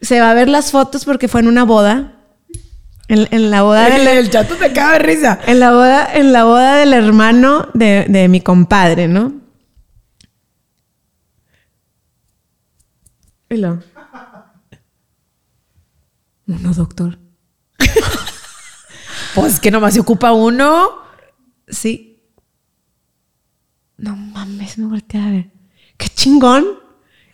se 0.00 0.20
va 0.20 0.30
a 0.30 0.34
ver 0.34 0.48
las 0.48 0.70
fotos 0.70 1.04
porque 1.04 1.28
fue 1.28 1.40
en 1.40 1.48
una 1.48 1.64
boda. 1.64 2.17
En, 3.08 3.26
en 3.30 3.50
la 3.50 3.62
boda 3.62 3.88
El, 3.88 4.04
del, 4.04 4.18
el 4.18 4.30
chato 4.30 4.56
te 4.56 4.72
caga 4.72 4.92
de 4.94 4.98
risa. 5.00 5.40
en 5.46 5.60
la 5.60 5.70
boda, 5.72 6.14
en 6.14 6.32
la 6.32 6.44
boda 6.44 6.76
del 6.76 6.92
hermano 6.92 7.68
de, 7.74 8.04
de 8.08 8.28
mi 8.28 8.40
compadre, 8.42 9.08
¿no? 9.08 9.32
Y 13.50 13.56
lo. 13.56 13.82
Uno, 16.46 16.74
doctor. 16.74 17.18
Pues 19.34 19.60
que 19.60 19.70
nomás 19.70 19.94
se 19.94 20.00
ocupa 20.00 20.32
uno. 20.32 20.88
Sí. 21.68 22.24
No 23.98 24.16
mames, 24.16 24.78
me 24.78 24.86
volteé 24.86 25.20
a 25.20 25.30
ver. 25.30 25.50
¡Qué 25.96 26.08
chingón! 26.08 26.66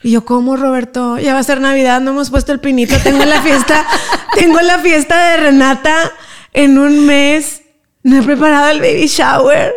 Y 0.05 0.10
yo, 0.10 0.24
¿cómo, 0.24 0.55
Roberto? 0.56 1.18
Ya 1.18 1.32
va 1.32 1.40
a 1.40 1.44
ser 1.44 1.60
Navidad, 1.62 2.01
no 2.02 2.10
hemos 2.10 2.28
puesto 2.31 2.52
el 2.52 2.60
pinito. 2.60 2.94
Tengo 3.02 3.24
la 3.24 3.40
fiesta, 3.40 3.86
tengo 4.35 4.60
la 4.60 4.78
fiesta 4.78 5.31
de 5.31 5.36
Renata 5.39 6.12
en 6.52 6.78
un 6.78 7.06
mes. 7.06 7.62
No 8.02 8.18
he 8.18 8.22
preparado 8.22 8.68
el 8.70 8.81
baby 8.81 9.06
shower. 9.06 9.72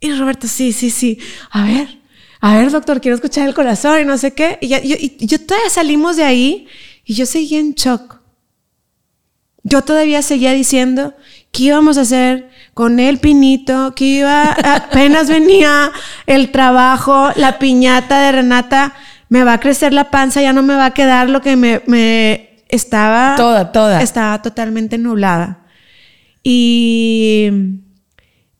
Y 0.00 0.12
Roberto, 0.12 0.48
sí, 0.48 0.72
sí, 0.72 0.90
sí. 0.90 1.18
A 1.50 1.64
ver, 1.64 1.98
a 2.40 2.56
ver, 2.56 2.70
doctor, 2.70 3.00
quiero 3.00 3.14
escuchar 3.14 3.48
el 3.48 3.54
corazón 3.54 4.00
y 4.00 4.04
no 4.04 4.18
sé 4.18 4.34
qué. 4.34 4.58
Y, 4.60 4.68
ya- 4.68 4.82
yo, 4.82 4.96
y 4.98 5.16
yo 5.26 5.40
todavía 5.40 5.70
salimos 5.70 6.16
de 6.16 6.24
ahí 6.24 6.66
y 7.04 7.14
yo 7.14 7.24
seguía 7.24 7.60
en 7.60 7.72
shock. 7.74 8.20
Yo 9.62 9.82
todavía 9.82 10.22
seguía 10.22 10.52
diciendo 10.52 11.14
que 11.52 11.62
íbamos 11.64 11.96
a 11.98 12.00
hacer 12.02 12.50
con 12.74 13.00
el 13.00 13.18
pinito, 13.18 13.94
que 13.94 14.04
iba, 14.04 14.52
apenas 14.52 15.28
venía 15.28 15.90
el 16.26 16.50
trabajo, 16.50 17.30
la 17.36 17.58
piñata 17.58 18.20
de 18.22 18.32
Renata, 18.32 18.94
me 19.28 19.44
va 19.44 19.54
a 19.54 19.60
crecer 19.60 19.92
la 19.92 20.10
panza, 20.10 20.40
ya 20.42 20.52
no 20.52 20.62
me 20.62 20.74
va 20.74 20.86
a 20.86 20.94
quedar 20.94 21.28
lo 21.30 21.40
que 21.40 21.56
me, 21.56 21.82
me 21.86 22.64
estaba. 22.68 23.34
Toda, 23.36 23.72
toda. 23.72 24.02
Estaba 24.02 24.40
totalmente 24.42 24.98
nublada. 24.98 25.66
Y 26.42 27.50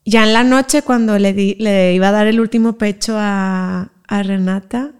ya 0.04 0.24
en 0.24 0.32
la 0.32 0.44
noche, 0.44 0.82
cuando 0.82 1.18
le, 1.18 1.32
di- 1.32 1.56
le 1.58 1.94
iba 1.94 2.08
a 2.08 2.12
dar 2.12 2.26
el 2.26 2.40
último 2.40 2.74
pecho 2.74 3.14
a, 3.18 3.92
a 4.08 4.22
Renata, 4.22 4.92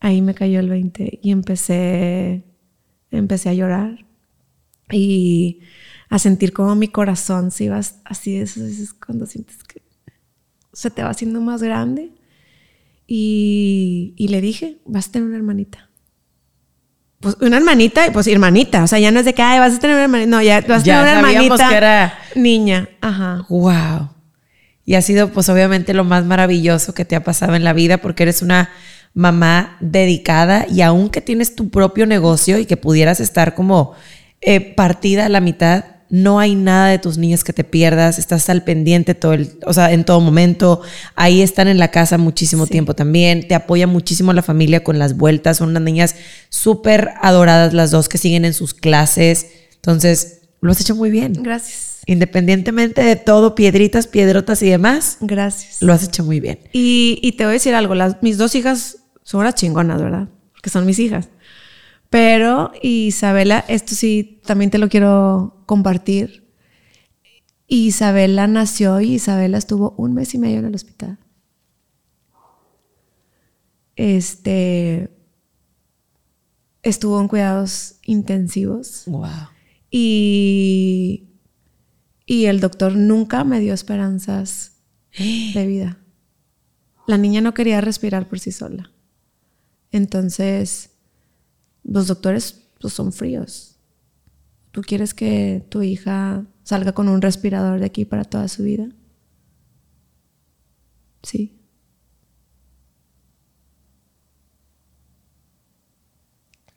ahí 0.00 0.22
me 0.22 0.34
cayó 0.34 0.60
el 0.60 0.68
20 0.68 1.20
y 1.22 1.30
empecé, 1.30 2.44
empecé 3.10 3.48
a 3.50 3.54
llorar 3.54 4.04
y 4.90 5.60
a 6.08 6.18
sentir 6.18 6.52
como 6.52 6.74
mi 6.76 6.88
corazón 6.88 7.50
se 7.50 7.64
iba 7.64 7.80
así, 8.04 8.36
eso 8.36 8.64
es 8.64 8.92
cuando 8.94 9.26
sientes 9.26 9.62
que 9.64 9.82
se 10.72 10.90
te 10.90 11.02
va 11.02 11.10
haciendo 11.10 11.40
más 11.40 11.62
grande. 11.62 12.12
Y, 13.06 14.14
y 14.16 14.28
le 14.28 14.40
dije, 14.40 14.78
vas 14.84 15.08
a 15.08 15.12
tener 15.12 15.28
una 15.28 15.36
hermanita. 15.36 15.88
Pues 17.20 17.36
una 17.40 17.56
hermanita 17.56 18.06
y 18.06 18.10
pues 18.10 18.26
hermanita. 18.26 18.82
O 18.82 18.86
sea, 18.86 18.98
ya 18.98 19.10
no 19.10 19.20
es 19.20 19.24
de 19.24 19.32
que, 19.34 19.42
ay, 19.42 19.58
vas 19.58 19.74
a 19.76 19.78
tener 19.78 19.94
una 19.96 20.04
hermanita. 20.04 20.30
No, 20.30 20.42
ya 20.42 20.60
vas 20.62 20.82
a 20.82 20.84
Ya 20.84 20.98
tener 21.04 21.18
una 21.18 21.32
hermanita. 21.32 21.68
que 21.68 21.74
era- 21.76 22.18
Niña. 22.34 22.88
Ajá. 23.00 23.46
Wow. 23.48 24.10
Y 24.84 24.94
ha 24.94 25.02
sido 25.02 25.30
pues 25.32 25.48
obviamente 25.48 25.94
lo 25.94 26.04
más 26.04 26.24
maravilloso 26.24 26.94
que 26.94 27.04
te 27.04 27.16
ha 27.16 27.24
pasado 27.24 27.54
en 27.56 27.64
la 27.64 27.72
vida 27.72 27.98
porque 27.98 28.22
eres 28.24 28.42
una 28.42 28.70
mamá 29.14 29.76
dedicada 29.80 30.66
y 30.70 30.82
aunque 30.82 31.20
tienes 31.20 31.56
tu 31.56 31.70
propio 31.70 32.06
negocio 32.06 32.58
y 32.58 32.66
que 32.66 32.76
pudieras 32.76 33.18
estar 33.18 33.54
como 33.54 33.94
eh, 34.42 34.60
partida 34.60 35.26
a 35.26 35.28
la 35.28 35.40
mitad, 35.40 35.84
no 36.08 36.38
hay 36.38 36.54
nada 36.54 36.88
de 36.88 36.98
tus 36.98 37.18
niñas 37.18 37.42
que 37.44 37.52
te 37.52 37.64
pierdas, 37.64 38.18
estás 38.18 38.48
al 38.48 38.62
pendiente 38.62 39.14
todo 39.14 39.32
el, 39.32 39.58
o 39.66 39.72
sea, 39.72 39.92
en 39.92 40.04
todo 40.04 40.20
momento, 40.20 40.82
ahí 41.14 41.42
están 41.42 41.66
en 41.68 41.78
la 41.78 41.90
casa 41.90 42.16
muchísimo 42.18 42.64
Sí. 42.66 42.70
tiempo 42.72 42.94
también, 42.94 43.46
te 43.48 43.54
apoya 43.54 43.86
muchísimo 43.86 44.32
la 44.32 44.42
familia 44.42 44.84
con 44.84 44.98
las 44.98 45.16
vueltas, 45.16 45.56
son 45.56 45.70
unas 45.70 45.82
niñas 45.82 46.14
súper 46.48 47.10
adoradas 47.22 47.74
las 47.74 47.90
dos 47.90 48.08
que 48.08 48.18
siguen 48.18 48.44
en 48.44 48.54
sus 48.54 48.72
clases, 48.74 49.46
entonces 49.76 50.42
lo 50.60 50.70
has 50.72 50.80
hecho 50.80 50.94
muy 50.94 51.10
bien. 51.10 51.32
Gracias. 51.42 52.00
Independientemente 52.06 53.02
de 53.02 53.16
todo, 53.16 53.54
piedritas, 53.56 54.06
piedrotas 54.06 54.62
y 54.62 54.70
demás, 54.70 55.16
Gracias. 55.20 55.82
lo 55.82 55.92
has 55.92 56.04
hecho 56.04 56.22
muy 56.24 56.38
bien. 56.38 56.60
Y, 56.72 57.18
y 57.22 57.32
te 57.32 57.44
voy 57.44 57.50
a 57.50 57.54
decir 57.54 57.74
algo, 57.74 57.94
las, 57.96 58.22
mis 58.22 58.38
dos 58.38 58.54
hijas 58.54 58.98
son 59.24 59.40
unas 59.40 59.56
chingonas, 59.56 60.00
¿verdad? 60.00 60.28
Porque 60.52 60.70
son 60.70 60.86
mis 60.86 61.00
hijas. 61.00 61.28
Pero 62.10 62.70
Isabela, 62.82 63.64
esto 63.66 63.94
sí, 63.96 64.40
también 64.46 64.70
te 64.70 64.78
lo 64.78 64.88
quiero 64.88 65.55
compartir. 65.66 66.46
Isabela 67.68 68.46
nació 68.46 69.00
y 69.00 69.14
Isabela 69.14 69.58
estuvo 69.58 69.94
un 69.98 70.14
mes 70.14 70.34
y 70.34 70.38
medio 70.38 70.60
en 70.60 70.66
el 70.66 70.74
hospital. 70.74 71.18
Este 73.96 75.10
estuvo 76.82 77.20
en 77.20 77.26
cuidados 77.28 77.96
intensivos 78.04 79.02
Wow. 79.06 79.48
y, 79.90 81.30
y 82.26 82.44
el 82.44 82.60
doctor 82.60 82.94
nunca 82.94 83.42
me 83.42 83.58
dio 83.58 83.74
esperanzas 83.74 84.72
de 85.18 85.66
vida. 85.66 85.98
La 87.08 87.18
niña 87.18 87.40
no 87.40 87.54
quería 87.54 87.80
respirar 87.80 88.28
por 88.28 88.38
sí 88.38 88.52
sola. 88.52 88.92
Entonces, 89.90 90.90
los 91.82 92.08
doctores 92.08 92.68
pues, 92.80 92.92
son 92.92 93.12
fríos. 93.12 93.75
¿Tú 94.76 94.82
quieres 94.82 95.14
que 95.14 95.64
tu 95.70 95.80
hija 95.80 96.44
salga 96.62 96.92
con 96.92 97.08
un 97.08 97.22
respirador 97.22 97.80
de 97.80 97.86
aquí 97.86 98.04
para 98.04 98.24
toda 98.24 98.46
su 98.46 98.62
vida? 98.62 98.86
Sí. 101.22 101.58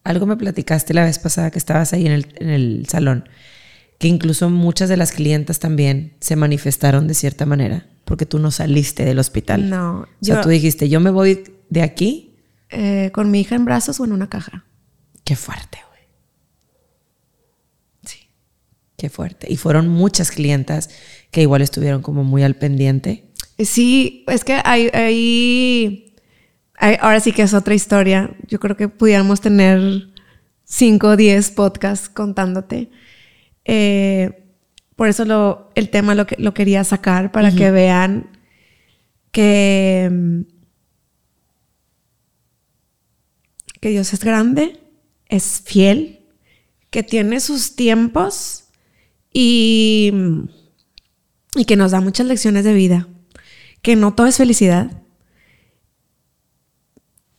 Algo 0.05 0.25
me 0.25 0.37
platicaste 0.37 0.93
la 0.93 1.03
vez 1.03 1.19
pasada 1.19 1.51
que 1.51 1.59
estabas 1.59 1.91
ahí 1.91 2.05
en 2.05 2.13
el, 2.13 2.33
en 2.37 2.49
el 2.49 2.85
salón, 2.87 3.27
que 3.97 4.07
incluso 4.07 4.49
muchas 4.49 4.87
de 4.87 4.95
las 4.95 5.11
clientas 5.11 5.59
también 5.59 6.15
se 6.21 6.37
manifestaron 6.37 7.05
de 7.05 7.13
cierta 7.15 7.45
manera, 7.45 7.85
porque 8.05 8.25
tú 8.25 8.39
no 8.39 8.49
saliste 8.51 9.03
del 9.03 9.19
hospital. 9.19 9.69
No, 9.69 9.99
O 10.03 10.05
sea, 10.21 10.35
yo- 10.37 10.41
tú 10.41 10.47
dijiste, 10.47 10.87
yo 10.87 11.01
me 11.01 11.09
voy 11.09 11.43
de 11.69 11.81
aquí. 11.81 12.37
Eh, 12.69 13.11
con 13.13 13.29
mi 13.29 13.41
hija 13.41 13.55
en 13.55 13.65
brazos 13.65 13.99
o 13.99 14.05
en 14.05 14.13
una 14.13 14.29
caja. 14.29 14.63
Qué 15.25 15.35
fuerte, 15.35 15.79
güey. 15.89 15.99
Sí. 18.05 18.29
Qué 18.99 19.09
fuerte. 19.09 19.47
Y 19.49 19.55
fueron 19.57 19.87
muchas 19.87 20.29
clientas 20.29 20.89
que 21.31 21.41
igual 21.41 21.61
estuvieron 21.61 22.01
como 22.01 22.23
muy 22.23 22.43
al 22.43 22.55
pendiente. 22.55 23.23
Sí, 23.57 24.25
es 24.27 24.43
que 24.43 24.59
hay, 24.65 24.89
hay- 24.93 26.13
hay- 26.75 26.97
ahora 26.99 27.19
sí 27.21 27.31
que 27.31 27.43
es 27.43 27.53
otra 27.53 27.73
historia. 27.73 28.35
Yo 28.47 28.59
creo 28.59 28.75
que 28.75 28.89
pudiéramos 28.89 29.39
tener 29.41 30.09
5 30.65 31.07
o 31.07 31.15
10 31.15 31.51
podcasts 31.51 32.09
contándote. 32.09 32.89
Eh, 33.63 34.43
por 34.97 35.07
eso 35.07 35.23
lo, 35.23 35.69
el 35.75 35.89
tema 35.89 36.13
lo, 36.13 36.25
lo 36.37 36.53
quería 36.53 36.83
sacar 36.83 37.31
para 37.31 37.53
que 37.55 37.71
vean 37.71 38.29
que, 39.31 40.43
que 43.79 43.89
Dios 43.89 44.13
es 44.13 44.23
grande, 44.23 44.79
es 45.27 45.61
fiel, 45.63 46.19
que 46.89 47.03
tiene 47.03 47.39
sus 47.39 47.75
tiempos 47.75 48.65
y, 49.31 50.11
y 51.55 51.65
que 51.65 51.75
nos 51.75 51.91
da 51.91 52.01
muchas 52.01 52.27
lecciones 52.27 52.63
de 52.63 52.73
vida, 52.73 53.07
que 53.81 53.95
no 53.95 54.13
todo 54.13 54.27
es 54.27 54.37
felicidad, 54.37 55.03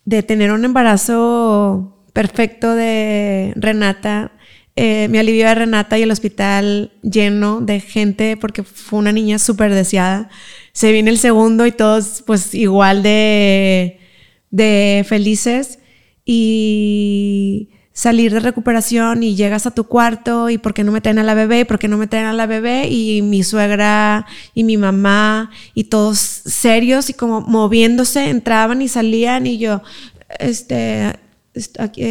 de 0.04 0.22
tener 0.22 0.52
un 0.52 0.64
embarazo 0.64 2.04
perfecto 2.12 2.74
de 2.74 3.52
Renata, 3.56 4.32
eh, 4.76 5.08
me 5.08 5.18
alivió 5.18 5.48
a 5.48 5.54
Renata 5.54 5.98
y 5.98 6.02
el 6.02 6.10
hospital 6.10 6.92
lleno 7.02 7.60
de 7.60 7.80
gente 7.80 8.36
porque 8.36 8.62
fue 8.62 8.98
una 8.98 9.12
niña 9.12 9.38
súper 9.38 9.74
deseada. 9.74 10.30
Se 10.72 10.92
viene 10.92 11.10
el 11.10 11.18
segundo 11.18 11.66
y 11.66 11.72
todos 11.72 12.22
pues 12.26 12.54
igual 12.54 13.02
de, 13.02 13.98
de 14.50 15.04
felices 15.06 15.80
y 16.24 17.70
salir 18.01 18.32
de 18.32 18.40
recuperación 18.40 19.22
y 19.22 19.36
llegas 19.36 19.66
a 19.66 19.72
tu 19.72 19.85
cuarto 19.85 20.48
y 20.48 20.56
por 20.56 20.72
qué 20.72 20.85
no 20.85 20.90
me 20.90 21.02
traen 21.02 21.18
a 21.18 21.22
la 21.22 21.35
bebé, 21.35 21.60
y 21.60 21.64
por 21.66 21.78
qué 21.78 21.86
no 21.86 21.98
me 21.98 22.06
traen 22.06 22.24
a 22.24 22.32
la 22.32 22.47
bebé 22.47 22.89
y 22.89 23.20
mi 23.20 23.44
suegra 23.44 24.24
y 24.55 24.64
mi 24.64 24.78
mamá 24.78 25.51
y 25.74 25.85
todos 25.85 26.18
serios 26.18 27.10
y 27.10 27.12
como 27.12 27.43
moviéndose, 27.43 28.31
entraban 28.31 28.81
y 28.81 28.89
salían 28.89 29.47
y 29.47 29.59
yo, 29.59 29.82
este, 30.39 31.12
aquí, 31.78 32.02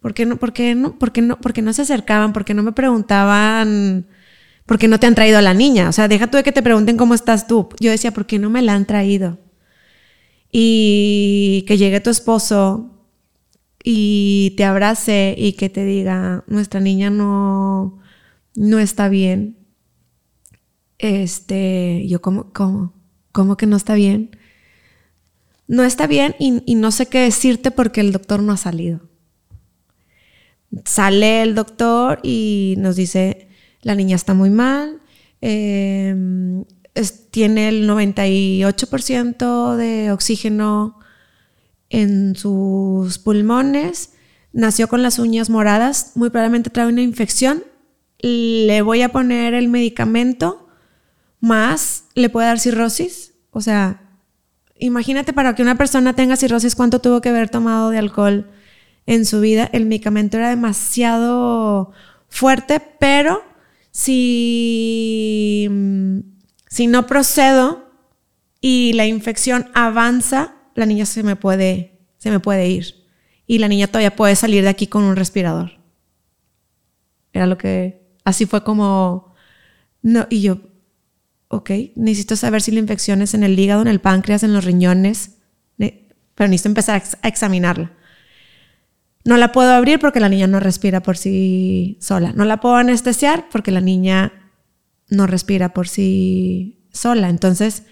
¿por 0.00 0.14
qué 0.14 0.26
no, 0.26 0.36
por 0.36 0.52
qué 0.52 0.74
no, 0.74 0.98
por 0.98 1.12
qué 1.12 1.22
no, 1.22 1.40
por 1.40 1.52
qué 1.52 1.62
no 1.62 1.72
se 1.72 1.82
acercaban, 1.82 2.32
por 2.32 2.44
qué 2.44 2.52
no 2.52 2.64
me 2.64 2.72
preguntaban, 2.72 4.08
por 4.66 4.78
qué 4.80 4.88
no 4.88 4.98
te 4.98 5.06
han 5.06 5.14
traído 5.14 5.38
a 5.38 5.42
la 5.42 5.54
niña? 5.54 5.90
O 5.90 5.92
sea, 5.92 6.08
deja 6.08 6.26
tú 6.26 6.38
de 6.38 6.42
que 6.42 6.50
te 6.50 6.60
pregunten 6.60 6.96
cómo 6.96 7.14
estás 7.14 7.46
tú. 7.46 7.68
Yo 7.78 7.92
decía, 7.92 8.12
¿por 8.12 8.26
qué 8.26 8.40
no 8.40 8.50
me 8.50 8.62
la 8.62 8.74
han 8.74 8.84
traído? 8.84 9.38
Y 10.50 11.64
que 11.68 11.78
llegue 11.78 12.00
tu 12.00 12.10
esposo 12.10 12.93
y 13.86 14.54
te 14.56 14.64
abrace 14.64 15.34
y 15.36 15.52
que 15.52 15.68
te 15.68 15.84
diga, 15.84 16.42
nuestra 16.46 16.80
niña 16.80 17.10
no, 17.10 17.98
no 18.56 18.78
está 18.78 19.10
bien. 19.10 19.58
Este, 20.98 22.06
yo 22.08 22.22
como, 22.22 22.50
¿cómo? 22.54 22.94
¿Cómo 23.30 23.58
que 23.58 23.66
no 23.66 23.76
está 23.76 23.94
bien? 23.94 24.38
No 25.68 25.84
está 25.84 26.06
bien 26.06 26.34
y, 26.38 26.74
no 26.76 26.90
sé 26.92 27.06
qué 27.06 27.18
decirte 27.20 27.70
porque 27.70 28.00
el 28.00 28.12
doctor 28.12 28.42
no 28.42 28.54
ha 28.54 28.56
salido. 28.56 29.02
Sale 30.86 31.42
el 31.42 31.54
doctor 31.54 32.20
y 32.22 32.76
nos 32.78 32.96
dice, 32.96 33.48
la 33.82 33.94
niña 33.94 34.16
está 34.16 34.32
muy 34.32 34.48
mal, 34.48 35.02
em, 35.42 36.64
tiene 37.30 37.68
el 37.68 37.86
98% 37.86 39.76
de 39.76 40.10
oxígeno 40.10 40.98
en 41.94 42.34
sus 42.34 43.18
pulmones, 43.18 44.10
nació 44.52 44.88
con 44.88 45.04
las 45.04 45.20
uñas 45.20 45.48
moradas, 45.48 46.10
muy 46.16 46.28
probablemente 46.28 46.70
trae 46.70 46.88
una 46.88 47.02
infección, 47.02 47.62
le 48.18 48.82
voy 48.82 49.02
a 49.02 49.10
poner 49.10 49.54
el 49.54 49.68
medicamento, 49.68 50.68
más 51.38 52.06
le 52.14 52.30
puede 52.30 52.48
dar 52.48 52.58
cirrosis, 52.58 53.34
o 53.52 53.60
sea, 53.60 54.02
imagínate 54.76 55.32
para 55.32 55.54
que 55.54 55.62
una 55.62 55.76
persona 55.76 56.14
tenga 56.14 56.34
cirrosis 56.34 56.74
cuánto 56.74 57.00
tuvo 57.00 57.20
que 57.20 57.28
haber 57.28 57.48
tomado 57.48 57.90
de 57.90 57.98
alcohol 57.98 58.50
en 59.06 59.24
su 59.24 59.40
vida, 59.40 59.70
el 59.72 59.86
medicamento 59.86 60.36
era 60.36 60.48
demasiado 60.48 61.92
fuerte, 62.28 62.80
pero 62.98 63.44
si, 63.92 65.68
si 66.68 66.88
no 66.88 67.06
procedo 67.06 67.88
y 68.60 68.94
la 68.94 69.06
infección 69.06 69.68
avanza, 69.74 70.56
la 70.74 70.86
niña 70.86 71.06
se 71.06 71.22
me 71.22 71.36
puede, 71.36 72.00
se 72.18 72.30
me 72.30 72.40
puede 72.40 72.68
ir. 72.68 73.06
Y 73.46 73.58
la 73.58 73.68
niña 73.68 73.86
todavía 73.86 74.16
puede 74.16 74.36
salir 74.36 74.62
de 74.62 74.70
aquí 74.70 74.86
con 74.86 75.04
un 75.04 75.16
respirador. 75.16 75.72
Era 77.32 77.46
lo 77.46 77.58
que, 77.58 78.06
así 78.24 78.46
fue 78.46 78.64
como, 78.64 79.34
no, 80.02 80.26
y 80.30 80.40
yo, 80.40 80.58
ok, 81.48 81.70
necesito 81.96 82.36
saber 82.36 82.62
si 82.62 82.70
la 82.70 82.80
infección 82.80 83.22
es 83.22 83.34
en 83.34 83.42
el 83.42 83.58
hígado, 83.58 83.82
en 83.82 83.88
el 83.88 84.00
páncreas, 84.00 84.42
en 84.42 84.54
los 84.54 84.64
riñones, 84.64 85.38
pero 86.34 86.48
necesito 86.48 86.68
empezar 86.68 87.02
a 87.22 87.28
examinarla. 87.28 87.92
No 89.24 89.36
la 89.36 89.52
puedo 89.52 89.72
abrir 89.72 89.98
porque 89.98 90.20
la 90.20 90.28
niña 90.28 90.46
no 90.46 90.60
respira 90.60 91.00
por 91.00 91.16
sí 91.16 91.96
sola. 92.00 92.32
No 92.32 92.44
la 92.44 92.60
puedo 92.60 92.74
anestesiar 92.74 93.48
porque 93.50 93.70
la 93.70 93.80
niña 93.80 94.32
no 95.08 95.26
respira 95.26 95.72
por 95.72 95.88
sí 95.88 96.86
sola. 96.92 97.30
Entonces, 97.30 97.84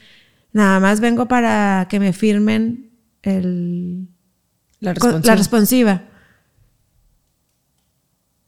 Nada 0.52 0.80
más 0.80 1.00
vengo 1.00 1.26
para 1.28 1.86
que 1.88 1.98
me 1.98 2.12
firmen 2.12 2.90
el, 3.22 4.08
la, 4.80 4.92
responsiva. 4.92 6.02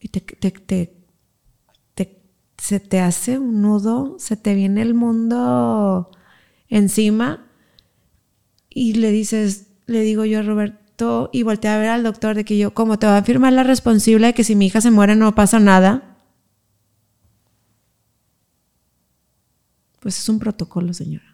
Y 0.00 0.08
te, 0.08 0.20
te, 0.20 1.04
se 2.64 2.80
te 2.80 2.98
hace 2.98 3.38
un 3.38 3.60
nudo, 3.60 4.16
se 4.18 4.38
te 4.38 4.54
viene 4.54 4.80
el 4.80 4.94
mundo 4.94 6.10
encima 6.70 7.46
y 8.70 8.94
le 8.94 9.10
dices, 9.10 9.66
le 9.84 10.00
digo 10.00 10.24
yo 10.24 10.38
a 10.38 10.42
Roberto 10.42 11.28
y 11.30 11.42
volteé 11.42 11.70
a 11.70 11.78
ver 11.78 11.90
al 11.90 12.02
doctor 12.02 12.34
de 12.34 12.46
que 12.46 12.56
yo, 12.56 12.72
como 12.72 12.98
te 12.98 13.06
va 13.06 13.18
a 13.18 13.22
firmar 13.22 13.52
la 13.52 13.64
responsable 13.64 14.28
de 14.28 14.32
que 14.32 14.44
si 14.44 14.56
mi 14.56 14.66
hija 14.66 14.80
se 14.80 14.90
muere 14.90 15.14
no 15.14 15.34
pasa 15.34 15.60
nada. 15.60 16.16
Pues 20.00 20.18
es 20.18 20.28
un 20.30 20.38
protocolo, 20.38 20.94
señora. 20.94 21.33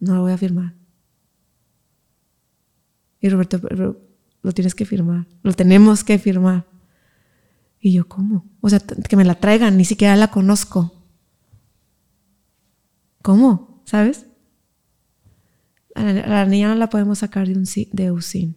No 0.00 0.14
lo 0.14 0.22
voy 0.22 0.32
a 0.32 0.38
firmar. 0.38 0.74
Y 3.20 3.28
Roberto, 3.28 3.60
lo 4.42 4.52
tienes 4.52 4.74
que 4.74 4.86
firmar. 4.86 5.26
Lo 5.42 5.52
tenemos 5.52 6.04
que 6.04 6.18
firmar. 6.18 6.66
Y 7.80 7.92
yo, 7.92 8.08
¿cómo? 8.08 8.44
O 8.60 8.68
sea, 8.68 8.80
que 8.80 9.16
me 9.16 9.24
la 9.24 9.36
traigan, 9.36 9.76
ni 9.76 9.84
siquiera 9.84 10.16
la 10.16 10.30
conozco. 10.30 10.92
¿Cómo? 13.22 13.82
¿Sabes? 13.84 14.26
A 15.94 16.02
la, 16.02 16.46
niña 16.46 16.68
no 16.68 16.74
la 16.76 16.88
podemos 16.88 17.18
sacar 17.18 17.48
de, 17.48 17.54
un, 17.54 17.64
de 17.64 18.12
USIN. 18.12 18.56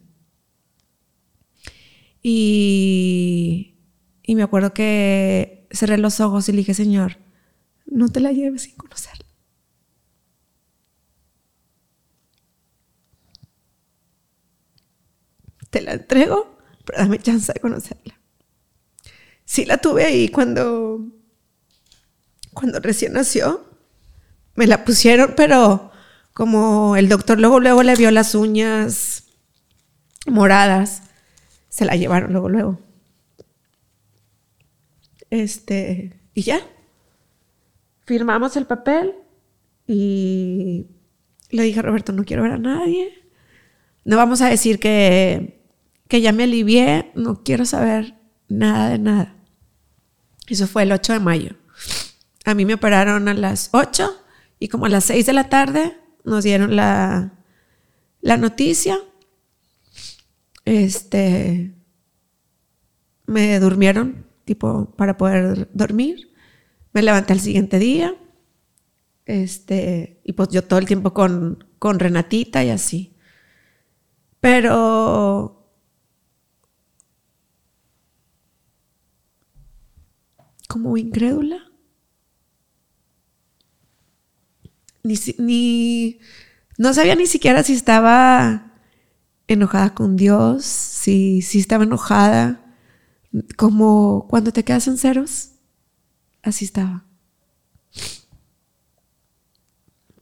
Y, 2.22 3.74
y 4.22 4.34
me 4.36 4.42
acuerdo 4.42 4.72
que 4.72 5.66
cerré 5.72 5.98
los 5.98 6.20
ojos 6.20 6.48
y 6.48 6.52
le 6.52 6.58
dije, 6.58 6.74
Señor, 6.74 7.18
no 7.86 8.08
te 8.08 8.20
la 8.20 8.32
lleves 8.32 8.62
sin 8.62 8.76
conocerla. 8.76 9.21
Te 15.72 15.80
la 15.80 15.94
entrego, 15.94 16.58
pero 16.84 16.98
dame 16.98 17.18
chance 17.18 17.50
de 17.50 17.58
conocerla. 17.58 18.20
Sí 19.46 19.64
la 19.64 19.78
tuve 19.78 20.04
ahí 20.04 20.28
cuando, 20.28 21.00
cuando 22.52 22.78
recién 22.78 23.14
nació. 23.14 23.64
Me 24.54 24.66
la 24.66 24.84
pusieron, 24.84 25.32
pero 25.34 25.90
como 26.34 26.94
el 26.96 27.08
doctor 27.08 27.40
luego, 27.40 27.58
luego 27.58 27.82
le 27.82 27.96
vio 27.96 28.10
las 28.10 28.34
uñas 28.34 29.24
moradas, 30.26 31.04
se 31.70 31.86
la 31.86 31.96
llevaron 31.96 32.32
luego, 32.32 32.50
luego. 32.50 32.78
Este, 35.30 36.20
y 36.34 36.42
ya. 36.42 36.60
Firmamos 38.04 38.58
el 38.58 38.66
papel 38.66 39.14
y 39.86 40.86
le 41.48 41.62
dije 41.62 41.78
a 41.78 41.82
Roberto, 41.82 42.12
no 42.12 42.24
quiero 42.24 42.42
ver 42.42 42.52
a 42.52 42.58
nadie. 42.58 43.22
No 44.04 44.18
vamos 44.18 44.42
a 44.42 44.50
decir 44.50 44.78
que 44.78 45.61
que 46.12 46.20
ya 46.20 46.32
me 46.32 46.42
alivié, 46.42 47.10
no 47.14 47.42
quiero 47.42 47.64
saber 47.64 48.18
nada 48.46 48.90
de 48.90 48.98
nada. 48.98 49.34
Eso 50.46 50.66
fue 50.66 50.82
el 50.82 50.92
8 50.92 51.14
de 51.14 51.20
mayo. 51.20 51.56
A 52.44 52.52
mí 52.52 52.66
me 52.66 52.74
operaron 52.74 53.28
a 53.28 53.32
las 53.32 53.70
8 53.72 54.14
y 54.58 54.68
como 54.68 54.84
a 54.84 54.88
las 54.90 55.04
6 55.04 55.24
de 55.24 55.32
la 55.32 55.48
tarde 55.48 55.96
nos 56.22 56.44
dieron 56.44 56.76
la, 56.76 57.32
la 58.20 58.36
noticia. 58.36 58.98
Este, 60.66 61.72
me 63.24 63.58
durmieron, 63.58 64.26
tipo, 64.44 64.94
para 64.96 65.16
poder 65.16 65.70
dormir. 65.72 66.34
Me 66.92 67.00
levanté 67.00 67.32
al 67.32 67.40
siguiente 67.40 67.78
día. 67.78 68.14
Este, 69.24 70.20
y 70.24 70.34
pues 70.34 70.50
yo 70.50 70.62
todo 70.62 70.78
el 70.78 70.84
tiempo 70.84 71.14
con, 71.14 71.64
con 71.78 71.98
Renatita 71.98 72.62
y 72.62 72.68
así. 72.68 73.16
Pero 74.40 75.61
como 80.72 80.96
incrédula. 80.96 81.58
Ni, 85.04 85.16
ni, 85.38 86.18
no 86.78 86.94
sabía 86.94 87.14
ni 87.14 87.26
siquiera 87.26 87.62
si 87.62 87.74
estaba 87.74 88.72
enojada 89.48 89.92
con 89.92 90.16
Dios, 90.16 90.64
sí, 90.64 91.42
sí 91.42 91.58
estaba 91.58 91.84
enojada, 91.84 92.74
como 93.58 94.26
cuando 94.30 94.50
te 94.52 94.64
quedas 94.64 94.88
en 94.88 94.96
ceros, 94.96 95.50
así 96.42 96.64
estaba. 96.64 97.04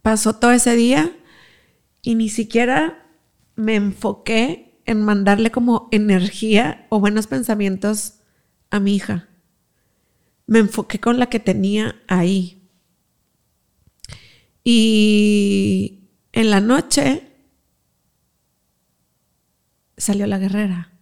Pasó 0.02 0.34
todo 0.34 0.50
ese 0.50 0.74
día 0.74 1.16
y 2.02 2.16
ni 2.16 2.28
siquiera 2.28 3.06
me 3.54 3.76
enfoqué 3.76 4.82
en 4.84 5.04
mandarle 5.04 5.52
como 5.52 5.88
energía 5.92 6.86
o 6.88 6.98
buenos 6.98 7.28
pensamientos 7.28 8.14
a 8.70 8.80
mi 8.80 8.96
hija. 8.96 9.29
Me 10.50 10.58
enfoqué 10.58 10.98
con 10.98 11.20
la 11.20 11.26
que 11.26 11.38
tenía 11.38 12.02
ahí. 12.08 12.68
Y 14.64 16.08
en 16.32 16.50
la 16.50 16.60
noche 16.60 17.22
salió 19.96 20.26
la 20.26 20.40
guerrera. 20.40 20.98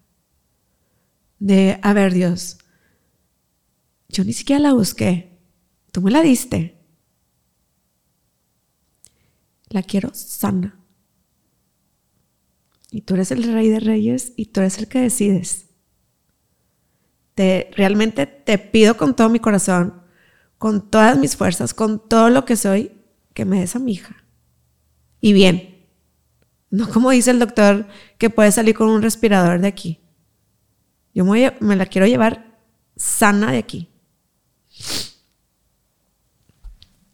De, 1.39 1.79
a 1.81 1.95
ver 1.95 2.13
Dios, 2.13 2.59
yo 4.11 4.23
ni 4.23 4.35
siquiera 4.35 4.61
la 4.61 4.75
busqué, 4.75 5.41
tú 5.93 6.03
me 6.03 6.11
la 6.11 6.21
diste. 6.21 6.85
La 9.71 9.83
quiero 9.83 10.13
sana. 10.13 10.79
Y 12.91 13.01
tú 13.01 13.15
eres 13.15 13.31
el 13.31 13.51
rey 13.51 13.71
de 13.71 13.81
reyes 13.81 14.35
y 14.37 14.47
tú 14.47 14.61
eres 14.61 14.77
el 14.77 14.89
que 14.89 15.01
decides. 15.01 15.68
Te, 17.39 17.71
realmente 17.77 18.27
te 18.27 18.59
pido 18.59 18.97
con 18.97 19.15
todo 19.15 19.29
mi 19.29 19.39
corazón, 19.39 20.03
con 20.59 20.91
todas 20.91 21.17
mis 21.17 21.37
fuerzas, 21.37 21.73
con 21.73 22.09
todo 22.09 22.31
lo 22.31 22.45
que 22.45 22.57
soy, 22.57 22.91
que 23.33 23.45
me 23.45 23.61
des 23.61 23.77
a 23.77 23.79
mi 23.79 23.93
hija. 23.93 24.25
Y 25.21 25.35
bien. 25.35 25.87
No 26.69 26.89
como 26.89 27.11
dice 27.11 27.31
el 27.31 27.39
doctor 27.39 27.87
que 28.19 28.29
puede 28.29 28.51
salir 28.51 28.75
con 28.75 28.89
un 28.89 29.03
respirador 29.03 29.61
de 29.61 29.69
aquí. 29.69 30.01
Yo 31.15 31.25
me, 31.25 31.55
me 31.61 31.77
la 31.77 31.87
quiero 31.87 32.09
llevar 32.09 32.59
sana 32.97 33.53
de 33.53 33.59
aquí. 33.59 33.89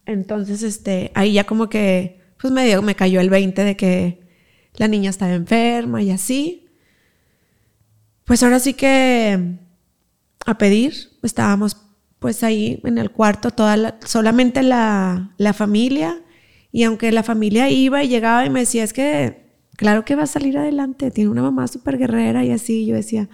Entonces, 0.06 0.62
este, 0.62 1.12
ahí 1.14 1.34
ya 1.34 1.44
como 1.44 1.68
que, 1.68 2.22
pues 2.40 2.51
me, 2.51 2.64
dio, 2.64 2.80
me 2.80 2.96
cayó 2.96 3.20
el 3.20 3.28
20 3.28 3.62
de 3.62 3.76
que 3.76 4.26
la 4.76 4.88
niña 4.88 5.10
estaba 5.10 5.34
enferma 5.34 6.01
y 6.01 6.12
así. 6.12 6.70
Pues 8.24 8.42
ahora 8.42 8.59
sí 8.59 8.72
que 8.72 9.59
a 10.44 10.58
pedir, 10.58 10.94
estábamos 11.22 11.76
pues 12.18 12.42
ahí 12.42 12.80
en 12.84 12.98
el 12.98 13.10
cuarto, 13.10 13.50
toda 13.50 13.98
solamente 14.04 14.62
la, 14.62 15.34
la 15.36 15.52
familia. 15.52 16.22
Y 16.72 16.84
aunque 16.84 17.12
la 17.12 17.22
familia 17.22 17.70
iba 17.70 18.02
y 18.02 18.08
llegaba 18.08 18.46
y 18.46 18.50
me 18.50 18.60
decía, 18.60 18.82
es 18.82 18.92
que 18.92 19.44
claro 19.76 20.04
que 20.04 20.16
va 20.16 20.22
a 20.24 20.26
salir 20.26 20.56
adelante, 20.58 21.10
tiene 21.10 21.30
una 21.30 21.42
mamá 21.42 21.68
súper 21.68 21.98
guerrera 21.98 22.44
y 22.44 22.50
así, 22.50 22.86
yo 22.86 22.96
decía, 22.96 23.28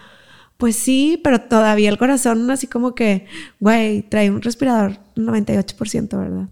pues 0.57 0.77
sí, 0.77 1.19
pero 1.25 1.41
todavía 1.41 1.89
el 1.89 1.99
corazón 1.99 2.51
así 2.51 2.67
como 2.67 2.95
que, 2.95 3.27
güey, 3.61 4.03
trae 4.03 4.31
un 4.31 4.43
respirador 4.43 4.99
98%, 5.17 6.19
¿verdad? 6.19 6.49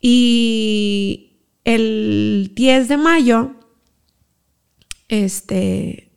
Y 0.00 1.40
el 1.64 2.52
10 2.54 2.88
de 2.88 2.96
mayo, 2.96 3.54
este, 5.08 6.11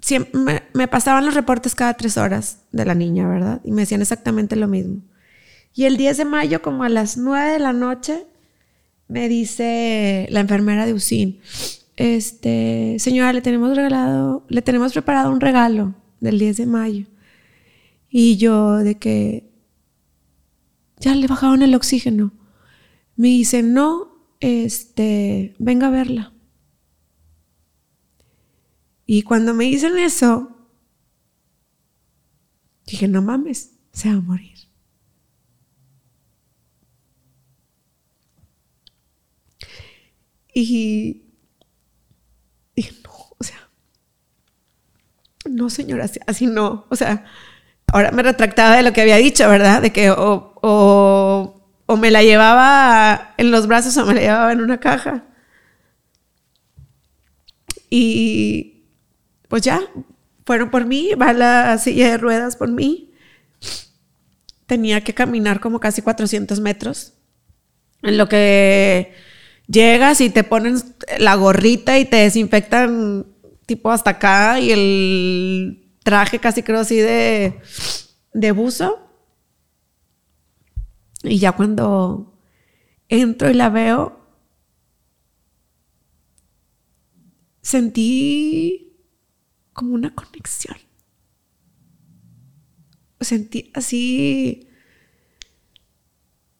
siempre 0.00 0.62
me, 0.72 0.88
pasaban 0.88 1.24
los 1.24 1.34
reportes 1.34 1.74
cada 1.74 1.94
tres 1.94 2.16
horas 2.16 2.58
de 2.72 2.84
la 2.84 2.94
niña, 2.94 3.28
¿verdad? 3.28 3.60
Y 3.64 3.72
me 3.72 3.82
decían 3.82 4.00
exactamente 4.00 4.56
lo 4.56 4.68
mismo. 4.68 5.02
Y 5.74 5.84
el 5.84 5.96
10 5.96 6.16
de 6.16 6.24
mayo, 6.24 6.62
como 6.62 6.84
a 6.84 6.88
las 6.88 7.16
9 7.16 7.52
de 7.52 7.58
la 7.58 7.72
noche, 7.72 8.26
me 9.08 9.28
dice 9.28 10.26
la 10.30 10.40
enfermera 10.40 10.86
de 10.86 10.94
USIN, 10.94 11.40
este, 11.96 12.96
señora, 12.98 13.32
le 13.32 13.42
tenemos 13.42 13.76
regalado, 13.76 14.44
le 14.48 14.62
tenemos 14.62 14.92
preparado 14.92 15.30
un 15.30 15.40
regalo 15.40 15.94
del 16.20 16.38
10 16.38 16.56
de 16.56 16.66
mayo. 16.66 17.06
Y 18.08 18.36
yo 18.38 18.78
de 18.78 18.96
que 18.96 19.50
ya 20.98 21.14
le 21.14 21.26
bajaron 21.26 21.62
el 21.62 21.74
oxígeno. 21.74 22.32
Me 23.16 23.28
dice, 23.28 23.62
no, 23.62 24.08
este, 24.40 25.54
venga 25.58 25.88
a 25.88 25.90
verla. 25.90 26.32
Y 29.12 29.22
cuando 29.22 29.54
me 29.54 29.64
dicen 29.64 29.98
eso, 29.98 30.56
dije, 32.86 33.08
no 33.08 33.20
mames, 33.22 33.72
se 33.92 34.08
va 34.08 34.14
a 34.14 34.20
morir. 34.20 34.56
Y 40.54 41.24
dije, 42.76 42.92
no, 43.02 43.10
o 43.36 43.42
sea, 43.42 43.68
no 45.44 45.70
señora, 45.70 46.08
así 46.28 46.46
no. 46.46 46.86
O 46.88 46.94
sea, 46.94 47.24
ahora 47.88 48.12
me 48.12 48.22
retractaba 48.22 48.76
de 48.76 48.84
lo 48.84 48.92
que 48.92 49.00
había 49.00 49.16
dicho, 49.16 49.48
¿verdad? 49.48 49.82
De 49.82 49.92
que 49.92 50.12
o, 50.12 50.54
o, 50.62 51.68
o 51.86 51.96
me 51.96 52.12
la 52.12 52.22
llevaba 52.22 53.34
en 53.38 53.50
los 53.50 53.66
brazos 53.66 53.96
o 53.96 54.06
me 54.06 54.14
la 54.14 54.20
llevaba 54.20 54.52
en 54.52 54.60
una 54.60 54.78
caja. 54.78 55.24
Y 57.90 58.69
pues 59.50 59.62
ya, 59.62 59.80
fueron 60.46 60.70
por 60.70 60.86
mí, 60.86 61.10
va 61.20 61.32
la 61.32 61.76
silla 61.76 62.12
de 62.12 62.18
ruedas 62.18 62.54
por 62.54 62.70
mí. 62.70 63.10
Tenía 64.66 65.02
que 65.02 65.12
caminar 65.12 65.58
como 65.58 65.80
casi 65.80 66.02
400 66.02 66.60
metros. 66.60 67.14
En 68.02 68.16
lo 68.16 68.28
que 68.28 69.12
llegas 69.66 70.20
y 70.20 70.30
te 70.30 70.44
ponen 70.44 70.76
la 71.18 71.34
gorrita 71.34 71.98
y 71.98 72.04
te 72.04 72.18
desinfectan 72.18 73.26
tipo 73.66 73.90
hasta 73.90 74.10
acá 74.10 74.60
y 74.60 74.70
el 74.70 75.96
traje 76.04 76.38
casi 76.38 76.62
creo 76.62 76.78
así 76.78 76.98
de, 76.98 77.60
de 78.32 78.52
buzo. 78.52 79.00
Y 81.24 81.40
ya 81.40 81.50
cuando 81.52 82.38
entro 83.08 83.50
y 83.50 83.54
la 83.54 83.68
veo, 83.68 84.20
sentí 87.62 88.89
como 89.80 89.94
una 89.94 90.14
conexión. 90.14 90.76
Sentí 93.18 93.70
así 93.72 94.68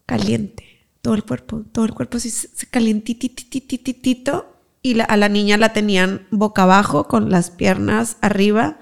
caliente. 0.06 0.86
Todo 1.02 1.12
el 1.12 1.24
cuerpo, 1.24 1.64
todo 1.70 1.84
el 1.84 1.92
cuerpo 1.92 2.16
así 2.16 2.30
se 2.30 2.66
calientititititito 2.66 4.56
y 4.80 4.98
a 5.00 5.16
la 5.18 5.28
niña 5.28 5.58
la 5.58 5.74
tenían 5.74 6.26
boca 6.30 6.62
abajo 6.62 7.08
con 7.08 7.30
las 7.30 7.50
piernas 7.50 8.16
arriba 8.22 8.78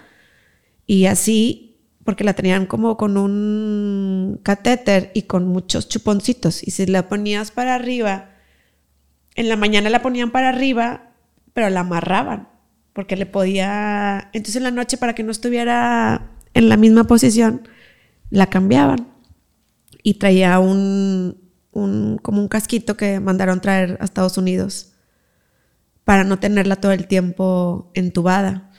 y 0.87 1.07
así 1.07 1.81
porque 2.05 2.23
la 2.23 2.35
tenían 2.35 2.67
como 2.67 2.97
con 2.97 3.17
un 3.17 4.39
catéter 4.45 5.11
y 5.15 5.23
con 5.23 5.49
muchos 5.49 5.89
chuponcitos. 5.89 6.63
Y 6.63 6.71
si 6.71 6.87
la 6.87 7.09
ponías 7.09 7.51
para 7.51 7.75
arriba 7.75 8.37
en 9.35 9.49
la 9.49 9.57
mañana 9.57 9.91
la 9.91 10.01
ponían 10.01 10.31
para 10.31 10.51
arriba 10.51 11.11
pero 11.55 11.71
la 11.71 11.81
amarraban 11.81 12.58
porque 12.99 13.15
le 13.15 13.27
podía 13.27 14.29
entonces 14.33 14.57
en 14.57 14.65
la 14.65 14.73
noche 14.73 14.97
para 14.97 15.15
que 15.15 15.23
no 15.23 15.31
estuviera 15.31 16.33
en 16.53 16.69
la 16.69 16.77
misma 16.77 17.05
posición 17.05 17.69
la 18.29 18.51
cambiaban 18.51 19.07
y 20.03 20.15
traía 20.15 20.59
un 20.59 21.49
como 21.71 22.43
un 22.43 22.49
casquito 22.49 22.97
que 22.97 23.21
mandaron 23.21 23.61
traer 23.61 23.99
a 24.01 24.05
Estados 24.05 24.37
Unidos 24.37 24.95
para 26.03 26.25
no 26.25 26.41
tenerla 26.41 26.75
todo 26.75 26.91
el 26.91 27.07
tiempo 27.07 27.93
entubada. 27.95 28.73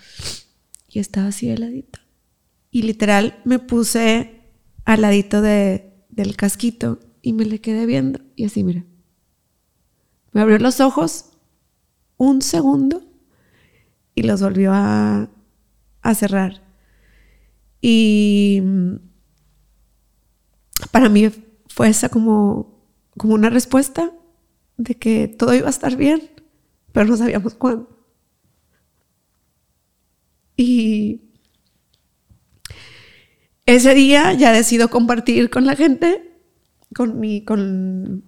Y 0.89 0.99
estaba 0.99 1.27
así 1.27 1.49
heladita. 1.49 2.01
Y 2.71 2.81
literal 2.81 3.39
me 3.45 3.57
puse 3.57 4.41
al 4.83 4.99
ladito 4.99 5.41
de, 5.41 5.93
del 6.09 6.35
casquito 6.35 6.99
y 7.21 7.31
me 7.31 7.45
le 7.45 7.61
quedé 7.61 7.85
viendo. 7.85 8.19
Y 8.35 8.43
así, 8.43 8.65
mira. 8.65 8.83
Me 10.33 10.41
abrió 10.41 10.59
los 10.59 10.81
ojos 10.81 11.37
un 12.17 12.41
segundo 12.41 13.08
y 14.19 14.23
los 14.23 14.41
volvió 14.41 14.71
a, 14.73 15.29
a 16.01 16.15
cerrar. 16.15 16.61
Y 17.81 18.59
mm, 18.63 18.95
para 20.91 21.09
mí 21.09 21.29
fue 21.69 21.89
esa 21.89 22.09
como 22.09 22.79
como 23.19 23.33
una 23.35 23.49
respuesta 23.49 24.11
de 24.77 24.95
que 24.95 25.27
todo 25.27 25.53
iba 25.53 25.67
a 25.67 25.69
estar 25.71 25.95
bien, 25.97 26.31
pero 26.93 27.05
no 27.05 27.17
sabíamos 27.17 27.53
cuándo. 27.53 27.89
Y 30.55 31.21
ese 33.65 33.93
día 33.93 34.33
ya 34.33 34.53
decido 34.53 34.89
compartir 34.89 35.49
con 35.49 35.65
la 35.65 35.75
gente, 35.75 36.33
con 36.95 37.19
mi, 37.19 37.43
con... 37.43 38.23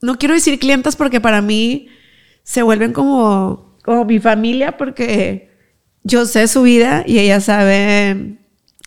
No 0.00 0.16
quiero 0.16 0.34
decir 0.34 0.60
clientas 0.60 0.94
porque 0.94 1.20
para 1.20 1.42
mí 1.42 1.88
se 2.44 2.62
vuelven 2.62 2.92
como, 2.92 3.67
como 3.88 4.04
mi 4.04 4.18
familia 4.18 4.76
porque 4.76 5.50
yo 6.02 6.26
sé 6.26 6.46
su 6.46 6.62
vida 6.62 7.04
y 7.06 7.18
ella 7.18 7.40
sabe 7.40 8.38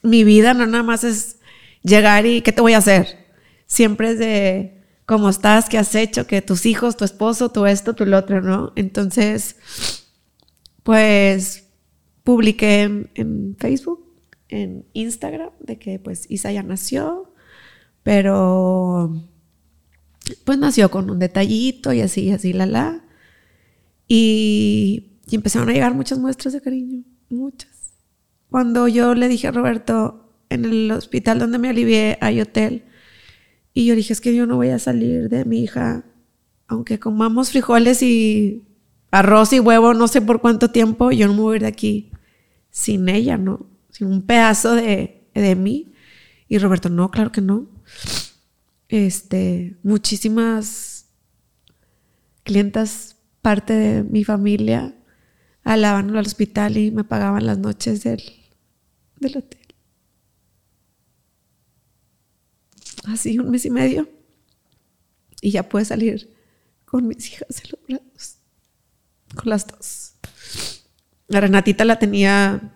mi 0.03 0.23
vida, 0.23 0.53
no 0.53 0.67
nada 0.67 0.83
más 0.83 1.03
es 1.03 1.37
llegar 1.83 2.25
y 2.25 2.41
¿qué 2.41 2.51
te 2.51 2.61
voy 2.61 2.73
a 2.73 2.77
hacer? 2.77 3.21
siempre 3.71 4.11
es 4.11 4.19
de 4.19 4.83
cómo 5.05 5.29
estás, 5.29 5.69
qué 5.69 5.77
has 5.77 5.95
hecho, 5.95 6.27
que 6.27 6.41
tus 6.41 6.65
hijos, 6.65 6.97
tu 6.97 7.05
esposo, 7.05 7.51
tu 7.53 7.65
esto, 7.65 7.95
tu 7.95 8.05
lo 8.05 8.17
otro, 8.17 8.41
¿no? 8.41 8.73
Entonces, 8.75 9.55
pues 10.83 11.69
publiqué 12.23 12.81
en, 12.81 13.09
en 13.15 13.55
Facebook, 13.57 14.05
en 14.49 14.85
Instagram, 14.91 15.51
de 15.61 15.79
que 15.79 15.99
pues 15.99 16.29
Isa 16.29 16.51
ya 16.51 16.63
nació, 16.63 17.33
pero 18.03 19.25
pues 20.43 20.57
nació 20.57 20.91
con 20.91 21.09
un 21.09 21.19
detallito 21.19 21.93
y 21.93 22.01
así, 22.01 22.29
así, 22.31 22.51
la, 22.51 22.65
la. 22.65 23.05
Y, 24.13 25.21
empezaron 25.31 25.69
a 25.69 25.71
llegar 25.71 25.95
muchas 25.95 26.19
muestras 26.19 26.53
de 26.53 26.59
cariño, 26.59 27.05
muchas. 27.29 27.93
Cuando 28.49 28.89
yo 28.89 29.15
le 29.15 29.29
dije 29.29 29.47
a 29.47 29.51
Roberto, 29.51 30.35
en 30.49 30.65
el 30.65 30.91
hospital 30.91 31.39
donde 31.39 31.57
me 31.57 31.69
alivié, 31.69 32.17
hay 32.19 32.41
hotel, 32.41 32.83
y 33.73 33.85
yo 33.85 33.95
dije, 33.95 34.11
es 34.11 34.19
que 34.19 34.35
yo 34.35 34.45
no 34.45 34.57
voy 34.57 34.67
a 34.67 34.79
salir 34.79 35.29
de 35.29 35.45
mi 35.45 35.63
hija, 35.63 36.03
aunque 36.67 36.99
comamos 36.99 37.51
frijoles 37.51 38.03
y 38.03 38.65
arroz 39.11 39.53
y 39.53 39.61
huevo, 39.61 39.93
no 39.93 40.09
sé 40.09 40.19
por 40.19 40.41
cuánto 40.41 40.71
tiempo, 40.71 41.11
yo 41.11 41.27
no 41.27 41.33
me 41.33 41.39
voy 41.39 41.53
a 41.53 41.55
ir 41.55 41.61
de 41.61 41.69
aquí 41.69 42.11
sin 42.69 43.07
ella, 43.07 43.37
¿no? 43.37 43.65
Sin 43.91 44.07
un 44.07 44.23
pedazo 44.23 44.75
de, 44.75 45.25
de 45.33 45.55
mí. 45.55 45.93
Y 46.49 46.57
Roberto, 46.57 46.89
no, 46.89 47.11
claro 47.11 47.31
que 47.31 47.39
no. 47.39 47.65
Este, 48.89 49.77
muchísimas 49.83 51.05
clientas, 52.43 53.10
parte 53.41 53.73
de 53.73 54.03
mi 54.03 54.23
familia, 54.23 54.95
alaban 55.63 56.15
al 56.15 56.25
hospital 56.25 56.77
y 56.77 56.91
me 56.91 57.03
pagaban 57.03 57.45
las 57.45 57.57
noches 57.57 58.03
del, 58.03 58.21
del 59.19 59.37
hotel. 59.37 59.59
Así 63.05 63.39
un 63.39 63.49
mes 63.49 63.65
y 63.65 63.69
medio. 63.69 64.09
Y 65.41 65.51
ya 65.51 65.67
pude 65.67 65.85
salir 65.85 66.35
con 66.85 67.07
mis 67.07 67.31
hijas 67.31 67.63
en 67.63 67.71
los 67.71 67.81
brazos. 67.87 68.37
Con 69.35 69.49
las 69.49 69.65
dos. 69.65 70.13
A 71.33 71.39
Renatita 71.39 71.85
la 71.85 71.97
tenía 71.97 72.73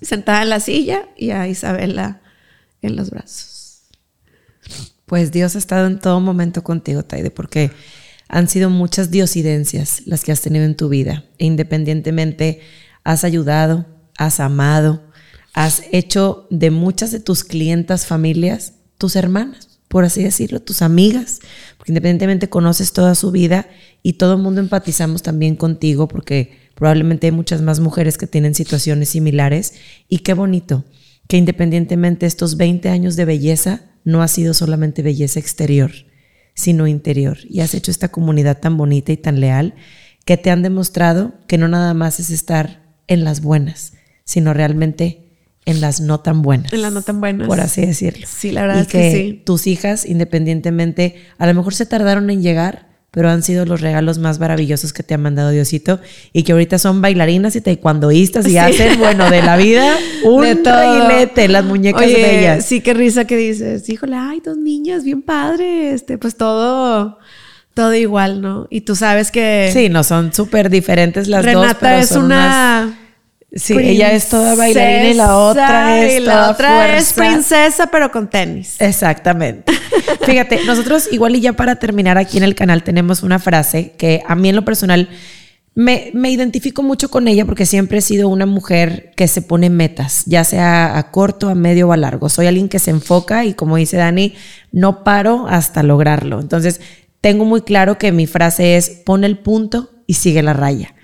sentada 0.00 0.42
en 0.42 0.50
la 0.50 0.60
silla 0.60 1.08
y 1.16 1.30
a 1.30 1.48
Isabela 1.48 2.20
en 2.82 2.94
los 2.94 3.10
brazos. 3.10 3.82
Pues 5.06 5.32
Dios 5.32 5.56
ha 5.56 5.58
estado 5.58 5.86
en 5.86 5.98
todo 5.98 6.20
momento 6.20 6.62
contigo, 6.62 7.02
Taide, 7.02 7.30
porque 7.30 7.72
han 8.28 8.48
sido 8.48 8.70
muchas 8.70 9.10
diosidencias 9.10 10.02
las 10.06 10.22
que 10.22 10.32
has 10.32 10.40
tenido 10.40 10.64
en 10.64 10.76
tu 10.76 10.88
vida. 10.88 11.24
E 11.38 11.46
independientemente, 11.46 12.60
has 13.04 13.24
ayudado, 13.24 13.86
has 14.16 14.40
amado, 14.40 15.02
has 15.54 15.82
hecho 15.92 16.46
de 16.50 16.70
muchas 16.70 17.10
de 17.10 17.20
tus 17.20 17.44
clientas 17.44 18.06
familias 18.06 18.74
tus 18.98 19.14
hermanas, 19.16 19.80
por 19.86 20.04
así 20.04 20.22
decirlo, 20.22 20.60
tus 20.60 20.82
amigas, 20.82 21.38
porque 21.78 21.92
independientemente 21.92 22.50
conoces 22.50 22.92
toda 22.92 23.14
su 23.14 23.30
vida 23.30 23.68
y 24.02 24.14
todo 24.14 24.34
el 24.34 24.42
mundo 24.42 24.60
empatizamos 24.60 25.22
también 25.22 25.56
contigo 25.56 26.08
porque 26.08 26.58
probablemente 26.74 27.28
hay 27.28 27.32
muchas 27.32 27.62
más 27.62 27.80
mujeres 27.80 28.18
que 28.18 28.26
tienen 28.26 28.54
situaciones 28.54 29.10
similares 29.10 29.74
y 30.08 30.18
qué 30.18 30.34
bonito 30.34 30.84
que 31.28 31.36
independientemente 31.36 32.26
estos 32.26 32.56
20 32.56 32.88
años 32.88 33.16
de 33.16 33.24
belleza 33.24 33.82
no 34.04 34.22
ha 34.22 34.28
sido 34.28 34.52
solamente 34.52 35.02
belleza 35.02 35.38
exterior, 35.38 35.92
sino 36.58 36.88
interior 36.88 37.38
y 37.48 37.60
has 37.60 37.72
hecho 37.72 37.92
esta 37.92 38.08
comunidad 38.08 38.58
tan 38.58 38.76
bonita 38.76 39.12
y 39.12 39.16
tan 39.16 39.38
leal 39.38 39.74
que 40.24 40.36
te 40.36 40.50
han 40.50 40.64
demostrado 40.64 41.34
que 41.46 41.56
no 41.56 41.68
nada 41.68 41.94
más 41.94 42.18
es 42.18 42.30
estar 42.30 42.82
en 43.06 43.22
las 43.22 43.42
buenas, 43.42 43.92
sino 44.24 44.52
realmente 44.52 45.30
en 45.66 45.80
las 45.80 46.00
no 46.00 46.18
tan 46.18 46.42
buenas. 46.42 46.72
En 46.72 46.82
las 46.82 46.92
no 46.92 47.02
tan 47.02 47.20
buenas. 47.20 47.46
Por 47.46 47.60
así 47.60 47.86
decirlo. 47.86 48.26
Sí, 48.28 48.50
la 48.50 48.62
verdad 48.62 48.78
y 48.78 48.80
es 48.80 48.88
que, 48.88 49.12
sí. 49.12 49.42
tus 49.46 49.68
hijas, 49.68 50.04
independientemente, 50.04 51.22
a 51.38 51.46
lo 51.46 51.54
mejor 51.54 51.76
se 51.76 51.86
tardaron 51.86 52.28
en 52.28 52.42
llegar, 52.42 52.87
pero 53.18 53.30
han 53.30 53.42
sido 53.42 53.66
los 53.66 53.80
regalos 53.80 54.18
más 54.18 54.38
maravillosos 54.38 54.92
que 54.92 55.02
te 55.02 55.12
ha 55.12 55.18
mandado 55.18 55.50
Diosito 55.50 55.98
y 56.32 56.44
que 56.44 56.52
ahorita 56.52 56.78
son 56.78 57.02
bailarinas 57.02 57.56
y 57.56 57.60
taekwondoístas 57.60 58.46
y 58.46 58.50
Sí. 58.50 58.58
hacen, 58.58 58.96
bueno, 59.00 59.28
de 59.28 59.42
la 59.42 59.56
vida 59.56 59.96
un 60.24 60.42
De 61.34 61.48
las 61.48 61.64
muñecas 61.64 62.02
Oye, 62.02 62.14
bellas. 62.22 62.64
Sí, 62.64 62.80
qué 62.80 62.94
risa 62.94 63.24
que 63.24 63.36
dices. 63.36 63.88
Híjole, 63.88 64.14
ay, 64.16 64.40
dos 64.44 64.56
niñas, 64.56 65.02
bien 65.02 65.20
padre. 65.22 65.90
Este, 65.92 66.16
pues 66.16 66.36
todo, 66.36 67.18
todo 67.74 67.92
igual, 67.94 68.40
¿no? 68.40 68.68
Y 68.70 68.82
tú 68.82 68.94
sabes 68.94 69.32
que 69.32 69.70
Sí, 69.72 69.88
no, 69.88 70.04
son 70.04 70.32
súper 70.32 70.70
diferentes 70.70 71.26
las 71.26 71.44
dos. 71.44 71.52
Renata 71.54 71.98
es 71.98 72.12
una. 72.12 72.24
unas- 72.86 73.07
Sí, 73.52 73.74
ella 73.78 74.12
es 74.12 74.28
toda 74.28 74.54
bailarina 74.54 75.10
y 75.10 75.14
la 75.14 75.38
otra 75.38 76.04
es 76.04 76.20
y 76.20 76.20
la 76.20 76.32
toda 76.32 76.50
otra 76.50 76.98
es 76.98 77.14
princesa, 77.14 77.86
pero 77.86 78.12
con 78.12 78.28
tenis. 78.28 78.76
Exactamente. 78.78 79.72
Fíjate, 80.26 80.64
nosotros 80.66 81.08
igual 81.12 81.34
y 81.34 81.40
ya 81.40 81.54
para 81.54 81.76
terminar 81.76 82.18
aquí 82.18 82.36
en 82.36 82.44
el 82.44 82.54
canal 82.54 82.82
tenemos 82.82 83.22
una 83.22 83.38
frase 83.38 83.92
que 83.96 84.22
a 84.26 84.34
mí 84.34 84.50
en 84.50 84.56
lo 84.56 84.66
personal 84.66 85.08
me, 85.74 86.10
me 86.12 86.30
identifico 86.30 86.82
mucho 86.82 87.08
con 87.08 87.26
ella 87.26 87.46
porque 87.46 87.64
siempre 87.64 87.98
he 87.98 88.02
sido 88.02 88.28
una 88.28 88.44
mujer 88.44 89.12
que 89.16 89.28
se 89.28 89.40
pone 89.40 89.70
metas, 89.70 90.24
ya 90.26 90.44
sea 90.44 90.98
a 90.98 91.10
corto, 91.10 91.48
a 91.48 91.54
medio 91.54 91.88
o 91.88 91.92
a 91.92 91.96
largo. 91.96 92.28
Soy 92.28 92.48
alguien 92.48 92.68
que 92.68 92.78
se 92.78 92.90
enfoca 92.90 93.46
y 93.46 93.54
como 93.54 93.76
dice 93.76 93.96
Dani, 93.96 94.34
no 94.72 95.04
paro 95.04 95.46
hasta 95.48 95.82
lograrlo. 95.82 96.40
Entonces, 96.40 96.82
tengo 97.22 97.46
muy 97.46 97.62
claro 97.62 97.96
que 97.96 98.12
mi 98.12 98.26
frase 98.26 98.76
es 98.76 98.90
pon 98.90 99.24
el 99.24 99.38
punto 99.38 99.90
y 100.06 100.14
sigue 100.14 100.42
la 100.42 100.52
raya. 100.52 100.94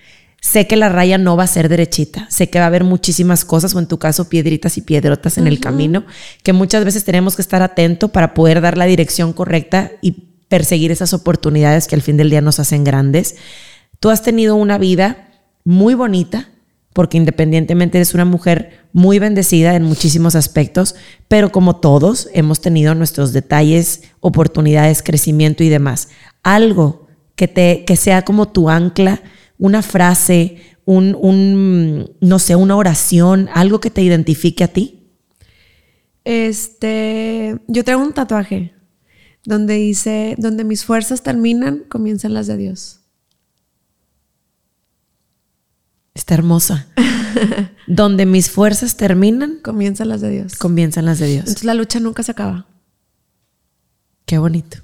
Sé 0.44 0.66
que 0.66 0.76
la 0.76 0.90
raya 0.90 1.16
no 1.16 1.38
va 1.38 1.44
a 1.44 1.46
ser 1.46 1.70
derechita, 1.70 2.26
sé 2.28 2.50
que 2.50 2.58
va 2.58 2.66
a 2.66 2.68
haber 2.68 2.84
muchísimas 2.84 3.46
cosas, 3.46 3.74
o 3.74 3.78
en 3.78 3.86
tu 3.86 3.98
caso, 3.98 4.28
piedritas 4.28 4.76
y 4.76 4.82
piedrotas 4.82 5.38
en 5.38 5.46
el 5.46 5.58
camino, 5.58 6.04
que 6.42 6.52
muchas 6.52 6.84
veces 6.84 7.02
tenemos 7.02 7.34
que 7.34 7.40
estar 7.40 7.62
atento 7.62 8.08
para 8.08 8.34
poder 8.34 8.60
dar 8.60 8.76
la 8.76 8.84
dirección 8.84 9.32
correcta 9.32 9.92
y 10.02 10.34
perseguir 10.48 10.92
esas 10.92 11.14
oportunidades 11.14 11.86
que 11.88 11.94
al 11.94 12.02
fin 12.02 12.18
del 12.18 12.28
día 12.28 12.42
nos 12.42 12.60
hacen 12.60 12.84
grandes. 12.84 13.36
Tú 14.00 14.10
has 14.10 14.20
tenido 14.20 14.54
una 14.54 14.76
vida 14.76 15.30
muy 15.64 15.94
bonita, 15.94 16.50
porque 16.92 17.16
independientemente 17.16 17.96
eres 17.96 18.12
una 18.12 18.26
mujer 18.26 18.84
muy 18.92 19.18
bendecida 19.18 19.74
en 19.74 19.84
muchísimos 19.84 20.34
aspectos, 20.34 20.94
pero 21.26 21.52
como 21.52 21.76
todos 21.76 22.28
hemos 22.34 22.60
tenido 22.60 22.94
nuestros 22.94 23.32
detalles, 23.32 24.02
oportunidades, 24.20 25.02
crecimiento 25.02 25.64
y 25.64 25.70
demás. 25.70 26.10
Algo 26.42 27.06
que, 27.34 27.48
te, 27.48 27.86
que 27.86 27.96
sea 27.96 28.26
como 28.26 28.48
tu 28.48 28.68
ancla, 28.68 29.22
una 29.58 29.82
frase, 29.82 30.58
un, 30.84 31.16
un, 31.20 32.10
no 32.20 32.38
sé, 32.38 32.56
una 32.56 32.76
oración, 32.76 33.48
algo 33.54 33.80
que 33.80 33.90
te 33.90 34.02
identifique 34.02 34.64
a 34.64 34.68
ti. 34.68 35.00
Este, 36.24 37.58
yo 37.68 37.84
tengo 37.84 38.02
un 38.02 38.12
tatuaje 38.12 38.74
donde 39.44 39.74
dice, 39.74 40.34
donde 40.38 40.64
mis 40.64 40.84
fuerzas 40.84 41.22
terminan, 41.22 41.84
comienzan 41.88 42.34
las 42.34 42.46
de 42.46 42.56
Dios. 42.56 43.00
Está 46.14 46.34
hermosa. 46.34 46.86
Donde 47.88 48.24
mis 48.24 48.48
fuerzas 48.48 48.96
terminan, 48.96 49.58
Comienzan 49.62 50.08
las 50.08 50.20
de 50.20 50.30
Dios. 50.30 50.54
comienzan 50.56 51.04
las 51.04 51.18
de 51.18 51.26
Dios. 51.26 51.40
Entonces 51.40 51.64
la 51.64 51.74
lucha 51.74 51.98
nunca 52.00 52.22
se 52.22 52.30
acaba. 52.30 52.66
Qué 54.24 54.38
bonito. 54.38 54.78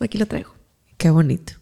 Aquí 0.00 0.18
lo 0.18 0.26
traigo. 0.26 0.54
Qué 0.98 1.10
bonito. 1.10 1.54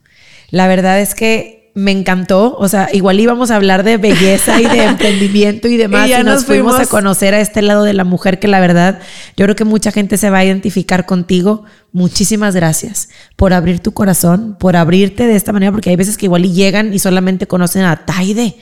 La 0.50 0.66
verdad 0.66 1.00
es 1.00 1.14
que 1.14 1.59
me 1.74 1.92
encantó. 1.92 2.56
O 2.58 2.68
sea, 2.68 2.88
igual 2.92 3.20
íbamos 3.20 3.50
a 3.50 3.56
hablar 3.56 3.82
de 3.82 3.96
belleza 3.96 4.60
y 4.60 4.66
de 4.66 4.84
emprendimiento 4.84 5.68
y 5.68 5.76
demás. 5.76 6.08
Y 6.08 6.12
Y, 6.12 6.16
nos, 6.16 6.24
nos 6.24 6.44
fuimos, 6.44 6.74
fuimos. 6.74 6.88
a 6.88 6.90
conocer 6.90 7.34
a 7.34 7.40
este 7.40 7.62
lado 7.62 7.84
de 7.84 7.92
la 7.92 8.04
mujer 8.04 8.38
que 8.38 8.48
la 8.48 8.60
verdad, 8.60 9.00
yo 9.36 9.44
creo 9.44 9.56
que 9.56 9.64
mucha 9.64 9.92
gente 9.92 10.16
se 10.16 10.30
va 10.30 10.38
a 10.38 10.44
identificar 10.44 11.06
contigo. 11.06 11.64
Muchísimas 11.92 12.54
gracias 12.54 13.08
por 13.36 13.52
abrir 13.52 13.80
tu 13.80 13.92
corazón, 13.92 14.56
por 14.58 14.76
abrirte 14.76 15.26
de 15.26 15.36
esta 15.36 15.52
manera, 15.52 15.72
porque 15.72 15.90
hay 15.90 15.96
veces 15.96 16.16
que 16.16 16.26
igual 16.26 16.44
y 16.44 16.52
llegan 16.52 16.92
y 16.94 16.98
solamente 16.98 17.46
conocen 17.46 17.82
a 17.82 18.04
Taide, 18.04 18.56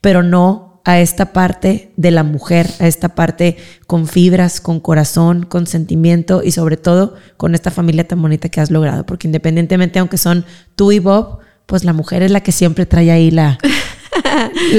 pero 0.00 0.22
no 0.22 0.74
a 0.84 1.00
esta 1.00 1.32
parte 1.32 1.92
de 1.96 2.10
la 2.10 2.22
mujer, 2.22 2.68
a 2.78 2.86
esta 2.86 3.14
parte 3.14 3.56
con 3.86 4.06
fibras, 4.06 4.60
con 4.60 4.80
corazón, 4.80 5.44
con 5.46 5.66
sentimiento 5.66 6.42
y 6.44 6.52
sobre 6.52 6.76
todo 6.76 7.14
con 7.38 7.54
esta 7.54 7.70
familia 7.70 8.06
tan 8.06 8.20
bonita 8.20 8.50
que 8.50 8.60
has 8.60 8.70
logrado, 8.70 9.06
porque 9.06 9.26
independientemente, 9.26 9.98
aunque 9.98 10.18
son 10.18 10.44
tú 10.76 10.92
y 10.92 10.98
Bob, 10.98 11.38
pues 11.66 11.84
la 11.84 11.92
mujer 11.92 12.22
es 12.22 12.30
la 12.30 12.40
que 12.42 12.52
siempre 12.52 12.86
trae 12.86 13.10
ahí 13.10 13.30
la, 13.30 13.58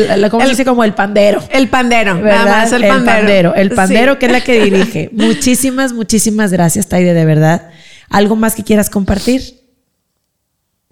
la, 0.07 0.17
la- 0.17 0.29
¿cómo 0.29 0.41
se 0.41 0.51
El- 0.51 0.55
dice? 0.57 0.65
Como 0.65 0.83
el 0.83 0.93
pandero. 0.93 1.43
El 1.49 1.67
pandero, 1.69 2.15
¿verdad? 2.21 2.45
nada 2.45 2.57
más 2.63 2.71
el 2.71 2.87
pandero. 2.87 3.55
El 3.55 3.71
pandero 3.71 4.13
Sí. 4.13 4.19
que 4.19 4.25
es 4.27 4.31
la 4.31 4.41
que 4.43 4.63
dirige. 4.63 5.09
Muchísimas, 5.13 5.93
muchísimas 5.93 6.51
gracias, 6.51 6.87
Taide, 6.87 7.13
de 7.13 7.25
verdad. 7.25 7.69
¿Algo 8.09 8.35
más 8.35 8.55
que 8.55 8.63
quieras 8.63 8.89
compartir? 8.89 9.41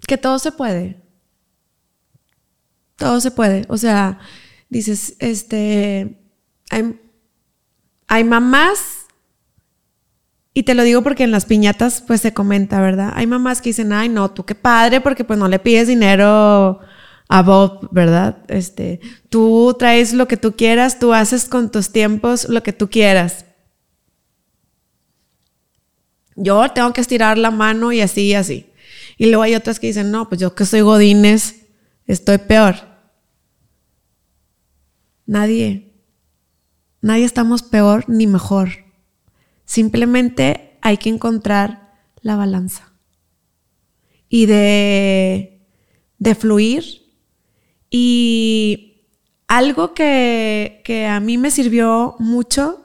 Que 0.06 0.18
todo 0.18 0.38
se 0.38 0.52
puede. 0.52 0.96
Todo 2.96 3.20
se 3.20 3.30
puede. 3.30 3.64
O 3.68 3.76
sea, 3.76 4.18
dices, 4.68 5.14
este, 5.18 6.18
hay, 6.70 7.00
hay 8.08 8.24
mamás, 8.24 9.03
y 10.56 10.62
te 10.62 10.74
lo 10.74 10.84
digo 10.84 11.02
porque 11.02 11.24
en 11.24 11.32
las 11.32 11.46
piñatas 11.46 12.00
pues 12.00 12.20
se 12.20 12.32
comenta, 12.32 12.80
¿verdad? 12.80 13.12
Hay 13.16 13.26
mamás 13.26 13.60
que 13.60 13.70
dicen, 13.70 13.92
ay, 13.92 14.08
no, 14.08 14.30
tú 14.30 14.44
qué 14.44 14.54
padre, 14.54 15.00
porque 15.00 15.24
pues 15.24 15.36
no 15.36 15.48
le 15.48 15.58
pides 15.58 15.88
dinero 15.88 16.78
a 17.28 17.42
Bob, 17.42 17.88
¿verdad? 17.90 18.38
Este, 18.46 19.00
tú 19.28 19.74
traes 19.76 20.12
lo 20.12 20.28
que 20.28 20.36
tú 20.36 20.54
quieras, 20.54 21.00
tú 21.00 21.12
haces 21.12 21.46
con 21.46 21.72
tus 21.72 21.90
tiempos 21.90 22.48
lo 22.48 22.62
que 22.62 22.72
tú 22.72 22.88
quieras. 22.88 23.46
Yo 26.36 26.68
tengo 26.70 26.92
que 26.92 27.00
estirar 27.00 27.36
la 27.36 27.50
mano 27.50 27.90
y 27.90 28.00
así 28.00 28.28
y 28.28 28.34
así. 28.34 28.70
Y 29.18 29.26
luego 29.26 29.42
hay 29.42 29.56
otras 29.56 29.80
que 29.80 29.88
dicen, 29.88 30.12
no, 30.12 30.28
pues 30.28 30.40
yo 30.40 30.54
que 30.54 30.66
soy 30.66 30.82
Godines, 30.82 31.66
estoy 32.06 32.38
peor. 32.38 32.76
Nadie. 35.26 35.92
Nadie 37.00 37.24
estamos 37.24 37.62
peor 37.62 38.04
ni 38.08 38.28
mejor. 38.28 38.83
Simplemente 39.64 40.78
hay 40.82 40.98
que 40.98 41.08
encontrar 41.08 41.94
la 42.20 42.36
balanza. 42.36 42.92
Y 44.28 44.46
de, 44.46 45.66
de 46.18 46.34
fluir. 46.34 46.84
Y 47.90 49.08
algo 49.46 49.94
que, 49.94 50.82
que 50.84 51.06
a 51.06 51.20
mí 51.20 51.38
me 51.38 51.50
sirvió 51.50 52.16
mucho 52.18 52.84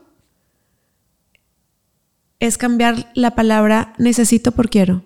es 2.40 2.58
cambiar 2.58 3.12
la 3.16 3.36
palabra 3.36 3.94
necesito 3.98 4.52
por 4.54 4.70
quiero. 4.70 5.04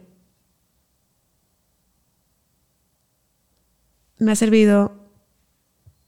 Me 4.19 4.31
ha 4.31 4.35
servido 4.35 5.09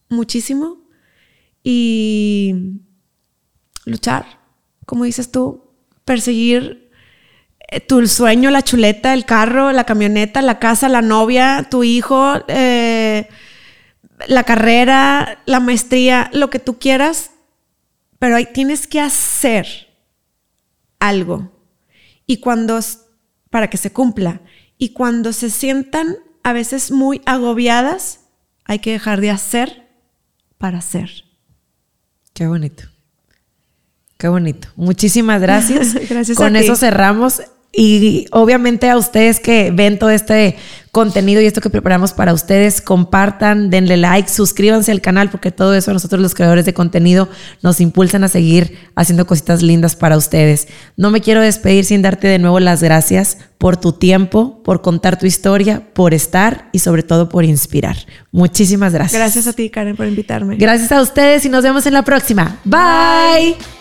muchísimo 0.10 0.88
y 1.64 2.82
luchar, 3.86 4.45
como 4.86 5.04
dices 5.04 5.32
tú, 5.32 5.64
perseguir 6.06 6.92
eh, 7.70 7.80
tu 7.82 8.06
sueño, 8.08 8.52
la 8.52 8.62
chuleta, 8.62 9.14
el 9.14 9.26
carro, 9.26 9.72
la 9.72 9.86
camioneta, 9.86 10.42
la 10.42 10.60
casa, 10.60 10.90
la 10.90 11.02
novia, 11.02 11.68
tu 11.70 11.84
hijo, 11.84 12.36
eh, 12.48 13.28
la 14.28 14.44
carrera, 14.44 15.40
la 15.46 15.60
maestría, 15.60 16.30
lo 16.34 16.50
que 16.50 16.60
tú 16.60 16.78
quieras, 16.80 17.32
pero 18.20 18.36
ahí 18.36 18.48
tienes 18.54 18.88
que 18.88 19.02
hacer 19.02 19.68
algo. 21.00 21.52
Y 22.26 22.38
cuando, 22.38 22.80
para 23.50 23.70
que 23.70 23.78
se 23.78 23.92
cumpla, 23.92 24.42
y 24.78 24.90
cuando 24.90 25.34
se 25.34 25.50
sientan 25.50 26.18
a 26.44 26.54
veces 26.54 26.92
muy 26.92 27.22
agobiadas, 27.26 28.22
hay 28.66 28.80
que 28.80 28.92
dejar 28.92 29.22
de 29.22 29.32
hacer 29.32 29.88
para 30.58 30.80
hacer. 30.80 31.26
Qué 32.34 32.48
bonito. 32.48 32.95
Qué 34.26 34.30
bonito. 34.30 34.70
Muchísimas 34.76 35.40
gracias. 35.40 35.94
gracias 36.10 36.36
Con 36.36 36.56
a 36.56 36.60
ti. 36.60 36.66
eso 36.66 36.76
cerramos. 36.76 37.44
Y 37.72 38.26
obviamente 38.32 38.90
a 38.90 38.98
ustedes 38.98 39.40
que 39.40 39.70
ven 39.70 40.00
todo 40.00 40.10
este 40.10 40.56
contenido 40.90 41.42
y 41.42 41.46
esto 41.46 41.62
que 41.62 41.70
preparamos 41.70 42.12
para 42.14 42.34
ustedes, 42.34 42.82
compartan, 42.82 43.70
denle 43.70 43.98
like, 43.98 44.28
suscríbanse 44.28 44.92
al 44.92 45.02
canal 45.02 45.30
porque 45.30 45.52
todo 45.52 45.76
eso 45.76 45.92
a 45.92 45.94
nosotros 45.94 46.20
los 46.22 46.34
creadores 46.34 46.66
de 46.66 46.74
contenido 46.74 47.30
nos 47.62 47.82
impulsan 47.82 48.24
a 48.24 48.30
seguir 48.30 48.80
haciendo 48.96 49.28
cositas 49.28 49.62
lindas 49.62 49.96
para 49.96 50.18
ustedes. 50.18 50.70
No 50.98 51.12
me 51.12 51.22
quiero 51.22 51.40
despedir 51.40 51.86
sin 51.86 52.02
darte 52.02 52.28
de 52.28 52.40
nuevo 52.40 52.60
las 52.60 52.82
gracias 52.82 53.38
por 53.60 53.78
tu 53.78 53.92
tiempo, 53.92 54.64
por 54.64 54.82
contar 54.82 55.20
tu 55.20 55.28
historia, 55.28 55.84
por 55.94 56.16
estar 56.16 56.70
y 56.72 56.80
sobre 56.80 57.04
todo 57.04 57.30
por 57.30 57.46
inspirar. 57.46 57.98
Muchísimas 58.32 58.92
gracias. 58.92 59.22
Gracias 59.22 59.46
a 59.46 59.54
ti, 59.54 59.70
Karen, 59.70 59.96
por 59.96 60.08
invitarme. 60.08 60.56
Gracias 60.56 60.92
a 60.92 61.00
ustedes 61.00 61.46
y 61.46 61.50
nos 61.50 61.64
vemos 61.64 61.86
en 61.86 61.94
la 61.94 62.02
próxima. 62.02 62.58
Bye. 62.64 63.75